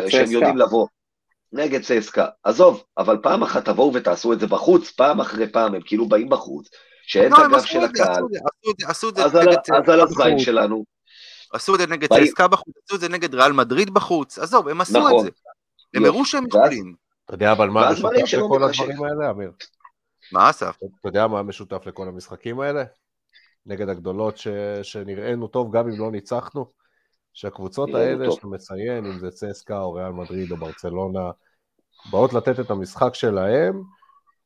שהם 0.10 0.32
יודעים 0.32 0.58
לבוא. 0.58 0.88
נגד 1.54 1.82
צסקה. 1.82 2.28
עזוב, 2.44 2.84
אבל 2.98 3.18
פעם 3.24 3.44
אחת 3.44 3.66
תבואו 3.66 3.94
ותעשו 3.94 4.34
את 4.34 4.40
זה 4.40 4.48
בחוץ, 4.48 4.92
פעם 4.92 5.22
אחרי 5.22 5.52
פעם, 5.52 5.76
הם 5.76 5.82
כאילו 5.86 6.10
באים 6.10 6.30
בחוץ, 6.30 6.70
שאין 7.04 7.32
לא, 7.32 7.38
את 7.38 7.42
הגב 7.46 7.64
של 7.64 7.80
הקהל. 7.80 8.24
אז 8.90 9.90
על 9.90 10.02
הזין 10.02 10.40
שלנו. 10.40 10.84
עשו 11.54 11.76
את 11.76 11.80
זה 11.80 11.88
נגד 11.88 12.14
צסקה 12.14 12.48
בחוץ, 12.48 12.76
עשו 12.86 12.96
את 12.96 13.02
זה 13.02 13.10
נגד 13.10 13.36
ריאל 13.36 13.52
מדריד 13.52 13.94
בחוץ, 13.94 14.40
עזוב, 14.40 14.68
הם 14.68 14.82
עשו 14.82 14.98
את 14.98 15.04
נכון. 15.04 15.24
זה. 15.24 15.30
הם 15.94 16.06
הראו 16.06 16.26
שהם 16.26 16.48
יכולים. 16.48 16.96
אתה 17.26 17.34
יודע 17.34 17.52
אבל 17.52 17.70
מה 17.70 17.92
משותף 17.92 18.34
לכל 18.34 18.64
הדברים 18.64 19.04
האלה, 19.04 19.30
אמיר? 19.30 19.52
מה 20.32 20.50
אסף? 20.50 20.78
אתה 20.78 21.08
יודע 21.08 21.28
מה 21.28 21.44
משותף 21.44 21.86
לכל 21.86 22.08
המשחקים 22.08 22.60
האלה? 22.60 22.84
נגד 23.66 23.90
הגדולות. 23.90 24.38
שנראינו 24.84 25.48
טוב 25.48 25.78
גם 25.78 25.90
אם 25.90 26.00
לא 26.00 26.12
ניצחנו? 26.12 26.72
שהקבוצות 27.34 27.90
האלה 27.94 28.32
שאתה 28.32 28.48
מציין, 28.48 29.06
אם 29.06 29.20
זה 29.20 29.32
צסקה 29.32 29.80
או 29.80 29.94
ריאל 29.94 30.12
מדריד 30.12 30.52
או 30.52 30.58
ברצלונה, 30.58 31.32
באות 32.12 32.34
לתת 32.34 32.60
את 32.60 32.72
המשחק 32.72 33.16
שלהם, 33.16 33.82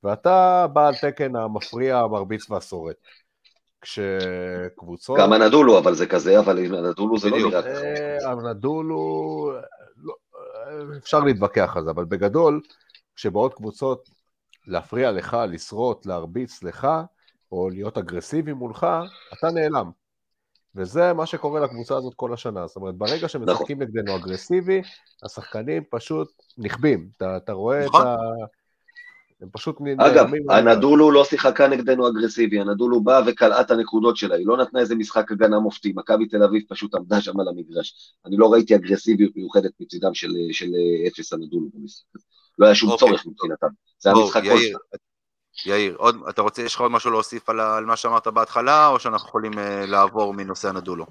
ואתה 0.04 0.68
בא 0.74 0.88
על 0.88 0.96
תקן 0.96 1.36
המפריע, 1.36 1.98
המרביץ 1.98 2.50
והשורד. 2.50 2.94
כשקבוצות... 3.82 5.20
גם 5.20 5.34
הנדולו, 5.34 5.80
אבל 5.80 5.94
זה 5.94 6.08
כזה, 6.08 6.40
אבל 6.40 6.76
הנדולו 6.76 7.18
זה 7.18 7.30
לא 7.30 7.38
נראה 7.38 7.62
ככה. 7.62 7.70
אה, 7.70 8.32
הנדולו, 8.32 9.52
לא, 9.98 10.14
אפשר 10.98 11.20
להתווכח 11.20 11.74
על 11.76 11.84
זה, 11.84 11.92
אבל 11.92 12.06
בגדול, 12.06 12.62
כשבאות 13.16 13.54
קבוצות 13.54 14.10
להפריע 14.68 15.12
לך, 15.12 15.38
לשרוט, 15.50 16.06
להרביץ 16.06 16.64
לך, 16.64 16.88
או 17.52 17.70
להיות 17.70 17.98
אגרסיבי 17.98 18.54
מולך, 18.54 18.88
אתה 19.34 19.50
נעלם. 19.50 19.92
וזה 20.78 21.14
מה 21.14 21.26
שקורה 21.26 21.60
לקבוצה 21.60 21.98
הזאת 21.98 22.14
כל 22.14 22.34
השנה. 22.34 22.68
זאת 22.68 22.76
אומרת, 22.76 22.96
ברגע 22.96 23.28
שמשחקים 23.28 23.78
נכון. 23.82 23.96
נגדנו 23.96 24.16
אגרסיבי, 24.16 24.82
השחקנים 25.24 25.84
פשוט 25.90 26.28
נכבים. 26.58 27.10
אתה, 27.18 27.38
אתה 27.38 27.54
רואה 27.54 27.86
נכון. 27.86 28.02
את 28.02 28.06
ה... 28.06 28.16
הם 29.42 29.50
פשוט... 29.52 29.78
אגב, 29.98 30.30
הנדולו 30.50 31.12
לא 31.12 31.26
שיחקה 31.26 31.68
נגדנו 31.68 32.08
אגרסיבי, 32.08 32.60
הנדולו 32.60 33.04
באה 33.04 33.22
וקלעה 33.28 33.62
את 33.62 33.72
הנקודות 33.72 34.18
שלה, 34.18 34.36
היא 34.36 34.48
לא 34.48 34.58
נתנה 34.58 34.80
איזה 34.80 34.96
משחק 34.96 35.32
הגנה 35.32 35.60
מופתי, 35.60 35.94
מכבי 35.96 36.28
תל 36.28 36.44
אביב 36.44 36.64
פשוט 36.70 36.96
עמדה 36.96 37.22
שם 37.22 37.40
על 37.40 37.48
המגרש. 37.48 38.14
אני 38.26 38.38
לא 38.38 38.54
ראיתי 38.54 38.76
אגרסיביות 38.76 39.32
מיוחדת 39.36 39.72
מצידם 39.80 40.14
של, 40.14 40.32
של 40.52 40.68
אפס 41.08 41.34
הנדולו 41.34 41.68
במשחק 41.74 42.06
הזה. 42.16 42.26
לא 42.60 42.66
היה 42.66 42.76
שום 42.76 42.92
אוקיי. 42.92 43.08
צורך 43.08 43.26
מבחינתם, 43.26 43.68
זה 44.00 44.10
היה 44.10 44.24
משחק 44.24 44.42
כל 44.44 44.58
שנה. 44.58 44.78
יאיר, 45.66 45.96
עוד, 45.98 46.16
אתה 46.30 46.42
רוצה, 46.42 46.62
יש 46.62 46.76
לך 46.76 46.82
עוד 46.82 46.92
משהו 46.92 47.12
להוסיף 47.12 47.50
על, 47.50 47.60
על 47.60 47.86
מה 47.86 47.96
שאמרת 47.96 48.28
בהתחלה, 48.28 48.88
או 48.88 49.00
שאנחנו 49.00 49.28
יכולים 49.28 49.54
uh, 49.54 49.58
לעבור 49.88 50.34
מנושא 50.34 50.70
הנדולו? 50.70 51.06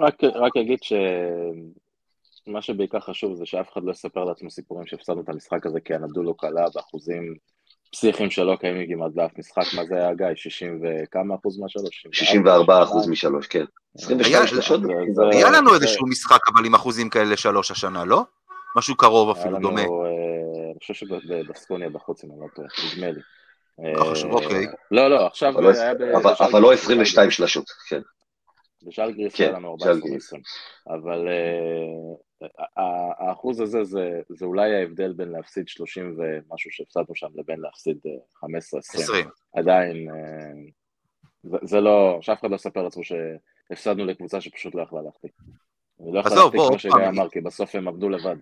רק, 0.00 0.24
רק 0.24 0.56
אגיד 0.56 0.78
שמה 0.82 2.62
שבעיקר 2.62 3.00
חשוב 3.00 3.34
זה 3.34 3.46
שאף 3.46 3.72
אחד 3.72 3.80
לא 3.84 3.90
יספר 3.90 4.24
לעצמו 4.24 4.50
סיפורים 4.50 4.86
שהפסדנו 4.86 5.20
את 5.20 5.28
המשחק 5.28 5.66
הזה 5.66 5.80
כי 5.80 5.94
הנדולו 5.94 6.34
קלה 6.34 6.64
באחוזים 6.74 7.34
פסיכיים 7.92 8.30
שלא 8.30 8.56
קיימים 8.60 8.88
כמעט 8.88 9.10
באף 9.14 9.30
משחק, 9.38 9.74
מה 9.76 9.84
זה 9.86 9.94
היה 9.94 10.14
גיא? 10.14 10.26
60 10.34 10.82
וכמה 10.82 11.34
אחוז 11.34 11.58
מהשלוש? 11.58 12.06
64 12.12 12.82
אחוז 12.82 13.08
משלוש, 13.08 13.46
כן. 13.46 13.64
22 13.98 14.46
שלושות. 14.46 14.80
היה 15.32 15.50
לנו 15.50 15.74
איזשהו 15.74 16.06
משחק 16.06 16.40
אבל 16.54 16.66
עם 16.66 16.74
אחוזים 16.74 17.10
כאלה 17.10 17.36
שלוש 17.36 17.70
השנה, 17.70 18.04
לא? 18.04 18.22
משהו 18.76 18.96
קרוב 18.96 19.30
אפילו, 19.30 19.58
דומה. 19.58 19.82
אה, 20.72 20.72
אני 20.72 20.78
חושב 20.78 20.94
שבבסקוניה 20.94 21.88
בחוץ, 21.88 22.24
אם 22.24 22.32
אני 22.32 22.40
לא 22.40 22.46
טועה, 22.54 22.68
נדמה 22.94 23.10
לי. 23.10 23.20
אה, 23.80 24.30
אוקיי. 24.30 24.66
לא, 24.90 25.10
לא, 25.10 25.26
עכשיו 25.26 25.60
לא 25.60 25.70
היה 25.70 25.94
ב... 25.94 26.02
אבל 26.40 26.60
לא 26.60 26.72
22 26.72 27.30
שלשות, 27.30 27.64
כן. 27.88 28.00
בשאר 28.86 29.10
גריס 29.10 29.40
היה 29.40 29.50
לנו 29.50 29.70
14 29.70 30.16
20 30.16 30.42
אבל 30.88 31.28
אה, 31.28 32.48
האחוז 33.18 33.60
הזה 33.60 33.82
זה 34.28 34.44
אולי 34.44 34.76
ההבדל 34.76 35.12
בין 35.12 35.28
להפסיד 35.28 35.68
30 35.68 36.16
ומשהו 36.18 36.70
שהפסדנו 36.70 37.14
שם 37.14 37.28
לבין 37.34 37.60
להפסיד 37.60 37.98
15-20. 38.44 38.48
עדיין, 39.56 40.08
זה 41.42 41.80
לא, 41.80 42.18
שאף 42.20 42.40
אחד 42.40 42.50
לא 42.50 42.56
יספר 42.56 42.82
לעצמו 42.82 43.02
שהפסדנו 43.04 44.04
לקבוצה 44.04 44.40
שפשוט 44.40 44.74
לא 44.74 44.82
יכלה 44.82 45.02
להחטיא. 45.02 45.30
אני 46.00 46.12
לא 46.12 46.20
יכול 46.20 46.36
להחטיא 46.36 46.60
כמו 46.68 46.78
שגיא 46.78 47.08
אמר, 47.08 47.28
כי 47.28 47.40
בסוף 47.40 47.74
הם 47.74 47.88
עבדו 47.88 48.08
לבד. 48.08 48.36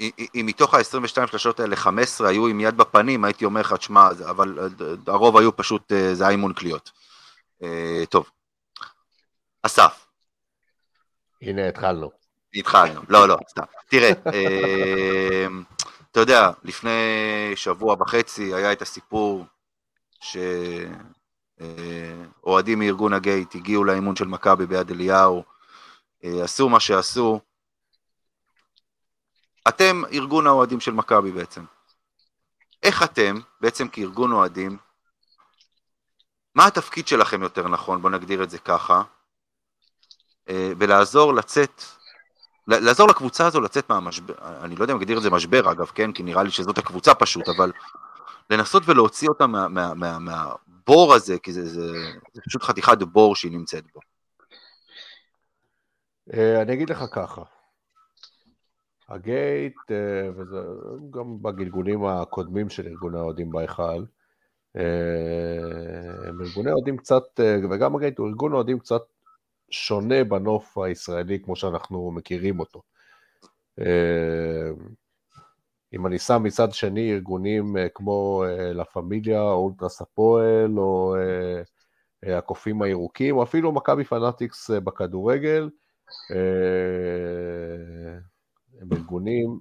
אם 0.00 0.46
מתוך 0.46 0.74
ה-22 0.74 1.26
שלשות 1.26 1.60
האלה 1.60 1.76
15 1.76 2.28
היו 2.28 2.46
עם 2.46 2.60
יד 2.60 2.76
בפנים, 2.76 3.24
הייתי 3.24 3.44
אומר 3.44 3.60
לך, 3.60 3.72
תשמע, 3.72 4.08
אבל 4.30 4.58
אה, 4.58 4.66
הרוב 5.06 5.36
היו 5.36 5.56
פשוט, 5.56 5.92
אה, 5.92 6.14
זה 6.14 6.24
היה 6.24 6.30
אימון 6.30 6.52
קליעות. 6.52 6.90
אה, 7.62 8.02
טוב. 8.08 8.30
אסף. 9.62 10.06
הנה 11.42 11.68
התחלנו. 11.68 12.10
התחלנו, 12.54 13.00
לא, 13.08 13.28
לא, 13.28 13.36
סתם. 13.48 13.62
תראה, 13.88 14.10
אתה 16.10 16.20
יודע, 16.20 16.50
לפני 16.64 16.90
שבוע 17.54 17.96
וחצי 18.00 18.54
היה 18.54 18.72
את 18.72 18.82
הסיפור 18.82 19.44
שאוהדים 21.60 22.78
מארגון 22.78 23.12
הגייט 23.12 23.54
הגיעו 23.54 23.84
לאימון 23.84 24.16
של 24.16 24.24
מכבי 24.24 24.66
ביד 24.66 24.90
אליהו, 24.90 25.44
עשו 26.22 26.68
מה 26.68 26.80
שעשו. 26.80 27.40
אתם 29.68 30.02
ארגון 30.12 30.46
האוהדים 30.46 30.80
של 30.80 30.92
מכבי 30.92 31.32
בעצם. 31.32 31.64
איך 32.82 33.02
אתם, 33.02 33.40
בעצם 33.60 33.88
כארגון 33.88 34.32
אוהדים, 34.32 34.76
מה 36.54 36.66
התפקיד 36.66 37.08
שלכם 37.08 37.42
יותר 37.42 37.68
נכון, 37.68 38.02
בואו 38.02 38.12
נגדיר 38.12 38.42
את 38.42 38.50
זה 38.50 38.58
ככה, 38.58 39.02
אה, 40.48 40.72
ולעזור 40.78 41.34
לצאת, 41.34 41.82
לעזור 42.68 43.08
לקבוצה 43.08 43.46
הזו 43.46 43.60
לצאת 43.60 43.90
מהמשבר, 43.90 44.34
אני 44.64 44.76
לא 44.76 44.84
יודע 44.84 44.94
אם 44.94 44.98
אגדיר 44.98 45.18
את 45.18 45.22
זה 45.22 45.30
משבר 45.30 45.72
אגב, 45.72 45.86
כן, 45.86 46.12
כי 46.12 46.22
נראה 46.22 46.42
לי 46.42 46.50
שזאת 46.50 46.78
הקבוצה 46.78 47.14
פשוט, 47.14 47.48
אבל 47.48 47.72
לנסות 48.50 48.82
ולהוציא 48.86 49.28
אותה 49.28 49.46
מה, 49.46 49.68
מה, 49.68 49.94
מה, 49.94 50.18
מהבור 50.18 51.14
הזה, 51.14 51.38
כי 51.38 51.52
זה, 51.52 51.68
זה, 51.68 51.92
זה 52.32 52.40
פשוט 52.48 52.62
חתיכת 52.62 52.98
בור 52.98 53.36
שהיא 53.36 53.52
נמצאת 53.52 53.84
בו. 53.94 54.00
אה, 56.34 56.62
אני 56.62 56.72
אגיד 56.74 56.90
לך 56.90 57.04
ככה, 57.12 57.42
הגייט, 59.08 59.76
אה, 59.90 60.30
וזה 60.36 60.56
גם 61.10 61.42
בגלגולים 61.42 62.04
הקודמים 62.04 62.68
של 62.68 62.86
ארגוני 62.86 63.18
האוהדים 63.18 63.50
בהיכל, 63.50 64.04
אה, 64.76 66.28
הם 66.28 66.42
ארגוני 66.42 66.72
אוהדים 66.72 66.96
קצת, 66.96 67.40
וגם 67.70 67.96
הגייט 67.96 68.18
הוא 68.18 68.28
ארגון 68.28 68.52
אוהדים 68.52 68.78
קצת 68.78 69.02
שונה 69.70 70.24
בנוף 70.24 70.78
הישראלי 70.78 71.40
כמו 71.42 71.56
שאנחנו 71.56 72.10
מכירים 72.10 72.60
אותו. 72.60 72.82
אם 75.92 76.06
אני 76.06 76.18
שם 76.18 76.42
מצד 76.42 76.72
שני 76.72 77.12
ארגונים 77.12 77.76
כמו 77.94 78.44
לה 78.74 78.84
פמיליה, 78.84 79.42
או 79.42 79.54
אולטרס 79.54 80.02
הפועל, 80.02 80.78
או 80.78 81.16
הקופים 82.22 82.82
הירוקים, 82.82 83.36
או 83.36 83.42
אפילו 83.42 83.72
מכבי 83.72 84.04
פנאטיקס 84.04 84.70
בכדורגל, 84.70 85.70
אה, 86.30 88.18
הם 88.80 88.88
ארגונים 88.92 89.60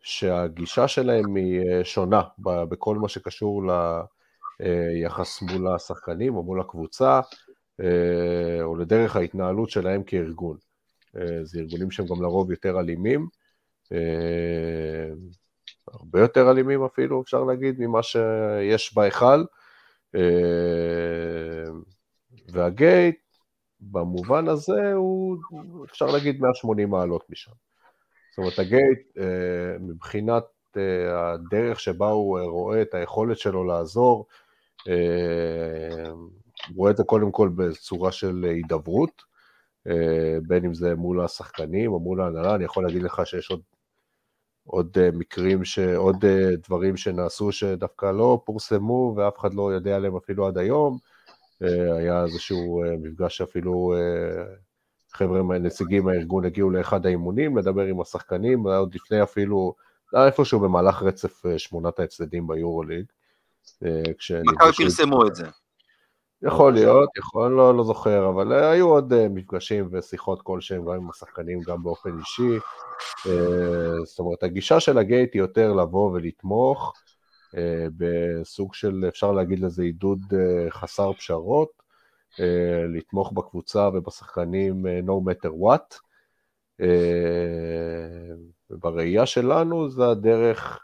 שהגישה 0.00 0.88
שלהם 0.88 1.34
היא 1.34 1.60
אה, 1.60 1.84
שונה 1.84 2.22
בכל 2.38 2.96
מה 2.96 3.08
שקשור 3.08 3.62
ליחס 4.60 5.42
מול 5.42 5.74
השחקנים 5.74 6.36
או 6.36 6.42
מול 6.42 6.60
הקבוצה, 6.60 7.20
אה, 7.80 8.62
או 8.62 8.76
לדרך 8.76 9.16
ההתנהלות 9.16 9.70
שלהם 9.70 10.02
כארגון. 10.02 10.56
זה 11.42 11.60
ארגונים 11.60 11.90
שהם 11.90 12.06
גם 12.06 12.22
לרוב 12.22 12.50
יותר 12.50 12.80
אלימים, 12.80 13.28
הרבה 15.88 16.20
יותר 16.20 16.50
אלימים 16.50 16.84
אפילו, 16.84 17.22
אפשר 17.22 17.44
להגיד, 17.44 17.80
ממה 17.80 18.02
שיש 18.02 18.94
בהיכל. 18.94 19.44
והגייט 22.52 23.16
במובן 23.80 24.48
הזה 24.48 24.92
הוא, 24.92 25.36
אפשר 25.84 26.06
להגיד 26.06 26.40
180 26.40 26.90
מעלות 26.90 27.30
משם. 27.30 27.52
זאת 28.38 28.42
אומרת, 28.42 28.58
הגייט, 28.58 29.18
אה, 29.18 29.78
מבחינת 29.80 30.44
אה, 30.76 31.32
הדרך 31.32 31.80
שבה 31.80 32.08
הוא 32.08 32.38
אה, 32.38 32.44
רואה 32.44 32.82
את 32.82 32.94
היכולת 32.94 33.38
שלו 33.38 33.64
לעזור, 33.64 34.26
הוא 34.84 36.76
רואה 36.76 36.90
את 36.90 36.96
זה 36.96 37.04
קודם 37.04 37.32
כל 37.32 37.48
בצורה 37.48 38.12
של 38.12 38.44
הידברות, 38.44 39.22
בין 40.46 40.64
אם 40.64 40.74
זה 40.74 40.94
מול 40.94 41.20
השחקנים 41.20 41.92
או 41.92 42.00
מול 42.00 42.20
ההנהלה, 42.20 42.54
אני 42.54 42.64
יכול 42.64 42.84
להגיד 42.84 43.02
לך 43.02 43.22
שיש 43.24 43.50
עוד, 43.50 43.60
עוד 44.64 44.96
מקרים, 45.12 45.64
ש, 45.64 45.78
עוד 45.78 46.24
דברים 46.66 46.96
שנעשו 46.96 47.52
שדווקא 47.52 48.06
לא 48.06 48.42
פורסמו 48.44 49.14
ואף 49.16 49.38
אחד 49.38 49.54
לא 49.54 49.72
יודע 49.72 49.96
עליהם 49.96 50.16
אפילו 50.16 50.46
עד 50.46 50.58
היום, 50.58 50.98
היה 51.98 52.24
איזשהו 52.24 52.82
מפגש 52.98 53.36
שאפילו 53.36 53.94
אה, 55.12 55.18
חבר'ה, 55.18 55.58
נציגים 55.58 56.04
מהארגון 56.04 56.44
הגיעו 56.44 56.70
לאחד 56.70 57.06
האימונים 57.06 57.58
לדבר 57.58 57.82
עם 57.82 58.00
השחקנים, 58.00 58.66
עוד 58.66 58.94
לפני 58.94 59.22
אפילו, 59.22 59.74
היה 60.12 60.26
איפשהו 60.26 60.60
במהלך 60.60 61.02
רצף 61.02 61.42
שמונת 61.56 61.98
ההפסדים 62.00 62.46
ביורוליג. 62.46 63.04
מכבי 63.82 64.72
פרסמו 64.76 65.26
את 65.26 65.34
זה. 65.34 65.46
יכול 66.42 66.72
להיות, 66.72 67.08
יכול, 67.18 67.50
לא, 67.50 67.76
לא 67.76 67.84
זוכר, 67.84 68.28
אבל 68.28 68.52
היו 68.52 68.88
עוד 68.88 69.28
מפגשים 69.28 69.88
ושיחות 69.92 70.42
כלשהם 70.42 70.84
גם 70.84 70.92
עם 70.92 71.10
השחקנים, 71.10 71.60
גם 71.60 71.82
באופן 71.82 72.10
אישי. 72.18 72.58
זאת 74.04 74.18
אומרת, 74.18 74.42
הגישה 74.42 74.80
של 74.80 74.98
הגייט 74.98 75.34
היא 75.34 75.42
יותר 75.42 75.72
לבוא 75.72 76.10
ולתמוך, 76.12 76.94
אה, 77.56 77.86
בסוג 77.96 78.74
של, 78.74 79.04
אפשר 79.08 79.32
להגיד 79.32 79.58
לזה 79.58 79.82
עידוד 79.82 80.20
אה, 80.32 80.70
חסר 80.70 81.12
פשרות, 81.12 81.68
אה, 81.78 81.87
לתמוך 82.94 83.32
בקבוצה 83.32 83.88
ובשחקנים 83.88 84.86
no 84.86 85.30
matter 85.30 85.50
what. 85.50 85.98
ובראייה 88.70 89.26
שלנו 89.26 89.90
זה 89.90 90.06
הדרך 90.06 90.78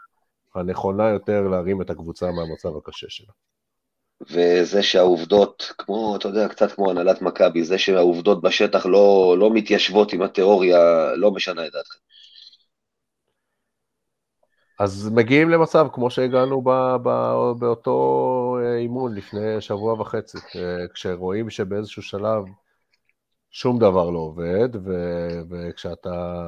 הנכונה 0.55 1.09
יותר 1.09 1.41
להרים 1.41 1.81
את 1.81 1.89
הקבוצה 1.89 2.31
מהמצב 2.31 2.77
הקשה 2.77 3.07
שלה. 3.09 3.31
וזה 4.21 4.83
שהעובדות, 4.83 5.73
כמו, 5.77 6.15
אתה 6.15 6.27
יודע, 6.27 6.47
קצת 6.47 6.71
כמו 6.71 6.91
הנהלת 6.91 7.21
מכבי, 7.21 7.63
זה 7.63 7.77
שהעובדות 7.77 8.41
בשטח 8.41 8.85
לא, 8.85 9.35
לא 9.39 9.49
מתיישבות 9.53 10.13
עם 10.13 10.21
התיאוריה, 10.21 10.77
לא 11.15 11.31
משנה 11.31 11.67
את 11.67 11.71
דעתכם. 11.71 11.99
אז 14.79 15.09
מגיעים 15.13 15.49
למצב 15.49 15.87
כמו 15.93 16.09
שהגענו 16.09 16.61
ב, 16.61 16.69
ב, 17.03 17.09
באותו 17.59 17.91
אה, 17.91 18.34
אימון 18.65 19.15
לפני 19.15 19.61
שבוע 19.61 20.01
וחצי, 20.01 20.37
אה, 20.37 20.87
כשרואים 20.93 21.49
שבאיזשהו 21.49 22.01
שלב 22.01 22.43
שום 23.51 23.79
דבר 23.79 24.09
לא 24.09 24.19
עובד, 24.19 24.69
ו, 24.85 24.91
וכשאתה 25.49 26.41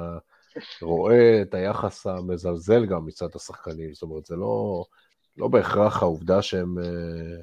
רואה 0.81 1.41
את 1.41 1.53
היחס 1.53 2.07
המזלזל 2.07 2.85
גם 2.85 3.05
מצד 3.05 3.27
השחקנים, 3.35 3.93
זאת 3.93 4.03
אומרת, 4.03 4.25
זה 4.25 4.35
לא, 4.35 4.85
לא 5.37 5.47
בהכרח 5.47 6.01
העובדה 6.03 6.41
שהם, 6.41 6.79
אה, 6.79 7.41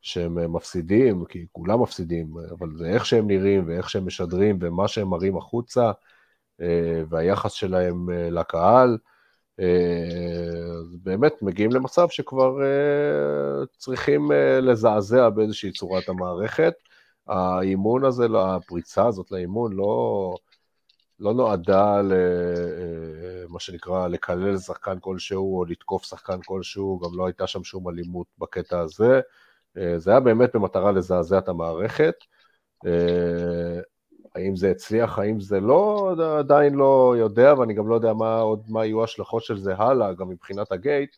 שהם 0.00 0.52
מפסידים, 0.52 1.24
כי 1.24 1.46
כולם 1.52 1.82
מפסידים, 1.82 2.34
אבל 2.58 2.68
זה 2.78 2.86
איך 2.86 3.06
שהם 3.06 3.26
נראים 3.26 3.68
ואיך 3.68 3.90
שהם 3.90 4.06
משדרים 4.06 4.58
ומה 4.60 4.88
שהם 4.88 5.08
מראים 5.08 5.36
החוצה, 5.36 5.92
והיחס 7.08 7.52
שלהם 7.52 8.10
לקהל. 8.10 8.98
אה, 9.60 10.80
באמת 11.02 11.42
מגיעים 11.42 11.72
למצב 11.72 12.08
שכבר 12.08 12.62
אה, 12.62 13.66
צריכים 13.78 14.32
אה, 14.32 14.60
לזעזע 14.60 15.28
באיזושהי 15.28 15.72
צורה 15.72 15.98
את 15.98 16.08
המערכת. 16.08 16.74
האימון 17.26 18.04
הזה, 18.04 18.26
הפריצה 18.38 19.06
הזאת 19.06 19.30
לאימון 19.30 19.72
לא, 19.72 20.34
לא 21.18 21.34
נועדה 21.34 22.00
למה 22.02 23.60
שנקרא 23.60 24.08
לקלל 24.08 24.58
שחקן 24.58 24.98
כלשהו 25.00 25.58
או 25.58 25.64
לתקוף 25.64 26.04
שחקן 26.04 26.40
כלשהו, 26.46 26.98
גם 26.98 27.18
לא 27.18 27.26
הייתה 27.26 27.46
שם 27.46 27.64
שום 27.64 27.88
אלימות 27.88 28.26
בקטע 28.38 28.80
הזה. 28.80 29.20
זה 29.96 30.10
היה 30.10 30.20
באמת 30.20 30.56
במטרה 30.56 30.92
לזעזע 30.92 31.38
את 31.38 31.48
המערכת. 31.48 32.14
האם 34.34 34.56
זה 34.56 34.70
הצליח, 34.70 35.18
האם 35.18 35.40
זה 35.40 35.60
לא, 35.60 36.12
עדיין 36.38 36.74
לא 36.74 37.14
יודע, 37.18 37.54
ואני 37.58 37.74
גם 37.74 37.88
לא 37.88 37.94
יודע 37.94 38.12
מה 38.12 38.40
עוד, 38.40 38.62
מה 38.68 38.86
יהיו 38.86 39.00
ההשלכות 39.00 39.44
של 39.44 39.58
זה 39.58 39.74
הלאה, 39.74 40.12
גם 40.12 40.28
מבחינת 40.28 40.72
הגייט, 40.72 41.16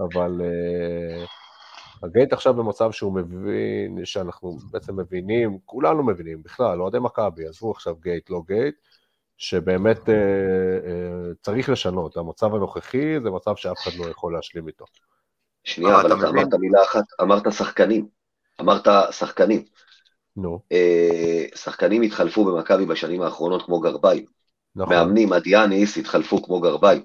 אבל 0.00 0.40
uh, 0.40 1.28
הגייט 2.06 2.32
עכשיו 2.32 2.54
במצב 2.54 2.92
שהוא 2.92 3.12
מבין, 3.12 4.04
שאנחנו 4.04 4.58
בעצם 4.70 5.00
מבינים, 5.00 5.58
כולנו 5.64 6.02
מבינים 6.02 6.42
בכלל, 6.42 6.80
אוהדי 6.80 6.98
מכבי, 6.98 7.46
עזבו 7.46 7.70
עכשיו 7.70 7.94
גייט, 7.96 8.30
לא 8.30 8.42
גייט, 8.46 8.74
שבאמת 9.36 9.98
uh, 9.98 10.02
uh, 10.08 11.34
צריך 11.42 11.68
לשנות, 11.68 12.16
המצב 12.16 12.54
הנוכחי 12.54 13.20
זה 13.22 13.30
מצב 13.30 13.56
שאף 13.56 13.76
אחד 13.82 13.90
לא 13.98 14.10
יכול 14.10 14.32
להשלים 14.32 14.68
איתו. 14.68 14.84
שנייה, 15.64 16.00
אבל 16.00 16.06
אתה 16.06 16.28
אמרת 16.28 16.54
מילה 16.60 16.82
אחת, 16.82 17.04
אמרת 17.22 17.52
שחקנים, 17.52 18.06
אמרת 18.60 18.88
שחקנים. 19.10 19.64
נו. 20.36 20.60
אה, 20.72 21.44
שחקנים 21.54 22.02
התחלפו 22.02 22.44
במכבי 22.44 22.86
בשנים 22.86 23.22
האחרונות 23.22 23.62
כמו 23.62 23.80
גרביים. 23.80 24.24
נכון. 24.76 24.94
מאמנים, 24.94 25.32
אדיאניס 25.32 25.96
התחלפו 25.96 26.42
כמו 26.42 26.60
גרביים. 26.60 27.02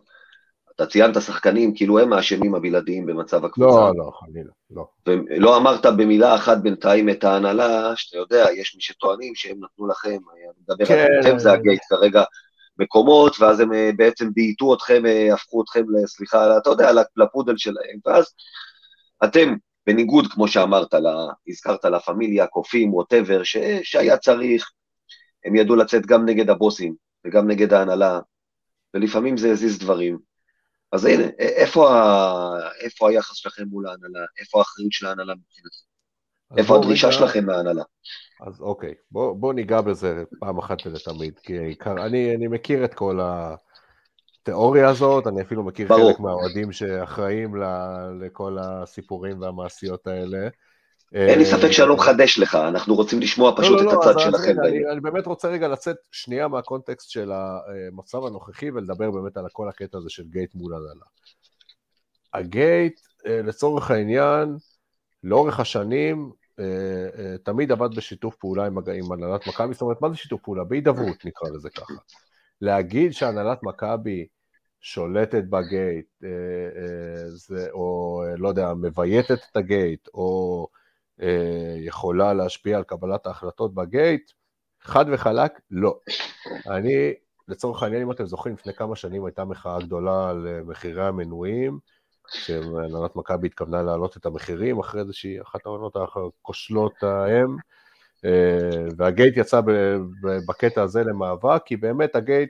אתה 0.75 0.85
ציינת 0.85 1.21
שחקנים 1.21 1.75
כאילו 1.75 1.99
הם 1.99 2.13
האשמים 2.13 2.55
הבלעדיים 2.55 3.05
במצב 3.05 3.45
הקבוצה. 3.45 3.75
לא, 3.75 3.91
לא, 3.95 4.11
חלילה, 4.19 4.51
לא. 4.71 4.85
ולא 5.07 5.57
אמרת 5.57 5.85
במילה 5.85 6.35
אחת 6.35 6.57
בינתיים 6.57 7.09
את 7.09 7.23
ההנהלה, 7.23 7.95
שאתה 7.95 8.17
יודע, 8.17 8.45
יש 8.55 8.75
מי 8.75 8.81
שטוענים 8.81 9.35
שהם 9.35 9.57
נתנו 9.63 9.87
לכם, 9.87 10.17
אני 10.33 10.41
מדבר 10.63 10.85
כן. 10.85 11.07
עליכם, 11.13 11.39
זה 11.39 11.51
הגייט 11.51 11.81
כרגע, 11.89 12.23
מקומות, 12.77 13.35
ואז 13.39 13.59
הם 13.59 13.73
אה, 13.73 13.89
בעצם 13.95 14.33
בייתו 14.33 14.73
אתכם, 14.73 15.05
אה, 15.05 15.33
הפכו 15.33 15.61
אתכם, 15.61 15.83
סליחה, 16.05 16.57
אתה 16.57 16.69
יודע, 16.69 16.91
לפודל 17.17 17.57
שלהם, 17.57 17.99
ואז 18.05 18.25
אתם 19.23 19.55
בניגוד, 19.87 20.25
כמו 20.31 20.47
שאמרת, 20.47 20.93
לה, 20.93 21.25
הזכרת 21.47 21.85
לה 21.85 21.99
פמיליה, 21.99 22.47
קופים, 22.47 22.93
ווטאבר, 22.93 23.41
שהיה 23.83 24.17
צריך, 24.17 24.71
הם 25.45 25.55
ידעו 25.55 25.75
לצאת 25.75 26.05
גם 26.05 26.25
נגד 26.25 26.49
הבוסים 26.49 26.95
וגם 27.25 27.47
נגד 27.47 27.73
ההנהלה, 27.73 28.19
ולפעמים 28.93 29.37
זה 29.37 29.51
הזיז 29.51 29.79
דברים. 29.79 30.19
אז 30.91 31.05
הנה, 31.05 31.23
איפה, 31.39 31.89
ה... 31.91 32.03
איפה 32.83 33.09
היחס 33.09 33.35
שלכם 33.35 33.63
מול 33.63 33.87
ההנהלה? 33.87 34.25
איפה 34.39 34.59
האחריות 34.59 34.91
של 34.91 35.05
ההנהלה 35.05 35.33
מבחינתכם? 35.35 35.89
איפה 36.57 36.67
בואו 36.73 36.83
הדרישה 36.83 37.07
רגע- 37.07 37.17
שלכם 37.17 37.45
מההנהלה? 37.45 37.83
אז 38.47 38.61
אוקיי, 38.61 38.93
בוא, 39.11 39.33
בוא 39.35 39.53
ניגע 39.53 39.81
בזה 39.81 40.23
פעם 40.39 40.57
אחת 40.57 40.77
ולתמיד, 40.85 41.39
כי 41.43 41.57
אני, 41.87 42.35
אני 42.35 42.47
מכיר 42.47 42.85
את 42.85 42.93
כל 42.93 43.19
התיאוריה 44.49 44.89
הזאת, 44.89 45.27
אני 45.27 45.41
אפילו 45.41 45.63
מכיר 45.63 45.87
ברור. 45.87 46.11
חלק 46.11 46.19
מהאוהדים 46.19 46.71
שאחראים 46.71 47.55
ל, 47.55 47.63
לכל 48.21 48.57
הסיפורים 48.61 49.41
והמעשיות 49.41 50.07
האלה. 50.07 50.47
אין 51.13 51.39
לי 51.39 51.45
אה, 51.45 51.49
ספק 51.49 51.71
שאני 51.71 51.89
לא 51.89 51.95
מחדש 51.95 52.39
לך, 52.39 52.55
אנחנו 52.55 52.95
רוצים 52.95 53.19
לשמוע 53.19 53.53
פשוט 53.57 53.79
לא, 53.79 53.85
לא, 53.85 53.89
את 53.89 53.95
לא, 54.05 54.11
הצד 54.11 54.19
שלכם 54.19 54.59
רגע. 54.61 54.61
אני, 54.61 54.91
אני 54.91 54.99
באמת 54.99 55.25
רוצה 55.25 55.47
רגע 55.47 55.67
לצאת 55.67 55.95
שנייה 56.11 56.47
מהקונטקסט 56.47 57.09
של 57.09 57.31
המצב 57.31 58.25
הנוכחי 58.25 58.71
ולדבר 58.71 59.11
באמת 59.11 59.37
על 59.37 59.45
כל 59.51 59.69
הקטע 59.69 59.97
הזה 59.97 60.09
של 60.09 60.23
גייט 60.23 60.55
מול 60.55 60.73
הנהלה. 60.73 61.05
הגייט, 62.33 62.99
אה, 63.27 63.41
לצורך 63.41 63.91
העניין, 63.91 64.55
לאורך 65.23 65.59
השנים, 65.59 66.31
אה, 66.59 67.37
תמיד 67.43 67.71
עבד 67.71 67.95
בשיתוף 67.95 68.35
פעולה 68.35 68.65
עם 68.65 69.11
הנהלת 69.11 69.47
מכבי, 69.47 69.73
זאת 69.73 69.81
אומרת, 69.81 70.01
מה 70.01 70.09
זה 70.09 70.15
שיתוף 70.15 70.41
פעולה? 70.41 70.63
בהידברות 70.63 71.25
נקרא 71.25 71.49
לזה 71.49 71.69
ככה. 71.69 71.93
להגיד 72.61 73.13
שהנהלת 73.13 73.63
מכבי 73.63 74.27
שולטת 74.81 75.43
בגייט, 75.43 76.05
אה, 76.23 76.29
אה, 77.57 77.71
או 77.71 78.21
אה, 78.25 78.35
לא 78.37 78.49
יודע, 78.49 78.73
מבייתת 78.73 79.39
את 79.51 79.57
הגייט, 79.57 80.07
או 80.13 80.67
יכולה 81.77 82.33
להשפיע 82.33 82.77
על 82.77 82.83
קבלת 82.83 83.27
ההחלטות 83.27 83.73
בגייט, 83.73 84.31
חד 84.81 85.05
וחלק, 85.11 85.51
לא. 85.71 85.99
אני, 86.67 87.13
לצורך 87.47 87.83
העניין, 87.83 88.01
אם 88.01 88.11
אתם 88.11 88.25
זוכרים, 88.25 88.55
לפני 88.55 88.73
כמה 88.73 88.95
שנים 88.95 89.25
הייתה 89.25 89.45
מחאה 89.45 89.79
גדולה 89.79 90.29
על 90.29 90.61
מחירי 90.65 91.07
המנויים, 91.07 91.79
שהנהלת 92.27 93.15
מכבי 93.15 93.47
התכוונה 93.47 93.83
להעלות 93.83 94.17
את 94.17 94.25
המחירים 94.25 94.79
אחרי 94.79 95.01
איזושהי 95.01 95.41
אחת 95.41 95.65
העונות 95.65 95.95
הכושלות 95.95 97.03
ההם, 97.03 97.55
והגייט 98.97 99.37
יצא 99.37 99.61
בקטע 100.47 100.83
הזה 100.83 101.03
למאבק, 101.03 101.61
כי 101.65 101.77
באמת 101.77 102.15
הגייט, 102.15 102.49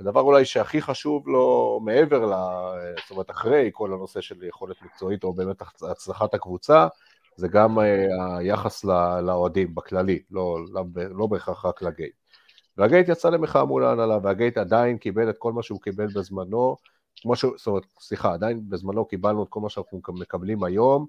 הדבר 0.00 0.20
אולי 0.20 0.44
שהכי 0.44 0.82
חשוב 0.82 1.28
לו 1.28 1.80
מעבר 1.84 2.26
ל... 2.26 2.34
זאת 3.00 3.10
אומרת, 3.10 3.30
אחרי 3.30 3.70
כל 3.72 3.92
הנושא 3.92 4.20
של 4.20 4.42
יכולת 4.42 4.82
מקצועית, 4.82 5.24
או 5.24 5.32
באמת 5.32 5.62
הצלחת 5.90 6.34
הקבוצה, 6.34 6.88
זה 7.36 7.48
גם 7.48 7.78
אה, 7.78 8.36
היחס 8.36 8.84
לאוהדים 9.22 9.74
בכללי, 9.74 10.22
לא, 10.30 10.58
לא, 10.72 10.84
לא 11.10 11.26
בהכרח 11.26 11.64
רק 11.64 11.82
לגייט. 11.82 12.14
והגייט 12.76 13.08
יצא 13.08 13.30
למחאה 13.30 13.64
מול 13.64 13.84
ההנהלה, 13.84 14.18
והגייט 14.22 14.58
עדיין 14.58 14.98
קיבל 14.98 15.30
את 15.30 15.38
כל 15.38 15.52
מה 15.52 15.62
שהוא 15.62 15.80
קיבל 15.80 16.06
בזמנו, 16.06 16.76
כמו 17.22 17.36
שהוא, 17.36 17.52
זאת 17.56 17.66
אומרת, 17.66 17.82
סליחה, 18.00 18.32
עדיין 18.32 18.60
בזמנו 18.68 19.04
קיבלנו 19.04 19.42
את 19.42 19.48
כל 19.48 19.60
מה 19.60 19.70
שאנחנו 19.70 20.00
מקבלים 20.08 20.64
היום, 20.64 21.06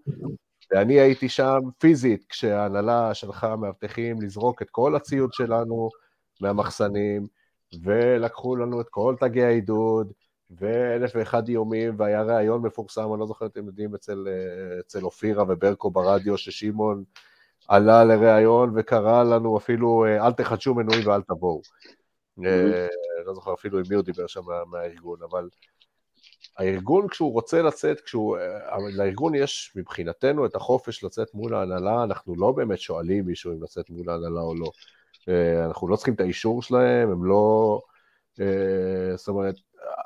ואני 0.71 0.99
הייתי 0.99 1.29
שם 1.29 1.59
פיזית, 1.79 2.25
כשההנהלה 2.29 3.13
שלחה 3.13 3.55
מאבטחים 3.55 4.21
לזרוק 4.21 4.61
את 4.61 4.69
כל 4.69 4.95
הציוד 4.95 5.33
שלנו 5.33 5.89
מהמחסנים, 6.41 7.27
ולקחו 7.84 8.55
לנו 8.55 8.82
את 8.82 8.89
כל 8.89 9.15
תגי 9.19 9.43
העידוד, 9.43 10.13
ואלף 10.51 11.11
ואחד 11.15 11.47
איומים, 11.47 11.95
והיה 11.97 12.23
ראיון 12.23 12.61
מפורסם, 12.61 13.11
אני 13.11 13.19
לא 13.19 13.28
זוכר 13.28 13.45
אתם 13.45 13.65
יודעים, 13.65 13.95
אצל, 13.95 14.28
אה, 14.28 14.80
אצל 14.80 15.03
אופירה 15.03 15.43
וברקו 15.47 15.91
ברדיו, 15.91 16.38
ששמעון 16.38 17.03
עלה 17.67 18.03
לראיון 18.03 18.73
וקרא 18.76 19.23
לנו 19.23 19.57
אפילו, 19.57 20.05
אה, 20.05 20.28
אל 20.28 20.34
תחדשו 20.34 20.73
מנויים 20.73 21.07
ואל 21.07 21.21
תבואו. 21.21 21.61
אה, 22.45 22.88
לא 23.26 23.34
זוכר 23.34 23.53
אפילו 23.53 23.80
עם 23.80 23.86
מי 23.89 23.95
הוא 23.95 24.03
דיבר 24.03 24.28
שם 24.28 24.41
מה- 24.45 24.65
מהארגון, 24.65 25.19
אבל 25.23 25.49
הארגון 26.57 27.07
כשהוא 27.07 27.34
רוצה 27.34 27.61
לצאת, 27.61 28.01
כשהוא, 28.01 28.38
לארגון 28.97 29.36
יש 29.36 29.73
מבחינתנו 29.76 30.45
את 30.45 30.55
החופש 30.55 31.03
לצאת 31.03 31.34
מול 31.34 31.55
ההנהלה, 31.55 32.03
אנחנו 32.03 32.36
לא 32.36 32.51
באמת 32.51 32.80
שואלים 32.80 33.26
מישהו 33.26 33.53
אם 33.53 33.63
לצאת 33.63 33.89
מול 33.89 34.09
ההנהלה 34.09 34.41
או 34.41 34.55
לא. 34.55 34.71
אנחנו 35.65 35.88
לא 35.88 35.95
צריכים 35.95 36.13
את 36.13 36.19
האישור 36.19 36.61
שלהם, 36.61 37.11
הם 37.11 37.26
לא... 37.26 37.82
אה, 38.39 39.17
זאת 39.17 39.28
אומרת, 39.28 39.55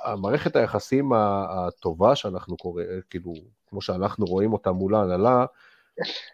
המערכת 0.04 0.56
היחסים 0.56 1.12
הטובה 1.14 2.16
שאנחנו 2.16 2.58
קוראים, 2.58 2.88
כאילו, 3.10 3.34
כמו 3.68 3.82
שאנחנו 3.82 4.26
רואים 4.26 4.54
אותה 4.54 4.72
מול 4.72 4.96
ההנהלה, 4.96 5.46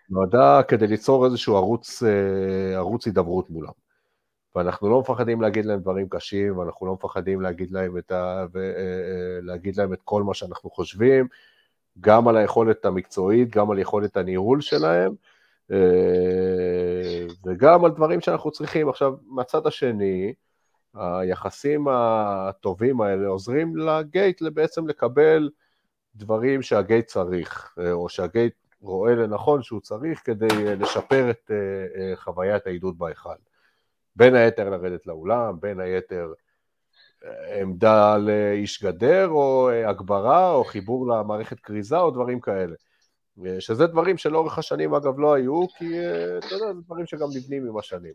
נועדה 0.10 0.62
כדי 0.68 0.88
ליצור 0.88 1.26
איזשהו 1.26 1.56
ערוץ, 1.56 2.04
אה, 2.04 2.76
ערוץ 2.76 3.06
הידברות 3.06 3.50
מולם. 3.50 3.72
ואנחנו 4.56 4.90
לא 4.90 5.00
מפחדים 5.00 5.42
להגיד 5.42 5.66
להם 5.66 5.80
דברים 5.80 6.10
קשים, 6.10 6.58
ואנחנו 6.58 6.86
לא 6.86 6.94
מפחדים 6.94 7.42
להגיד 7.42 7.72
להם 7.72 7.98
את, 7.98 8.12
ה... 8.12 8.46
ו... 8.54 8.60
אה, 8.60 9.42
להגיד 9.42 9.78
להם 9.78 9.94
את 9.94 10.02
כל 10.04 10.24
מה 10.24 10.34
שאנחנו 10.34 10.70
חושבים, 10.70 11.28
גם 12.00 12.28
על 12.28 12.38
היכולת 12.38 12.86
המקצועית, 12.86 13.50
גם 13.50 13.72
על 13.72 13.80
יכולת 13.80 14.18
הניהול 14.18 14.62
שלהם, 14.62 15.16
וגם 17.46 17.86
על 17.86 17.92
דברים 17.92 18.22
שאנחנו 18.22 18.52
צריכים. 18.52 18.90
עכשיו, 18.90 19.14
מהצד 19.28 19.68
השני, 19.68 20.34
היחסים 20.94 21.88
הטובים 21.92 23.02
האלה 23.02 23.28
עוזרים 23.28 23.78
לגייט 23.78 24.42
בעצם 24.42 24.88
לקבל 24.88 25.50
דברים 26.16 26.62
שהגייט 26.62 27.06
צריך, 27.06 27.76
אה, 27.80 27.92
או 27.92 28.10
שהגייט 28.10 28.54
רואה 28.82 29.16
לנכון 29.16 29.64
שהוא 29.64 29.82
צריך 29.82 30.22
כדי 30.26 30.68
אה, 30.68 30.76
לשפר 30.76 31.30
את 31.30 31.52
אה, 31.52 32.16
חוויית 32.16 32.68
העידוד 32.68 32.98
בהיכל. 32.98 33.36
בין 34.16 34.36
היתר 34.36 34.70
לרדת 34.70 35.08
לאולם, 35.08 35.60
בין 35.60 35.80
היתר 35.80 36.34
עמדה 37.62 38.18
לאיש 38.18 38.84
גדר, 38.84 39.28
או 39.28 39.70
הגברה, 39.70 40.52
או 40.52 40.64
חיבור 40.64 41.08
למערכת 41.08 41.60
כריזה, 41.60 41.98
או 41.98 42.12
דברים 42.12 42.40
כאלה. 42.40 42.76
אה, 43.46 43.62
שזה 43.62 43.88
דברים 43.88 44.18
שלאורך 44.18 44.58
השנים 44.58 44.94
אגב 44.94 45.20
לא 45.20 45.34
היו, 45.34 45.68
כי 45.68 46.00
אה, 46.00 46.38
אתה 46.38 46.56
יודע, 46.56 46.74
זה 46.74 46.82
דברים 46.86 47.06
שגם 47.06 47.28
נבנים 47.36 47.68
עם 47.68 47.78
השנים. 47.78 48.14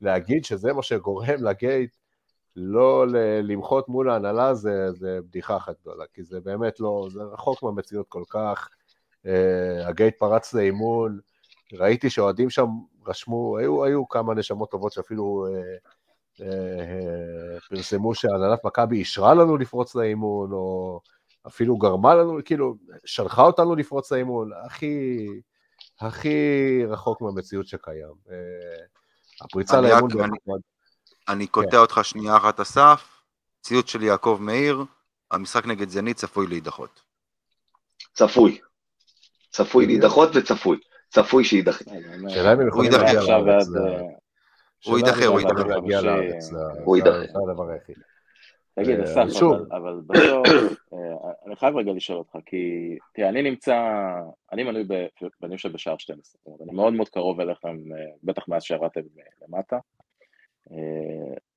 להגיד 0.00 0.44
שזה 0.44 0.72
מה 0.72 0.82
שגורם 0.82 1.44
לגייט 1.44 1.90
לא 2.56 3.06
למחות 3.42 3.88
מול 3.88 4.10
ההנהלה 4.10 4.54
זה, 4.54 4.92
זה 4.92 5.18
בדיחה 5.22 5.56
אחת 5.56 5.74
גדולה, 5.80 6.04
כי 6.14 6.22
זה 6.24 6.40
באמת 6.40 6.80
לא, 6.80 7.08
זה 7.12 7.22
רחוק 7.22 7.62
מהמציאות 7.62 8.06
כל 8.08 8.22
כך. 8.30 8.68
Uh, 9.26 9.88
הגייט 9.88 10.18
פרץ 10.18 10.54
לאימון, 10.54 11.18
ראיתי 11.72 12.10
שאוהדים 12.10 12.50
שם 12.50 12.66
רשמו, 13.06 13.58
היו, 13.58 13.84
היו 13.84 14.08
כמה 14.08 14.34
נשמות 14.34 14.70
טובות 14.70 14.92
שאפילו 14.92 15.46
uh, 15.48 16.40
uh, 16.40 16.40
uh, 16.40 17.68
פרסמו 17.68 18.14
שהנהלת 18.14 18.64
מכבי 18.64 18.98
אישרה 18.98 19.34
לנו 19.34 19.56
לפרוץ 19.56 19.94
לאימון, 19.94 20.52
או 20.52 21.00
אפילו 21.46 21.76
גרמה 21.76 22.14
לנו, 22.14 22.38
כאילו, 22.44 22.74
שלחה 23.04 23.42
אותנו 23.42 23.74
לפרוץ 23.74 24.12
לאימון, 24.12 24.50
הכי, 24.64 25.26
הכי 26.00 26.38
רחוק 26.88 27.22
מהמציאות 27.22 27.66
שקיים. 27.66 28.14
Uh, 28.26 28.30
הפריצה 29.44 29.78
אני 29.78 29.88
לאימון... 29.88 30.10
אני- 30.12 30.20
נחמד. 30.22 30.60
אני 31.28 31.46
קוטע 31.46 31.78
אותך 31.78 32.00
שנייה 32.02 32.36
אחת 32.36 32.60
אסף, 32.60 33.20
ציוץ 33.62 33.88
של 33.88 34.02
יעקב 34.02 34.38
מאיר, 34.40 34.84
המשחק 35.30 35.66
נגד 35.66 35.88
זנית 35.88 36.16
צפוי 36.16 36.46
להידחות. 36.46 37.00
צפוי. 38.14 38.60
צפוי 39.50 39.84
בדיוק. 39.84 40.00
להידחות 40.02 40.30
וצפוי. 40.34 40.78
צפוי 41.08 41.44
שיידחה. 41.44 41.84
השאלה 42.26 42.52
אם 42.52 42.60
הם 42.60 42.68
יכולים 42.68 42.92
יידחה. 42.92 43.04
להגיע 43.04 43.20
עכשיו 43.20 43.44
לארץ. 43.46 43.68
ועד, 43.68 43.82
אה, 43.82 44.00
הוא 44.84 44.98
יידחה, 44.98 45.24
אם 45.24 45.30
הוא 45.30 45.40
יידחה. 45.40 45.62
אה, 45.62 45.76
הוא 46.84 46.96
יידחה. 46.96 47.18
תגיד, 48.84 49.00
אה, 49.00 49.04
אסף. 49.04 49.40
אבל, 49.70 50.00
בסוף, 50.06 50.46
אה, 50.92 51.30
אני 51.46 51.56
חייב 51.56 51.76
רגע 51.76 51.92
לשאול 51.92 52.18
אותך, 52.18 52.36
כי 52.46 52.96
תראה, 53.14 53.28
אני 53.28 53.42
נמצא, 53.42 53.76
אני 54.52 54.62
מנוי 54.62 54.84
ב- 54.88 55.06
ואני 55.40 55.54
יושב 55.54 55.72
בשער 55.72 55.96
12, 55.98 56.22
זאת 56.22 56.46
אומרת, 56.46 56.60
אני 56.60 56.72
מאוד 56.72 56.92
מאוד 56.92 57.08
קרוב 57.08 57.40
אליכם, 57.40 57.68
אה, 57.68 58.04
בטח 58.22 58.48
מאז 58.48 58.62
שירדתם 58.62 59.00
למטה. 59.42 59.78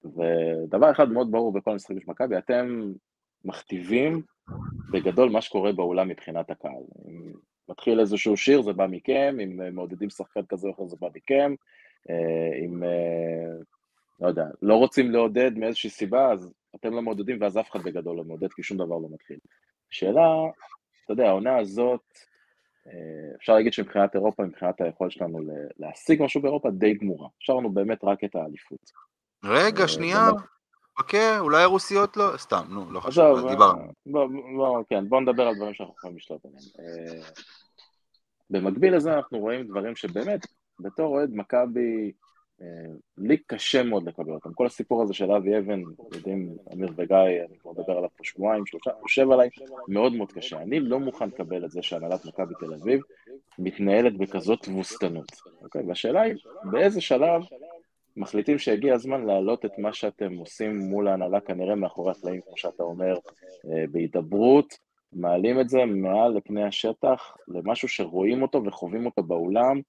ודבר 0.03 0.91
אחד 0.91 1.11
מאוד 1.11 1.31
ברור 1.31 1.53
בכל 1.53 1.71
המשחקים 1.71 1.99
של 1.99 2.05
מכבי, 2.07 2.37
אתם 2.37 2.91
מכתיבים 3.45 4.21
בגדול 4.91 5.29
מה 5.29 5.41
שקורה 5.41 5.71
באולם 5.71 6.07
מבחינת 6.07 6.49
הקהל. 6.49 6.83
אם 7.07 7.33
מתחיל 7.69 7.99
איזשהו 7.99 8.37
שיר, 8.37 8.61
זה 8.61 8.73
בא 8.73 8.87
מכם, 8.89 9.37
אם 9.43 9.75
מעודדים 9.75 10.09
שחקן 10.09 10.41
כזה 10.49 10.67
או 10.67 10.73
אחר, 10.73 10.85
זה 10.85 10.95
בא 10.99 11.07
מכם, 11.15 11.55
אם, 12.65 12.83
לא 14.19 14.27
יודע, 14.27 14.45
לא 14.61 14.75
רוצים 14.75 15.11
לעודד 15.11 15.57
מאיזושהי 15.57 15.89
סיבה, 15.89 16.31
אז 16.31 16.49
אתם 16.75 16.93
לא 16.93 17.01
מעודדים 17.01 17.41
ואז 17.41 17.57
אף 17.57 17.71
אחד 17.71 17.83
בגדול 17.83 18.17
לא 18.17 18.23
מעודד, 18.23 18.53
כי 18.53 18.63
שום 18.63 18.77
דבר 18.77 18.97
לא 18.97 19.07
מתחיל. 19.11 19.37
שאלה, 19.89 20.27
אתה 21.05 21.13
יודע, 21.13 21.27
העונה 21.27 21.57
הזאת, 21.57 22.17
אה, 22.87 23.35
אפשר 23.35 23.53
להגיד 23.53 23.73
שמבחינת 23.73 24.15
אירופה, 24.15 24.43
מבחינת 24.43 24.81
היכולת 24.81 25.11
שלנו 25.11 25.39
להשיג 25.77 26.23
משהו 26.23 26.41
באירופה, 26.41 26.69
די 26.69 26.93
גמורה. 26.93 27.29
השארנו 27.41 27.69
באמת 27.69 28.03
רק 28.03 28.23
את 28.23 28.35
האליפות. 28.35 28.91
רגע, 29.43 29.81
אה, 29.81 29.87
שנייה. 29.87 30.29
חכה, 30.99 31.39
אולי 31.39 31.63
הרוסיות 31.63 32.17
לא, 32.17 32.37
סתם, 32.37 32.63
נו, 32.69 32.91
לא 32.91 32.99
חשוב, 32.99 33.45
אה, 33.45 33.51
דיברנו. 33.51 33.91
בוא, 34.05 34.27
בוא, 34.57 34.83
כן, 34.89 35.09
בוא 35.09 35.21
נדבר 35.21 35.47
על 35.47 35.55
דברים 35.55 35.73
שאנחנו 35.73 35.93
יכולים 35.97 36.17
לשלוט 36.17 36.41
עליהם. 36.45 37.21
במקביל 38.49 38.95
לזה 38.95 39.13
אנחנו 39.13 39.39
רואים 39.39 39.67
דברים 39.67 39.95
שבאמת, 39.95 40.39
בתור 40.79 41.17
אוהד 41.17 41.29
מכבי, 41.33 42.11
לי 43.17 43.37
קשה 43.47 43.83
מאוד 43.83 44.07
לקבל 44.07 44.31
אותם. 44.31 44.53
כל 44.53 44.65
הסיפור 44.65 45.03
הזה 45.03 45.13
של 45.13 45.31
אבי 45.31 45.57
אבן, 45.57 45.81
יודעים, 46.13 46.57
אמיר 46.73 46.89
וגיא, 46.95 47.17
אני 47.17 47.57
כבר 47.59 47.71
מדבר 47.71 47.97
עליו 47.97 48.09
פה 48.17 48.23
שבועיים, 48.23 48.65
שלושה, 48.65 48.91
יושב 49.01 49.31
עליי, 49.31 49.49
מאוד 49.87 50.13
מאוד 50.13 50.31
קשה. 50.31 50.61
אני 50.61 50.79
לא 50.79 50.99
מוכן 50.99 51.27
לקבל 51.27 51.65
את 51.65 51.71
זה 51.71 51.81
שהנהלת 51.81 52.25
מכבי 52.25 52.53
תל 52.59 52.73
אביב 52.73 53.01
מתנהלת 53.59 54.17
בכזאת 54.17 54.63
תבוסתנות, 54.63 55.31
אוקיי? 55.61 55.83
והשאלה 55.87 56.21
היא, 56.21 56.35
באיזה 56.71 57.01
שלב 57.01 57.41
מחליטים 58.17 58.59
שהגיע 58.59 58.93
הזמן 58.93 59.25
להעלות 59.25 59.65
את 59.65 59.71
מה 59.77 59.93
שאתם 59.93 60.37
עושים 60.37 60.77
מול 60.77 61.07
ההנהלה, 61.07 61.39
כנראה 61.39 61.75
מאחורי 61.75 62.11
הקלעים, 62.11 62.41
כמו 62.41 62.57
שאתה 62.57 62.83
אומר, 62.83 63.13
אה, 63.71 63.85
בהידברות, 63.91 64.77
מעלים 65.13 65.59
את 65.59 65.69
זה 65.69 65.85
מעל 65.85 66.37
לפני 66.37 66.63
השטח, 66.63 67.35
למשהו 67.47 67.87
שרואים 67.87 68.41
אותו 68.41 68.63
וחווים 68.65 69.05
אותו 69.05 69.23
באולם, 69.23 69.81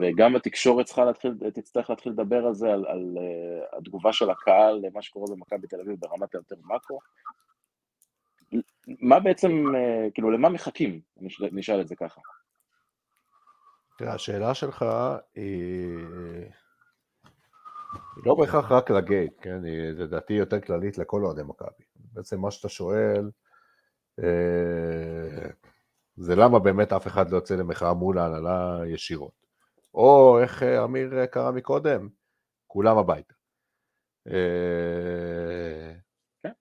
וגם 0.00 0.36
התקשורת 0.36 0.86
צריכה 0.86 1.04
להתחיל, 1.04 1.34
תצטרך 1.54 1.90
להתחיל 1.90 2.12
לדבר 2.12 2.46
על 2.46 2.54
זה, 2.54 2.72
על, 2.72 2.86
על 2.86 3.16
uh, 3.16 3.76
התגובה 3.78 4.12
של 4.12 4.30
הקהל 4.30 4.80
למה 4.82 5.02
שקורה 5.02 5.26
במכבי 5.30 5.66
תל 5.66 5.80
אביב 5.80 6.00
ברמת 6.00 6.34
היותר 6.34 6.56
מאקרו. 6.64 7.00
מה 9.00 9.20
בעצם, 9.20 9.50
uh, 9.50 10.10
כאילו, 10.14 10.30
למה 10.30 10.48
מחכים? 10.48 11.00
נשאל 11.52 11.80
את 11.80 11.88
זה 11.88 11.96
ככה. 11.96 12.20
תראה, 13.98 14.14
השאלה 14.14 14.54
שלך 14.54 14.84
היא... 15.34 15.98
היא 18.16 18.24
לא 18.26 18.34
בהכרח 18.34 18.72
רק 18.72 18.90
לגייט, 18.90 19.32
כן? 19.40 19.64
היא 19.64 19.90
לדעתי 19.90 20.32
יותר 20.32 20.60
כללית 20.60 20.98
לכל 20.98 21.24
אוהדי 21.24 21.42
מכבי. 21.42 21.84
בעצם 21.96 22.40
מה 22.40 22.50
שאתה 22.50 22.68
שואל, 22.68 23.30
אה, 24.18 25.48
זה 26.16 26.36
למה 26.36 26.58
באמת 26.58 26.92
אף 26.92 27.06
אחד 27.06 27.30
לא 27.30 27.36
יוצא 27.36 27.54
למחאה 27.54 27.94
מול 27.94 28.18
ההנהלה 28.18 28.80
ישירות. 28.86 29.43
או 29.94 30.38
איך 30.42 30.62
אה, 30.62 30.84
אמיר 30.84 31.18
אה, 31.18 31.26
קרא 31.26 31.50
מקודם, 31.50 32.08
כולם 32.66 32.98
הביתה. 32.98 33.34
אה, 34.28 35.92
כן. 36.42 36.52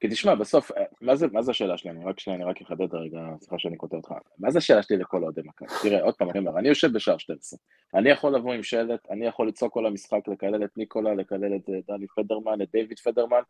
כי 0.00 0.08
תשמע, 0.08 0.34
בסוף, 0.34 0.70
מה 1.00 1.16
זה, 1.16 1.26
מה 1.32 1.42
זה 1.42 1.50
השאלה 1.50 1.78
שלי? 1.78 1.90
אני 1.90 2.04
רק 2.04 2.20
שנייה, 2.20 2.36
אני 2.36 2.44
רק 2.44 2.62
אחדד 2.62 2.94
רגע, 2.94 3.18
סליחה 3.40 3.58
שאני 3.58 3.78
כותב 3.78 3.94
אותך. 3.94 4.12
מה 4.38 4.50
זה 4.50 4.58
השאלה 4.58 4.82
שלי 4.82 4.96
לכל 4.96 5.22
אוהדי 5.24 5.40
מכבי? 5.44 5.68
תראה, 5.82 6.02
עוד 6.02 6.14
פעם, 6.14 6.30
אני 6.30 6.38
אומר, 6.38 6.58
אני 6.58 6.68
יושב 6.68 6.92
בשער 6.92 7.18
12. 7.18 7.58
אני 7.94 8.10
יכול 8.10 8.34
לבוא 8.34 8.52
עם 8.52 8.62
שלט, 8.62 9.00
אני 9.10 9.26
יכול 9.26 9.48
לצעוק 9.48 9.72
כל 9.72 9.86
המשחק, 9.86 10.28
לקלל 10.28 10.64
את 10.64 10.70
ניקולה, 10.76 11.14
לקלל 11.14 11.56
את 11.56 11.70
דני 11.88 12.06
פדרמן, 12.16 12.62
את 12.62 12.68
דיוויד 12.72 12.98
פדרמן, 12.98 13.40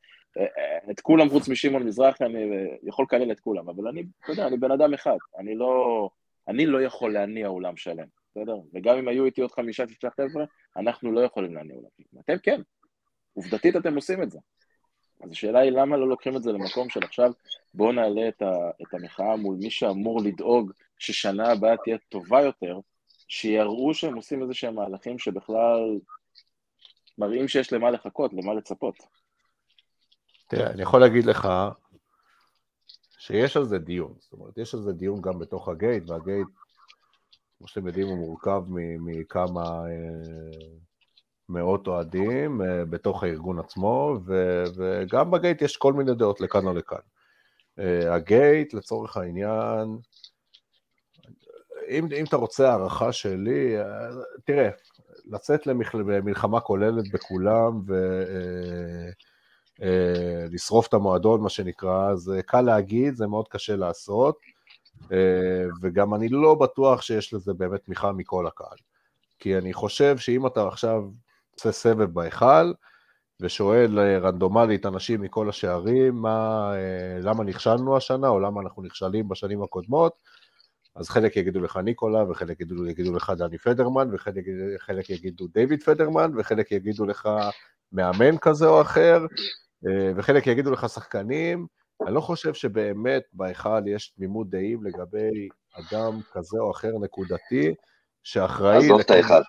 את 0.91 1.01
כולם 1.01 1.29
חוץ 1.31 1.49
משמעון 1.49 1.83
מזרחי, 1.83 2.25
אני 2.25 2.45
יכול 2.83 3.05
לקלל 3.05 3.33
את 3.33 3.41
כולם, 3.41 3.69
אבל 3.69 3.89
אני, 3.89 4.05
אתה 4.25 4.33
יודע, 4.33 4.47
אני 4.47 4.57
בן 4.57 4.71
אדם 4.71 4.95
אחד. 4.95 5.17
אני 5.39 5.55
לא, 5.55 6.09
אני 6.49 6.67
לא 6.67 6.83
יכול 6.83 7.13
להניע 7.13 7.49
אולם 7.49 7.77
שלם. 7.77 8.07
בסדר? 8.39 8.57
וגם 8.75 8.99
אם 8.99 9.09
היו 9.09 9.25
איתי 9.25 9.41
עוד 9.41 9.53
חמישה, 9.53 9.89
שישה 9.89 10.09
חבר'ה, 10.11 10.45
אנחנו 10.77 11.13
לא 11.13 11.21
יכולים 11.21 11.55
להניע 11.55 11.75
עולמים. 11.75 12.23
אתם 12.25 12.39
כן. 12.43 12.61
עובדתית 13.35 13.77
אתם 13.77 13.95
עושים 13.95 14.23
את 14.23 14.31
זה. 14.31 14.39
אז 15.25 15.31
השאלה 15.31 15.59
היא 15.59 15.73
למה 15.73 15.97
לא 15.97 16.09
לוקחים 16.09 16.37
את 16.37 16.43
זה 16.43 16.53
למקום 16.53 16.89
של 16.89 17.01
עכשיו 17.05 17.33
בואו 17.75 17.93
נעלה 17.93 18.29
את, 18.29 18.43
ה, 18.43 18.53
את 18.83 18.95
המחאה 18.95 19.37
מול 19.37 19.57
מי 19.57 19.71
שאמור 19.71 20.21
לדאוג 20.23 20.73
ששנה 20.99 21.53
הבאה 21.53 21.77
תהיה 21.85 21.99
טובה 22.09 22.43
יותר, 22.43 22.79
שיראו 23.29 23.95
שהם 23.95 24.15
עושים 24.15 24.43
איזה 24.43 24.55
שהם 24.55 24.75
מהלכים 24.75 25.19
שבכלל 25.19 25.99
מראים 27.19 27.49
שיש 27.49 27.73
למה 27.73 27.91
לחכות, 27.91 28.33
למה 28.33 28.55
לצפות. 28.55 28.95
תראה, 30.49 30.71
אני 30.71 30.83
יכול 30.83 31.01
להגיד 31.01 31.25
לך 31.25 31.49
שיש 33.19 33.57
על 33.57 33.65
זה 33.65 33.79
דיון, 33.79 34.15
זאת 34.19 34.33
אומרת, 34.33 34.59
יש 34.59 34.75
על 34.75 34.81
זה 34.81 34.93
דיון 34.93 35.21
גם 35.21 35.39
בתוך 35.39 35.69
הגייט, 35.69 36.11
והגייט 36.11 36.47
כמו 37.59 37.69
שאתם 37.69 37.87
יודעים, 37.87 38.07
הוא 38.07 38.17
מורכב 38.17 38.63
מכמה 39.01 39.63
אה, 39.63 40.69
מאות 41.49 41.87
אוהדים 41.87 42.63
אה, 42.63 42.85
בתוך 42.85 43.23
הארגון 43.23 43.59
עצמו, 43.59 44.19
וגם 44.77 45.31
בגייט 45.31 45.63
יש 45.63 45.77
כל 45.77 45.93
מיני 45.93 46.15
דעות 46.15 46.41
לכאן 46.41 46.67
או 46.67 46.75
לכאן. 46.75 46.99
אה, 47.79 48.15
הגייט, 48.15 48.75
לצורך 48.75 49.17
העניין, 49.17 49.99
אם, 51.89 52.09
אם 52.17 52.25
אתה 52.25 52.37
רוצה 52.37 52.71
הערכה 52.71 53.13
שלי, 53.13 53.75
תראה, 54.45 54.71
לצאת 55.25 55.67
למלחמה 55.67 56.61
כוללת 56.61 57.05
בכולם 57.13 57.81
ולשרוף 59.81 60.89
את 60.89 60.95
המועדון, 60.95 61.41
מה 61.41 61.49
שנקרא, 61.49 62.15
זה 62.15 62.43
קל 62.43 62.61
להגיד, 62.61 63.15
זה 63.15 63.27
מאוד 63.27 63.49
קשה 63.49 63.77
לעשות. 63.77 64.39
אה, 65.13 65.65
וגם 65.83 66.15
אני 66.15 66.29
לא 66.29 66.55
בטוח 66.55 67.03
שיש 67.03 67.35
לזה 67.35 67.55
באמת 67.55 67.85
תמיכה 67.85 68.13
מכל 68.13 68.47
הקהל. 68.47 68.77
כי 69.39 69.59
אני 69.59 69.73
חושב 69.73 70.19
שאם 70.19 70.47
אתה 70.47 70.69
עכשיו 70.69 71.03
עושה 71.55 71.73
סבב 71.73 72.05
בהיכל, 72.05 72.73
ושואל 73.41 73.99
אה, 73.99 74.19
רנדומלית 74.19 74.87
אנשים 74.87 75.21
מכל 75.21 75.49
השערים, 75.49 76.15
מה, 76.15 76.71
אה, 76.75 77.21
למה 77.21 77.45
נכשלנו 77.45 77.97
השנה, 77.97 78.29
או 78.29 78.41
למה 78.41 78.61
אנחנו 78.61 78.83
נכשלים 78.83 79.29
בשנים 79.29 79.63
הקודמות, 79.63 80.13
אז 80.97 81.09
חלק 81.09 81.37
יגידו 81.37 81.61
לך 81.61 81.77
ניקולה, 81.77 82.31
וחלק 82.31 82.61
יגידו, 82.61 82.87
יגידו 82.87 83.17
לך 83.17 83.33
דני 83.39 83.59
פדרמן, 83.59 84.09
וחלק 84.15 85.11
יגידו 85.11 85.47
דיוויד 85.47 85.83
פדרמן, 85.83 86.33
וחלק 86.39 86.73
יגידו 86.73 87.07
לך 87.07 87.29
מאמן 87.93 88.39
כזה 88.39 88.67
או 88.67 88.81
אחר, 88.81 89.27
וחלק 90.17 90.47
יגידו 90.47 90.71
לך 90.71 90.89
שחקנים, 90.89 91.67
אני 92.07 92.15
לא 92.15 92.21
חושב 92.21 92.55
שבאמת 92.55 93.23
בהיכל 93.33 93.89
יש 93.89 94.09
תמימות 94.09 94.51
דעים 94.51 94.85
לגבי 94.85 95.49
אדם 95.73 96.21
כזה 96.33 96.59
או 96.59 96.71
אחר 96.71 96.93
נקודתי, 97.01 97.75
שאחראי... 98.23 98.77
עזוב 98.77 99.01
את 99.01 99.11
ההיכל. 99.11 99.43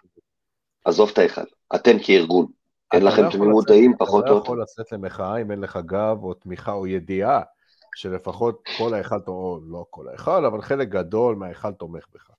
עזוב 0.85 1.09
את 1.13 1.17
ההיכל. 1.17 1.41
אתם 1.75 1.97
כארגון, 2.03 2.45
אין 2.93 3.03
לכם 3.03 3.23
לא 3.23 3.29
תמימות 3.31 3.65
דעים 3.67 3.93
פחות 3.97 4.23
או 4.23 4.29
יותר. 4.29 4.31
אתה 4.31 4.39
לא 4.39 4.43
יכול 4.43 4.61
לצאת 4.61 4.91
למחאה 4.91 5.37
אם 5.41 5.51
אין 5.51 5.59
לך 5.59 5.79
גב 5.85 6.17
או 6.23 6.33
תמיכה 6.33 6.71
או 6.71 6.87
ידיעה 6.87 7.41
שלפחות 7.95 8.61
כל 8.77 8.93
ההיכל, 8.93 9.15
או 9.27 9.59
לא 9.67 9.85
כל 9.89 10.07
ההיכל, 10.07 10.45
אבל 10.45 10.61
חלק 10.61 10.89
גדול 10.89 11.35
מההיכל 11.35 11.71
תומך 11.71 12.05
בך. 12.13 12.29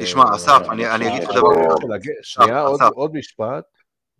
תשמע, 0.00 0.24
אה, 0.24 0.36
אסף, 0.36 0.62
אני 0.70 1.08
אגיד 1.08 1.22
לך 1.22 1.30
דבר. 1.30 1.50
שנייה, 2.22 2.62
עוד 2.94 3.12
משפט, 3.14 3.64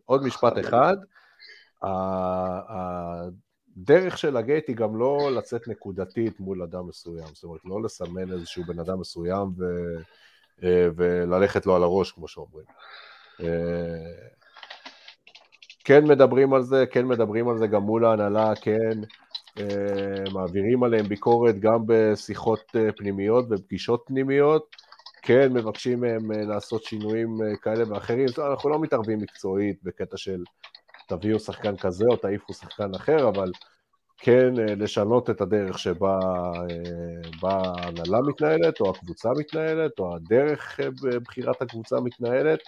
עוד 0.05 0.23
משפט 0.23 0.53
אחד. 0.59 0.97
דרך 3.77 4.19
של 4.19 4.37
הגייט 4.37 4.69
היא 4.69 4.77
גם 4.77 4.97
לא 4.97 5.31
לצאת 5.37 5.69
נקודתית 5.69 6.41
מול 6.41 6.63
אדם 6.63 6.89
מסוים, 6.89 7.27
זאת 7.33 7.45
אומרת, 7.45 7.61
לא 7.65 7.83
לסמן 7.83 8.33
איזשהו 8.33 8.65
בן 8.65 8.79
אדם 8.79 9.01
מסוים 9.01 9.49
ו, 9.59 9.65
אה, 10.63 10.89
וללכת 10.97 11.67
לו 11.67 11.77
על 11.77 11.83
הראש, 11.83 12.13
כמו 12.13 12.29
שאומרים. 12.29 12.67
אה, 13.41 13.47
כן 15.85 16.05
מדברים 16.05 16.55
על 16.55 16.63
זה, 16.63 16.85
כן 16.91 17.07
מדברים 17.07 17.49
על 17.49 17.59
זה 17.59 17.67
גם 17.67 17.83
מול 17.83 18.05
ההנהלה, 18.05 18.53
כן 18.61 19.01
אה, 19.59 20.25
מעבירים 20.33 20.83
עליהם 20.83 21.09
ביקורת 21.09 21.59
גם 21.59 21.79
בשיחות 21.87 22.77
פנימיות 22.97 23.47
ופגישות 23.51 24.03
פנימיות, 24.07 24.77
כן 25.23 25.53
מבקשים 25.53 26.01
מהם 26.01 26.31
לעשות 26.33 26.85
שינויים 26.85 27.39
כאלה 27.63 27.85
ואחרים, 27.89 28.27
אנחנו 28.39 28.71
לא 28.71 28.81
מתערבים 28.81 29.19
מקצועית 29.19 29.83
בקטע 29.83 30.17
של 30.17 30.43
תביאו 31.09 31.39
שחקן 31.39 31.77
כזה 31.77 32.05
או 32.11 32.17
תעיפו 32.17 32.55
שחקן 32.55 32.95
אחר, 32.95 33.29
אבל 33.29 33.51
כן 34.19 34.59
אה, 34.59 34.75
לשנות 34.75 35.31
את 35.31 35.41
הדרך 35.41 35.79
שבה 35.79 36.19
אה, 37.45 37.51
ההנהלה 37.51 38.21
מתנהלת, 38.21 38.81
או 38.81 38.91
הקבוצה 38.91 39.31
מתנהלת, 39.39 39.99
או 39.99 40.15
הדרך 40.17 40.81
אה, 40.81 40.89
בבחירת 41.03 41.63
הקבוצה 41.63 42.01
מתנהלת. 42.01 42.61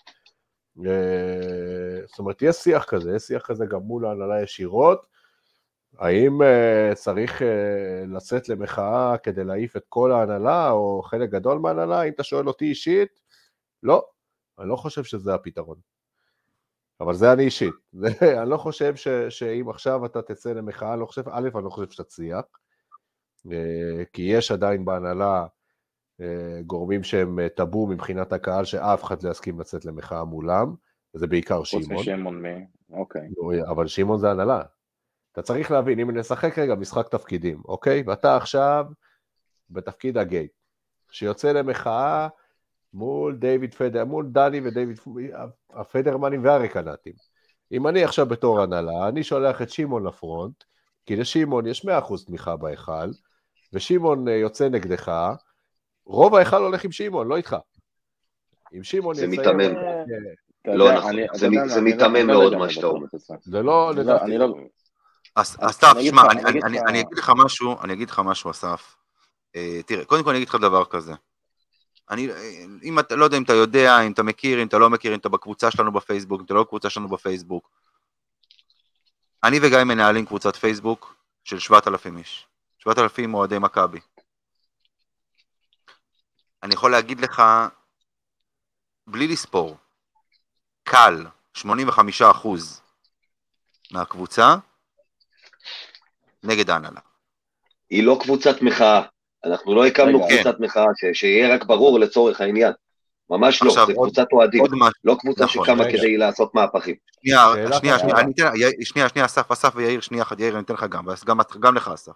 זאת 2.06 2.18
אומרת, 2.18 2.42
יש 2.42 2.56
שיח 2.56 2.84
כזה, 2.84 3.16
יש 3.16 3.22
שיח 3.22 3.46
כזה 3.46 3.66
גם 3.66 3.80
מול 3.80 4.06
ההנהלה 4.06 4.42
ישירות. 4.42 5.06
האם 5.98 6.38
צריך 6.94 7.42
לצאת 8.08 8.48
למחאה 8.48 9.18
כדי 9.18 9.44
להעיף 9.44 9.76
את 9.76 9.82
כל 9.88 10.12
ההנהלה, 10.12 10.70
או 10.70 11.02
חלק 11.02 11.30
גדול 11.30 11.58
מההנהלה? 11.58 12.02
אם 12.02 12.12
אתה 12.12 12.22
שואל 12.22 12.48
אותי 12.48 12.64
אישית, 12.64 13.20
לא, 13.82 14.06
אני 14.58 14.68
לא 14.68 14.76
חושב 14.76 15.04
שזה 15.04 15.34
הפתרון. 15.34 15.95
אבל 17.00 17.14
זה 17.14 17.32
אני 17.32 17.42
אישית. 17.42 17.74
אני 18.42 18.50
לא 18.50 18.56
חושב 18.56 18.96
ש, 18.96 19.08
שאם 19.08 19.68
עכשיו 19.68 20.06
אתה 20.06 20.22
תצא 20.22 20.52
למחאה, 20.52 20.96
לא 20.96 21.06
חושב, 21.06 21.28
א', 21.28 21.48
אני 21.54 21.64
לא 21.64 21.70
חושב 21.70 21.90
שתצליח, 21.90 22.44
אה, 23.52 24.04
כי 24.12 24.22
יש 24.22 24.50
עדיין 24.50 24.84
בהנהלה 24.84 25.46
אה, 26.20 26.60
גורמים 26.66 27.02
שהם 27.02 27.38
אה, 27.38 27.48
טאבו 27.48 27.86
מבחינת 27.86 28.32
הקהל, 28.32 28.64
שאף 28.64 29.04
אחד 29.04 29.22
לא 29.22 29.30
יסכים 29.30 29.60
לצאת 29.60 29.84
למחאה 29.84 30.24
מולם, 30.24 30.74
וזה 31.14 31.26
בעיקר 31.26 31.64
שמעון. 31.64 31.84
חוץ 31.84 32.08
משמעון 32.08 32.42
מי, 32.42 32.66
אוקיי. 32.90 33.28
אבל 33.70 33.86
שמעון 33.86 34.18
זה 34.18 34.30
הנהלה. 34.30 34.62
אתה 35.32 35.42
צריך 35.42 35.70
להבין, 35.70 36.00
אם 36.00 36.10
נשחק 36.10 36.58
רגע 36.58 36.74
משחק 36.74 37.08
תפקידים, 37.08 37.62
אוקיי? 37.64 38.02
ואתה 38.06 38.36
עכשיו 38.36 38.86
בתפקיד 39.70 40.18
הגייט, 40.18 40.52
שיוצא 41.10 41.52
למחאה, 41.52 42.28
מול 42.96 43.36
דיוויד 43.36 43.74
פדר, 43.74 44.04
מול 44.04 44.26
דני 44.32 44.60
ודייוויד, 44.64 44.98
הפדרמנים 45.74 46.44
והרקנטים. 46.44 47.12
אם 47.72 47.86
אני 47.86 48.04
עכשיו 48.04 48.26
בתור 48.26 48.60
הנהלה, 48.60 49.08
אני 49.08 49.22
שולח 49.24 49.62
את 49.62 49.70
שמעון 49.70 50.06
לפרונט, 50.06 50.64
כי 51.06 51.16
לשמעון 51.16 51.66
יש 51.66 51.84
100% 51.84 51.88
תמיכה 52.26 52.56
בהיכל, 52.56 53.10
ושמעון 53.72 54.28
אה, 54.28 54.32
יוצא 54.34 54.68
נגדך, 54.68 55.12
רוב 56.06 56.34
ההיכל 56.34 56.56
הולך 56.56 56.84
עם 56.84 56.92
שמעון, 56.92 57.28
לא 57.28 57.36
איתך. 57.36 57.56
אם 58.74 58.82
שמעון 58.84 59.14
יציין... 59.16 59.30
זה 59.30 59.36
מתאמן. 59.42 59.72
אתה 60.62 60.74
לא 60.74 60.84
יודע, 60.84 60.98
נכון. 60.98 61.12
זה 61.12 61.24
אתה 61.36 61.48
מ- 61.48 61.52
יודע 61.52 61.68
זה 61.68 61.80
מה, 61.80 61.90
אני 62.06 62.22
לא- 62.22 62.34
לא 62.34 62.40
מאוד 62.40 62.54
מה 62.54 62.68
שאתה 62.70 62.86
אומר. 62.86 63.06
זה 63.42 63.62
לא, 63.62 63.90
אני 64.22 64.38
לא- 64.38 64.48
לא... 64.48 64.54
אסף, 65.34 65.96
שמע, 66.00 66.22
אגיד 66.32 66.64
לך- 66.64 66.64
אני 66.88 67.00
אגיד 67.00 67.18
לך 67.18 67.32
משהו, 67.44 67.74
אני 67.84 67.92
אגיד 67.92 68.10
לך 68.10 68.20
משהו, 68.24 68.50
אסף. 68.50 68.96
אה, 69.56 69.80
תראה, 69.86 70.04
קודם 70.04 70.22
כל 70.24 70.30
אני 70.30 70.38
אגיד 70.38 70.48
לך 70.48 70.54
דבר 70.54 70.84
כזה. 70.84 71.12
אני, 72.10 72.28
אם 72.82 72.98
אתה, 72.98 73.16
לא 73.16 73.24
יודע 73.24 73.36
אם 73.36 73.42
אתה 73.42 73.52
יודע, 73.52 74.00
אם 74.00 74.12
אתה 74.12 74.22
מכיר, 74.22 74.62
אם 74.62 74.66
אתה 74.66 74.78
לא 74.78 74.90
מכיר, 74.90 75.14
אם 75.14 75.18
אתה 75.18 75.28
בקבוצה 75.28 75.70
שלנו 75.70 75.92
בפייסבוק, 75.92 76.40
אם 76.40 76.44
אתה 76.44 76.54
לא 76.54 76.62
בקבוצה 76.62 76.90
שלנו 76.90 77.08
בפייסבוק. 77.08 77.70
אני 79.44 79.58
וגיא 79.62 79.84
מנהלים 79.84 80.26
קבוצת 80.26 80.56
פייסבוק 80.56 81.16
של 81.44 81.58
7,000 81.58 82.18
איש. 82.18 82.46
7,000 82.78 83.34
אוהדי 83.34 83.58
מכבי. 83.58 84.00
אני 86.62 86.74
יכול 86.74 86.90
להגיד 86.90 87.20
לך, 87.20 87.42
בלי 89.06 89.28
לספור, 89.28 89.76
קל, 90.82 91.26
85% 91.56 91.62
מהקבוצה, 93.90 94.54
נגד 96.42 96.70
ההנהלה. 96.70 97.00
היא 97.90 98.04
לא 98.04 98.18
קבוצת 98.22 98.62
מחאה. 98.62 99.02
אנחנו 99.46 99.74
לא 99.74 99.86
הקמנו 99.86 100.24
רגע. 100.24 100.34
קבוצת 100.42 100.60
מחאה, 100.60 100.84
ש- 100.96 101.18
שיהיה 101.18 101.54
רק 101.54 101.64
ברור 101.64 102.00
לצורך 102.00 102.40
העניין. 102.40 102.72
ממש 103.30 103.62
לא, 103.62 103.68
עכשיו, 103.68 103.86
זה 103.86 103.92
עוד- 103.96 104.06
קבוצת 104.08 104.26
אוהדים, 104.32 104.64
לא 105.04 105.16
קבוצה 105.20 105.44
נכון, 105.44 105.64
שקמה 105.64 105.84
רגע. 105.84 105.98
כדי 105.98 106.16
לעשות 106.16 106.54
מהפכים. 106.54 106.94
שנייה, 107.20 107.52
שנייה. 107.78 107.98
שנייה, 107.98 108.20
אני 108.20 108.32
אתן, 108.32 108.50
יאיר, 108.56 108.72
שנייה, 108.84 109.08
שנייה, 109.08 109.26
אסף, 109.26 109.50
אסף 109.52 109.72
ויאיר, 109.74 110.00
שנייה 110.00 110.22
אחת, 110.22 110.40
יאיר, 110.40 110.54
אני 110.54 110.62
אתן 110.64 110.74
לך 110.74 110.84
גם, 110.88 111.04
גם, 111.26 111.38
גם 111.60 111.74
לך, 111.74 111.88
אסף. 111.88 112.12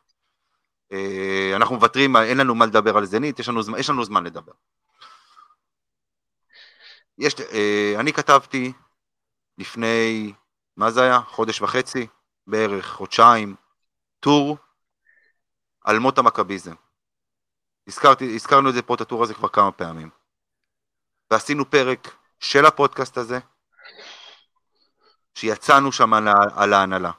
אה, 0.93 1.53
אנחנו 1.57 1.74
מוותרים, 1.74 2.16
אין 2.16 2.39
לנו 2.39 2.55
מה 2.55 2.66
לדבר 2.66 2.97
על 2.97 3.05
זנית, 3.05 3.39
יש 3.39 3.49
לנו, 3.49 3.62
זמן- 3.62 3.78
יש 3.78 3.91
לנו 3.91 4.05
זמן 4.05 4.24
לדבר. 4.24 4.53
יש, 7.18 7.35
אה, 7.41 7.95
אני 7.99 8.12
כתבתי 8.12 8.72
לפני, 9.59 10.33
מה 10.76 10.91
זה 10.91 11.03
היה? 11.03 11.20
חודש 11.26 11.62
וחצי, 11.62 12.07
בערך, 12.47 12.87
חודשיים, 12.87 13.55
טור 14.20 14.57
על 15.85 15.99
מות 15.99 16.18
המכביזם. 16.18 16.74
הזכרתי, 17.91 18.34
הזכרנו 18.34 18.68
את 18.68 18.74
זה 18.74 18.82
פה, 18.82 18.95
את 18.95 19.01
הטור 19.01 19.22
הזה 19.22 19.34
כבר 19.34 19.49
כמה 19.49 19.72
פעמים. 19.72 20.11
ועשינו 21.30 21.70
פרק 21.70 22.16
של 22.41 22.66
הפודקאסט 22.66 23.18
הזה, 23.18 23.38
שיצאנו 25.34 25.93
שם 25.93 26.14
על, 26.14 26.28
על 26.55 26.72
ההנהלה. 26.72 27.11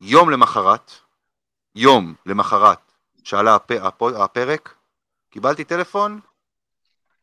יום 0.00 0.30
למחרת, 0.30 0.92
יום 1.74 2.14
למחרת 2.26 2.92
שעלה 3.24 3.54
הפ, 3.54 3.70
הפ, 3.70 4.02
הפרק, 4.02 4.74
קיבלתי 5.30 5.64
טלפון 5.64 6.20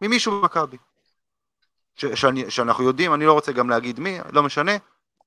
ממישהו 0.01 0.41
במכבי. 0.41 0.77
שאנחנו 2.49 2.83
יודעים, 2.83 3.13
אני 3.13 3.25
לא 3.25 3.33
רוצה 3.33 3.51
גם 3.51 3.69
להגיד 3.69 3.99
מי, 3.99 4.19
לא 4.31 4.43
משנה, 4.43 4.71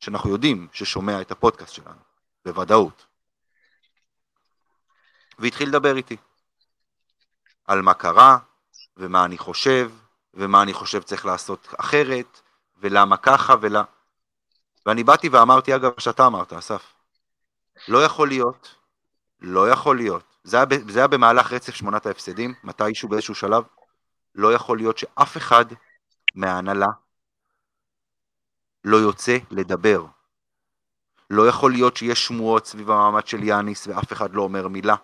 שאנחנו 0.00 0.30
יודעים 0.30 0.68
ששומע 0.72 1.20
את 1.20 1.30
הפודקאסט 1.30 1.74
שלנו, 1.74 2.00
בוודאות. 2.44 3.06
והתחיל 5.38 5.68
לדבר 5.68 5.96
איתי 5.96 6.16
על 7.64 7.82
מה 7.82 7.94
קרה, 7.94 8.38
ומה 8.96 9.24
אני 9.24 9.38
חושב, 9.38 9.90
ומה 10.34 10.62
אני 10.62 10.72
חושב 10.72 11.02
צריך 11.02 11.26
לעשות 11.26 11.74
אחרת, 11.80 12.40
ולמה 12.76 13.16
ככה, 13.16 13.54
ולה... 13.60 13.82
ואני 14.86 15.04
באתי 15.04 15.28
ואמרתי, 15.28 15.76
אגב, 15.76 15.90
שאתה 15.98 16.26
אמרת, 16.26 16.52
אסף, 16.52 16.92
לא 17.88 18.04
יכול 18.04 18.28
להיות, 18.28 18.74
לא 19.40 19.70
יכול 19.70 19.96
להיות, 19.96 20.36
זה 20.44 20.56
היה, 20.56 20.66
זה 20.88 20.98
היה 20.98 21.08
במהלך 21.08 21.52
רצף 21.52 21.74
שמונת 21.74 22.06
ההפסדים, 22.06 22.54
מתישהו 22.64 23.08
באיזשהו 23.08 23.34
שלב, 23.34 23.64
לא 24.34 24.52
יכול 24.52 24.78
להיות 24.78 24.98
שאף 24.98 25.36
אחד 25.36 25.64
מההנהלה 26.34 26.86
לא 28.84 28.96
יוצא 28.96 29.36
לדבר. 29.50 30.04
לא 31.30 31.48
יכול 31.48 31.72
להיות 31.72 31.96
שיש 31.96 32.26
שמועות 32.26 32.66
סביב 32.66 32.90
המעמד 32.90 33.26
של 33.26 33.42
יאניס 33.42 33.86
ואף 33.86 34.12
אחד 34.12 34.34
לא 34.34 34.42
אומר 34.42 34.68
מילה. 34.68 34.94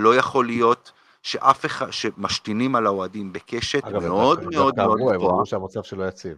לא 0.00 0.16
יכול 0.16 0.46
להיות 0.46 0.92
שאף 1.22 1.66
אחד, 1.66 1.90
שמשתינים 1.90 2.76
על 2.76 2.86
האוהדים 2.86 3.32
בקשת 3.32 3.84
אגב, 3.84 4.02
הם 4.02 4.08
מאוד 4.08 4.40
דווקא- 4.40 4.56
מאוד 4.56 4.74
דווקא 4.74 4.88
מאוד 4.88 4.98
אמרו, 4.98 5.10
הם 5.10 5.16
גבוהה. 5.16 5.32
אמרו 5.32 5.46
שהמצב 5.46 5.82
שלו 5.82 6.06
יציב. 6.06 6.36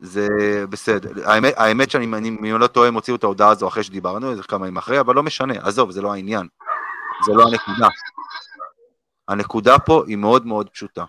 זה 0.00 0.26
בסדר. 0.70 1.28
האמת, 1.30 1.54
האמת 1.56 1.90
שאני, 1.90 2.06
אני, 2.06 2.28
אם 2.28 2.44
אני 2.44 2.60
לא 2.60 2.66
טועה, 2.66 2.88
הם 2.88 2.94
הוציאו 2.94 3.16
את 3.16 3.24
ההודעה 3.24 3.50
הזו 3.50 3.68
אחרי 3.68 3.82
שדיברנו, 3.82 4.36
זה 4.36 4.42
כמה 4.42 4.66
ימים 4.66 4.76
אחרי, 4.76 5.00
אבל 5.00 5.14
לא 5.14 5.22
משנה, 5.22 5.54
עזוב, 5.62 5.90
זה 5.90 6.02
לא 6.02 6.12
העניין. 6.12 6.48
זה 7.26 7.32
לא 7.32 7.42
הנקודה. 7.42 7.88
הנקודה 9.28 9.78
פה 9.78 10.04
היא 10.06 10.16
מאוד 10.16 10.46
מאוד 10.46 10.68
פשוטה. 10.68 11.04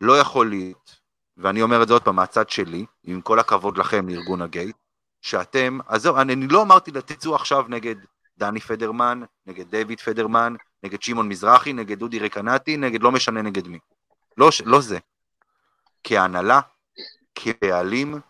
לא 0.00 0.18
יכול 0.18 0.48
להיות, 0.50 0.96
ואני 1.36 1.62
אומר 1.62 1.82
את 1.82 1.88
זה 1.88 1.94
עוד 1.94 2.02
פעם 2.02 2.16
מהצד 2.16 2.50
שלי, 2.50 2.86
עם 3.04 3.20
כל 3.20 3.38
הכבוד 3.38 3.78
לכם 3.78 4.08
לארגון 4.08 4.42
הגייט, 4.42 4.76
שאתם, 5.22 5.78
עזוב, 5.86 6.16
אני, 6.16 6.32
אני 6.32 6.48
לא 6.48 6.62
אמרתי 6.62 6.90
תצאו 6.90 7.34
עכשיו 7.34 7.64
נגד 7.68 7.94
דני 8.38 8.60
פדרמן, 8.60 9.22
נגד 9.46 9.70
דיוויד 9.70 10.00
פדרמן, 10.00 10.54
נגד 10.82 11.02
שמעון 11.02 11.28
מזרחי, 11.28 11.72
נגד 11.72 11.98
דודי 11.98 12.18
רקנטי, 12.18 12.76
נגד 12.76 13.02
לא 13.02 13.12
משנה 13.12 13.42
נגד 13.42 13.68
מי. 13.68 13.78
לא, 14.36 14.48
לא 14.64 14.80
זה. 14.80 14.98
כהנהלה, 16.04 16.60
כבעלים 17.34 18.20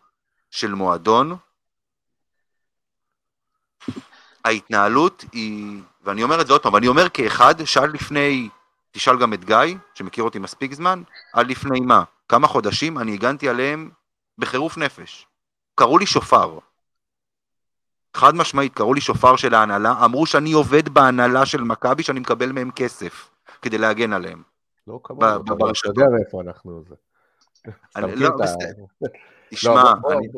של 0.51 0.75
מועדון, 0.75 1.37
ההתנהלות 4.45 5.25
היא, 5.33 5.83
ואני 6.03 6.23
אומר 6.23 6.41
את 6.41 6.47
זה 6.47 6.53
עוד 6.53 6.63
פעם, 6.63 6.75
ואני 6.75 6.89
אומר 6.89 7.09
כאחד 7.09 7.65
שעד 7.65 7.91
לפני, 7.95 8.49
תשאל 8.91 9.21
גם 9.21 9.33
את 9.33 9.45
גיא, 9.45 9.77
שמכיר 9.95 10.25
אותי 10.25 10.39
מספיק 10.39 10.73
זמן, 10.73 11.03
עד 11.33 11.47
לפני 11.47 11.81
מה? 11.81 12.05
כמה 12.29 12.47
חודשים 12.47 12.99
אני 12.99 13.15
הגנתי 13.15 13.49
עליהם 13.49 13.91
בחירוף 14.39 14.77
נפש. 14.77 15.27
קראו 15.75 15.99
לי 15.99 16.07
שופר. 16.07 16.59
חד 18.17 18.35
משמעית, 18.35 18.75
קראו 18.75 18.95
לי 18.95 19.01
שופר 19.01 19.37
של 19.37 19.55
ההנהלה, 19.55 19.95
אמרו 20.05 20.27
שאני 20.27 20.53
עובד 20.53 20.89
בהנהלה 20.89 21.47
של 21.47 21.61
מכבי, 21.61 22.03
שאני 22.03 22.21
מקבל 22.21 22.53
מהם 22.53 22.71
כסף 22.71 23.31
כדי 23.63 23.79
להגן 23.79 24.13
עליהם. 24.13 24.43
לא 24.87 25.01
כמובן, 25.05 25.27
אבל 25.49 25.71
אתה. 25.71 25.89
יודע 25.89 26.05
מאיפה 26.17 26.41
אנחנו 26.41 26.83
זה. 26.89 26.95
לא, 27.97 28.29
בסדר. 28.43 28.57
לא, 29.03 29.09
תשמע, 29.51 29.93
בוא- 30.01 30.13
אני- 30.13 30.29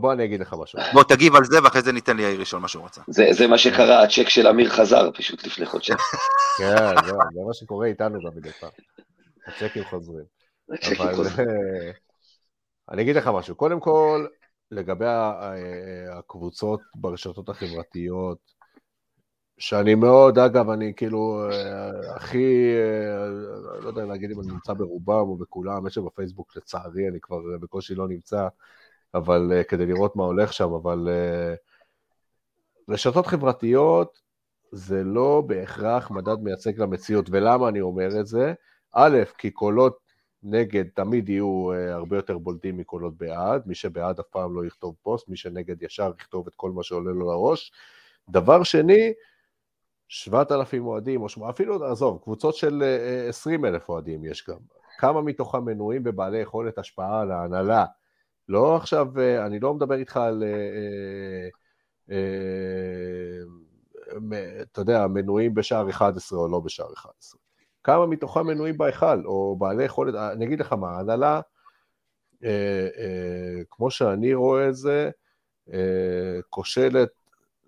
בוא- 0.00 0.12
אני 0.12 0.24
אגיד 0.24 0.40
לך 0.40 0.54
משהו. 0.62 0.78
בוא 0.92 1.02
תגיב 1.02 1.36
על 1.36 1.44
זה, 1.44 1.62
ואחרי 1.64 1.82
זה 1.82 1.92
ניתן 1.92 2.16
ליאיר 2.16 2.40
לשאול 2.40 2.62
מה 2.62 2.68
שהוא 2.68 2.84
רצה. 2.84 3.00
זה, 3.08 3.24
זה 3.30 3.46
מה 3.46 3.58
שקרה, 3.58 4.02
הצ'ק 4.02 4.28
של 4.28 4.46
אמיר 4.48 4.70
חזר 4.70 5.10
פשוט 5.14 5.46
לפני 5.46 5.66
חודשיים. 5.66 5.98
כן, 6.58 6.76
זה 7.06 7.12
זה 7.12 7.40
מה 7.46 7.54
שקורה 7.54 7.86
איתנו 7.86 8.18
גם 8.18 8.36
מדי 8.36 8.50
פעם. 8.52 8.70
הצ'קים 9.46 9.84
חוזרים. 9.84 10.24
הצ'קים 10.72 11.00
אבל 11.00 11.14
חוזרים. 11.14 11.48
אה, 11.48 11.90
אני 12.90 13.02
אגיד 13.02 13.16
לך 13.16 13.26
משהו. 13.26 13.54
קודם 13.54 13.80
כל, 13.80 14.26
לגבי 14.70 15.06
ה- 15.06 15.52
אה, 15.52 16.18
הקבוצות 16.18 16.80
ברשתות 16.94 17.48
החברתיות, 17.48 18.38
שאני 19.58 19.94
מאוד, 19.94 20.38
אגב, 20.38 20.70
אני 20.70 20.92
כאילו 20.96 21.48
אה, 21.50 22.14
הכי, 22.16 22.74
אה, 22.76 23.28
לא 23.80 23.88
יודע 23.88 24.04
להגיד 24.04 24.30
אם 24.30 24.40
אני 24.40 24.48
נמצא 24.48 24.72
ברובם 24.72 25.28
או 25.28 25.36
בכולם, 25.36 25.86
יש 25.86 25.94
שבפייסבוק 25.94 26.56
לצערי 26.56 27.08
אני 27.08 27.20
כבר 27.20 27.36
אה, 27.52 27.58
בקושי 27.58 27.94
לא 27.94 28.08
נמצא, 28.08 28.48
אבל 29.14 29.52
אה, 29.52 29.64
כדי 29.64 29.86
לראות 29.86 30.16
מה 30.16 30.24
הולך 30.24 30.52
שם, 30.52 30.72
אבל 30.72 31.08
אה, 31.08 31.54
רשתות 32.88 33.26
חברתיות 33.26 34.20
זה 34.72 35.04
לא 35.04 35.42
בהכרח 35.46 36.10
מדד 36.10 36.40
מייצג 36.42 36.80
למציאות, 36.80 37.26
ולמה 37.30 37.68
אני 37.68 37.80
אומר 37.80 38.20
את 38.20 38.26
זה? 38.26 38.54
א', 38.92 39.18
כי 39.38 39.50
קולות 39.50 40.05
נגד 40.50 40.84
תמיד 40.94 41.28
יהיו 41.28 41.72
אה, 41.72 41.94
הרבה 41.94 42.16
יותר 42.16 42.38
בולטים 42.38 42.76
מקולות 42.76 43.16
בעד, 43.16 43.62
מי 43.66 43.74
שבעד 43.74 44.20
אף 44.20 44.26
פעם 44.30 44.56
לא 44.56 44.66
יכתוב 44.66 44.94
פוסט, 45.02 45.28
מי 45.28 45.36
שנגד 45.36 45.82
ישר 45.82 46.12
יכתוב 46.20 46.46
את 46.46 46.54
כל 46.54 46.70
מה 46.70 46.82
שעולה 46.82 47.12
לו 47.12 47.26
לראש. 47.26 47.72
דבר 48.28 48.62
שני, 48.62 49.12
7,000 50.08 50.86
אוהדים, 50.86 51.22
או 51.22 51.28
שמונה, 51.28 51.50
אפילו, 51.50 51.84
עזוב, 51.84 52.20
קבוצות 52.22 52.54
של 52.54 52.82
אה, 52.82 53.28
20 53.28 53.64
אלף 53.64 53.88
אוהדים 53.88 54.24
יש 54.24 54.46
גם. 54.48 54.58
כמה 54.98 55.22
מתוכם 55.22 55.64
מנויים 55.64 56.02
בבעלי 56.02 56.38
יכולת 56.38 56.78
השפעה 56.78 57.20
על 57.20 57.30
ההנהלה? 57.30 57.84
לא 58.48 58.76
עכשיו, 58.76 59.20
אה, 59.20 59.46
אני 59.46 59.60
לא 59.60 59.74
מדבר 59.74 59.94
איתך 59.94 60.16
על, 60.16 60.42
אה, 60.42 61.48
אה, 62.10 62.16
אה, 64.32 64.62
אתה 64.62 64.80
יודע, 64.80 65.06
מנויים 65.06 65.54
בשער 65.54 65.90
11 65.90 66.38
או 66.38 66.48
לא 66.48 66.60
בשער 66.60 66.92
11. 66.92 67.45
כמה 67.86 68.06
מתוכם 68.06 68.46
מנויים 68.46 68.78
בהיכל, 68.78 69.24
או 69.24 69.56
בעלי 69.56 69.84
יכולת, 69.84 70.14
אני 70.14 70.44
אגיד 70.44 70.60
לך 70.60 70.72
מה, 70.72 70.90
ההנהלה, 70.90 71.40
אה, 72.44 72.88
אה, 72.98 73.62
כמו 73.70 73.90
שאני 73.90 74.34
רואה 74.34 74.68
את 74.68 74.74
זה, 74.74 75.10
אה, 75.72 76.40
כושלת 76.50 77.08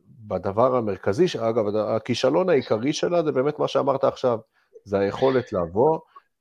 בדבר 0.07 0.77
המרכזי, 0.77 1.25
אגב, 1.41 1.77
הכישלון 1.77 2.49
העיקרי 2.49 2.93
שלה 2.93 3.23
זה 3.23 3.33
באמת 3.33 3.59
מה 3.59 3.69
שאמרת 3.69 4.05
עכשיו, 4.05 4.39
זה 4.85 4.99
היכולת 4.99 5.53
לבוא, 5.53 5.99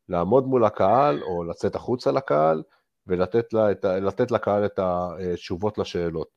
לעמוד 0.09 0.47
מול 0.47 0.65
הקהל, 0.65 1.23
או 1.23 1.43
לצאת 1.43 1.75
החוצה 1.75 2.11
לקהל, 2.11 2.63
ולתת 3.07 3.53
לה 3.53 3.71
את, 3.71 3.85
לתת 3.85 4.31
לקהל 4.31 4.65
את 4.65 4.79
התשובות 4.83 5.77
לשאלות. 5.77 6.27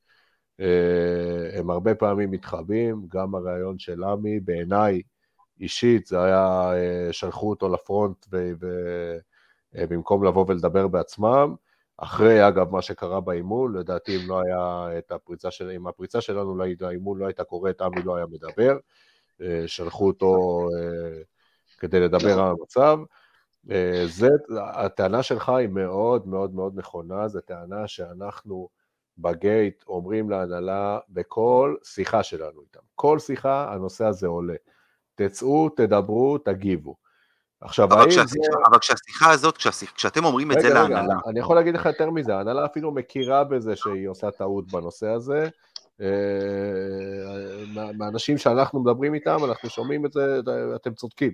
אה, 0.60 1.58
הם 1.58 1.70
הרבה 1.70 1.94
פעמים 1.94 2.30
מתחבאים, 2.30 3.02
גם 3.08 3.34
הרעיון 3.34 3.78
של 3.78 4.04
עמי, 4.04 4.40
בעיניי, 4.40 5.02
אישית, 5.60 6.06
זה 6.06 6.22
היה, 6.22 6.72
אה, 6.74 7.12
שלחו 7.12 7.50
אותו 7.50 7.68
לפרונט 7.68 8.26
ו- 8.32 8.52
ו- 8.60 9.18
אה, 9.76 9.86
במקום 9.86 10.24
לבוא 10.24 10.44
ולדבר 10.48 10.88
בעצמם. 10.88 11.54
אחרי, 11.96 12.48
אגב, 12.48 12.70
מה 12.70 12.82
שקרה 12.82 13.20
באימון, 13.20 13.76
לדעתי 13.76 14.16
אם 14.16 14.28
לא 14.28 14.40
היה 14.40 14.98
את 14.98 15.12
הפריצה 15.12 15.50
של... 15.50 15.70
אם 15.70 15.86
הפריצה 15.86 16.20
שלנו 16.20 16.56
לאימון 16.80 17.18
לא 17.18 17.26
הייתה 17.26 17.44
קורית, 17.44 17.80
עמי 17.80 18.02
לא 18.02 18.16
היה 18.16 18.26
מדבר. 18.26 18.76
אה, 19.40 19.62
שלחו 19.66 20.06
אותו 20.06 20.66
כדי 21.78 22.00
לדבר 22.00 22.40
על 22.40 22.50
המצב. 22.50 22.98
זה, 24.06 24.28
הטענה 24.60 25.22
שלך 25.22 25.48
היא 25.48 25.68
מאוד 25.68 26.28
מאוד 26.28 26.54
מאוד 26.54 26.72
נכונה, 26.78 27.28
זו 27.28 27.40
טענה 27.40 27.88
שאנחנו 27.88 28.68
בגייט 29.18 29.84
אומרים 29.88 30.30
להנהלה 30.30 30.98
בכל 31.08 31.76
שיחה 31.84 32.22
שלנו 32.22 32.60
איתם. 32.60 32.80
כל 32.94 33.18
שיחה 33.18 33.72
הנושא 33.74 34.04
הזה 34.04 34.26
עולה. 34.26 34.54
תצאו, 35.28 35.68
תדברו, 35.68 36.38
תגיבו. 36.38 36.94
עכשיו, 37.60 37.84
אבל, 37.84 38.10
כשהשיחה, 38.10 38.26
זה... 38.52 38.58
אבל 38.70 38.78
כשהשיחה 38.78 39.30
הזאת, 39.30 39.56
כשהשיח, 39.56 39.90
כשאתם 39.90 40.24
אומרים 40.24 40.50
רגע, 40.50 40.60
את 40.60 40.62
זה 40.62 40.68
רגע, 40.68 40.80
להנהלה... 40.82 41.14
אני 41.26 41.40
יכול 41.40 41.56
להגיד 41.56 41.74
לך 41.74 41.86
יותר 41.86 42.10
מזה, 42.10 42.36
ההנהלה 42.36 42.64
אפילו 42.64 42.92
מכירה 42.92 43.44
בזה 43.44 43.76
שהיא 43.76 44.08
עושה 44.08 44.30
טעות 44.30 44.72
בנושא 44.72 45.06
הזה. 45.06 45.48
אה, 46.00 46.06
מהאנשים 47.98 48.38
שאנחנו 48.38 48.80
מדברים 48.80 49.14
איתם, 49.14 49.36
אנחנו 49.44 49.70
שומעים 49.70 50.06
את 50.06 50.12
זה, 50.12 50.40
אתם 50.76 50.94
צודקים. 50.94 51.32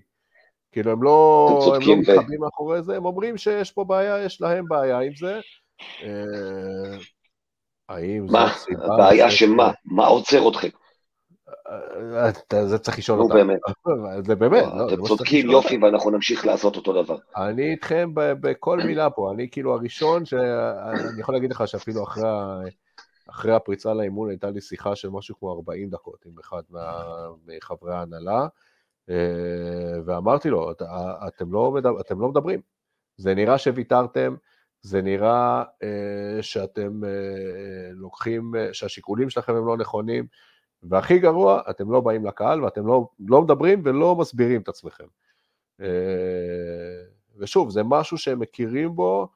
כאילו, 0.73 0.93
הם 0.93 1.03
לא, 1.03 1.49
הם 1.75 1.89
לא 1.89 1.97
מתחבאים 1.97 2.41
מאחורי 2.41 2.83
זה, 2.83 2.97
הם 2.97 3.05
אומרים 3.05 3.37
שיש 3.37 3.73
פה 3.73 3.85
בעיה, 3.85 4.25
יש 4.25 4.41
להם 4.41 4.65
בעיה 4.69 5.01
עם 5.01 5.13
זה. 5.15 5.41
אה, 6.03 6.99
האם. 7.89 8.27
מה? 8.31 8.53
הבעיה 8.85 9.31
שמה? 9.31 9.73
מה 9.85 10.07
עוצר 10.07 10.49
אתכם? 10.49 10.69
זה 12.63 12.79
צריך 12.79 12.99
לשאול 12.99 13.21
אותם. 13.21 13.37
נו 13.37 13.47
באמת. 13.47 13.61
זה 14.27 14.35
באמת. 14.35 14.63
לא, 14.63 14.89
אתם 14.89 15.03
צודקים 15.03 15.51
יופי 15.51 15.79
ואנחנו 15.83 16.11
נמשיך 16.11 16.47
לעשות 16.47 16.77
אותו 16.77 17.03
דבר. 17.03 17.17
אני 17.37 17.71
איתכם 17.71 18.11
בכל 18.15 18.79
מילה 18.79 19.11
פה, 19.11 19.33
אני 19.33 19.51
כאילו 19.51 19.75
הראשון 19.75 20.25
שאני 20.25 21.21
יכול 21.21 21.35
להגיד 21.35 21.51
לך 21.51 21.69
שאפילו 21.69 22.05
אחרי 23.31 23.53
הפריצה 23.53 23.95
לאימון 23.95 24.31
הייתה 24.31 24.51
לי 24.51 24.61
שיחה 24.61 24.97
של 24.97 25.09
משהו 25.09 25.39
כמו 25.39 25.53
40 25.53 25.91
דקות 25.91 26.27
עם 26.27 26.33
אחד 26.41 26.63
מחברי 27.47 27.95
ההנהלה, 27.95 28.47
אה, 29.11 30.01
ואמרתי 30.05 30.51
לו, 30.51 30.73
אתם 31.29 31.53
לא, 31.53 31.79
אתם 32.01 32.21
לא 32.21 32.29
מדברים. 32.29 32.61
זה 33.17 33.35
נראה 33.35 33.59
שוויתרתם, 33.59 34.35
זה 34.83 35.03
נראה 35.03 35.65
אה, 35.83 36.43
שאתם 36.43 37.05
אה, 37.05 37.91
לוקחים, 37.93 38.53
שהשיקולים 38.73 39.31
שלכם 39.31 39.55
הם 39.55 39.67
לא 39.67 39.77
נכונים, 39.77 40.27
והכי 40.83 41.19
גרוע, 41.19 41.61
אתם 41.71 41.93
לא 41.93 42.01
באים 42.01 42.27
לקהל 42.27 42.65
ואתם 42.65 42.87
לא, 42.87 43.09
לא 43.29 43.43
מדברים 43.43 43.83
ולא 43.85 44.17
מסבירים 44.17 44.61
את 44.61 44.69
עצמכם. 44.69 45.07
אה, 45.81 47.03
ושוב, 47.39 47.71
זה 47.71 47.83
משהו 47.83 48.19
שהם 48.19 48.41
מכירים 48.41 48.97
בו, 48.97 49.29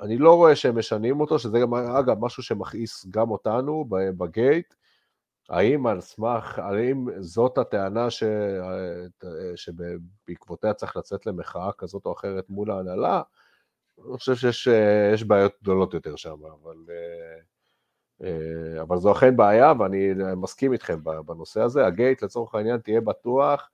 אני 0.00 0.18
לא 0.18 0.36
רואה 0.36 0.56
שהם 0.56 0.78
משנים 0.78 1.20
אותו, 1.20 1.38
שזה 1.38 1.58
גם, 1.60 1.74
אגב, 1.74 2.24
משהו 2.24 2.42
שמכעיס 2.42 3.06
גם 3.10 3.30
אותנו 3.30 3.84
בגייט, 3.88 4.74
האם 5.48 5.86
על 5.86 6.00
סמך, 6.00 6.58
האם 6.58 7.06
זאת 7.20 7.58
הטענה 7.58 8.10
ש... 8.10 8.22
שבעקבותיה 9.56 10.74
צריך 10.74 10.96
לצאת 10.96 11.26
למחאה 11.26 11.72
כזאת 11.72 12.06
או 12.06 12.12
אחרת 12.12 12.50
מול 12.50 12.70
ההנהלה? 12.70 13.22
אני 14.08 14.18
חושב 14.18 14.50
שיש 14.50 15.24
בעיות 15.24 15.52
גדולות 15.62 15.94
יותר 15.94 16.16
שם, 16.16 16.36
אבל... 16.62 16.76
אה, 16.88 17.40
אבל 18.80 18.96
זו 18.96 19.12
אכן 19.12 19.36
בעיה, 19.36 19.72
ואני 19.78 20.12
מסכים 20.36 20.72
איתכם 20.72 21.04
בנושא 21.26 21.60
הזה. 21.60 21.86
הגייט, 21.86 22.22
לצורך 22.22 22.54
העניין, 22.54 22.78
תהיה 22.78 23.00
בטוח, 23.00 23.70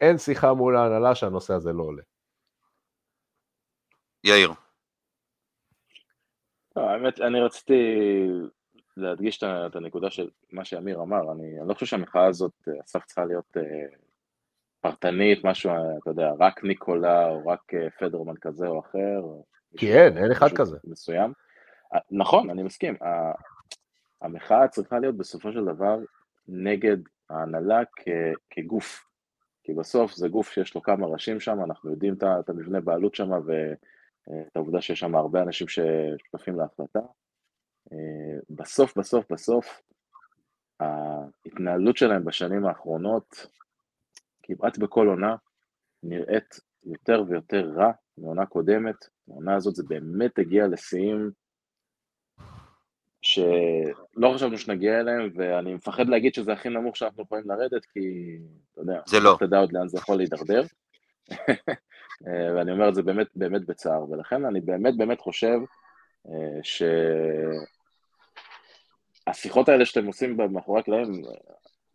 אין 0.00 0.18
שיחה 0.18 0.54
מול 0.54 0.76
ההנהלה 0.76 1.14
שהנושא 1.14 1.54
הזה 1.54 1.72
לא 1.72 1.82
עולה. 1.82 2.02
יאיר. 4.24 4.50
לא, 6.76 6.82
האמת, 6.82 7.20
אני 7.20 7.40
רציתי 7.40 7.82
להדגיש 8.96 9.42
את 9.42 9.76
הנקודה 9.76 10.10
של 10.10 10.30
מה 10.52 10.64
שאמיר 10.64 11.00
אמר. 11.00 11.32
אני, 11.32 11.60
אני 11.60 11.68
לא 11.68 11.74
חושב 11.74 11.86
שהמחאה 11.86 12.26
הזאת, 12.26 12.68
אסף 12.84 13.04
צריכה 13.04 13.24
להיות 13.24 13.56
אה, 13.56 13.62
פרטנית, 14.80 15.44
משהו, 15.44 15.70
אתה 16.02 16.10
יודע, 16.10 16.30
רק 16.38 16.64
ניקולה 16.64 17.28
או 17.28 17.46
רק 17.46 17.74
אה, 17.74 17.90
פדרמן 17.98 18.36
כזה 18.40 18.66
או 18.66 18.80
אחר. 18.80 19.22
כי 19.76 19.92
אין, 19.92 20.18
אין 20.18 20.32
אחד 20.32 20.48
כזה. 20.56 20.76
מסוים. 20.84 21.32
נכון, 22.10 22.50
אני 22.50 22.62
מסכים. 22.62 22.96
המחאה 24.22 24.68
צריכה 24.68 24.98
להיות 24.98 25.16
בסופו 25.16 25.52
של 25.52 25.64
דבר 25.64 25.98
נגד 26.48 26.96
ההנהלה 27.30 27.84
כ- 27.96 28.38
כגוף, 28.50 29.04
כי 29.62 29.74
בסוף 29.74 30.12
זה 30.12 30.28
גוף 30.28 30.50
שיש 30.50 30.74
לו 30.74 30.82
כמה 30.82 31.06
ראשים 31.06 31.40
שם, 31.40 31.64
אנחנו 31.64 31.90
יודעים 31.90 32.14
את 32.40 32.48
המבנה 32.48 32.80
בעלות 32.80 33.14
שם 33.14 33.30
ואת 33.30 34.56
העובדה 34.56 34.80
שיש 34.80 35.00
שם 35.00 35.14
הרבה 35.14 35.42
אנשים 35.42 35.66
ששותפים 35.68 36.56
להחלטה. 36.56 37.00
בסוף, 38.50 38.98
בסוף, 38.98 39.32
בסוף, 39.32 39.82
ההתנהלות 40.80 41.96
שלהם 41.96 42.24
בשנים 42.24 42.66
האחרונות, 42.66 43.46
כמעט 44.42 44.78
בכל 44.78 45.08
עונה, 45.08 45.36
נראית 46.02 46.60
יותר 46.84 47.24
ויותר 47.28 47.70
רע 47.76 47.92
מעונה 48.18 48.46
קודמת. 48.46 48.96
העונה 49.28 49.54
הזאת 49.54 49.74
זה 49.74 49.82
באמת 49.88 50.38
הגיע 50.38 50.66
לשיאים 50.66 51.30
שלא 53.22 54.32
חשבנו 54.34 54.58
שנגיע 54.58 55.00
אליהם, 55.00 55.30
ואני 55.34 55.74
מפחד 55.74 56.08
להגיד 56.08 56.34
שזה 56.34 56.52
הכי 56.52 56.68
נמוך 56.68 56.96
שאנחנו 56.96 57.22
יכולים 57.22 57.44
לרדת, 57.50 57.84
כי, 57.84 58.36
אתה 58.72 58.80
יודע, 58.80 59.00
זה 59.06 59.20
לא. 59.20 59.36
יודע 59.40 59.58
עוד 59.58 59.72
לאן 59.72 59.88
זה 59.88 59.98
יכול 59.98 60.16
להידרדר. 60.16 60.62
ואני 62.54 62.72
אומר 62.72 62.88
את 62.88 62.94
זה 62.94 63.02
באמת 63.02 63.26
באמת 63.34 63.66
בצער, 63.66 64.10
ולכן 64.10 64.44
אני 64.44 64.60
באמת 64.60 64.96
באמת 64.96 65.20
חושב 65.20 65.58
אה, 66.28 66.60
שהשיחות 69.28 69.68
האלה 69.68 69.86
שאתם 69.86 70.06
עושים 70.06 70.36
מאחורי 70.50 70.80
הקלעים, 70.80 71.22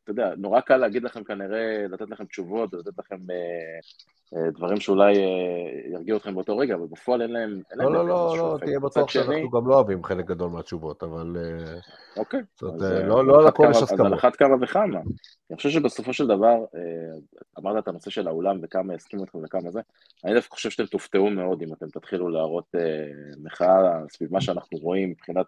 אתה 0.08 0.22
יודע, 0.22 0.34
נורא 0.38 0.60
קל 0.60 0.78
להגיד 0.78 1.03
לכם 1.03 1.24
כנראה, 1.24 1.86
לתת 1.89 2.10
לכם 2.10 2.26
תשובות, 2.26 2.74
לתת 2.74 2.99
לכם 2.99 3.16
אה, 3.16 4.38
אה, 4.38 4.51
דברים 4.51 4.80
שאולי 4.80 5.18
אה, 5.18 5.91
ירגיעו 5.91 6.18
אתכם 6.18 6.34
באותו 6.34 6.58
רגע, 6.58 6.76
אבל 6.76 6.86
בפועל 6.91 7.22
אין 7.22 7.32
להם... 7.32 7.62
לא, 7.76 7.93
לא, 7.93 8.08
לא, 8.08 8.38
לא, 8.38 8.58
תהיה 8.62 8.80
בטוח 8.80 9.10
שאנחנו 9.10 9.49
גם 9.49 9.68
לא 9.68 9.76
אוהבים 9.76 10.03
חלק 10.03 10.26
גדול 10.26 10.49
מהתשובות, 10.49 11.03
אבל... 11.03 11.36
אוקיי. 12.18 12.39
לא, 12.82 13.26
לא 13.26 13.39
על 13.39 13.47
הכל 13.47 13.68
יש 13.72 13.78
הסכמות. 13.78 13.99
אז 13.99 14.05
על 14.05 14.14
אחת 14.14 14.36
כמה 14.36 14.55
וכמה. 14.62 14.99
אני 15.49 15.58
חושב 15.58 15.70
שבסופו 15.70 16.14
של 16.14 16.28
דבר, 16.28 16.55
אמרת 17.60 17.84
את 17.84 17.88
הנושא 17.88 18.10
של 18.10 18.28
האולם 18.28 18.60
וכמה 18.62 18.95
יסכימו 18.95 19.24
אתכם 19.24 19.39
וכמה 19.43 19.72
זה, 19.72 19.80
אני 20.26 20.34
דווקא 20.34 20.55
חושב 20.55 20.70
שאתם 20.70 20.86
תופתעו 20.86 21.30
מאוד 21.30 21.62
אם 21.62 21.74
אתם 21.74 21.88
תתחילו 21.88 22.30
להראות 22.30 22.76
מחאה 23.43 23.99
סביב 24.10 24.34
מה 24.34 24.41
שאנחנו 24.41 24.78
רואים 24.78 25.10
מבחינת 25.10 25.45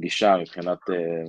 גישה, 0.00 0.36
מבחינת 0.40 0.78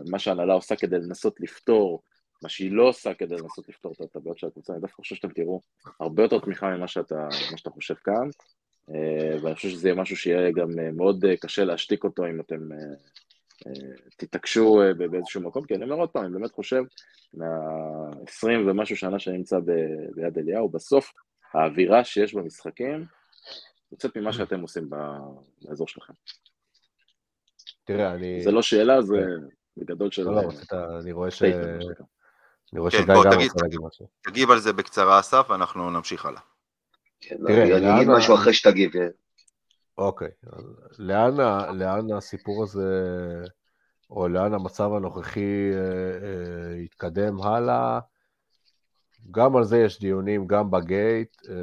מה 0.10 0.20
שההנהלה 0.20 0.54
עושה 0.54 0.76
כדי 0.76 0.96
לנסות 0.96 1.36
לפתור 1.40 2.02
מה 2.44 2.50
שהיא 2.50 2.72
לא 2.72 2.84
עושה 2.84 3.14
כדי 3.14 3.36
לנסות 3.36 3.70
לפתור 3.70 3.94
את 4.04 4.16
הבעיות 4.16 4.38
של 4.38 4.48
הקבוצה, 4.48 4.74
אני 4.74 4.82
דווקא 4.82 4.96
חושב 4.96 5.16
שאתם 5.16 5.30
תראו 5.30 5.62
הרבה 6.00 6.24
יותר 6.24 6.40
תמיכה 6.40 6.70
ממה 6.70 6.88
שאתה, 6.88 7.28
שאתה 7.58 7.70
חושב 7.70 7.94
כאן, 7.94 8.30
אה, 8.90 9.38
ואני 9.42 9.56
חושב 9.56 9.70
שזה 9.70 9.88
יהיה 9.88 10.02
משהו 10.02 10.18
שיהיה 10.18 10.52
גם 10.52 10.80
אה, 10.80 10.92
מאוד 10.92 11.26
אה, 11.26 11.38
קשה 11.38 11.64
להשתיק 11.64 12.04
אותו 12.04 12.26
אם 12.26 12.40
אתם 12.40 12.70
תתעקשו 14.18 14.82
באיזשהו 14.98 15.42
מקום, 15.42 15.66
כי 15.66 15.76
אני 15.76 15.84
אומר 15.84 15.96
עוד 15.96 16.10
פעם, 16.10 16.24
אני 16.24 16.34
באמת 16.34 16.52
חושב, 16.52 16.84
מה-20 17.34 18.48
ומשהו 18.68 18.96
שנה 18.96 19.20
שאני 19.20 19.38
נמצא 19.38 19.60
ביד 20.16 20.38
אליהו, 20.38 20.70
בסוף 20.70 21.14
האווירה 21.54 22.04
שיש 22.04 22.34
במשחקים 22.34 23.06
יוצאת 23.92 24.18
ממה 24.18 24.34
שאתם 24.34 24.62
עושים 24.62 24.90
באזור 25.62 25.88
שלכם. 25.88 26.14
תראה, 27.84 28.14
אני... 28.14 28.42
זה 28.42 28.52
לא 28.52 28.62
שאלה, 28.62 29.02
זה 29.02 29.18
כן. 29.18 29.48
בגדול 29.78 30.12
של... 30.12 30.24
לא, 30.24 30.42
לא, 30.72 31.00
אני 31.00 31.12
רואה 31.12 31.32
ש... 31.32 31.44
אני 32.74 32.80
רואה 32.80 32.92
שגיא 32.92 33.06
גם 33.06 33.16
רוצה 33.16 33.30
להגיד 33.62 33.80
משהו. 33.88 34.08
תגיב 34.22 34.52
על 34.52 34.60
זה 34.60 34.74
בקצרה, 34.74 35.20
אסף, 35.20 35.46
ואנחנו 35.50 35.92
נמשיך 35.92 36.26
הלאה. 36.26 36.42
כן, 37.22 37.36
תראה, 37.48 37.78
אני 37.78 37.96
אגיד 37.96 38.08
משהו 38.08 38.36
אחרי 38.36 38.54
שתגיב. 38.54 38.92
אוקיי, 39.98 40.30
לאן, 41.00 41.36
לאן 41.78 42.12
הסיפור 42.12 42.64
הזה, 42.64 42.90
או 44.10 44.28
לאן 44.28 44.54
המצב 44.54 44.94
הנוכחי 44.94 45.72
אה, 45.74 45.80
אה, 45.80 46.78
יתקדם 46.78 47.42
הלאה? 47.42 48.00
גם 49.32 49.56
על 49.56 49.64
זה 49.64 49.78
יש 49.78 50.00
דיונים, 50.00 50.48
גם 50.48 50.72
בגייט, 50.72 51.38
אה, 51.50 51.56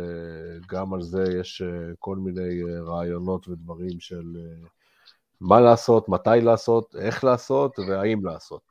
גם 0.68 0.94
על 0.94 1.02
זה 1.02 1.24
יש 1.40 1.62
כל 1.98 2.16
מיני 2.16 2.62
רעיונות 2.86 3.48
ודברים 3.48 4.00
של 4.00 4.24
מה 5.40 5.61
לעשות, 5.61 6.08
מתי 6.08 6.40
לעשות, 6.42 6.96
איך 6.98 7.24
לעשות 7.24 7.78
והאם 7.78 8.24
לעשות. 8.24 8.62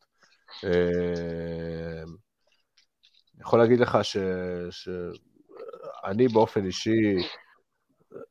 אני 3.39 3.45
יכול 3.47 3.59
להגיד 3.59 3.79
לך 3.79 3.97
שאני 4.69 6.27
באופן 6.27 6.65
אישי, 6.65 7.15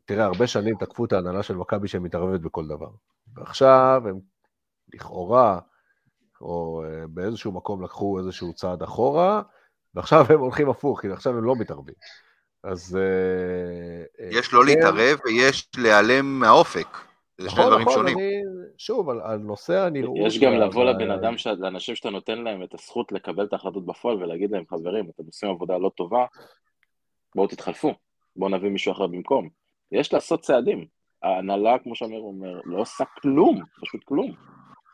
תראה, 0.04 0.24
הרבה 0.24 0.46
שנים 0.46 0.74
תקפו 0.80 1.04
את 1.04 1.12
ההנהלה 1.12 1.42
של 1.42 1.56
מכבי 1.56 1.88
שמתערבת 1.88 2.40
בכל 2.40 2.66
דבר. 2.66 2.90
ועכשיו 3.36 4.02
הם 4.08 4.18
לכאורה, 4.94 5.58
או 6.40 6.82
אה, 6.84 7.06
באיזשהו 7.08 7.52
מקום 7.52 7.84
לקחו 7.84 8.18
איזשהו 8.18 8.52
צעד 8.52 8.82
אחורה, 8.82 9.42
ועכשיו 9.94 10.26
הם 10.28 10.40
הולכים 10.40 10.68
הפוך, 10.70 11.00
כי 11.00 11.08
עכשיו 11.08 11.38
הם 11.38 11.44
לא 11.44 11.56
מתערבים. 11.56 11.94
אז... 12.64 12.96
אה, 12.96 14.24
אה, 14.24 14.28
יש 14.30 14.52
לא 14.52 14.60
כן. 14.60 14.66
להתערב 14.66 15.18
ויש 15.24 15.68
להיעלם 15.76 16.40
מהאופק. 16.40 16.88
זה 17.38 17.50
שני 17.50 17.58
נכון, 17.58 17.66
דברים 17.66 17.88
נכון, 17.88 17.94
שונים. 17.94 18.18
שוב, 18.78 19.10
על, 19.10 19.20
על 19.20 19.38
נושא 19.38 19.80
הנראות... 19.80 20.16
יש 20.26 20.40
גם 20.40 20.52
לבוא 20.52 20.84
לבן 20.84 21.10
אדם, 21.10 21.38
ש- 21.38 21.46
לאנשים 21.46 21.94
שאתה 21.94 22.10
נותן 22.10 22.38
להם 22.38 22.62
את 22.62 22.74
הזכות 22.74 23.12
לקבל 23.12 23.44
את 23.44 23.52
ההחלטות 23.52 23.86
בפועל 23.86 24.22
ולהגיד 24.22 24.50
להם, 24.50 24.64
חברים, 24.70 25.10
אתם 25.14 25.22
עושים 25.26 25.48
עבודה 25.48 25.78
לא 25.78 25.90
טובה, 25.96 26.26
בואו 27.34 27.46
תתחלפו, 27.46 27.94
בואו 28.36 28.50
נביא 28.50 28.70
מישהו 28.70 28.92
אחר 28.92 29.06
במקום. 29.06 29.48
יש 29.92 30.12
לעשות 30.12 30.40
צעדים. 30.40 30.86
ההנהלה, 31.22 31.78
כמו 31.78 31.94
שאמיר 31.94 32.20
אומר, 32.20 32.60
לא 32.64 32.80
עושה 32.80 33.04
כלום, 33.20 33.62
פשוט 33.80 34.04
כלום. 34.04 34.32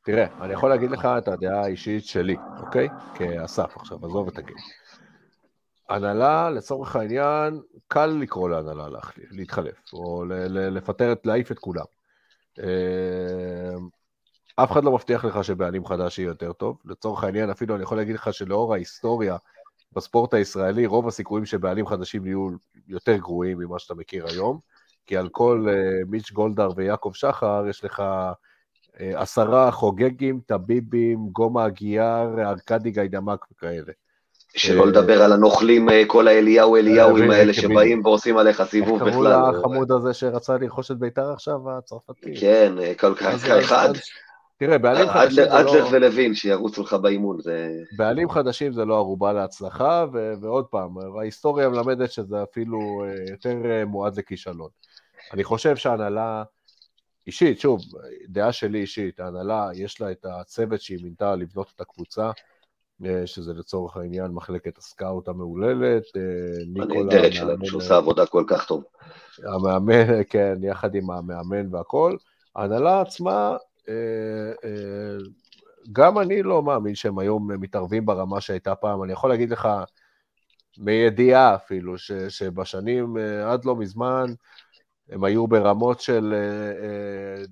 תראה, 0.04 0.26
אני 0.40 0.52
יכול 0.52 0.70
להגיד 0.70 0.90
לך 0.90 1.08
את 1.18 1.28
הדעה 1.28 1.64
האישית 1.64 2.04
שלי, 2.04 2.36
אוקיי? 2.60 2.88
כאסף 3.14 3.76
עכשיו, 3.76 4.06
עזוב 4.06 4.28
את 4.28 4.38
הגיל. 4.38 4.56
הנהלה, 5.88 6.50
לצורך 6.50 6.96
העניין, 6.96 7.60
קל 7.88 8.06
לקרוא 8.06 8.50
להנהלה 8.50 8.88
להחליף, 8.88 9.28
להתחלף, 9.32 9.92
או 9.92 10.24
לפטר, 10.48 11.14
להעיף 11.24 11.52
את 11.52 11.58
כולם. 11.58 11.84
אה, 12.62 13.74
אף 14.56 14.72
אחד 14.72 14.84
לא 14.84 14.92
מבטיח 14.92 15.24
לך 15.24 15.44
שבעלים 15.44 15.86
חדש 15.86 16.18
יהיה 16.18 16.28
יותר 16.28 16.52
טוב. 16.52 16.78
לצורך 16.84 17.24
העניין, 17.24 17.50
אפילו 17.50 17.74
אני 17.74 17.82
יכול 17.82 17.96
להגיד 17.96 18.14
לך 18.14 18.32
שלאור 18.32 18.74
ההיסטוריה 18.74 19.36
בספורט 19.92 20.34
הישראלי, 20.34 20.86
רוב 20.86 21.08
הסיכויים 21.08 21.46
שבעלים 21.46 21.86
חדשים 21.86 22.26
יהיו 22.26 22.48
יותר 22.88 23.16
גרועים 23.16 23.58
ממה 23.58 23.78
שאתה 23.78 23.94
מכיר 23.94 24.26
היום, 24.26 24.58
כי 25.06 25.16
על 25.16 25.28
כל 25.28 25.66
uh, 25.68 26.08
מיץ' 26.10 26.32
גולדהר 26.32 26.70
ויעקב 26.76 27.12
שחר 27.14 27.64
יש 27.68 27.84
לך 27.84 28.00
uh, 28.00 29.00
עשרה 29.14 29.70
חוגגים, 29.70 30.40
טביבים, 30.46 31.28
גומא 31.32 31.66
אגיאר, 31.66 32.40
ארכדי 32.40 32.90
גיידמק 32.90 33.46
וכאלה. 33.52 33.92
שלא 34.56 34.82
אה, 34.82 34.86
לדבר 34.86 35.22
על 35.22 35.32
הנוכלים, 35.32 35.88
אה, 35.88 36.02
כל 36.06 36.28
האליהו 36.28 36.76
אליהוים 36.76 37.30
אה, 37.30 37.36
האלה. 37.36 37.52
שבאים 37.52 38.00
ועושים 38.04 38.36
עליך 38.36 38.60
איך 38.60 38.70
סיבוב 38.70 38.98
קראו 38.98 39.10
בכלל. 39.10 39.22
לא- 39.22 39.58
לחמוד 39.58 39.92
הזה 39.92 40.14
שרצה 40.14 40.56
לרכוש 40.58 40.90
את 40.90 40.98
ביתר 40.98 41.32
עכשיו, 41.32 41.70
הצרפתי? 41.78 42.40
כן, 42.40 42.72
אה, 42.82 42.92
כל 42.94 43.14
כך 43.14 43.48
אחד. 43.48 43.88
תראה, 44.56 44.78
בעלים 44.78 45.08
חדשים 45.08 45.44
אדלר 45.44 45.50
זה 45.50 45.60
אדלר 45.60 45.84
לא... 45.84 45.88
ולוין 45.92 46.34
שירוצו 46.34 46.82
לך 46.82 46.94
באימון. 46.94 47.38
בעלים 47.96 48.30
חדשים 48.30 48.72
זה 48.72 48.84
לא 48.84 48.96
ערובה 48.96 49.32
להצלחה, 49.32 50.04
ועוד 50.40 50.64
פעם, 50.64 50.90
ההיסטוריה 51.20 51.68
מלמדת 51.68 52.12
שזה 52.12 52.42
אפילו 52.42 53.04
אה, 53.04 53.14
יותר 53.30 53.56
אה, 53.64 53.84
מועד 53.84 54.18
לכישלון. 54.18 54.68
אני 55.32 55.44
חושב 55.44 55.76
שההנהלה, 55.76 56.42
אישית, 57.26 57.60
שוב, 57.60 57.80
דעה 58.28 58.52
שלי 58.52 58.80
אישית, 58.80 59.20
ההנהלה, 59.20 59.68
יש 59.74 60.00
לה 60.00 60.10
את 60.10 60.26
הצוות 60.28 60.80
שהיא 60.80 60.98
מינתה 61.02 61.36
לבנות 61.36 61.72
את 61.76 61.80
הקבוצה, 61.80 62.26
אה, 62.26 62.32
שזה 63.26 63.52
לצורך 63.54 63.96
העניין 63.96 64.30
מחלקת 64.30 64.78
הסקאוט 64.78 65.28
המהוללת, 65.28 66.02
אה, 66.16 66.20
ניקולה, 66.66 67.00
הנהדרת 67.00 67.32
המאמן- 67.40 67.64
שעושה 67.66 67.96
עבודה 67.96 68.26
כל 68.26 68.44
כך 68.46 68.66
טוב. 68.66 68.84
המאמן, 69.54 69.92
כן, 70.30 70.54
יחד 70.62 70.94
עם 70.94 71.10
המאמן 71.10 71.74
והכל. 71.74 72.16
ההנהלה 72.56 73.00
עצמה, 73.00 73.56
אה, 73.88 73.94
אה, 74.64 75.16
גם 75.92 76.18
אני 76.18 76.42
לא 76.42 76.62
מאמין 76.62 76.94
שהם 76.94 77.18
היום 77.18 77.50
מתערבים 77.52 78.06
ברמה 78.06 78.40
שהייתה 78.40 78.74
פעם. 78.74 79.02
אני 79.04 79.12
יכול 79.12 79.30
להגיד 79.30 79.50
לך, 79.50 79.68
מידיעה 80.78 81.54
אפילו, 81.54 81.98
ש, 81.98 82.12
שבשנים 82.12 83.18
אה, 83.18 83.52
עד 83.52 83.64
לא 83.64 83.76
מזמן, 83.76 84.26
הם 85.10 85.24
היו 85.24 85.46
ברמות 85.46 86.00
של 86.00 86.34
אה, 86.34 86.38
אה, 86.86 87.44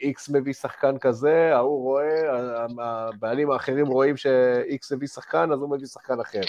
איקס 0.00 0.28
מביא 0.28 0.52
שחקן 0.52 0.98
כזה, 0.98 1.56
ההוא 1.56 1.82
רואה, 1.82 2.22
הבעלים 2.80 3.50
האחרים 3.50 3.86
רואים 3.86 4.16
שאיקס 4.16 4.92
מביא 4.92 5.08
שחקן, 5.08 5.52
אז 5.52 5.60
הוא 5.60 5.70
מביא 5.70 5.86
שחקן 5.86 6.20
אחר. 6.20 6.40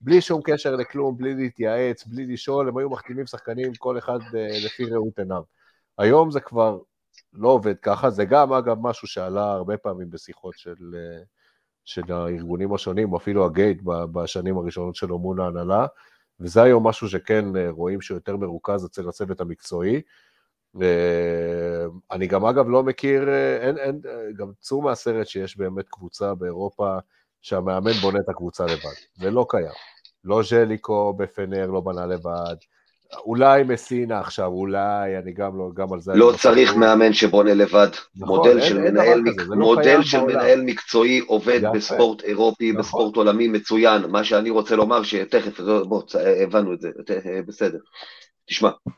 בלי 0.00 0.20
שום 0.20 0.40
קשר 0.44 0.76
לכלום, 0.76 1.18
בלי 1.18 1.34
להתייעץ, 1.34 2.04
בלי 2.06 2.26
לשאול, 2.26 2.68
הם 2.68 2.76
היו 2.76 2.90
מחתימים 2.90 3.26
שחקנים 3.26 3.74
כל 3.74 3.98
אחד 3.98 4.18
אה, 4.34 4.48
לפי 4.64 4.84
ראות 4.84 5.18
עיניו. 5.18 5.42
היום 5.98 6.30
זה 6.30 6.40
כבר 6.40 6.78
לא 7.32 7.48
עובד 7.48 7.78
ככה, 7.78 8.10
זה 8.10 8.24
גם 8.24 8.52
אגב 8.52 8.76
משהו 8.80 9.08
שעלה 9.08 9.52
הרבה 9.52 9.76
פעמים 9.76 10.10
בשיחות 10.10 10.54
של, 10.58 10.94
אה, 10.94 11.22
של 11.84 12.12
הארגונים 12.12 12.74
השונים, 12.74 13.14
אפילו 13.14 13.46
הגייט 13.46 13.82
בשנים 13.84 14.58
הראשונות 14.58 14.94
שלו 14.94 15.18
מול 15.18 15.40
ההנהלה, 15.40 15.86
וזה 16.40 16.62
היום 16.62 16.86
משהו 16.86 17.08
שכן 17.08 17.56
אה, 17.56 17.70
רואים 17.70 18.00
שהוא 18.00 18.16
יותר 18.16 18.36
מרוכז 18.36 18.84
אצל 18.84 19.08
הצוות 19.08 19.40
המקצועי. 19.40 20.02
ואני 20.74 22.26
גם 22.26 22.44
אגב 22.44 22.68
לא 22.68 22.82
מכיר, 22.82 23.28
אה, 23.28 23.56
אין, 23.68 23.78
אין, 23.78 24.00
אה, 24.08 24.12
גם 24.36 24.46
צאו 24.60 24.82
מהסרט 24.82 25.26
שיש 25.26 25.56
באמת 25.58 25.88
קבוצה 25.88 26.34
באירופה 26.34 26.96
שהמאמן 27.42 27.92
בונה 27.92 28.18
את 28.18 28.28
הקבוצה 28.28 28.64
לבד, 28.64 28.94
זה 29.14 29.30
לא 29.30 29.46
קיים. 29.48 29.72
לא 30.24 30.42
ז'ליקו 30.42 31.12
בפנר 31.18 31.66
לא 31.66 31.80
בנה 31.80 32.06
לבד, 32.06 32.54
אולי 33.24 33.62
מסינה 33.62 34.20
עכשיו, 34.20 34.46
אולי, 34.46 35.18
אני 35.18 35.32
גם 35.32 35.58
לא, 35.58 35.70
גם 35.74 35.92
על 35.92 36.00
זה... 36.00 36.12
אני 36.12 36.20
לא 36.20 36.32
צריך 36.38 36.68
סגור. 36.68 36.80
מאמן 36.80 37.12
שבונה 37.12 37.54
לבד. 37.54 37.88
נכון, 38.16 38.36
מודל 38.38 38.58
אין- 38.58 38.68
של 38.68 38.78
אין 38.84 38.94
מנהל 38.94 39.20
כזה, 39.26 39.42
מק- 39.42 39.48
זה 39.48 39.54
לא 39.54 39.56
מודל 39.56 39.82
קיים 39.82 40.02
של 40.02 40.18
בעולם. 40.18 40.34
מנהל 40.34 40.62
מקצועי 40.62 41.18
עובד 41.18 41.58
יפה. 41.62 41.70
בספורט 41.72 42.22
אירופי, 42.22 42.70
נכון. 42.72 42.80
בספורט 42.82 43.16
עולמי 43.16 43.48
מצוין. 43.48 44.02
מה 44.10 44.24
שאני 44.24 44.50
רוצה 44.50 44.76
לומר, 44.76 45.02
שתכף, 45.02 45.60
בוא, 45.60 46.02
צ- 46.02 46.14
הבנו 46.16 46.72
את 46.74 46.80
זה, 46.80 46.90
בסדר. 47.46 47.78
תשמע, 48.48 48.68
אה, 48.68 48.92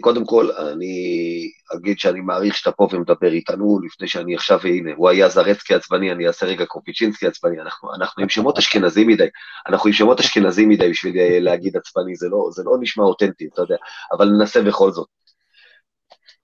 קודם 0.00 0.24
כל, 0.24 0.50
אני 0.50 1.46
אגיד 1.76 1.98
שאני 1.98 2.20
מעריך 2.20 2.56
שאתה 2.56 2.72
פה 2.72 2.88
ומדבר 2.92 3.32
איתנו, 3.32 3.78
לפני 3.84 4.08
שאני 4.08 4.34
עכשיו, 4.34 4.60
הנה, 4.64 4.90
הוא 4.96 5.08
היה 5.08 5.28
זרצקי 5.28 5.74
עצבני, 5.74 6.12
אני 6.12 6.26
אעשה 6.26 6.46
רגע 6.46 6.66
קופיצ'ינסקי 6.66 7.26
עצבני, 7.26 7.60
אנחנו, 7.60 7.94
אנחנו 7.94 8.22
עם 8.22 8.28
שמות 8.28 8.58
אשכנזים 8.58 9.08
מדי, 9.08 9.26
אנחנו 9.68 9.88
עם 9.88 9.92
שמות 9.92 10.20
אשכנזים 10.20 10.68
מדי 10.68 10.90
בשביל 10.90 11.18
אה, 11.18 11.40
להגיד 11.40 11.76
עצבני, 11.76 12.16
זה 12.16 12.28
לא, 12.28 12.48
זה 12.52 12.62
לא 12.66 12.76
נשמע 12.80 13.04
אותנטי, 13.04 13.48
אתה 13.52 13.62
יודע, 13.62 13.76
אבל 14.12 14.28
ננסה 14.28 14.62
בכל 14.62 14.90
זאת. 14.90 15.08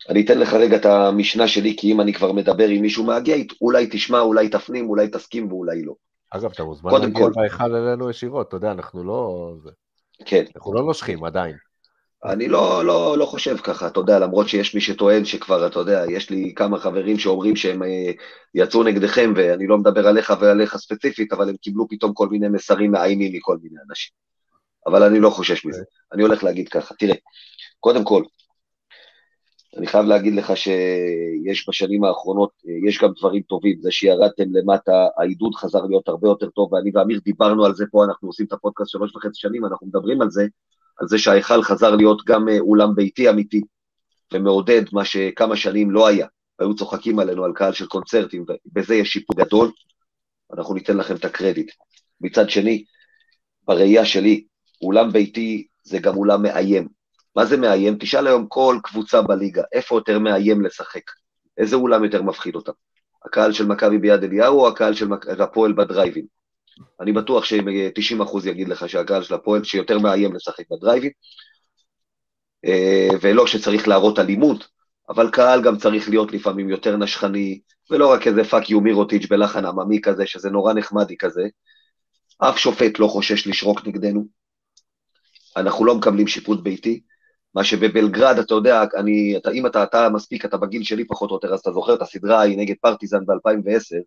אני 0.08 0.24
אתן 0.24 0.38
לך 0.38 0.52
רגע 0.52 0.76
את 0.76 0.86
המשנה 0.86 1.48
שלי, 1.48 1.76
כי 1.78 1.92
אם 1.92 2.00
אני 2.00 2.12
כבר 2.12 2.32
מדבר 2.32 2.68
עם 2.68 2.82
מישהו 2.82 3.04
מהגייט, 3.04 3.52
אולי 3.60 3.88
תשמע, 3.90 4.20
אולי 4.20 4.48
תפנים, 4.48 4.88
אולי 4.88 5.08
תסכים 5.08 5.52
ואולי 5.52 5.82
לא. 5.82 5.94
אגב, 6.30 6.50
אתה 6.52 6.64
מוזמן 6.64 6.92
להגיע 6.92 7.24
כל. 7.24 7.32
בהיכל 7.34 7.74
אלינו 7.74 8.10
ישירות, 8.10 8.48
אתה 8.48 8.56
יודע, 8.56 8.70
אנחנו 8.70 9.04
לא... 9.04 9.52
כן. 10.24 10.44
אנחנו 10.56 10.74
לא 10.74 10.82
נושכים 10.82 11.24
עדיין. 11.24 11.67
אני 12.24 12.48
לא, 12.48 12.84
לא, 12.84 13.18
לא 13.18 13.24
חושב 13.24 13.56
ככה, 13.56 13.86
אתה 13.86 14.00
יודע, 14.00 14.18
למרות 14.18 14.48
שיש 14.48 14.74
מי 14.74 14.80
שטוען 14.80 15.24
שכבר, 15.24 15.66
אתה 15.66 15.78
יודע, 15.78 16.04
יש 16.10 16.30
לי 16.30 16.52
כמה 16.56 16.78
חברים 16.78 17.18
שאומרים 17.18 17.56
שהם 17.56 17.82
אה, 17.82 18.10
יצאו 18.54 18.82
נגדכם, 18.82 19.32
ואני 19.36 19.66
לא 19.66 19.78
מדבר 19.78 20.08
עליך 20.08 20.32
ועליך 20.40 20.76
ספציפית, 20.76 21.32
אבל 21.32 21.48
הם 21.48 21.56
קיבלו 21.56 21.88
פתאום 21.88 22.14
כל 22.14 22.28
מיני 22.28 22.48
מסרים 22.48 22.90
מאיימים 22.90 23.32
מכל 23.32 23.56
מיני 23.62 23.76
אנשים. 23.88 24.12
אבל 24.86 25.02
אני 25.02 25.20
לא 25.20 25.30
חושש 25.30 25.64
מזה. 25.64 25.82
אני 26.12 26.22
הולך 26.22 26.44
להגיד 26.44 26.68
ככה, 26.68 26.94
תראה, 26.94 27.14
קודם 27.80 28.04
כל, 28.04 28.22
אני 29.76 29.86
חייב 29.86 30.06
להגיד 30.06 30.34
לך 30.34 30.56
שיש 30.56 31.68
בשנים 31.68 32.04
האחרונות, 32.04 32.50
אה, 32.68 32.88
יש 32.88 33.02
גם 33.02 33.12
דברים 33.18 33.42
טובים, 33.42 33.80
זה 33.80 33.90
שירדתם 33.90 34.44
למטה, 34.52 35.06
העידוד 35.18 35.54
חזר 35.54 35.82
להיות 35.82 36.08
הרבה 36.08 36.28
יותר 36.28 36.50
טוב, 36.50 36.72
ואני 36.72 36.90
ואמיר 36.94 37.20
דיברנו 37.24 37.64
על 37.64 37.74
זה 37.74 37.84
פה, 37.90 38.04
אנחנו 38.04 38.28
עושים 38.28 38.46
את 38.46 38.52
הפודקאסט 38.52 38.90
שלוש 38.90 39.16
וחצי 39.16 39.40
שנים, 39.40 39.64
אנחנו 39.64 39.86
מדברים 39.86 40.22
על 40.22 40.30
זה, 40.30 40.46
על 40.98 41.08
זה 41.08 41.18
שההיכל 41.18 41.62
חזר 41.62 41.96
להיות 41.96 42.24
גם 42.26 42.48
אה, 42.48 42.58
אולם 42.58 42.94
ביתי 42.94 43.30
אמיתי, 43.30 43.60
ומעודד 44.34 44.82
מה 44.92 45.04
שכמה 45.04 45.56
שנים 45.56 45.90
לא 45.90 46.06
היה, 46.06 46.26
היו 46.58 46.74
צוחקים 46.74 47.18
עלינו 47.18 47.44
על 47.44 47.52
קהל 47.54 47.72
של 47.72 47.86
קונצרטים, 47.86 48.44
ובזה 48.66 48.94
יש 48.94 49.12
שיפור 49.12 49.36
גדול, 49.36 49.70
אנחנו 50.52 50.74
ניתן 50.74 50.96
לכם 50.96 51.16
את 51.16 51.24
הקרדיט. 51.24 51.72
מצד 52.20 52.50
שני, 52.50 52.84
בראייה 53.62 54.04
שלי, 54.04 54.44
אולם 54.82 55.12
ביתי 55.12 55.66
זה 55.82 55.98
גם 55.98 56.16
אולם 56.16 56.42
מאיים. 56.42 56.88
מה 57.36 57.44
זה 57.44 57.56
מאיים? 57.56 57.96
תשאל 58.00 58.26
היום 58.26 58.46
כל 58.48 58.78
קבוצה 58.82 59.22
בליגה, 59.22 59.62
איפה 59.72 59.94
יותר 59.94 60.18
מאיים 60.18 60.62
לשחק? 60.62 61.10
איזה 61.58 61.76
אולם 61.76 62.04
יותר 62.04 62.22
מפחיד 62.22 62.54
אותם? 62.54 62.72
הקהל 63.24 63.52
של 63.52 63.66
מכבי 63.66 63.98
ביד 63.98 64.24
אליהו 64.24 64.60
או 64.60 64.68
הקהל 64.68 64.94
של 64.94 65.08
הפועל 65.38 65.72
בדרייבים? 65.72 66.24
אני 67.00 67.12
בטוח 67.12 67.44
ש-90% 67.44 68.48
יגיד 68.48 68.68
לך 68.68 68.88
שהקהל 68.88 69.22
של 69.22 69.34
הפועל 69.34 69.64
שיותר 69.64 69.98
מאיים 69.98 70.34
לשחק 70.34 70.64
בדרייב 70.70 70.94
אין, 70.94 71.10
אה, 72.64 73.08
ולא 73.20 73.46
שצריך 73.46 73.88
להראות 73.88 74.18
אלימות, 74.18 74.68
אבל 75.08 75.30
קהל 75.30 75.62
גם 75.62 75.76
צריך 75.76 76.08
להיות 76.08 76.32
לפעמים 76.32 76.68
יותר 76.68 76.96
נשכני, 76.96 77.60
ולא 77.90 78.12
רק 78.12 78.26
איזה 78.26 78.44
fuck 78.44 78.70
you 78.70 78.80
מירוטיץ' 78.80 79.26
בלחן 79.30 79.64
עממי 79.64 80.00
כזה, 80.00 80.26
שזה 80.26 80.50
נורא 80.50 80.72
נחמדי 80.72 81.16
כזה. 81.16 81.42
אף 82.38 82.58
שופט 82.58 82.98
לא 82.98 83.06
חושש 83.06 83.46
לשרוק 83.46 83.86
נגדנו. 83.86 84.26
אנחנו 85.56 85.84
לא 85.84 85.94
מקבלים 85.94 86.26
שיפוט 86.26 86.60
ביתי. 86.62 87.00
מה 87.54 87.64
שבבלגרד, 87.64 88.38
אתה 88.38 88.54
יודע, 88.54 88.82
אני, 88.96 89.36
אתה, 89.36 89.50
אם 89.50 89.66
אתה, 89.66 89.82
אתה 89.82 90.08
מספיק, 90.08 90.44
אתה 90.44 90.56
בגיל 90.56 90.82
שלי 90.82 91.04
פחות 91.04 91.30
או 91.30 91.34
יותר, 91.34 91.54
אז 91.54 91.60
אתה 91.60 91.72
זוכר 91.72 91.94
את 91.94 92.02
הסדרה 92.02 92.40
ההיא 92.40 92.58
נגד 92.58 92.74
פרטיזן 92.80 93.26
ב-2010, 93.26 94.02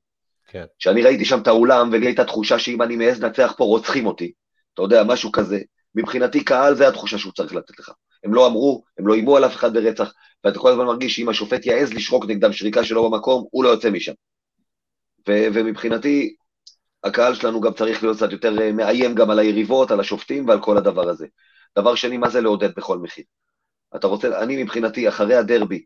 כן. 0.52 0.66
שאני 0.80 1.04
ראיתי 1.04 1.26
שם 1.26 1.40
את 1.42 1.48
האולם, 1.48 1.90
ולי 1.92 2.06
הייתה 2.06 2.26
תחושה 2.26 2.60
שאם 2.60 2.82
אני 2.82 2.96
מעז 2.96 3.24
לנצח 3.24 3.54
פה, 3.58 3.64
רוצחים 3.64 4.06
אותי. 4.06 4.32
אתה 4.74 4.82
יודע, 4.82 5.04
משהו 5.04 5.32
כזה. 5.32 5.60
מבחינתי 5.96 6.44
קהל, 6.44 6.76
זה 6.76 6.88
התחושה 6.88 7.18
שהוא 7.18 7.34
צריך 7.34 7.56
לתת 7.56 7.80
לך. 7.80 7.92
הם 8.24 8.34
לא 8.34 8.48
אמרו, 8.48 8.84
הם 9.00 9.08
לא 9.08 9.14
איימו 9.14 9.38
על 9.38 9.46
אף 9.46 9.56
אחד 9.56 9.74
ברצח, 9.74 10.14
ואתה 10.44 10.60
כל 10.60 10.72
הזמן 10.72 10.86
מרגיש 10.86 11.16
שאם 11.16 11.30
השופט 11.30 11.66
יעז 11.66 11.94
לשרוק 11.94 12.26
נגדם 12.26 12.54
שריקה 12.54 12.84
שלא 12.84 13.10
במקום, 13.10 13.48
הוא 13.52 13.64
לא 13.64 13.70
יוצא 13.70 13.90
משם. 13.90 14.12
ו- 15.30 15.48
ומבחינתי, 15.54 16.36
הקהל 17.04 17.36
שלנו 17.36 17.62
גם 17.62 17.74
צריך 17.74 18.04
להיות 18.04 18.18
קצת 18.18 18.32
יותר 18.32 18.62
אה, 18.62 18.72
מאיים 18.72 19.16
גם 19.16 19.30
על 19.30 19.40
היריבות, 19.40 19.92
על 19.92 20.00
השופטים 20.00 20.48
ועל 20.48 20.62
כל 20.62 20.78
הדבר 20.78 21.10
הזה. 21.10 21.28
דבר 21.78 21.96
שני, 21.96 22.18
מה 22.18 22.30
זה 22.30 22.42
לעודד 22.42 22.76
בכל 22.76 22.98
מחיר? 22.98 23.24
אתה 23.96 24.08
רוצה, 24.08 24.44
אני 24.44 24.64
מבחינתי, 24.64 25.10
אחרי 25.10 25.36
הדרבי, 25.36 25.84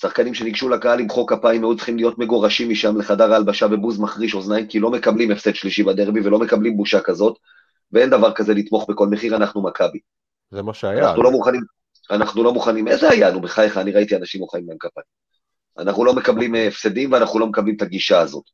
שחקנים 0.00 0.34
שניגשו 0.34 0.68
לקהל 0.68 1.00
עם 1.00 1.08
חוק 1.08 1.32
כפיים 1.32 1.64
היו 1.64 1.76
צריכים 1.76 1.96
להיות 1.96 2.18
מגורשים 2.18 2.70
משם 2.70 2.96
לחדר 2.98 3.32
ההלבשה 3.32 3.68
בבוז 3.68 4.00
מחריש 4.00 4.34
אוזניים, 4.34 4.66
כי 4.66 4.80
לא 4.80 4.90
מקבלים 4.90 5.30
הפסד 5.30 5.54
שלישי 5.54 5.82
בדרבי 5.82 6.20
ולא 6.20 6.38
מקבלים 6.38 6.76
בושה 6.76 7.00
כזאת, 7.00 7.38
ואין 7.92 8.10
דבר 8.10 8.32
כזה 8.32 8.54
לתמוך 8.54 8.90
בכל 8.90 9.08
מחיר, 9.08 9.36
אנחנו 9.36 9.62
מכבי. 9.62 9.98
זה 10.50 10.62
מה 10.62 10.74
שהיה. 10.74 11.08
אנחנו 11.08 11.22
לא 11.22 11.30
מוכנים, 11.30 11.60
אנחנו 12.10 12.44
לא 12.44 12.52
מוכנים, 12.52 12.88
איזה 12.88 13.08
היה, 13.08 13.30
נו, 13.30 13.40
בחייך, 13.40 13.78
אני 13.78 13.92
ראיתי 13.92 14.16
אנשים 14.16 14.40
מוחאים 14.40 14.64
להם 14.68 14.78
כפיים. 14.80 15.06
אנחנו 15.78 16.04
לא 16.04 16.14
מקבלים 16.14 16.54
אה, 16.54 16.68
הפסדים 16.68 17.12
ואנחנו 17.12 17.38
לא 17.38 17.46
מקבלים 17.46 17.76
את 17.76 17.82
הגישה 17.82 18.20
הזאת. 18.20 18.44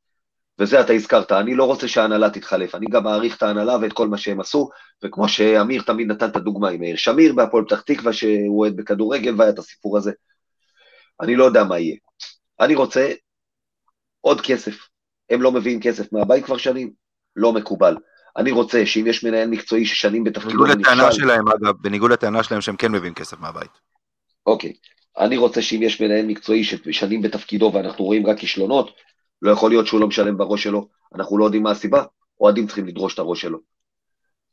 וזה 0.58 0.80
אתה 0.80 0.92
הזכרת, 0.92 1.32
אני 1.32 1.54
לא 1.54 1.64
רוצה 1.64 1.88
שההנהלה 1.88 2.30
תתחלף, 2.30 2.74
אני 2.74 2.86
גם 2.86 3.04
מעריך 3.04 3.36
את 3.36 3.42
ההנהלה 3.42 3.76
ואת 3.82 3.92
כל 3.92 4.08
מה 4.08 4.18
שהם 4.18 4.40
עשו, 4.40 4.70
וכמו 5.04 5.28
שאמיר 5.28 5.82
תמיד 5.82 6.08
נתן 6.08 6.28
את 6.28 6.36
הדוגמה 6.36 6.68
עם 6.68 6.80
מאיר 6.80 6.96
שמיר 6.96 7.34
בהפועל 7.34 7.64
פתח 7.64 7.80
תקווה, 7.80 8.12
שהוא 8.12 8.58
אוהד 8.58 8.76
בכדורגל 8.76 9.34
והיה 9.38 9.50
את 9.50 9.58
הסיפור 9.58 9.96
הזה. 9.96 10.12
אני 11.22 11.36
לא 11.36 11.44
יודע 11.44 11.64
מה 11.64 11.78
יהיה. 11.78 11.96
אני 12.60 12.74
רוצה 12.74 13.12
עוד 14.20 14.40
כסף. 14.40 14.76
הם 15.30 15.42
לא 15.42 15.52
מביאים 15.52 15.80
כסף 15.80 16.12
מהבית 16.12 16.44
כבר 16.44 16.56
שנים, 16.56 16.92
לא 17.36 17.52
מקובל. 17.52 17.96
אני 18.36 18.50
רוצה 18.50 18.86
שאם 18.86 19.06
יש 19.06 19.24
מנהל 19.24 19.48
מקצועי 19.48 19.86
ששנים 19.86 20.24
בתפקידו 20.24 20.64
בניגוד 20.64 20.80
לטענה 20.80 21.12
שלהם, 21.12 21.48
אגב, 21.48 21.74
בניגוד 21.80 22.12
לטענה 22.12 22.42
שלהם 22.42 22.60
שהם 22.60 22.76
כן 22.76 22.92
מביאים 22.92 23.14
כסף 23.14 23.40
מהבית. 23.40 23.70
אוקיי. 24.46 24.72
אני 25.18 25.36
רוצה 25.36 25.62
שאם 25.62 25.82
יש 25.82 26.00
מנהל 26.00 26.26
מקצועי 26.26 26.64
ששנים 26.64 27.22
בתפקידו 27.22 27.70
ואנחנו 27.74 28.04
רואים 28.04 28.26
רק 28.26 28.38
כישלונות, 28.38 28.90
לא 29.42 29.50
יכול 29.50 29.70
להיות 29.70 29.86
שהוא 29.86 30.00
לא 30.00 30.06
משלם 30.06 30.38
בראש 30.38 30.62
שלו, 30.62 30.88
אנחנו 31.14 31.38
לא 31.38 31.44
יודעים 31.44 31.62
מה 31.62 31.70
הסיבה, 31.70 32.04
אוהדים 32.40 32.66
צריכים 32.66 32.86
לדרוש 32.86 33.14
את 33.14 33.18
הראש 33.18 33.40
שלו. 33.40 33.58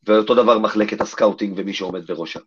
ואותו 0.04 0.36
דבר 0.36 0.60
מחלקת 0.60 1.02
ה 1.02 1.08
scouting 1.08 1.54
ומי 1.58 1.74
שעומד 1.74 2.08
בראשה. 2.08 2.40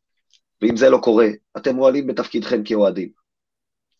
ואם 0.62 0.76
זה 0.76 0.90
לא 0.90 0.98
קורה, 0.98 1.26
אתם 1.56 1.74
מועלים 1.74 2.06
בתפקידכם 2.06 2.64
כאוהדים. 2.64 3.21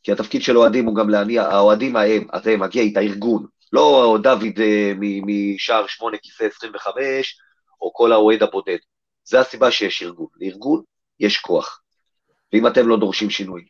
כי 0.03 0.13
התפקיד 0.13 0.43
של 0.43 0.59
אוהדים 0.59 0.87
הוא 0.87 0.95
גם 0.95 1.11
להניע, 1.11 1.43
האוהדים 1.43 1.97
ההם, 1.97 2.27
אתם, 2.37 2.63
הגייט, 2.63 2.97
הארגון, 2.97 3.47
לא 3.73 4.19
דוד 4.23 4.43
uh, 4.43 4.99
משער 5.01 5.87
8 5.87 6.17
כיסא 6.23 6.45
25, 6.45 7.37
או 7.81 7.93
כל 7.93 8.13
האוהד 8.13 8.43
הבודד. 8.43 8.79
זה 9.25 9.41
הסיבה 9.41 9.71
שיש 9.71 10.03
ארגון. 10.03 10.27
לארגון 10.41 10.83
יש 11.21 11.39
כוח. 11.39 11.83
ואם 12.53 12.67
אתם 12.67 12.89
לא 12.89 12.97
דורשים 12.97 13.31
שינוי, 13.31 13.65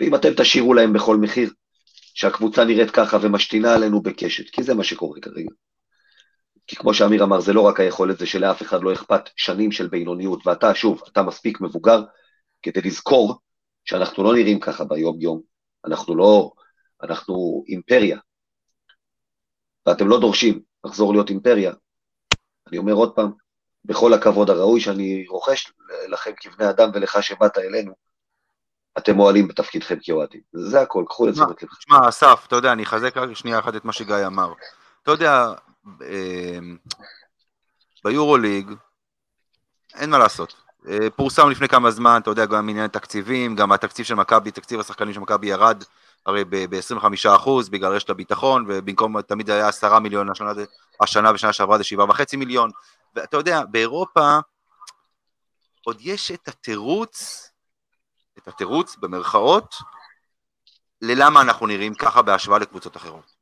ואם 0.00 0.14
אתם 0.14 0.28
תשאירו 0.36 0.74
להם 0.74 0.92
בכל 0.92 1.16
מחיר, 1.16 1.50
שהקבוצה 2.14 2.64
נראית 2.64 2.90
ככה 2.90 3.18
ומשתינה 3.22 3.74
עלינו 3.74 4.02
בקשת, 4.02 4.50
כי 4.50 4.62
זה 4.62 4.74
מה 4.74 4.84
שקורה 4.84 5.20
כרגע. 5.20 5.50
כי 6.66 6.76
כמו 6.76 6.94
שאמיר 6.94 7.24
אמר, 7.24 7.40
זה 7.40 7.52
לא 7.52 7.60
רק 7.60 7.80
היכולת, 7.80 8.18
זה 8.18 8.26
שלאף 8.26 8.62
אחד 8.62 8.82
לא 8.82 8.92
אכפת 8.92 9.30
שנים 9.36 9.72
של 9.72 9.88
בינוניות, 9.88 10.46
ואתה, 10.46 10.74
שוב, 10.74 11.02
אתה 11.12 11.22
מספיק 11.22 11.60
מבוגר 11.60 12.02
כדי 12.62 12.80
לזכור 12.80 13.34
שאנחנו 13.84 14.24
לא 14.24 14.34
נראים 14.34 14.60
ככה 14.60 14.84
ביום-יום, 14.84 15.55
אנחנו 15.86 16.16
לא, 16.16 16.50
אנחנו 17.02 17.64
אימפריה, 17.68 18.18
ואתם 19.86 20.08
לא 20.08 20.20
דורשים 20.20 20.60
לחזור 20.84 21.12
להיות 21.12 21.30
אימפריה. 21.30 21.72
אני 22.68 22.78
אומר 22.78 22.92
עוד 22.92 23.14
פעם, 23.14 23.32
בכל 23.84 24.14
הכבוד 24.14 24.50
הראוי 24.50 24.80
שאני 24.80 25.26
רוכש 25.28 25.72
לכם 26.08 26.30
כבני 26.40 26.70
אדם 26.70 26.90
ולך 26.94 27.22
שבאת 27.22 27.58
אלינו, 27.58 27.94
אתם 28.98 29.14
מועלים 29.14 29.48
בתפקידכם 29.48 29.96
כאוהדים. 30.02 30.40
זה 30.52 30.80
הכל, 30.80 31.04
קחו 31.08 31.26
לתשומת 31.26 31.62
לבכם. 31.62 31.76
תשמע, 31.76 32.08
אסף, 32.08 32.44
אתה 32.46 32.56
יודע, 32.56 32.72
אני 32.72 32.82
אחזק 32.82 33.16
רק 33.16 33.32
שנייה 33.32 33.58
אחת 33.58 33.76
את 33.76 33.84
מה 33.84 33.92
שגיא 33.92 34.26
אמר. 34.26 34.52
אתה 35.02 35.10
יודע, 35.10 35.52
אמ, 35.86 36.76
ביורוליג, 38.04 38.70
אין 39.94 40.10
מה 40.10 40.18
לעשות. 40.18 40.65
אה, 40.88 41.10
פורסם 41.16 41.50
לפני 41.50 41.68
כמה 41.68 41.90
זמן, 41.90 42.20
אתה 42.22 42.30
יודע, 42.30 42.46
גם 42.46 42.68
עניין 42.68 42.88
תקציבים, 42.88 43.56
גם 43.56 43.72
התקציב 43.72 44.06
של 44.06 44.14
מכבי, 44.14 44.50
תקציב 44.50 44.80
השחקנים 44.80 45.14
של 45.14 45.20
מכבי 45.20 45.46
ירד 45.46 45.84
הרי 46.26 46.44
ב-25% 46.48 47.50
בגלל 47.70 47.92
רשת 47.92 48.10
הביטחון, 48.10 48.64
ובמקום 48.68 49.22
תמיד 49.22 49.50
היה 49.50 49.68
10 49.68 49.98
מיליון 49.98 50.30
השנה, 50.30 50.52
השנה 51.00 51.30
ושנה 51.34 51.52
שעברה 51.52 51.78
זה 51.78 51.84
7.5 51.98 52.36
מיליון, 52.36 52.70
ואתה 53.14 53.36
יודע, 53.36 53.64
באירופה 53.64 54.38
עוד 55.84 55.98
יש 56.00 56.30
את 56.30 56.48
התירוץ 56.48 57.46
את 58.38 58.48
התירוץ, 58.48 58.96
במרכאות, 58.96 59.74
ללמה 61.02 61.40
אנחנו 61.40 61.66
נראים 61.66 61.94
ככה 61.94 62.22
בהשוואה 62.22 62.58
לקבוצות 62.58 62.96
אחרות. 62.96 63.36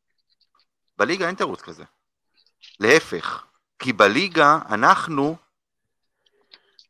בליגה 0.97 1.27
אין 1.27 1.35
תירוץ 1.35 1.63
כזה. 1.63 1.85
להפך, 2.81 3.45
כי 3.79 3.93
בליגה 3.93 4.59
אנחנו, 4.71 5.37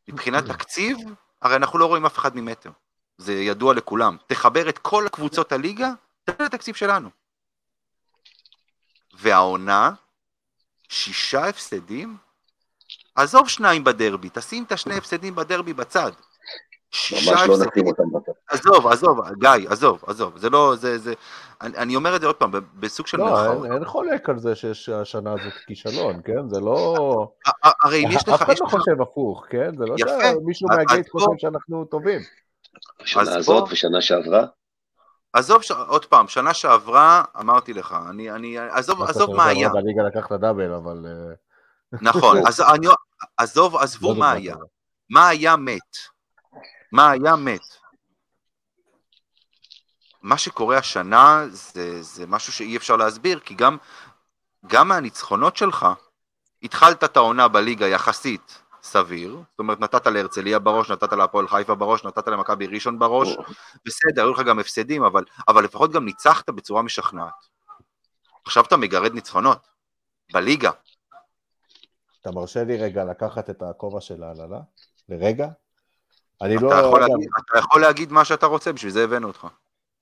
מבחינת 0.07 0.45
תקציב, 0.45 0.97
הרי 1.41 1.55
אנחנו 1.55 1.79
לא 1.79 1.85
רואים 1.85 2.05
אף 2.05 2.17
אחד 2.17 2.35
ממטר. 2.35 2.71
זה 3.17 3.33
ידוע 3.33 3.73
לכולם. 3.73 4.17
תחבר 4.27 4.69
את 4.69 4.77
כל 4.77 5.05
קבוצות 5.11 5.51
הליגה, 5.51 5.91
תראה 6.23 6.47
את 6.47 6.53
התקציב 6.53 6.75
שלנו. 6.75 7.09
והעונה, 9.13 9.91
שישה 10.89 11.45
הפסדים? 11.45 12.17
עזוב 13.15 13.49
שניים 13.49 13.83
בדרבי, 13.83 14.29
תשים 14.33 14.63
את 14.63 14.71
השני 14.71 14.95
הפסדים 14.95 15.35
בדרבי 15.35 15.73
בצד. 15.73 16.11
ממש 17.11 17.27
לא 17.47 17.57
נשים 17.57 17.87
אותם. 17.87 18.03
עזוב, 18.59 18.87
עזוב, 18.87 19.19
גיא, 19.39 19.69
עזוב, 19.69 20.03
עזוב, 20.07 20.37
זה 20.37 20.49
לא, 20.49 20.75
זה, 20.75 20.97
זה, 20.97 21.13
אני, 21.61 21.77
אני 21.77 21.95
אומר 21.95 22.15
את 22.15 22.21
זה 22.21 22.27
עוד 22.27 22.35
פעם, 22.35 22.51
בסוג 22.79 23.07
של 23.07 23.17
לא, 23.17 23.25
מרכאות. 23.25 23.65
אין, 23.65 23.73
אין 23.73 23.85
חולק 23.85 24.29
על 24.29 24.39
זה 24.39 24.55
שיש 24.55 24.89
השנה 24.89 25.33
הזאת 25.33 25.53
כישלון, 25.67 26.21
כן? 26.25 26.49
זה 26.49 26.59
לא... 26.59 26.95
הרי 27.83 28.05
אם 28.05 28.11
יש 28.11 28.27
לך... 28.27 28.33
אף 28.33 28.41
אחד 28.41 28.53
לא 28.61 28.67
חושב 28.69 29.01
הפוך, 29.01 29.45
כן? 29.49 29.77
זה 29.77 29.85
לא 29.85 29.95
יפה. 29.99 30.11
שמישהו 30.43 30.67
מהגייט 30.69 31.09
חושב 31.09 31.25
בוא- 31.25 31.35
שאנחנו 31.37 31.85
טובים. 31.85 32.21
השנה 33.01 33.21
הזאת 33.35 33.63
בוא- 33.63 33.67
ושנה 33.71 34.01
שעברה, 34.01 34.45
עזוב, 35.33 35.61
ש... 35.61 35.71
עוד 35.71 36.05
פעם, 36.05 36.27
שנה 36.27 36.53
שעברה, 36.53 37.23
אמרתי 37.39 37.73
לך, 37.73 37.95
אני, 38.09 38.31
אני, 38.31 38.57
עזוב, 38.59 39.01
עזוב 39.01 39.35
מה 39.35 39.45
היה, 39.47 39.69
בליגה 39.69 40.03
לקחת 40.03 40.31
דאבל, 40.31 40.73
אבל... 40.73 41.05
אה, 41.05 41.33
נכון, 42.01 42.37
אז 42.47 42.61
אני, 42.61 42.87
עזוב, 43.37 43.75
עזבו 43.75 44.13
לא 44.13 44.19
מה 44.19 44.31
היה. 44.31 44.55
מה 45.09 45.27
היה 45.27 45.55
מת, 45.55 45.81
מה 46.91 47.11
היה 47.11 47.35
מת. 47.35 47.61
מה 50.25 50.37
שקורה 50.37 50.77
השנה 50.77 51.45
זה, 51.49 52.01
זה 52.01 52.27
משהו 52.27 52.53
שאי 52.53 52.77
אפשר 52.77 52.95
להסביר, 52.95 53.39
כי 53.39 53.53
גם, 53.53 53.77
גם 54.65 54.87
מהניצחונות 54.87 55.57
שלך, 55.57 55.87
התחלת 56.63 57.03
את 57.03 57.17
העונה 57.17 57.47
בליגה 57.47 57.87
יחסית 57.87 58.61
סביר, 58.83 59.41
זאת 59.49 59.59
אומרת 59.59 59.79
נתת 59.79 60.07
להרצליה 60.07 60.59
בראש, 60.59 60.91
נתת 60.91 61.13
להפועל 61.13 61.47
חיפה 61.47 61.75
בראש, 61.75 62.03
נתת 62.03 62.27
למכבי 62.27 62.67
ראשון 62.67 62.99
בראש, 62.99 63.27
בסדר, 63.85 64.23
היו 64.23 64.31
לך 64.31 64.39
גם 64.39 64.59
הפסדים, 64.59 65.03
אבל, 65.03 65.23
אבל 65.47 65.63
לפחות 65.63 65.91
גם 65.91 66.05
ניצחת 66.05 66.49
בצורה 66.49 66.81
משכנעת. 66.81 67.33
עכשיו 68.45 68.63
אתה 68.65 68.77
מגרד 68.77 69.13
ניצחונות, 69.13 69.67
בליגה. 70.33 70.71
אתה 72.21 72.31
מרשה 72.31 72.63
לי 72.63 72.77
רגע 72.77 73.03
לקחת 73.03 73.49
את 73.49 73.61
הכובע 73.61 74.01
של 74.01 74.23
ההנהלה? 74.23 74.59
לרגע? 75.09 75.47
אני 76.41 76.55
לא... 76.55 76.67
אתה, 76.67 76.79
יכול 76.79 77.03
רגע, 77.03 77.13
להגיד, 77.13 77.29
אתה 77.49 77.59
יכול 77.59 77.81
להגיד 77.81 78.11
מה 78.11 78.25
שאתה 78.25 78.45
רוצה, 78.45 78.73
בשביל 78.73 78.91
זה 78.91 79.03
הבאנו 79.03 79.27
אותך. 79.27 79.47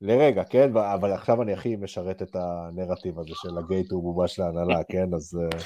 לרגע, 0.03 0.43
כן? 0.43 0.77
אבל 0.77 1.11
עכשיו 1.11 1.41
אני 1.41 1.53
הכי 1.53 1.75
משרת 1.75 2.21
את 2.21 2.35
הנרטיב 2.35 3.19
הזה 3.19 3.31
של 3.33 3.57
הגייט 3.57 3.91
הוא 3.91 4.03
בובה 4.03 4.27
של 4.27 4.41
ההנהלה, 4.41 4.83
כן? 4.91 5.13
אז... 5.13 5.39
אה, 5.41 5.59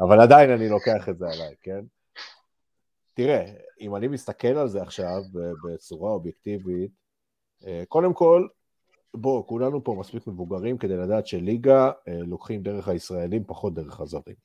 אבל 0.00 0.20
עדיין 0.20 0.50
אני 0.50 0.68
לוקח 0.68 1.08
את 1.08 1.18
זה 1.18 1.26
עליי, 1.26 1.54
כן? 1.62 1.80
תראה, 3.14 3.52
אם 3.80 3.96
אני 3.96 4.08
מסתכל 4.08 4.48
על 4.48 4.68
זה 4.68 4.82
עכשיו 4.82 5.22
בצורה 5.64 6.10
אובייקטיבית, 6.10 6.90
אה, 7.66 7.82
קודם 7.88 8.14
כל, 8.14 8.46
בוא, 9.14 9.46
כולנו 9.46 9.84
פה 9.84 9.96
מספיק 10.00 10.26
מבוגרים 10.26 10.78
כדי 10.78 10.96
לדעת 10.96 11.26
שליגה 11.26 11.90
אה, 12.08 12.18
לוקחים 12.18 12.62
דרך 12.62 12.88
הישראלים, 12.88 13.44
פחות 13.44 13.74
דרך 13.74 14.00
הזרים. 14.00 14.36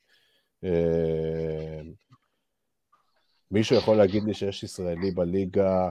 מישהו 3.52 3.76
יכול 3.76 3.98
להגיד 3.98 4.24
לי 4.24 4.34
שיש 4.34 4.64
ישראלי 4.64 5.12
בליגה 5.12 5.90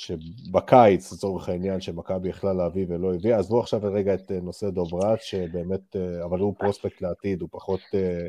שבקיץ, 0.00 1.12
לצורך 1.12 1.48
העניין, 1.48 1.80
שמכבי 1.80 2.28
יכלה 2.28 2.52
להביא 2.52 2.86
ולא 2.88 3.14
הביאה, 3.14 3.38
עזבו 3.38 3.60
עכשיו 3.60 3.80
רגע 3.82 4.14
את 4.14 4.30
אה, 4.30 4.40
נושא 4.40 4.70
דוברת, 4.70 5.22
שבאמת, 5.22 5.96
אה, 5.96 6.24
אבל 6.24 6.38
הוא 6.38 6.54
פרוספקט 6.58 7.02
לעתיד, 7.02 7.40
הוא 7.40 7.48
פחות 7.52 7.80
אה, 7.94 8.26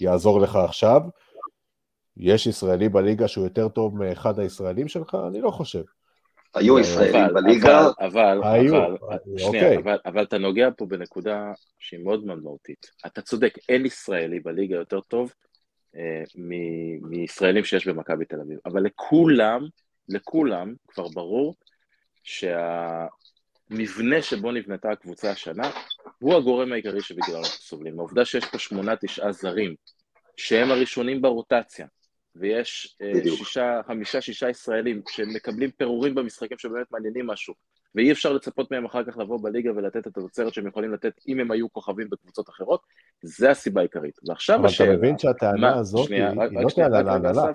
יעזור 0.00 0.40
לך 0.40 0.56
עכשיו. 0.56 1.00
יש 2.16 2.46
ישראלי 2.46 2.88
בליגה 2.88 3.28
שהוא 3.28 3.44
יותר 3.44 3.68
טוב 3.68 3.96
מאחד 3.96 4.38
הישראלים 4.38 4.88
שלך? 4.88 5.16
אני 5.28 5.40
לא 5.40 5.50
חושב. 5.50 5.82
היו 6.54 6.78
ישראלים 6.78 7.24
אבל, 7.24 7.34
בליגה, 7.34 7.80
אבל, 8.00 8.40
אבל, 8.40 8.40
היו, 8.44 8.76
אבל, 8.76 8.96
אוקיי. 9.02 9.38
שנייה, 9.38 9.78
אבל, 9.78 9.98
אבל 10.06 10.22
אתה 10.22 10.38
נוגע 10.38 10.68
פה 10.76 10.86
בנקודה 10.86 11.52
שהיא 11.78 12.04
מאוד 12.04 12.24
מאוד 12.24 12.42
מהותית. 12.42 12.86
אתה 13.06 13.22
צודק, 13.22 13.54
אין 13.68 13.86
ישראלי 13.86 14.40
בליגה 14.40 14.76
יותר 14.76 15.00
טוב 15.00 15.32
אה, 15.96 16.22
מ- 16.36 17.10
מישראלים 17.10 17.64
שיש 17.64 17.88
במכבי 17.88 18.24
תל 18.24 18.40
אביב, 18.40 18.58
אבל 18.66 18.82
לכולם, 18.82 19.66
לכולם 20.08 20.74
כבר 20.88 21.08
ברור 21.08 21.54
שהמבנה 22.22 23.02
שבו 24.22 24.52
נבנתה 24.52 24.90
הקבוצה 24.90 25.30
השנה 25.30 25.70
הוא 26.18 26.34
הגורם 26.34 26.72
העיקרי 26.72 27.02
שבגללו 27.02 27.38
אנחנו 27.38 27.50
סובלים. 27.50 27.98
העובדה 27.98 28.24
שיש 28.24 28.44
פה 28.44 28.58
שמונה, 28.58 28.96
תשעה 28.96 29.32
זרים 29.32 29.74
שהם 30.36 30.70
הראשונים 30.70 31.22
ברוטציה, 31.22 31.86
ויש 32.36 32.96
אה, 33.02 33.12
בדיוק. 33.14 33.38
שישה, 33.38 33.80
חמישה, 33.86 34.20
שישה 34.20 34.50
ישראלים 34.50 35.02
שמקבלים 35.08 35.70
פירורים 35.70 36.14
במשחקים 36.14 36.58
שבאמת 36.58 36.86
מעניינים 36.92 37.26
משהו, 37.26 37.54
ואי 37.94 38.12
אפשר 38.12 38.32
לצפות 38.32 38.70
מהם 38.70 38.84
אחר 38.84 39.04
כך 39.04 39.18
לבוא 39.18 39.38
בליגה 39.42 39.70
ולתת 39.72 39.96
את 39.96 40.06
התוצרת 40.06 40.54
שהם 40.54 40.66
יכולים 40.66 40.92
לתת 40.92 41.12
אם 41.28 41.40
הם 41.40 41.50
היו 41.50 41.72
כוכבים 41.72 42.10
בקבוצות 42.10 42.48
אחרות, 42.48 42.82
זה 43.22 43.50
הסיבה 43.50 43.80
העיקרית. 43.80 44.18
ועכשיו 44.28 44.56
אבל 44.56 44.64
אתה 44.64 44.72
השאלה... 44.72 44.96
מבין 44.96 45.18
שהטענה 45.18 45.78
הזאת 45.78 46.10
היא 46.10 46.18
לא 46.62 46.68
טענה 46.76 47.02
להנהלה. 47.02 47.52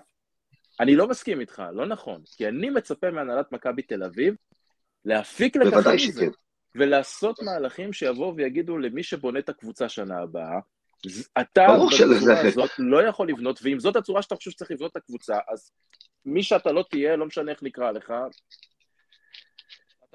אני 0.79 0.95
לא 0.95 1.07
מסכים 1.07 1.39
איתך, 1.39 1.63
לא 1.73 1.85
נכון, 1.85 2.21
כי 2.37 2.47
אני 2.47 2.69
מצפה 2.69 3.11
מהנהלת 3.11 3.51
מכבי 3.51 3.81
תל 3.81 4.03
אביב 4.03 4.35
להפיק 5.05 5.55
לקחים 5.55 5.71
בוודאי 5.71 5.95
מזה, 5.95 6.21
שכן. 6.21 6.29
ולעשות 6.75 7.41
מהלכים 7.41 7.93
שיבואו 7.93 8.35
ויגידו 8.35 8.77
למי 8.77 9.03
שבונה 9.03 9.39
את 9.39 9.49
הקבוצה 9.49 9.89
שנה 9.89 10.17
הבאה, 10.19 10.59
"ז- 11.07 11.27
אתה 11.41 11.67
בצורה 11.87 12.41
הזאת 12.47 12.69
לא 12.79 13.03
יכול 13.03 13.29
לבנות, 13.29 13.59
ואם 13.63 13.79
זאת 13.79 13.95
הצורה 13.95 14.21
שאתה 14.21 14.35
חושב 14.35 14.51
שצריך 14.51 14.71
לבנות 14.71 14.91
את 14.91 14.95
הקבוצה, 14.97 15.37
אז 15.53 15.71
מי 16.25 16.43
שאתה 16.43 16.71
לא 16.71 16.85
תהיה, 16.89 17.15
לא 17.15 17.25
משנה 17.25 17.51
איך 17.51 17.63
נקרא 17.63 17.91
לך, 17.91 18.13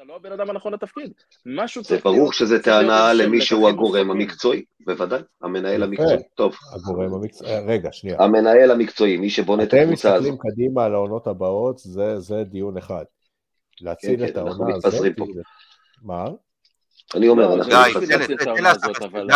אתה 0.02 0.10
לא 0.10 0.16
הבן 0.16 0.32
אדם 0.32 0.50
הנכון 0.50 0.72
לתפקיד. 0.74 1.12
משהו 1.46 1.82
זה 1.82 1.88
צריך 1.88 2.04
ברור 2.04 2.16
להיות- 2.18 2.34
שזה 2.34 2.62
טענה 2.62 3.12
למי 3.12 3.40
שהוא 3.40 3.68
הגורם. 3.68 4.10
המקצועי, 4.10 4.64
בוודאי, 4.86 5.20
המנהל. 5.42 5.82
המקצועי. 5.82 6.16
טוב, 6.34 6.54
הגורם 6.74 7.14
המקצועי, 7.14 7.58
רגע, 7.66 7.92
שנייה. 7.92 8.16
המנהל 8.22 8.70
המקצועי, 8.70 9.16
מי 9.16 9.30
שבונה 9.30 9.62
את 9.62 9.68
אתם 9.68 9.76
הקבוצה 9.82 10.14
הזאת. 10.14 10.32
מסתכלים 10.32 10.52
קדימה 10.54 10.84
על 10.84 10.94
העונות 10.94 11.26
הבאות, 11.26 11.78
זה 11.78 12.20
זה 12.20 12.44
דיון 12.44 12.76
אחד. 12.76 13.04
להציל 13.80 14.16
כן, 14.20 14.24
את 14.28 14.32
כן, 14.34 14.38
העונה 14.38 14.74
הזאת... 14.74 14.86
מתפזרים 14.86 15.12
פה. 15.14 15.24
מה? 16.02 16.24
אני 17.14 17.28
אומר, 17.28 17.48
לא, 17.48 17.54
אנחנו 17.54 17.70
זה 18.06 18.16
לא 18.18 18.24
את 18.42 18.46
העונה 18.46 18.70
הזאת, 18.70 18.90
את 18.96 19.00
זה. 19.00 19.06
אבל... 19.06 19.22
לא. 19.22 19.34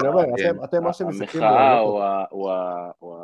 אני 0.00 0.08
אומר, 0.08 0.24
כן. 0.36 0.50
אתם- 0.50 0.64
אתם 0.64 0.84
מה 0.84 0.92
שאתם 0.92 1.08
מסתכלים... 1.08 1.44
המחאה 1.44 1.80
או, 1.80 3.18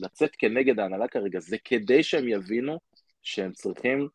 לצאת 0.00 0.30
כנגד 0.38 0.80
ההנהלה 0.80 1.08
כרגע, 1.08 1.40
זה 1.40 1.56
כדי 1.64 2.02
שהם 2.02 2.28
יבינו 2.28 2.78
שהם 3.22 3.52
צריכים 3.52 4.08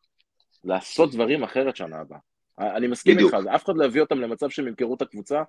לעשות 0.64 1.12
דברים 1.12 1.42
אחרת 1.42 1.76
שנה 1.76 1.96
הבאה. 2.00 2.18
אני 2.58 2.86
מסכים 2.86 3.14
בדיוק. 3.14 3.34
איתך, 3.34 3.46
אף 3.54 3.64
אחד 3.64 3.76
לא 3.76 3.84
יביא 3.84 4.00
אותם 4.00 4.20
למצב 4.20 4.50
שהם 4.50 4.68
ימכרו 4.68 4.94
את 4.94 5.02
הקבוצה, 5.02 5.42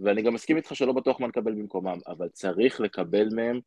ואני 0.00 0.22
גם 0.22 0.34
מסכים 0.34 0.56
איתך 0.56 0.76
שלא 0.76 0.92
בטוח 0.92 1.20
מה 1.20 1.26
נקבל 1.26 1.52
במקומם, 1.52 1.98
אבל 2.08 2.28
צריך 2.28 2.80
לקבל 2.80 3.28
מהם 3.34 3.60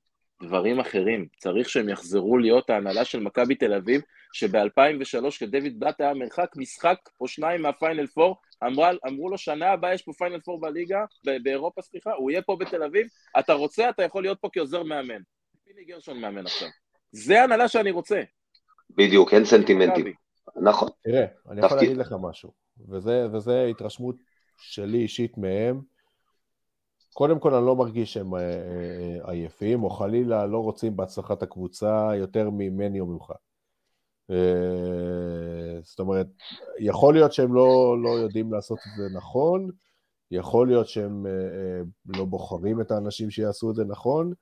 דברים 0.44 0.80
אחרים. 0.80 1.28
צריך 1.38 1.70
שהם 1.70 1.90
יחזרו 1.90 2.38
להיות 2.38 2.70
ההנהלה 2.70 3.06
של 3.06 3.20
מכבי 3.20 3.56
תל 3.56 3.74
אביב, 3.74 4.02
שב-2003, 4.34 5.30
כשדויד 5.30 5.80
בלאט 5.80 6.02
היה 6.02 6.14
מרחק 6.14 6.50
משחק 6.56 6.98
או 7.22 7.28
שניים 7.28 7.62
מהפיינל 7.62 8.08
פור, 8.08 8.36
אמרה, 8.64 8.92
אמרו 9.08 9.30
לו, 9.30 9.38
שנה 9.38 9.72
הבאה 9.72 9.94
יש 9.94 10.02
פה 10.02 10.12
פיינל 10.14 10.40
פור 10.40 10.62
בליגה, 10.62 11.06
באירופה, 11.44 11.82
סליחה, 11.82 12.12
הוא 12.12 12.32
יהיה 12.32 12.42
פה 12.42 12.58
בתל 12.60 12.84
אביב, 12.84 13.08
אתה 13.40 13.54
רוצה, 13.54 13.90
אתה 13.90 14.04
יכול 14.04 14.24
להיות 14.24 14.38
פה 14.42 14.50
כעוזר 14.54 14.84
מאמן. 14.84 15.22
פיני 15.66 15.86
גרשון 15.86 16.22
מאמן 16.22 16.46
עכשיו. 16.46 16.68
זה 17.12 17.42
ההנהלה 17.42 17.68
שאני 17.68 17.92
רוצה. 17.92 18.22
בדיוק, 18.90 19.34
אין 19.34 19.46
סנטימנטים. 19.46 20.14
נכון, 20.56 20.90
תראה, 21.04 21.26
אני 21.50 21.66
יכול. 21.66 21.78
להגיד 21.78 21.98
לך 21.98 22.16
משהו, 22.22 22.52
וזה, 22.90 23.28
וזה 23.34 23.64
התרשמות 23.64 24.16
שלי 24.58 24.98
אישית 24.98 25.38
מהם. 25.38 25.82
קודם 27.14 27.40
כל, 27.40 27.54
אני 27.54 27.66
לא 27.66 27.76
מרגיש 27.76 28.14
שהם 28.14 28.36
אה, 28.36 28.40
אה, 28.42 29.32
עייפים, 29.32 29.84
או 29.84 29.90
חלילה 29.90 30.46
לא 30.46 30.58
רוצים 30.58 30.98
בהצלחת 30.98 31.44
הקבוצה 31.44 32.12
יותר 32.16 32.50
ממני 32.50 33.00
או 33.00 33.06
ממך. 33.06 33.32
אה, 34.32 35.82
זאת 35.82 36.00
אומרת, 36.00 36.28
יכול 36.80 37.14
להיות 37.14 37.34
שהם 37.34 37.54
לא, 37.54 37.96
לא 38.04 38.10
יודעים 38.10 38.54
לעשות 38.54 38.78
את 38.78 38.98
זה 38.98 39.18
נכון, 39.18 39.70
יכול 40.32 40.68
להיות 40.68 40.88
שהם 40.88 41.26
לא 42.06 42.26
בוחרים 42.26 42.82
את 42.82 42.92
האנשים 42.92 43.30
שיעשו 43.30 43.72
את 43.72 43.76
זה 43.76 43.86
נכון. 43.86 44.34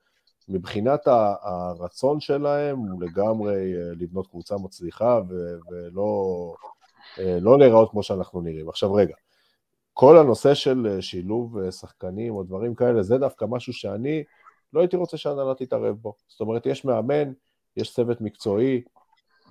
מבחינת 0.48 1.00
הרצון 1.42 2.20
שלהם 2.20 2.78
הוא 2.78 3.02
לגמרי 3.02 3.54
אה, 3.54 3.90
לבנות 4.00 4.26
קבוצה 4.26 4.56
מצליחה 4.56 5.20
ו- 5.28 5.56
ולא 5.70 6.54
אה, 7.18 7.38
לא 7.40 7.58
להיראות 7.58 7.90
כמו 7.90 8.02
שאנחנו 8.02 8.40
נראים. 8.40 8.68
עכשיו 8.68 8.94
רגע, 8.94 9.14
כל 9.92 10.18
הנושא 10.18 10.54
של 10.54 10.86
אה, 10.90 11.02
שילוב 11.02 11.70
שחקנים 11.70 12.34
או 12.34 12.42
דברים 12.42 12.74
כאלה, 12.74 13.02
זה 13.02 13.18
דווקא 13.18 13.44
משהו 13.48 13.72
שאני 13.72 14.24
לא 14.72 14.80
הייתי 14.80 14.96
רוצה 14.96 15.16
שההנהלה 15.16 15.54
תתערב 15.54 15.96
בו. 15.96 16.14
זאת 16.28 16.40
אומרת, 16.40 16.66
יש 16.66 16.84
מאמן, 16.84 17.32
יש 17.76 17.94
צוות 17.94 18.20
מקצועי, 18.20 18.82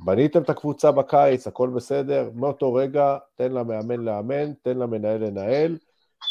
בניתם 0.06 0.42
את 0.42 0.50
הקבוצה 0.50 0.92
בקיץ, 0.92 1.48
הכל 1.48 1.70
בסדר, 1.70 2.30
מאותו 2.34 2.74
רגע 2.74 3.18
תן 3.36 3.52
למאמן 3.52 4.00
לאמן, 4.00 4.54
תן 4.54 4.78
למנהל 4.78 5.24
לנהל, 5.26 5.78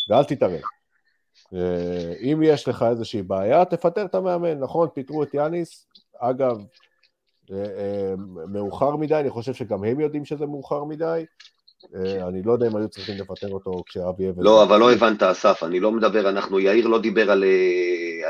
ואל 0.08 0.24
תתערב. 0.24 0.60
אה, 1.54 2.14
אם 2.20 2.40
יש 2.44 2.68
לך 2.68 2.84
איזושהי 2.90 3.22
בעיה, 3.22 3.64
תפטר 3.64 4.04
את 4.04 4.14
המאמן, 4.14 4.58
נכון? 4.58 4.88
פיטרו 4.94 5.22
את 5.22 5.34
יאניס, 5.34 5.86
אגב, 6.18 6.58
אה, 7.52 7.56
אה, 7.56 8.14
מאוחר 8.48 8.96
מדי, 8.96 9.14
אני 9.14 9.30
חושב 9.30 9.54
שגם 9.54 9.84
הם 9.84 10.00
יודעים 10.00 10.24
שזה 10.24 10.46
מאוחר 10.46 10.84
מדי. 10.84 11.24
אני 12.28 12.42
לא 12.42 12.52
יודע 12.52 12.66
אם 12.66 12.76
היו 12.76 12.88
צריכים 12.88 13.14
לפטר 13.18 13.48
אותו 13.48 13.82
כשאבי 13.86 14.28
אבן... 14.28 14.42
לא, 14.42 14.62
אבל 14.62 14.78
לא 14.80 14.92
הבנת, 14.92 15.22
אסף, 15.22 15.62
אני 15.62 15.80
לא 15.80 15.92
מדבר, 15.92 16.28
אנחנו, 16.28 16.60
יאיר 16.60 16.86
לא 16.86 17.00
דיבר 17.00 17.30
על, 17.30 17.44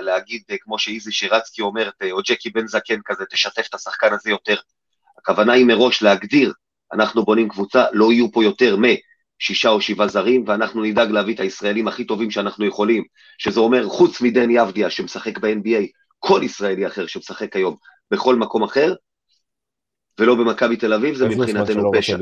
להגיד, 0.00 0.42
כמו 0.60 0.78
שאיזי 0.78 1.12
שירצקי 1.12 1.62
אומרת, 1.62 1.94
או 2.12 2.18
ג'קי 2.28 2.50
בן 2.50 2.66
זקן 2.66 3.00
כזה, 3.04 3.24
תשתף 3.30 3.66
את 3.68 3.74
השחקן 3.74 4.12
הזה 4.12 4.30
יותר. 4.30 4.56
הכוונה 5.18 5.52
היא 5.52 5.66
מראש 5.66 6.02
להגדיר, 6.02 6.52
אנחנו 6.92 7.24
בונים 7.24 7.48
קבוצה, 7.48 7.84
לא 7.92 8.12
יהיו 8.12 8.32
פה 8.32 8.44
יותר 8.44 8.76
משישה 9.42 9.68
או 9.68 9.80
שבעה 9.80 10.08
זרים, 10.08 10.44
ואנחנו 10.46 10.82
נדאג 10.82 11.10
להביא 11.10 11.34
את 11.34 11.40
הישראלים 11.40 11.88
הכי 11.88 12.04
טובים 12.04 12.30
שאנחנו 12.30 12.64
יכולים, 12.66 13.04
שזה 13.38 13.60
אומר, 13.60 13.88
חוץ 13.88 14.20
מדני 14.20 14.62
אבדיה 14.62 14.90
שמשחק 14.90 15.38
ב-NBA, 15.38 15.86
כל 16.18 16.40
ישראלי 16.44 16.86
אחר 16.86 17.06
שמשחק 17.06 17.56
היום 17.56 17.76
בכל 18.10 18.36
מקום 18.36 18.62
אחר, 18.62 18.94
ולא 20.18 20.34
במכבי 20.34 20.76
תל 20.76 20.92
אביב, 20.92 21.14
זה 21.14 21.28
מבחינתנו 21.28 21.90
פשע. 21.96 22.16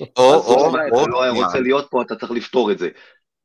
או, 0.00 0.34
או, 0.34 0.76
או, 0.92 1.00
אתה 1.02 1.06
לא 1.10 1.22
היה. 1.22 1.32
רוצה 1.32 1.60
להיות 1.60 1.86
פה, 1.90 2.02
אתה 2.02 2.16
צריך 2.16 2.32
לפתור 2.32 2.72
את 2.72 2.78
זה. 2.78 2.88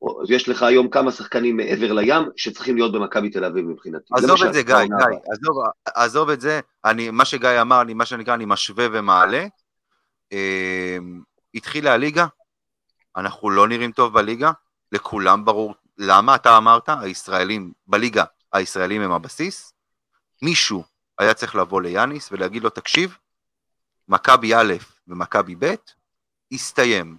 או- 0.02 0.22
יש 0.30 0.50
לך 0.50 0.64
היום 0.64 0.90
כמה 0.90 1.12
שחקנים 1.12 1.58
מעבר 1.58 1.94
לים 1.94 2.24
שצריכים 2.36 2.76
להיות 2.76 2.92
במכבי 2.92 3.30
תל 3.30 3.46
אביב 3.46 3.66
מבחינתי. 3.66 4.06
עזוב 4.14 4.44
את 4.44 4.54
זה, 4.54 4.64
גיא, 4.64 4.76
גיא. 4.76 5.18
עזוב, 5.32 5.58
עזוב 5.96 6.30
את 6.30 6.42
זה, 6.42 6.60
אני, 6.86 7.10
מה 7.10 7.26
שגיא 7.26 7.62
אמר, 7.62 7.82
אני, 7.82 7.94
מה 7.94 8.06
שנקרא, 8.06 8.34
אני 8.34 8.46
משווה 8.48 8.88
ומעלה. 8.92 9.46
אה, 10.34 10.98
התחילה 11.56 11.94
הליגה, 11.94 12.26
אנחנו 13.18 13.50
לא 13.50 13.68
נראים 13.68 13.92
טוב 13.92 14.14
בליגה, 14.14 14.52
לכולם 14.92 15.46
ברור 15.46 15.76
למה, 15.98 16.36
אתה 16.36 16.58
אמרת, 16.58 16.90
הישראלים, 16.90 17.74
בליגה, 17.88 18.24
הישראלים 18.54 19.02
הם 19.02 19.12
הבסיס. 19.12 19.74
מישהו 20.42 20.84
היה 21.20 21.34
צריך 21.34 21.56
לבוא 21.56 21.82
ליאניס 21.82 22.32
ולהגיד 22.32 22.64
לו, 22.64 22.70
תקשיב, 22.70 23.18
מכבי 24.08 24.56
א' 24.56 24.74
ומכבי 25.08 25.56
ב', 25.60 25.76
הסתיים. 26.52 27.18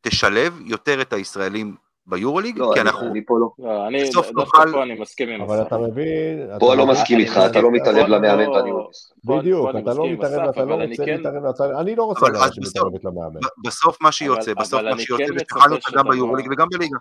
תשלב 0.00 0.60
יותר 0.60 1.02
את 1.02 1.12
הישראלים 1.12 1.76
ביורוליג, 2.06 2.58
לא, 2.58 2.70
כי 2.74 2.80
אני- 2.80 2.88
אנחנו... 2.88 3.06
אני 3.06 3.24
פה 3.26 3.38
לא. 3.38 3.48
לא, 3.58 3.86
אני, 3.86 4.02
בסוף 4.02 4.26
דווקא 4.26 4.40
נוכל- 4.58 4.72
פה 4.72 4.82
אני 4.82 4.94
מסכים 4.94 5.28
עם 5.28 5.40
אבל. 5.42 5.62
אתה 5.62 5.78
מבין... 5.78 6.42
אתה 6.50 6.58
פה 6.60 6.74
לא 6.74 6.84
מבין- 6.86 6.88
מסכים 6.96 7.16
אני 7.16 7.24
איתך, 7.24 7.40
אתה. 7.50 7.60
לא 7.60 7.70
מתערב 7.70 8.06
למאמן 8.06 8.44
פה- 8.46 8.50
ואני 8.50 8.70
לא 8.70 8.86
מסכים. 8.90 9.16
פה- 9.26 9.38
בדיוק, 9.38 9.68
אני 9.70 9.82
אתה 9.82 9.94
לא 9.94 10.08
מתערב, 10.08 10.48
אתה 10.48 10.64
לא 10.64 10.74
אני 10.74 10.90
רוצה 10.90 11.04
להתערב 11.06 11.42
מהצד, 11.42 11.70
אני 11.80 11.96
לא 11.96 12.04
רוצה 12.04 12.26
שמתערבת 12.52 13.04
למאמן. 13.04 13.40
בסוף 13.64 14.02
מה 14.02 14.12
שיוצא, 14.12 14.54
בסוף 14.54 14.82
מה 14.82 14.90
אני 14.92 15.02
שיוצא, 15.02 15.24
מצפה 15.34 15.60
אותה 15.70 15.98
גם 15.98 16.04
ביורוליג 16.10 16.46
וגם 16.52 16.66
בליגה. 16.72 16.96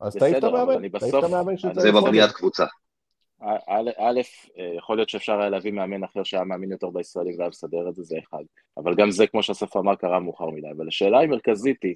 אז 0.00 0.16
תעיף 0.16 0.36
את 0.38 0.44
המאמן, 0.44 0.72
אני 0.74 0.88
תעיף 0.88 1.14
את 1.14 1.24
המאמן 1.24 1.48
אני- 1.48 1.58
שצריך 1.58 1.80
זה. 1.80 1.92
בבניית 1.92 2.30
קבוצה. 2.32 2.64
א', 3.42 3.90
א', 3.98 4.20
אה, 4.58 4.72
יכול 4.76 4.96
להיות 4.96 5.08
שאפשר 5.08 5.40
היה 5.40 5.48
להביא 5.50 5.72
מאמן 5.72 6.04
אחר 6.04 6.22
שהיה 6.24 6.44
מאמין 6.44 6.70
יותר 6.72 6.90
בישראלים 6.90 7.34
והיה 7.38 7.48
מסדר 7.48 7.88
את 7.88 7.94
זה, 7.94 8.02
זה 8.02 8.16
אחד. 8.28 8.42
אבל 8.76 8.94
גם 8.94 9.10
זה, 9.10 9.26
כמו 9.26 9.42
שאסף 9.42 9.76
אמר, 9.76 9.94
קרה 9.94 10.20
מאוחר 10.20 10.46
מדי. 10.50 10.66
אבל 10.76 10.88
השאלה 10.88 11.20
המרכזית 11.20 11.82
היא, 11.82 11.94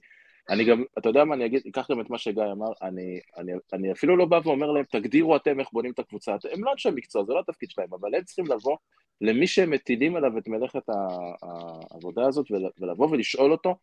אני 0.48 0.64
גם, 0.64 0.84
אתה 0.98 1.08
יודע 1.08 1.24
מה, 1.24 1.34
אני 1.34 1.46
אגיד, 1.46 1.62
אקח 1.68 1.90
גם 1.90 2.00
את 2.00 2.10
מה 2.10 2.18
שגיא 2.18 2.42
אמר, 2.52 2.72
אני, 2.82 3.20
אני, 3.36 3.52
אני 3.72 3.92
אפילו 3.92 4.16
לא 4.16 4.24
בא 4.24 4.40
ואומר 4.44 4.70
להם, 4.70 4.84
תגדירו 4.84 5.36
אתם 5.36 5.60
איך 5.60 5.68
בונים 5.72 5.92
את 5.92 5.98
הקבוצה. 5.98 6.36
הם 6.52 6.64
לא 6.64 6.72
אנשי 6.72 6.88
מקצוע, 6.94 7.24
זה 7.24 7.32
לא 7.32 7.40
התפקיד 7.40 7.70
שלהם, 7.70 7.88
אבל 7.94 8.14
הם 8.14 8.22
צריכים 8.24 8.46
לבוא 8.46 8.76
למי 9.20 9.46
שהם 9.46 9.70
מטילים 9.70 10.16
עליו 10.16 10.38
את 10.38 10.48
מלאכת 10.48 10.82
העבודה 11.42 12.26
הזאת, 12.26 12.50
ול- 12.50 12.70
ולבוא 12.78 13.08
ולשאול 13.10 13.52
אותו, 13.52 13.76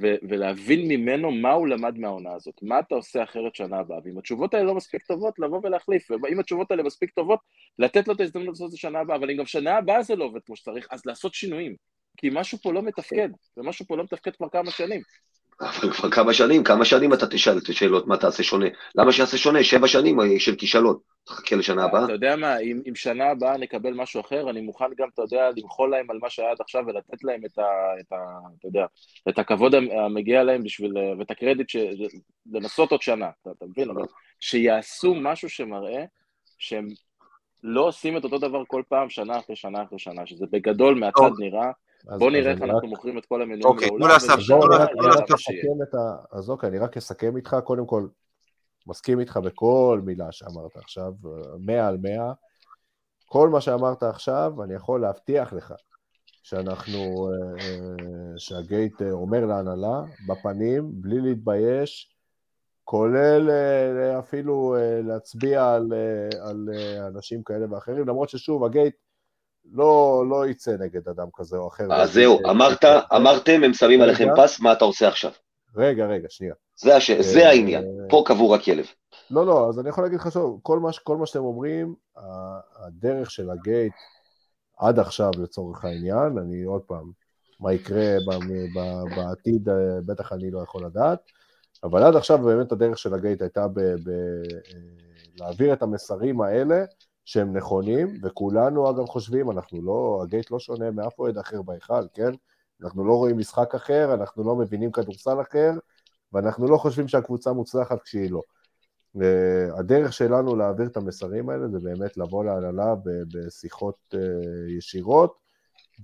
ו- 0.00 0.16
ולהבין 0.28 0.88
ממנו 0.88 1.30
מה 1.30 1.52
הוא 1.52 1.68
למד 1.68 1.98
מהעונה 1.98 2.32
הזאת, 2.32 2.54
מה 2.62 2.78
אתה 2.78 2.94
עושה 2.94 3.22
אחרת 3.22 3.54
שנה 3.54 3.78
הבאה, 3.78 3.98
ואם 4.04 4.18
התשובות 4.18 4.54
האלה 4.54 4.64
לא 4.64 4.74
מספיק 4.74 5.02
טובות, 5.02 5.38
לבוא 5.38 5.60
ולהחליף, 5.62 6.10
ואם 6.10 6.40
התשובות 6.40 6.70
האלה 6.70 6.82
מספיק 6.82 7.10
טובות, 7.10 7.40
לתת 7.78 8.08
לו 8.08 8.14
את 8.14 8.20
ההזדמנות 8.20 8.48
לעשות 8.48 8.66
את 8.66 8.70
זה 8.70 8.78
שנה 8.78 9.00
הבאה, 9.00 9.16
אבל 9.16 9.30
אם 9.30 9.36
גם 9.36 9.46
שנה 9.46 9.76
הבאה 9.76 10.02
זה 10.02 10.16
לא 10.16 10.24
עובד 10.24 10.40
כמו 10.46 10.56
שצריך, 10.56 10.86
אז 10.90 11.06
לעשות 11.06 11.34
שינויים. 11.34 11.76
כי 12.16 12.30
משהו 12.32 12.58
פה 12.58 12.72
לא 12.72 12.82
מתפקד, 12.82 13.28
ומשהו 13.56 13.86
פה 13.86 13.96
לא 13.96 14.04
מתפקד 14.04 14.36
כבר 14.36 14.48
כמה 14.48 14.70
שנים. 14.70 15.00
אבל 15.62 15.92
כבר 15.92 16.10
כמה 16.10 16.34
שנים, 16.34 16.64
כמה 16.64 16.84
שנים 16.84 17.12
אתה 17.12 17.26
תשאל 17.26 17.58
את 17.58 17.68
השאלות 17.68 18.06
מה 18.06 18.16
תעשה 18.16 18.42
שונה. 18.42 18.66
למה 18.94 19.12
שיעשה 19.12 19.38
שונה? 19.38 19.64
שבע 19.64 19.88
שנים 19.88 20.18
של 20.38 20.54
כישלון. 20.56 20.96
תחכה 21.24 21.56
לשנה 21.56 21.84
הבאה. 21.84 22.04
אתה 22.04 22.12
יודע 22.12 22.36
מה, 22.36 22.58
אם, 22.58 22.82
אם 22.88 22.94
שנה 22.94 23.30
הבאה 23.30 23.56
נקבל 23.56 23.94
משהו 23.94 24.20
אחר, 24.20 24.50
אני 24.50 24.60
מוכן 24.60 24.84
גם, 24.98 25.08
אתה 25.14 25.22
יודע, 25.22 25.50
למחול 25.56 25.90
להם 25.90 26.10
על 26.10 26.18
מה 26.22 26.30
שהיה 26.30 26.50
עד 26.50 26.56
עכשיו 26.60 26.82
ולתת 26.86 27.24
להם 27.24 27.40
את 27.44 27.58
ה... 27.58 27.62
את 28.00 28.12
ה 28.12 28.16
אתה 28.58 28.68
יודע, 28.68 28.86
את 29.28 29.38
הכבוד 29.38 29.74
המגיע 29.74 30.42
להם 30.42 30.62
בשביל... 30.62 30.92
ואת 31.18 31.30
הקרדיט 31.30 31.68
ש... 31.68 31.76
לנסות 32.52 32.90
עוד 32.90 33.02
שנה, 33.02 33.28
אתה, 33.42 33.50
אתה 33.58 33.66
מבין? 33.66 33.90
אבל 33.90 34.02
שיעשו 34.40 35.14
משהו 35.14 35.48
שמראה 35.48 36.04
שהם 36.58 36.88
לא 37.62 37.86
עושים 37.86 38.16
את 38.16 38.24
אותו 38.24 38.38
דבר 38.38 38.62
כל 38.66 38.82
פעם, 38.88 39.10
שנה 39.10 39.38
אחרי 39.38 39.56
שנה 39.56 39.82
אחרי 39.82 39.98
שנה, 39.98 40.26
שזה 40.26 40.46
בגדול 40.50 40.94
מהצד. 40.94 41.30
נראה, 41.38 41.70
בוא 42.04 42.14
אז 42.14 42.20
נראה 42.22 42.40
אני 42.40 42.50
איך 42.50 42.62
רק- 42.62 42.70
אנחנו 42.70 42.88
מוכרים 42.88 43.18
את 43.18 43.26
כל 43.26 43.42
המיליון 43.42 43.72
אוקיי, 43.72 43.88
לעולם. 43.88 44.04
תנו 44.04 44.14
לאסף, 44.14 44.36
אז 46.32 46.50
אוקיי, 46.50 46.68
אני 46.68 46.78
רק 46.78 46.96
אסכם 46.96 47.36
איתך, 47.36 47.56
קודם 47.64 47.86
כל, 47.86 48.06
מסכים 48.86 49.20
איתך 49.20 49.36
בכל 49.36 50.00
מילה 50.04 50.32
שאמרת 50.32 50.76
עכשיו, 50.76 51.12
מאה 51.60 51.88
על 51.88 51.96
מאה. 52.02 52.32
כל 53.26 53.48
מה 53.48 53.60
שאמרת 53.60 54.02
עכשיו, 54.02 54.52
אני 54.64 54.74
יכול 54.74 55.00
להבטיח 55.00 55.52
לך 55.52 55.74
שאנחנו, 56.42 57.28
אה, 57.28 57.64
אה, 57.64 58.38
שהגייט 58.38 59.02
אה, 59.02 59.10
אומר 59.10 59.46
להנהלה, 59.46 60.02
בפנים, 60.28 60.90
בלי 60.94 61.20
להתבייש, 61.20 62.16
כולל 62.84 63.50
אפילו 64.18 64.76
להצביע 65.02 65.74
על, 65.74 65.92
על 66.40 66.68
אנשים 67.06 67.42
כאלה 67.42 67.66
ואחרים, 67.70 68.08
למרות 68.08 68.28
ששוב, 68.28 68.64
הגייט 68.64 68.94
לא, 69.72 70.24
לא 70.30 70.46
יצא 70.46 70.76
נגד 70.80 71.08
אדם 71.08 71.26
כזה 71.34 71.56
או 71.56 71.68
אחר. 71.68 71.92
אז 71.92 72.12
זהו, 72.12 72.32
ויגיד, 72.32 72.46
אמרת, 72.50 72.84
אה, 72.84 73.00
אמרתם, 73.16 73.60
הם 73.64 73.74
שמים 73.74 74.00
רגע. 74.00 74.04
עליכם 74.04 74.28
פס, 74.36 74.60
מה 74.60 74.72
אתה 74.72 74.84
עושה 74.84 75.08
עכשיו? 75.08 75.30
רגע, 75.76 76.06
רגע, 76.06 76.26
שנייה. 76.30 76.54
זה 76.76 76.96
הש- 76.96 77.10
זה 77.10 77.40
אה, 77.40 77.48
העניין, 77.48 77.84
פה 78.08 78.22
קבור 78.26 78.54
הכלב. 78.54 78.84
לא, 79.30 79.46
לא, 79.46 79.68
אז 79.68 79.78
אני 79.80 79.88
יכול 79.88 80.04
להגיד 80.04 80.18
לך 80.20 80.32
שוב, 80.32 80.60
כל 80.62 80.78
מה, 80.78 80.90
כל 81.04 81.16
מה 81.16 81.26
שאתם 81.26 81.40
אומרים, 81.44 81.94
הדרך 82.86 83.30
של 83.30 83.50
הגייט 83.50 83.92
עד 84.78 84.98
עכשיו 84.98 85.30
לצורך 85.42 85.84
העניין, 85.84 86.38
אני 86.38 86.62
עוד 86.62 86.82
פעם, 86.82 87.10
מה 87.60 87.72
יקרה 87.72 88.16
בעתיד, 89.16 89.68
אה, 89.68 89.74
בטח 90.06 90.32
אני 90.32 90.50
לא 90.50 90.60
יכול 90.62 90.84
לדעת, 90.84 91.18
אבל 91.84 92.02
עד 92.02 92.16
עכשיו 92.16 92.38
באמת 92.38 92.72
הדרך 92.72 92.98
של 92.98 93.14
הגייט 93.14 93.42
הייתה 93.42 93.68
ב, 93.68 93.80
ב, 93.80 94.08
אה, 94.08 94.58
להעביר 95.40 95.72
את 95.72 95.82
המסרים 95.82 96.40
האלה 96.40 96.84
שהם 97.24 97.56
נכונים, 97.56 98.18
וכולנו 98.22 98.90
אגב 98.90 99.06
חושבים, 99.06 99.50
אנחנו 99.50 99.82
לא, 99.82 100.20
הגייט 100.22 100.50
לא 100.50 100.58
שונה 100.58 100.90
מאף 100.90 101.18
אוהד 101.18 101.38
אחר 101.38 101.62
בהיכל, 101.62 102.06
כן? 102.14 102.30
אנחנו 102.82 103.04
לא 103.04 103.12
רואים 103.12 103.38
משחק 103.38 103.74
אחר, 103.74 104.14
אנחנו 104.14 104.44
לא 104.44 104.56
מבינים 104.56 104.92
כדורסל 104.92 105.40
אחר, 105.40 105.72
ואנחנו 106.32 106.68
לא 106.68 106.76
חושבים 106.76 107.08
שהקבוצה 107.08 107.52
מוצלחת 107.52 108.02
כשהיא 108.02 108.30
לא. 108.30 108.40
הדרך 109.78 110.12
שלנו 110.12 110.56
להעביר 110.56 110.86
את 110.86 110.96
המסרים 110.96 111.48
האלה 111.48 111.68
זה 111.68 111.78
באמת 111.78 112.16
לבוא 112.16 112.44
להנהלה 112.44 112.94
בשיחות 113.34 114.14
אה, 114.14 114.20
ישירות 114.78 115.34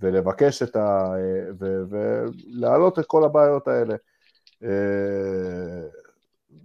ולבקש 0.01 0.63
את 0.63 0.77
ה... 0.77 1.15
ולהעלות 1.59 2.99
את 2.99 3.07
כל 3.07 3.25
הבעיות 3.25 3.69
האלה. 3.69 3.95
אה, 4.65 5.89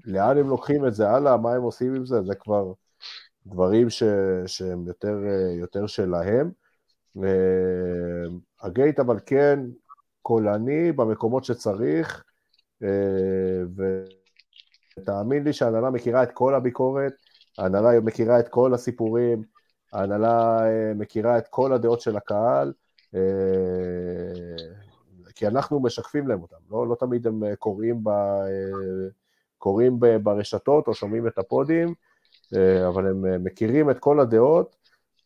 לאן 0.06 0.38
הם 0.38 0.50
לוקחים 0.50 0.88
את 0.88 0.94
זה 0.94 1.10
הלאה, 1.10 1.38
מה 1.38 1.54
הם 1.54 1.62
עושים 1.62 1.96
עם 1.96 2.06
זה, 2.06 2.22
זה 2.22 2.36
כבר 2.36 2.74
דברים 3.48 3.90
ש, 3.90 4.03
שהם 4.48 4.88
יותר, 4.88 5.18
אה, 5.28 5.52
יותר 5.60 5.88
שלהם. 5.88 6.52
אה, 7.24 8.24
הגייט 8.61 8.99
אבל 8.99 9.20
כן 9.26 9.60
קולני 10.22 10.91
במקומות 10.91 11.44
שצריך, 11.44 12.24
אה, 12.84 13.84
ותאמין 14.98 15.44
לי 15.44 15.53
שההנהלה 15.53 15.90
מכירה 15.90 16.24
את 16.24 16.32
כל 16.32 16.56
הביקורת, 16.56 17.14
ההנהלה 17.57 17.99
מכירה 17.99 18.40
את 18.40 18.48
כל 18.48 18.74
הסיפורים, 18.74 19.44
ההנהלה 19.94 20.61
מכירה 20.95 21.38
את 21.38 21.48
כל 21.48 21.74
הדעות 21.74 22.02
של 22.02 22.18
הקהל, 22.18 22.74
כי 25.36 25.48
אנחנו 25.48 25.80
משקפים 25.80 26.28
להם 26.28 26.41
אותם, 26.41 26.56
לא, 26.72 26.88
לא 26.88 26.95
תמיד 26.95 27.28
הם 27.28 27.56
קוראים, 27.56 28.03
ב, 28.03 28.10
קוראים 29.57 29.99
ברשתות 30.24 30.88
או 30.88 30.94
שומעים 30.94 31.28
את 31.28 31.38
הפודים, 31.38 31.94
אבל 32.88 33.08
הם 33.08 33.26
אה, 33.26 33.38
מכירים 33.38 33.90
את 33.90 34.00
כל 34.00 34.20
הדעות, 34.20 34.76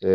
אה, 0.03 0.09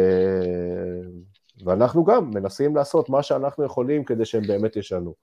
ואנחנו 1.64 2.04
גם 2.04 2.30
מנסים 2.30 2.76
לעשות 2.76 3.08
מה 3.08 3.22
שאנחנו 3.22 3.64
יכולים 3.64 4.04
כדי 4.04 4.24
שהם 4.24 4.42
באמת 4.42 4.76
ישנו. 4.76 5.14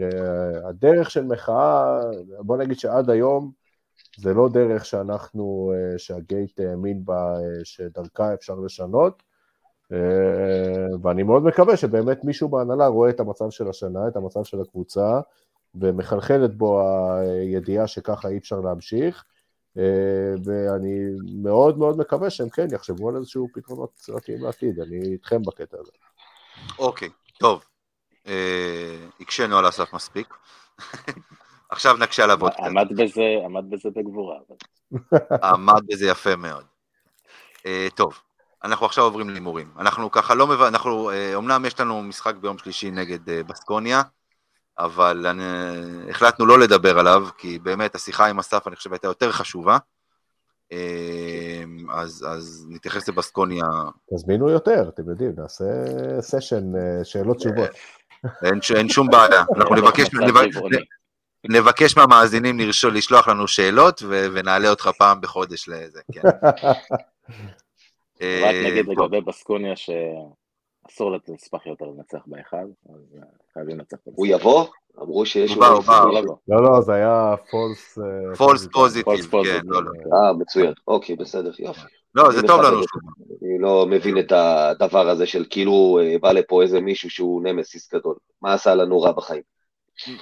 אה, 0.00 0.68
הדרך 0.68 1.10
של 1.10 1.24
מחאה, 1.24 2.00
בוא 2.38 2.56
נגיד 2.56 2.78
שעד 2.78 3.10
היום, 3.10 3.52
זה 4.18 4.34
לא 4.34 4.48
דרך 4.48 4.84
שאנחנו, 4.84 5.72
אה, 5.74 5.98
שהגייט 5.98 6.60
האמין 6.60 7.04
בה, 7.04 7.34
אה, 7.36 7.64
שדרכה 7.64 8.34
אפשר 8.34 8.54
לשנות, 8.54 9.22
אה, 9.92 10.96
ואני 11.02 11.22
מאוד 11.22 11.42
מקווה 11.42 11.76
שבאמת 11.76 12.24
מישהו 12.24 12.48
בהנהלה 12.48 12.86
רואה 12.86 13.10
את 13.10 13.20
המצב 13.20 13.50
של 13.50 13.68
השנה, 13.68 14.08
את 14.08 14.16
המצב 14.16 14.44
של 14.44 14.60
הקבוצה, 14.60 15.20
ומחלחלת 15.74 16.54
בו 16.54 16.82
הידיעה 17.18 17.86
שככה 17.86 18.28
אי 18.28 18.38
אפשר 18.38 18.60
להמשיך, 18.60 19.24
אה, 19.24 19.33
ואני 20.44 20.98
מאוד 21.42 21.78
מאוד 21.78 21.98
מקווה 21.98 22.30
שהם 22.30 22.48
כן 22.48 22.66
יחשבו 22.72 23.08
על 23.08 23.16
איזשהו 23.16 23.48
פתרונות 23.54 23.90
יצירתיים 23.98 24.42
לעתיד, 24.44 24.80
אני 24.80 25.00
איתכם 25.12 25.42
בקטע 25.42 25.76
הזה. 25.80 25.90
אוקיי, 26.78 27.08
טוב. 27.38 27.64
אה, 28.26 28.96
הקשינו 29.20 29.58
על 29.58 29.68
אסף 29.68 29.94
מספיק. 29.94 30.34
עכשיו 31.70 31.96
נקשה 31.96 32.24
עליו 32.24 32.40
עוד 32.40 32.52
קצת. 32.52 32.62
עמד 32.62 32.88
בזה, 32.96 33.22
עמד 33.44 33.70
בזה 33.70 33.88
בגבורה. 33.90 34.36
אבל- 34.48 34.56
עמד 35.52 35.82
בזה 35.86 36.06
יפה 36.08 36.36
מאוד. 36.36 36.64
אה, 37.66 37.86
טוב, 37.94 38.18
אנחנו 38.64 38.86
עכשיו 38.86 39.04
עוברים 39.04 39.30
להימורים. 39.30 39.70
אנחנו 39.78 40.10
ככה 40.10 40.34
לא 40.34 40.46
מבין, 40.46 40.66
אנחנו, 40.66 41.10
אה, 41.10 41.36
אמנם 41.36 41.64
יש 41.64 41.80
לנו 41.80 42.02
משחק 42.02 42.34
ביום 42.34 42.58
שלישי 42.58 42.90
נגד 42.90 43.30
אה, 43.30 43.42
בסקוניה, 43.42 44.02
אבל 44.78 45.26
אני, 45.26 45.42
החלטנו 46.10 46.46
לא 46.46 46.58
לדבר 46.58 46.98
עליו, 46.98 47.26
כי 47.38 47.58
באמת 47.58 47.94
השיחה 47.94 48.26
עם 48.26 48.38
אסף 48.38 48.66
אני 48.66 48.76
חושב 48.76 48.92
הייתה 48.92 49.06
יותר 49.06 49.32
חשובה. 49.32 49.78
אה, 50.72 51.62
אז, 51.90 52.26
אז 52.28 52.66
נתייחס 52.70 53.08
לבסקוניה, 53.08 53.64
תזמינו 54.14 54.48
יותר, 54.50 54.88
אתם 54.88 55.10
יודעים, 55.10 55.32
נעשה 55.36 55.64
סשן 56.20 56.76
אה, 56.76 57.04
שאלות 57.04 57.36
תשובות. 57.36 57.70
אין, 58.44 58.62
ש- 58.62 58.72
אין 58.72 58.88
שום 58.88 59.08
בעיה. 59.10 59.44
אנחנו 59.56 59.74
נבקש, 59.74 60.08
נבקש, 61.48 61.96
מהמאזינים 61.96 62.58
לרשו- 62.58 62.90
לשלוח 62.90 63.28
לנו 63.28 63.48
שאלות 63.48 64.02
ו- 64.02 64.26
ונעלה 64.34 64.70
אותך 64.70 64.88
פעם 64.98 65.20
בחודש 65.20 65.68
לזה, 65.68 66.00
כן. 66.12 66.20
רק 66.28 66.54
אה, 68.22 68.62
נגיד. 68.70 68.86
לגבי 68.88 69.20
בסקוניה 69.20 69.74
שאסור 69.76 71.12
לנספח 71.28 71.66
יותר 71.66 71.84
לנצח 71.84 72.18
בהיכל, 72.26 72.56
אז 72.56 73.16
אה, 73.18 73.22
חייבים 73.54 73.78
לנצח 73.78 73.96
את 73.96 74.12
הוא 74.14 74.26
יבוא? 74.26 74.66
אמרו 75.02 75.26
שיש... 75.26 75.50
הוא 75.50 75.60
בא, 75.60 75.66
הוא 75.66 75.82
בא. 75.82 76.04
לא. 76.12 76.36
לא, 76.48 76.62
לא, 76.62 76.80
זה 76.80 76.92
היה 76.92 77.34
פולס... 77.50 77.98
פולס 78.36 78.68
פוזיטיב. 78.72 79.30
כן, 79.30 79.60
לא, 79.64 79.82
לא. 79.84 79.90
אה, 80.16 80.32
מצוין. 80.32 80.72
אוקיי, 80.88 81.16
בסדר, 81.16 81.50
יופי. 81.58 81.80
לא, 82.14 82.32
זה 82.32 82.42
טוב 82.46 82.60
לנו 82.60 82.80
אני 83.42 83.58
לא 83.58 83.86
מבין 83.90 84.18
את 84.18 84.32
הדבר 84.32 85.08
הזה 85.08 85.26
של 85.26 85.44
כאילו 85.50 86.00
אה, 86.02 86.18
בא 86.20 86.32
לפה 86.32 86.62
איזה 86.62 86.80
מישהו 86.80 87.10
שהוא 87.10 87.42
נמסיס 87.42 87.94
גדול. 87.94 88.16
מה 88.42 88.52
עשה 88.54 88.74
לנו 88.74 89.00
רע 89.00 89.12
בחיים? 89.12 89.42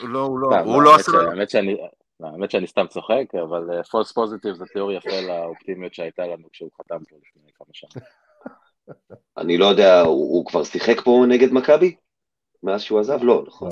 לא, 0.03 0.19
הוא 0.19 0.39
לא, 0.39 0.59
הוא 0.59 0.83
לא 0.83 0.91
האמת 0.91 1.01
עשה... 1.01 1.19
האמת 1.31 1.51
שאני... 1.51 1.77
לא, 2.21 2.29
האמת 2.29 2.51
שאני 2.51 2.67
סתם 2.67 2.87
צוחק, 2.87 3.25
אבל 3.43 3.83
פולס 3.83 4.13
פוזיטיב 4.13 4.55
זה 4.55 4.65
תיאור 4.73 4.93
יפה 4.93 5.21
לאופטימיות 5.21 5.95
שהייתה 5.95 6.27
לנו 6.27 6.49
כשהוא 6.53 6.71
חתם 6.81 6.99
פה 7.11 7.17
לפני 7.17 7.53
כמה 7.55 7.69
שנים. 7.73 8.05
אני 9.39 9.59
לא 9.59 9.67
יודע, 9.67 10.01
הוא, 10.01 10.37
הוא 10.37 10.47
כבר 10.47 10.65
שיחק 10.65 11.01
פה 11.05 11.25
נגד 11.29 11.53
מכבי? 11.53 11.95
מאז 12.63 12.83
שהוא 12.83 13.01
עזב? 13.01 13.19
לא, 13.23 13.45
נכון. 13.47 13.71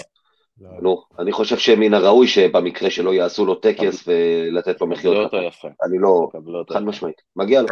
לא. 0.61 0.69
נו, 0.83 1.03
אני 1.19 1.33
חושב 1.33 1.59
שמן 1.59 1.95
הראוי 1.95 2.29
שבמקרה 2.29 2.91
שלו 2.91 3.13
יעשו 3.13 3.47
לו 3.47 3.55
טקס 3.55 4.05
ולתת 4.09 4.81
לו 4.81 4.87
מחיאות 4.87 5.29
כפיים. 5.29 5.49
יפה. 5.49 5.69
אני 5.85 5.99
לא, 5.99 6.29
חד. 6.73 6.83
משמעית. 6.83 7.23
מגיע 7.37 7.63
לו. 7.63 7.69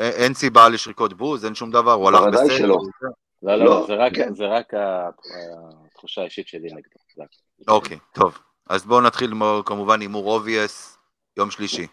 אין 0.00 0.34
סיבה, 0.34 0.68
לשריקות 0.68 1.12
בוז, 1.12 1.44
אין 1.44 1.54
שום 1.54 1.70
דבר, 1.70 1.92
הוא 1.92 2.08
הלך 2.08 2.20
בוודאי 2.20 2.44
בסדר. 2.44 2.58
שלא. 2.58 2.76
לא, 3.42 3.56
לא, 3.56 3.64
לא, 3.64 3.84
זה 3.86 3.94
רק- 3.94 4.14
כן. 4.14 4.34
זה 4.34 4.44
רק 4.46 4.72
התחושה 5.86 6.20
האישית 6.20 6.48
שלי 6.48 6.60
נגדו. 6.68 6.98
זה. 7.16 7.22
אוקיי, 7.68 7.98
טוב. 8.14 8.38
אז 8.68 8.84
בואו 8.84 9.00
נתחיל 9.00 9.30
עם- 9.30 9.62
כמובן 9.66 10.00
הימור 10.00 10.32
obvious, 10.34 10.98
יום 11.36 11.50
שלישי. 11.50 11.86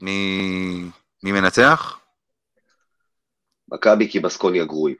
מי 0.00 0.40
מי 1.22 1.32
מנצח? 1.32 1.98
מכבי 3.72 4.08
כי 4.10 4.20
בסקוניה 4.20 4.64
גרועים. 4.64 4.96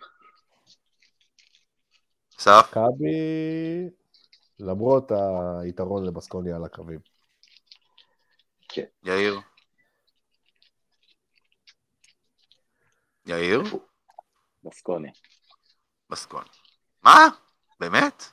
אסף? 2.38 2.68
מכבי, 2.70 3.90
למרות 4.58 5.12
היתרון 5.62 6.06
לבסקוניה 6.06 6.56
על 6.56 6.64
הקווים. 6.64 7.00
יאיר? 9.02 9.40
יאיר? 13.26 13.62
בסקוניה. 14.64 15.12
בסקון. 16.10 16.44
מה? 17.02 17.28
באמת? 17.80 18.24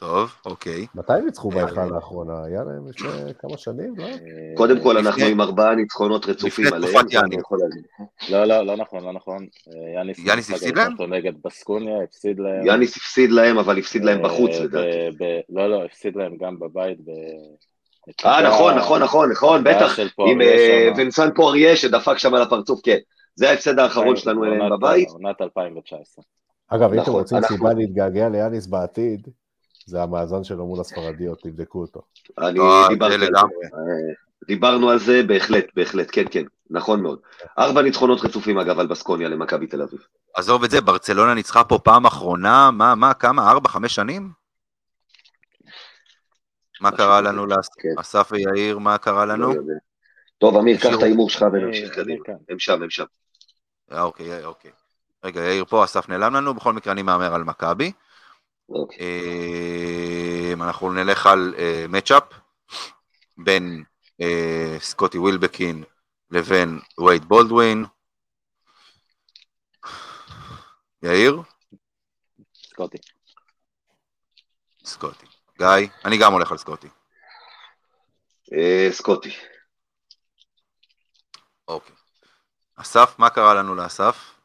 טוב, 0.00 0.30
אוקיי. 0.46 0.86
מתי 0.94 1.12
הם 1.12 1.24
ניצחו 1.24 1.50
בהיכל 1.50 1.84
לאחרונה? 1.94 2.44
היה 2.44 2.64
להם 2.64 2.88
לפני 2.88 3.34
כמה 3.38 3.56
שנים, 3.56 3.94
לא? 3.96 4.04
אה, 4.04 4.10
קודם 4.56 4.82
כל, 4.82 4.96
אנחנו 4.96 5.10
לפני- 5.20 5.32
עם 5.32 5.40
ארבעה 5.40 5.74
ניצחונות 5.74 6.26
רצופים 6.26 6.64
לפני 6.64 6.76
עליהם. 6.76 6.92
תקופת 6.92 7.10
זה 7.10 7.20
אני 7.20 7.34
יאניס. 7.34 8.30
לא, 8.30 8.44
לא, 8.44 8.66
לא 8.66 8.76
נכון, 8.76 9.04
לא 9.04 9.12
נכון. 9.12 9.46
אה, 9.68 10.00
יאניס 10.26 10.50
הפסיד 10.50 10.76
להם? 10.78 10.92
נגד 11.14 11.32
בסקוניה, 11.44 12.02
הפסיד 12.04 12.38
להם. 12.40 12.66
יאניס 12.66 12.96
הפסיד 12.96 13.30
להם, 13.30 13.58
אבל 13.58 13.78
הפסיד 13.78 14.04
להם 14.04 14.18
אה, 14.18 14.24
בחוץ, 14.24 14.50
לדעתי. 14.50 14.88
לא, 15.48 15.70
לא, 15.70 15.84
הפסיד 15.84 16.16
להם 16.16 16.36
גם 16.36 16.58
בבית 16.58 16.98
אה, 18.24 18.42
נכון, 18.48 18.74
נכון, 18.74 19.02
נכון, 19.02 19.30
נכון, 19.30 19.64
בטח. 19.64 19.98
עם 20.18 20.40
אה. 20.40 20.88
ונסן 20.96 21.28
פואריה 21.34 21.76
שדפק 21.76 22.18
שם 22.18 22.34
על 22.34 22.42
הפרצוף, 22.42 22.80
כן. 22.84 22.98
זה 23.34 23.50
ההפסד 23.50 23.78
האחרון 23.78 24.16
שלנו 24.16 24.44
אליהם 24.44 24.70
בבית. 24.78 25.08
עונת 25.08 25.40
2019. 25.40 26.24
אגב, 26.68 26.82
אם 26.82 26.92
אתם 26.92 27.00
נכון, 27.00 27.14
רוצים 27.14 27.38
סיבה 27.48 27.72
להתגעגע 27.72 28.28
ליאניס 28.28 28.66
בעתיד, 28.66 29.28
זה 29.88 30.02
המאזן 30.02 30.44
שלו 30.44 30.66
מול 30.66 30.80
הספרדיות, 30.80 31.42
תבדקו 31.42 31.80
אותו. 31.80 32.00
אני 32.38 32.58
לא, 32.58 32.86
דיברתי 32.88 33.14
על 33.14 33.20
זה. 33.20 33.26
אה, 33.26 34.14
דיברנו 34.46 34.90
על 34.90 34.98
זה, 34.98 35.22
בהחלט, 35.26 35.64
בהחלט, 35.76 36.08
כן, 36.12 36.24
כן, 36.30 36.42
נכון 36.70 37.02
מאוד. 37.02 37.18
ארבע 37.58 37.82
ניצחונות 37.82 38.20
רצופים, 38.24 38.58
אגב, 38.58 38.78
על 38.78 38.86
בסקוניה 38.86 39.28
למכבי 39.28 39.66
תל 39.66 39.82
אביב. 39.82 40.00
עזוב 40.34 40.64
את 40.64 40.70
זה, 40.70 40.80
ברצלונה 40.80 41.34
ניצחה 41.34 41.64
פה 41.64 41.78
פעם 41.78 42.06
אחרונה, 42.06 42.70
מה, 42.70 42.94
מה, 42.94 43.14
כמה, 43.14 43.50
ארבע, 43.50 43.68
חמש 43.68 43.94
שנים? 43.94 44.30
מה 46.80 46.90
קרה 46.90 47.20
לנו, 47.20 47.46
לאס- 47.46 47.68
כן. 47.78 48.00
אסף 48.00 48.28
ויאיר, 48.32 48.78
מה 48.78 48.98
קרה 48.98 49.26
לנו? 49.26 49.48
לא 49.52 49.58
יודע. 49.58 49.72
טוב, 50.38 50.56
אמיר, 50.56 50.76
קח 50.76 50.90
את 50.98 51.02
ההימור 51.02 51.30
שלך 51.30 51.42
אני- 51.42 51.64
ונמשיך 51.64 51.94
קדימה. 51.94 52.24
הם 52.48 52.58
שם, 52.58 52.82
הם 52.82 52.90
שם. 52.90 53.04
אה, 53.92 54.02
אוקיי, 54.02 54.32
אה, 54.32 54.44
אוקיי. 54.44 54.70
רגע, 55.24 55.40
יאיר 55.40 55.64
פה, 55.64 55.84
אסף 55.84 56.08
נעלם 56.08 56.34
לנו, 56.34 56.54
בכל 56.54 56.72
מקרה 56.72 56.92
אני 56.92 57.02
מהמר 57.02 57.34
על 57.34 57.44
מכבי. 57.44 57.92
אוקיי. 58.68 58.98
אה, 59.00 60.52
אנחנו 60.52 60.92
נלך 60.92 61.26
על 61.26 61.54
מצ'אפ 61.88 62.22
בין 63.36 63.84
אה, 64.20 64.76
סקוטי 64.80 65.18
ווילבקין 65.18 65.84
לבין 66.30 66.80
וייד 66.98 67.24
בולדווין. 67.24 67.84
יאיר? 71.02 71.42
סקוטי. 72.54 72.98
סקוטי. 74.84 75.26
גיא? 75.58 75.88
אני 76.04 76.18
גם 76.18 76.32
הולך 76.32 76.50
על 76.52 76.58
סקוטי. 76.58 76.88
אה, 78.52 78.88
סקוטי. 78.92 79.36
אוקיי. 81.68 81.94
אסף, 82.76 83.14
מה 83.18 83.30
קרה 83.30 83.54
לנו 83.54 83.74
לאסף? 83.74 84.37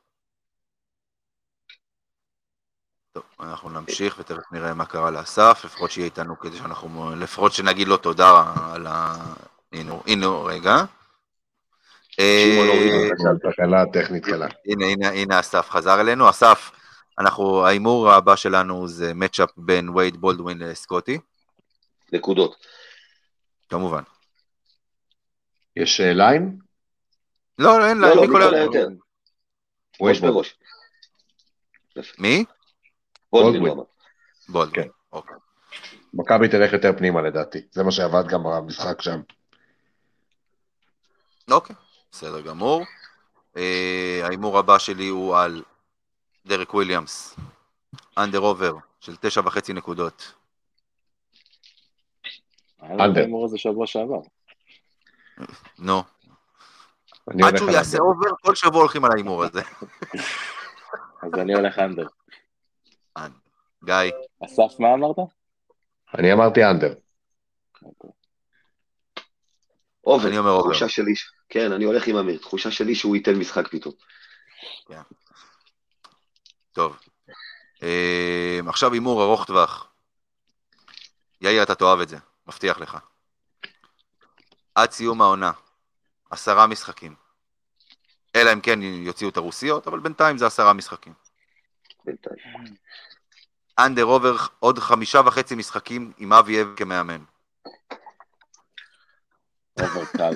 טוב, 3.14 3.24
אנחנו 3.40 3.70
נמשיך 3.70 4.20
ותכף 4.20 4.52
נראה 4.52 4.74
מה 4.74 4.86
קרה 4.86 5.12
לאסף, 5.12 5.62
לפחות 5.66 5.92
שיהיה 5.92 6.06
איתנו 6.06 6.40
כדי 6.40 6.58
שאנחנו, 6.58 7.16
לפחות 7.16 7.52
שנגיד 7.52 7.88
לו 7.88 7.98
תודה 7.98 8.54
על 8.74 8.88
ה... 8.88 9.16
הנה, 9.72 9.94
הנה, 10.08 10.28
רגע. 10.28 10.76
שמעון 12.10 12.70
אה. 12.70 13.52
תקלה 13.52 13.84
טכנית 13.94 14.26
קלה. 14.26 14.48
הנה, 14.66 14.86
הנה, 14.86 15.10
הנה 15.10 15.40
אסף 15.40 15.70
חזר 15.70 16.02
אלינו. 16.02 16.30
אסף, 16.30 16.72
אנחנו, 17.20 17.66
ההימור 17.66 18.12
הבא 18.12 18.36
שלנו 18.36 18.88
זה 18.88 19.14
מצ'אפ 19.14 19.50
בין 19.58 19.90
וייד 19.90 20.18
בולדווין 20.18 20.60
לסקוטי, 20.60 21.20
נקודות. 22.14 22.56
כמובן. 23.70 24.04
יש 25.76 26.02
ליין? 26.02 26.58
לא, 27.60 27.88
אין 27.88 27.98
לא, 27.98 28.08
להם, 28.08 28.18
לא, 28.18 28.22
מי 28.22 28.28
מי 28.28 28.34
כל 28.34 28.44
קולע 28.44 28.58
ה... 28.58 28.64
יותר? 28.64 28.88
הוא 29.98 30.10
ראש 30.10 30.18
יש 30.18 30.24
בו. 30.24 30.34
בראש. 30.34 30.58
מי? 32.20 32.46
אמר. 33.34 33.84
בולדווין. 34.50 34.84
כן. 34.84 34.92
אוקיי. 35.12 35.36
מכבי 36.14 36.48
תלך 36.48 36.74
יותר 36.74 36.92
פנימה 36.98 37.22
לדעתי. 37.22 37.60
זה 37.72 37.84
מה 37.84 37.92
שעבד 37.92 38.28
גם 38.28 38.44
במשחק 38.44 39.02
שם. 39.02 39.22
אוקיי, 41.52 41.76
בסדר 42.12 42.42
גמור. 42.42 42.84
אה, 43.58 44.22
ההימור 44.24 44.58
הבא 44.58 44.78
שלי 44.78 45.08
הוא 45.08 45.38
על 45.38 45.64
דרק 46.46 46.74
וויליאמס, 46.74 47.36
under 48.18 48.40
over 48.40 48.74
של 49.00 49.16
תשע 49.16 49.42
וחצי 49.46 49.74
נקודות. 49.74 50.34
היה 52.80 52.94
לנו 52.94 53.04
את 53.04 53.10
under. 53.10 53.20
ההימור 53.20 53.46
הזה 53.46 53.58
שבוע 53.58 53.88
שעבר. 53.88 54.20
נו, 55.80 56.04
עד 57.44 57.58
שהוא 57.58 57.72
יעשה. 57.72 57.98
over, 57.98 58.30
כל 58.42 58.56
שבוע 58.56 58.82
הולכים 58.82 59.06
על 59.06 59.12
ההימור 59.12 59.44
הזה. 59.44 59.62
אז 61.24 61.34
אני 61.38 61.54
הולך 61.54 61.80
under. 61.80 62.08
גיא, 63.86 63.96
אסף, 64.46 64.80
מה 64.80 64.94
אמרת? 64.94 65.16
אני 66.18 66.34
אמרתי 66.34 66.64
under. 66.64 66.94
over. 70.06 70.28
אני 70.28 70.38
אומר 70.38 70.52
over. 70.52 70.70
תחושה 70.70 70.90
שלי, 70.90 71.14
כן, 71.50 71.72
אני 71.72 71.86
הולך 71.86 72.08
עם 72.08 72.16
אמיר. 72.16 72.40
תחושה 72.40 72.72
שלי 72.72 72.96
שהוא 72.96 73.16
ייתן 73.16 73.36
משחק 73.36 73.68
פתאום. 73.68 73.94
טוב. 76.74 77.00
אה, 77.84 78.60
עכשיו 78.68 78.94
הימור 78.94 79.24
ארוך 79.24 79.46
טווח. 79.46 79.88
יאיר, 81.42 81.64
אתה 81.64 81.76
תאהב 81.76 82.00
את 82.00 82.10
זה, 82.10 82.18
מבטיח 82.48 82.80
לך. 82.80 82.98
עד 84.76 84.92
סיום 84.92 85.22
העונה, 85.22 85.52
עשרה 86.30 86.68
משחקים. 86.68 87.16
אלא 88.36 88.54
אם 88.54 88.62
כן 88.62 88.82
יוציאו 88.82 89.30
את 89.30 89.38
הרוסיות, 89.38 89.88
אבל 89.88 90.00
בינתיים 90.00 90.38
זה 90.38 90.46
עשרה 90.48 90.74
משחקים. 90.74 91.14
בינתיים. 92.06 92.38
under 93.80 94.06
over 94.06 94.36
עוד 94.60 94.80
חמישה 94.80 95.22
וחצי 95.26 95.56
משחקים 95.56 96.12
עם 96.18 96.34
אבי 96.34 96.62
אבן 96.62 96.68
כמאמן. 96.76 97.24
over 99.82 100.06
קל. 100.18 100.34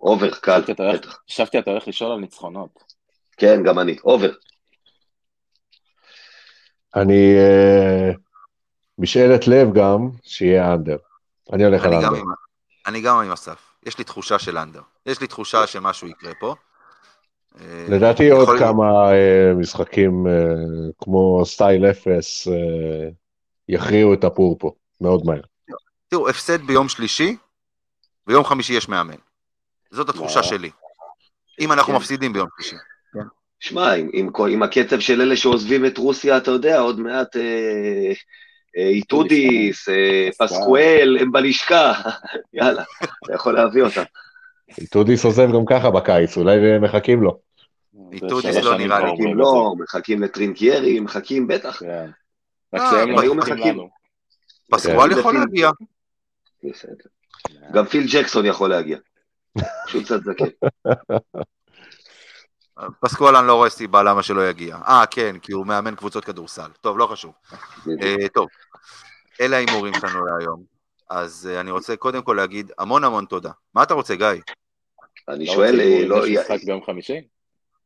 over, 0.00 0.30
קל, 0.34 0.52
חשבתי 0.62 0.72
אתה 0.72 0.82
הולך- 0.82 1.00
בטח. 1.06 1.18
חשבתי 1.30 1.58
אתה 1.58 1.70
הולך 1.70 1.88
לשאול 1.88 2.12
על 2.12 2.18
ניצחונות. 2.18 2.84
כן, 3.36 3.62
גם 3.64 3.78
אני. 3.78 3.96
over. 4.04 4.30
אני... 6.96 7.34
אה, 7.38 8.10
משאלת 8.98 9.46
לב 9.48 9.68
גם, 9.74 9.98
שיהיה 10.22 10.74
אנדר. 10.74 10.96
אני 11.52 11.64
הולך 11.64 11.84
על 11.84 11.94
אני 11.94 12.02
גם, 12.04 12.14
אנדר. 12.14 12.24
אני 12.86 13.00
גם 13.00 13.16
עם 13.16 13.32
אסף. 13.32 13.74
יש 13.86 13.98
לי 13.98 14.04
תחושה 14.04 14.38
של 14.38 14.58
אנדר. 14.58 14.82
יש 15.06 15.20
לי 15.20 15.26
תחושה 15.26 15.66
שמשהו 15.66 16.08
יקרה 16.08 16.32
פה. 16.40 16.54
לדעתי 17.88 18.30
עוד 18.30 18.48
כמה 18.58 19.12
אה, 19.12 19.52
משחקים 19.54 20.26
אה, 20.26 20.32
כמו 20.98 21.42
סטייל 21.44 21.86
אפס 21.86 22.48
אה, 22.48 23.08
יכריעו 23.68 24.14
את 24.14 24.24
הפור 24.24 24.56
פה, 24.58 24.72
מאוד 25.00 25.26
מהר. 25.26 25.40
תראו, 26.08 26.28
הפסד 26.28 26.62
ביום 26.62 26.88
שלישי, 26.88 27.36
ביום 28.26 28.44
חמישי 28.44 28.72
יש 28.72 28.88
מאמן. 28.88 29.14
זאת 29.90 30.08
התחושה. 30.08 30.42
שלי. 30.42 30.70
אם 31.60 31.72
אנחנו 31.72 31.92
כן. 31.92 31.98
מפסידים 31.98 32.32
ביום 32.32 32.48
שלישי. 32.56 32.76
שמע, 33.60 33.92
עם, 33.92 34.10
עם, 34.12 34.30
עם 34.50 34.62
הקצב 34.62 35.00
של 35.00 35.20
אלה 35.20 35.36
שעוזבים 35.36 35.86
את 35.86 35.98
רוסיה, 35.98 36.36
אתה 36.36 36.50
יודע, 36.50 36.80
עוד 36.80 37.00
מעט 37.00 37.36
אה, 38.76 38.88
איטודיס, 38.88 39.88
אה, 39.88 40.28
פסקואל, 40.38 41.16
הם 41.20 41.32
בלשכה. 41.32 41.92
יאללה, 42.54 42.84
אתה 43.24 43.34
יכול 43.34 43.54
להביא 43.54 43.82
אותם. 43.82 44.02
טודיס 44.90 45.24
עוזב 45.24 45.48
גם 45.52 45.64
ככה 45.66 45.90
בקיץ, 45.90 46.36
אולי 46.36 46.78
מחכים 46.78 47.22
לו. 47.22 47.38
איטודיס 48.12 48.54
שלוש 48.54 48.66
לא 48.66 48.78
נראה 48.78 48.98
לי, 49.00 49.12
מחכים 49.12 49.36
לו. 49.36 49.74
מחכים 49.78 50.22
לטרינקיירי, 50.22 51.00
מחכים, 51.00 51.46
בטח. 51.46 51.78
כן. 51.78 52.10
רק 52.74 52.80
אה, 52.80 52.90
שהם 52.90 53.08
הם 53.08 53.10
לא 53.10 53.20
היו 53.20 53.34
מחכים. 53.34 53.88
פסקואל 54.70 55.14
כן. 55.14 55.20
יכול 55.20 55.34
להגיע. 55.34 55.70
גם 57.72 57.84
פיל 57.84 58.06
ג'קסון 58.12 58.46
יכול 58.46 58.70
להגיע. 58.70 58.98
פשוט 59.86 60.04
קצת 60.04 60.20
זקן. 60.24 60.44
פסקואל 63.00 63.36
אני 63.36 63.46
לא 63.46 63.54
רואה 63.54 63.70
סיבה 63.70 64.02
למה 64.02 64.22
שלא 64.22 64.48
יגיע. 64.48 64.76
אה, 64.76 65.04
כן, 65.10 65.38
כי 65.38 65.52
הוא 65.52 65.66
מאמן 65.66 65.94
קבוצות 65.94 66.24
כדורסל. 66.24 66.70
טוב, 66.80 66.98
לא 66.98 67.06
חשוב. 67.06 67.32
אה, 68.02 68.28
טוב, 68.34 68.48
אלה 69.40 69.56
ההימורים 69.56 69.94
שלנו 69.94 70.26
להיום. 70.26 70.62
אז 71.10 71.50
אה, 71.52 71.60
אני 71.60 71.70
רוצה 71.70 71.96
קודם 71.96 72.22
כל 72.22 72.34
להגיד 72.34 72.72
המון 72.78 73.04
המון 73.04 73.24
תודה. 73.24 73.50
מה 73.74 73.82
אתה 73.82 73.94
רוצה, 73.94 74.14
גיא? 74.16 74.26
אני 75.28 75.46
לא 75.46 75.52
שואל, 75.52 75.80
אה, 75.80 76.04
לא, 76.06 76.26
יש 76.26 76.30
י- 76.30 76.40
משחק 76.40 76.64
ביום 76.66 76.84
חמישי? 76.84 77.20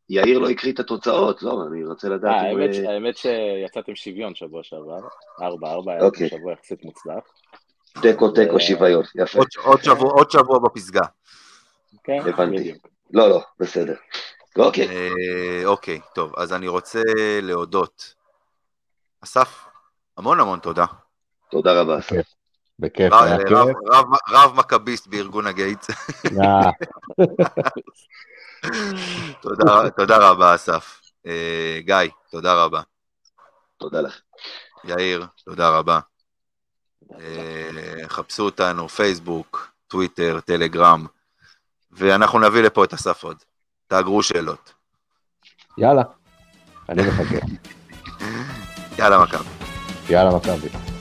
יאיר 0.09 0.39
לא 0.39 0.51
הקריא 0.51 0.73
את 0.73 0.81
התוצאות, 0.81 1.43
לא, 1.43 1.63
אני 1.71 1.85
רוצה 1.85 2.09
לדעת 2.09 2.33
אה, 2.35 2.51
אם... 2.53 2.57
האמת 2.59 2.75
אה, 2.75 2.93
האמת 2.95 3.17
שיצאתם 3.17 3.95
שוויון 3.95 4.35
שבוע 4.35 4.63
שעבר, 4.63 4.99
4-4, 5.39 5.43
היה 5.91 6.03
אוקיי. 6.05 6.29
שבוע 6.29 6.53
יחסית 6.53 6.85
מוצלח. 6.85 7.25
תיקו, 8.03 8.31
תיקו, 8.31 8.61
שוויון, 8.61 9.03
יפה. 9.15 9.39
עוד- 9.65 9.83
שבוע- 9.83 10.13
עוד 10.13 10.31
שבוע 10.31 10.59
בפסגה. 10.59 11.03
כן, 12.05 12.19
הבנתי. 12.27 12.75
לא, 13.13 13.29
לא, 13.29 13.41
בסדר. 13.61 13.95
אוקיי, 14.59 14.89
אוקיי, 15.65 16.01
טוב, 16.15 16.33
אז 16.37 16.53
אני 16.53 16.69
רוצה 16.69 17.01
להודות. 17.43 18.15
אסף, 19.25 19.65
המון 20.17 20.41
המון 20.41 20.59
תודה. 20.59 20.85
תודה 21.51 21.81
רבה. 21.81 21.99
אסף. 21.99 22.36
בכיף, 22.79 23.13
רב- 23.13 23.23
היה 23.23 23.37
רב- 23.37 23.67
כיף. 23.67 23.77
רב- 24.33 24.55
מכביסט 24.57 25.07
בארגון 25.07 25.47
הגייט. 25.47 25.87
אה, 26.41 26.71
תודה- 29.43 29.91
תודה 29.97 30.31
רבה, 30.31 30.55
אסף. 30.55 31.01
אה, 31.27 31.79
גיא, 31.81 31.97
תודה 32.31 32.65
רבה. 32.65 32.81
תודה 33.79 34.01
לך. 34.01 34.21
יאיר, 34.85 35.27
תודה 35.45 35.69
רבה. 35.69 36.01
אה, 37.21 37.71
חפשו 38.09 38.43
אותנו, 38.45 38.89
פייסבוק, 38.89 39.69
טוויטר, 39.89 40.39
טלגרם, 40.45 41.07
ואנחנו 41.91 42.39
נביא 42.39 42.63
לפה 42.63 42.85
את 42.85 42.93
אסף 42.93 43.25
עוד. 43.25 43.37
תאגרו 43.87 44.23
שאלות. 44.23 44.73
יאללה, 45.79 46.03
אני 46.89 47.03
מחכה. 47.03 47.47
יאללה, 48.99 49.23
מכבי. 49.25 49.49
יאללה 50.11 50.37
מכבי. 50.37 50.96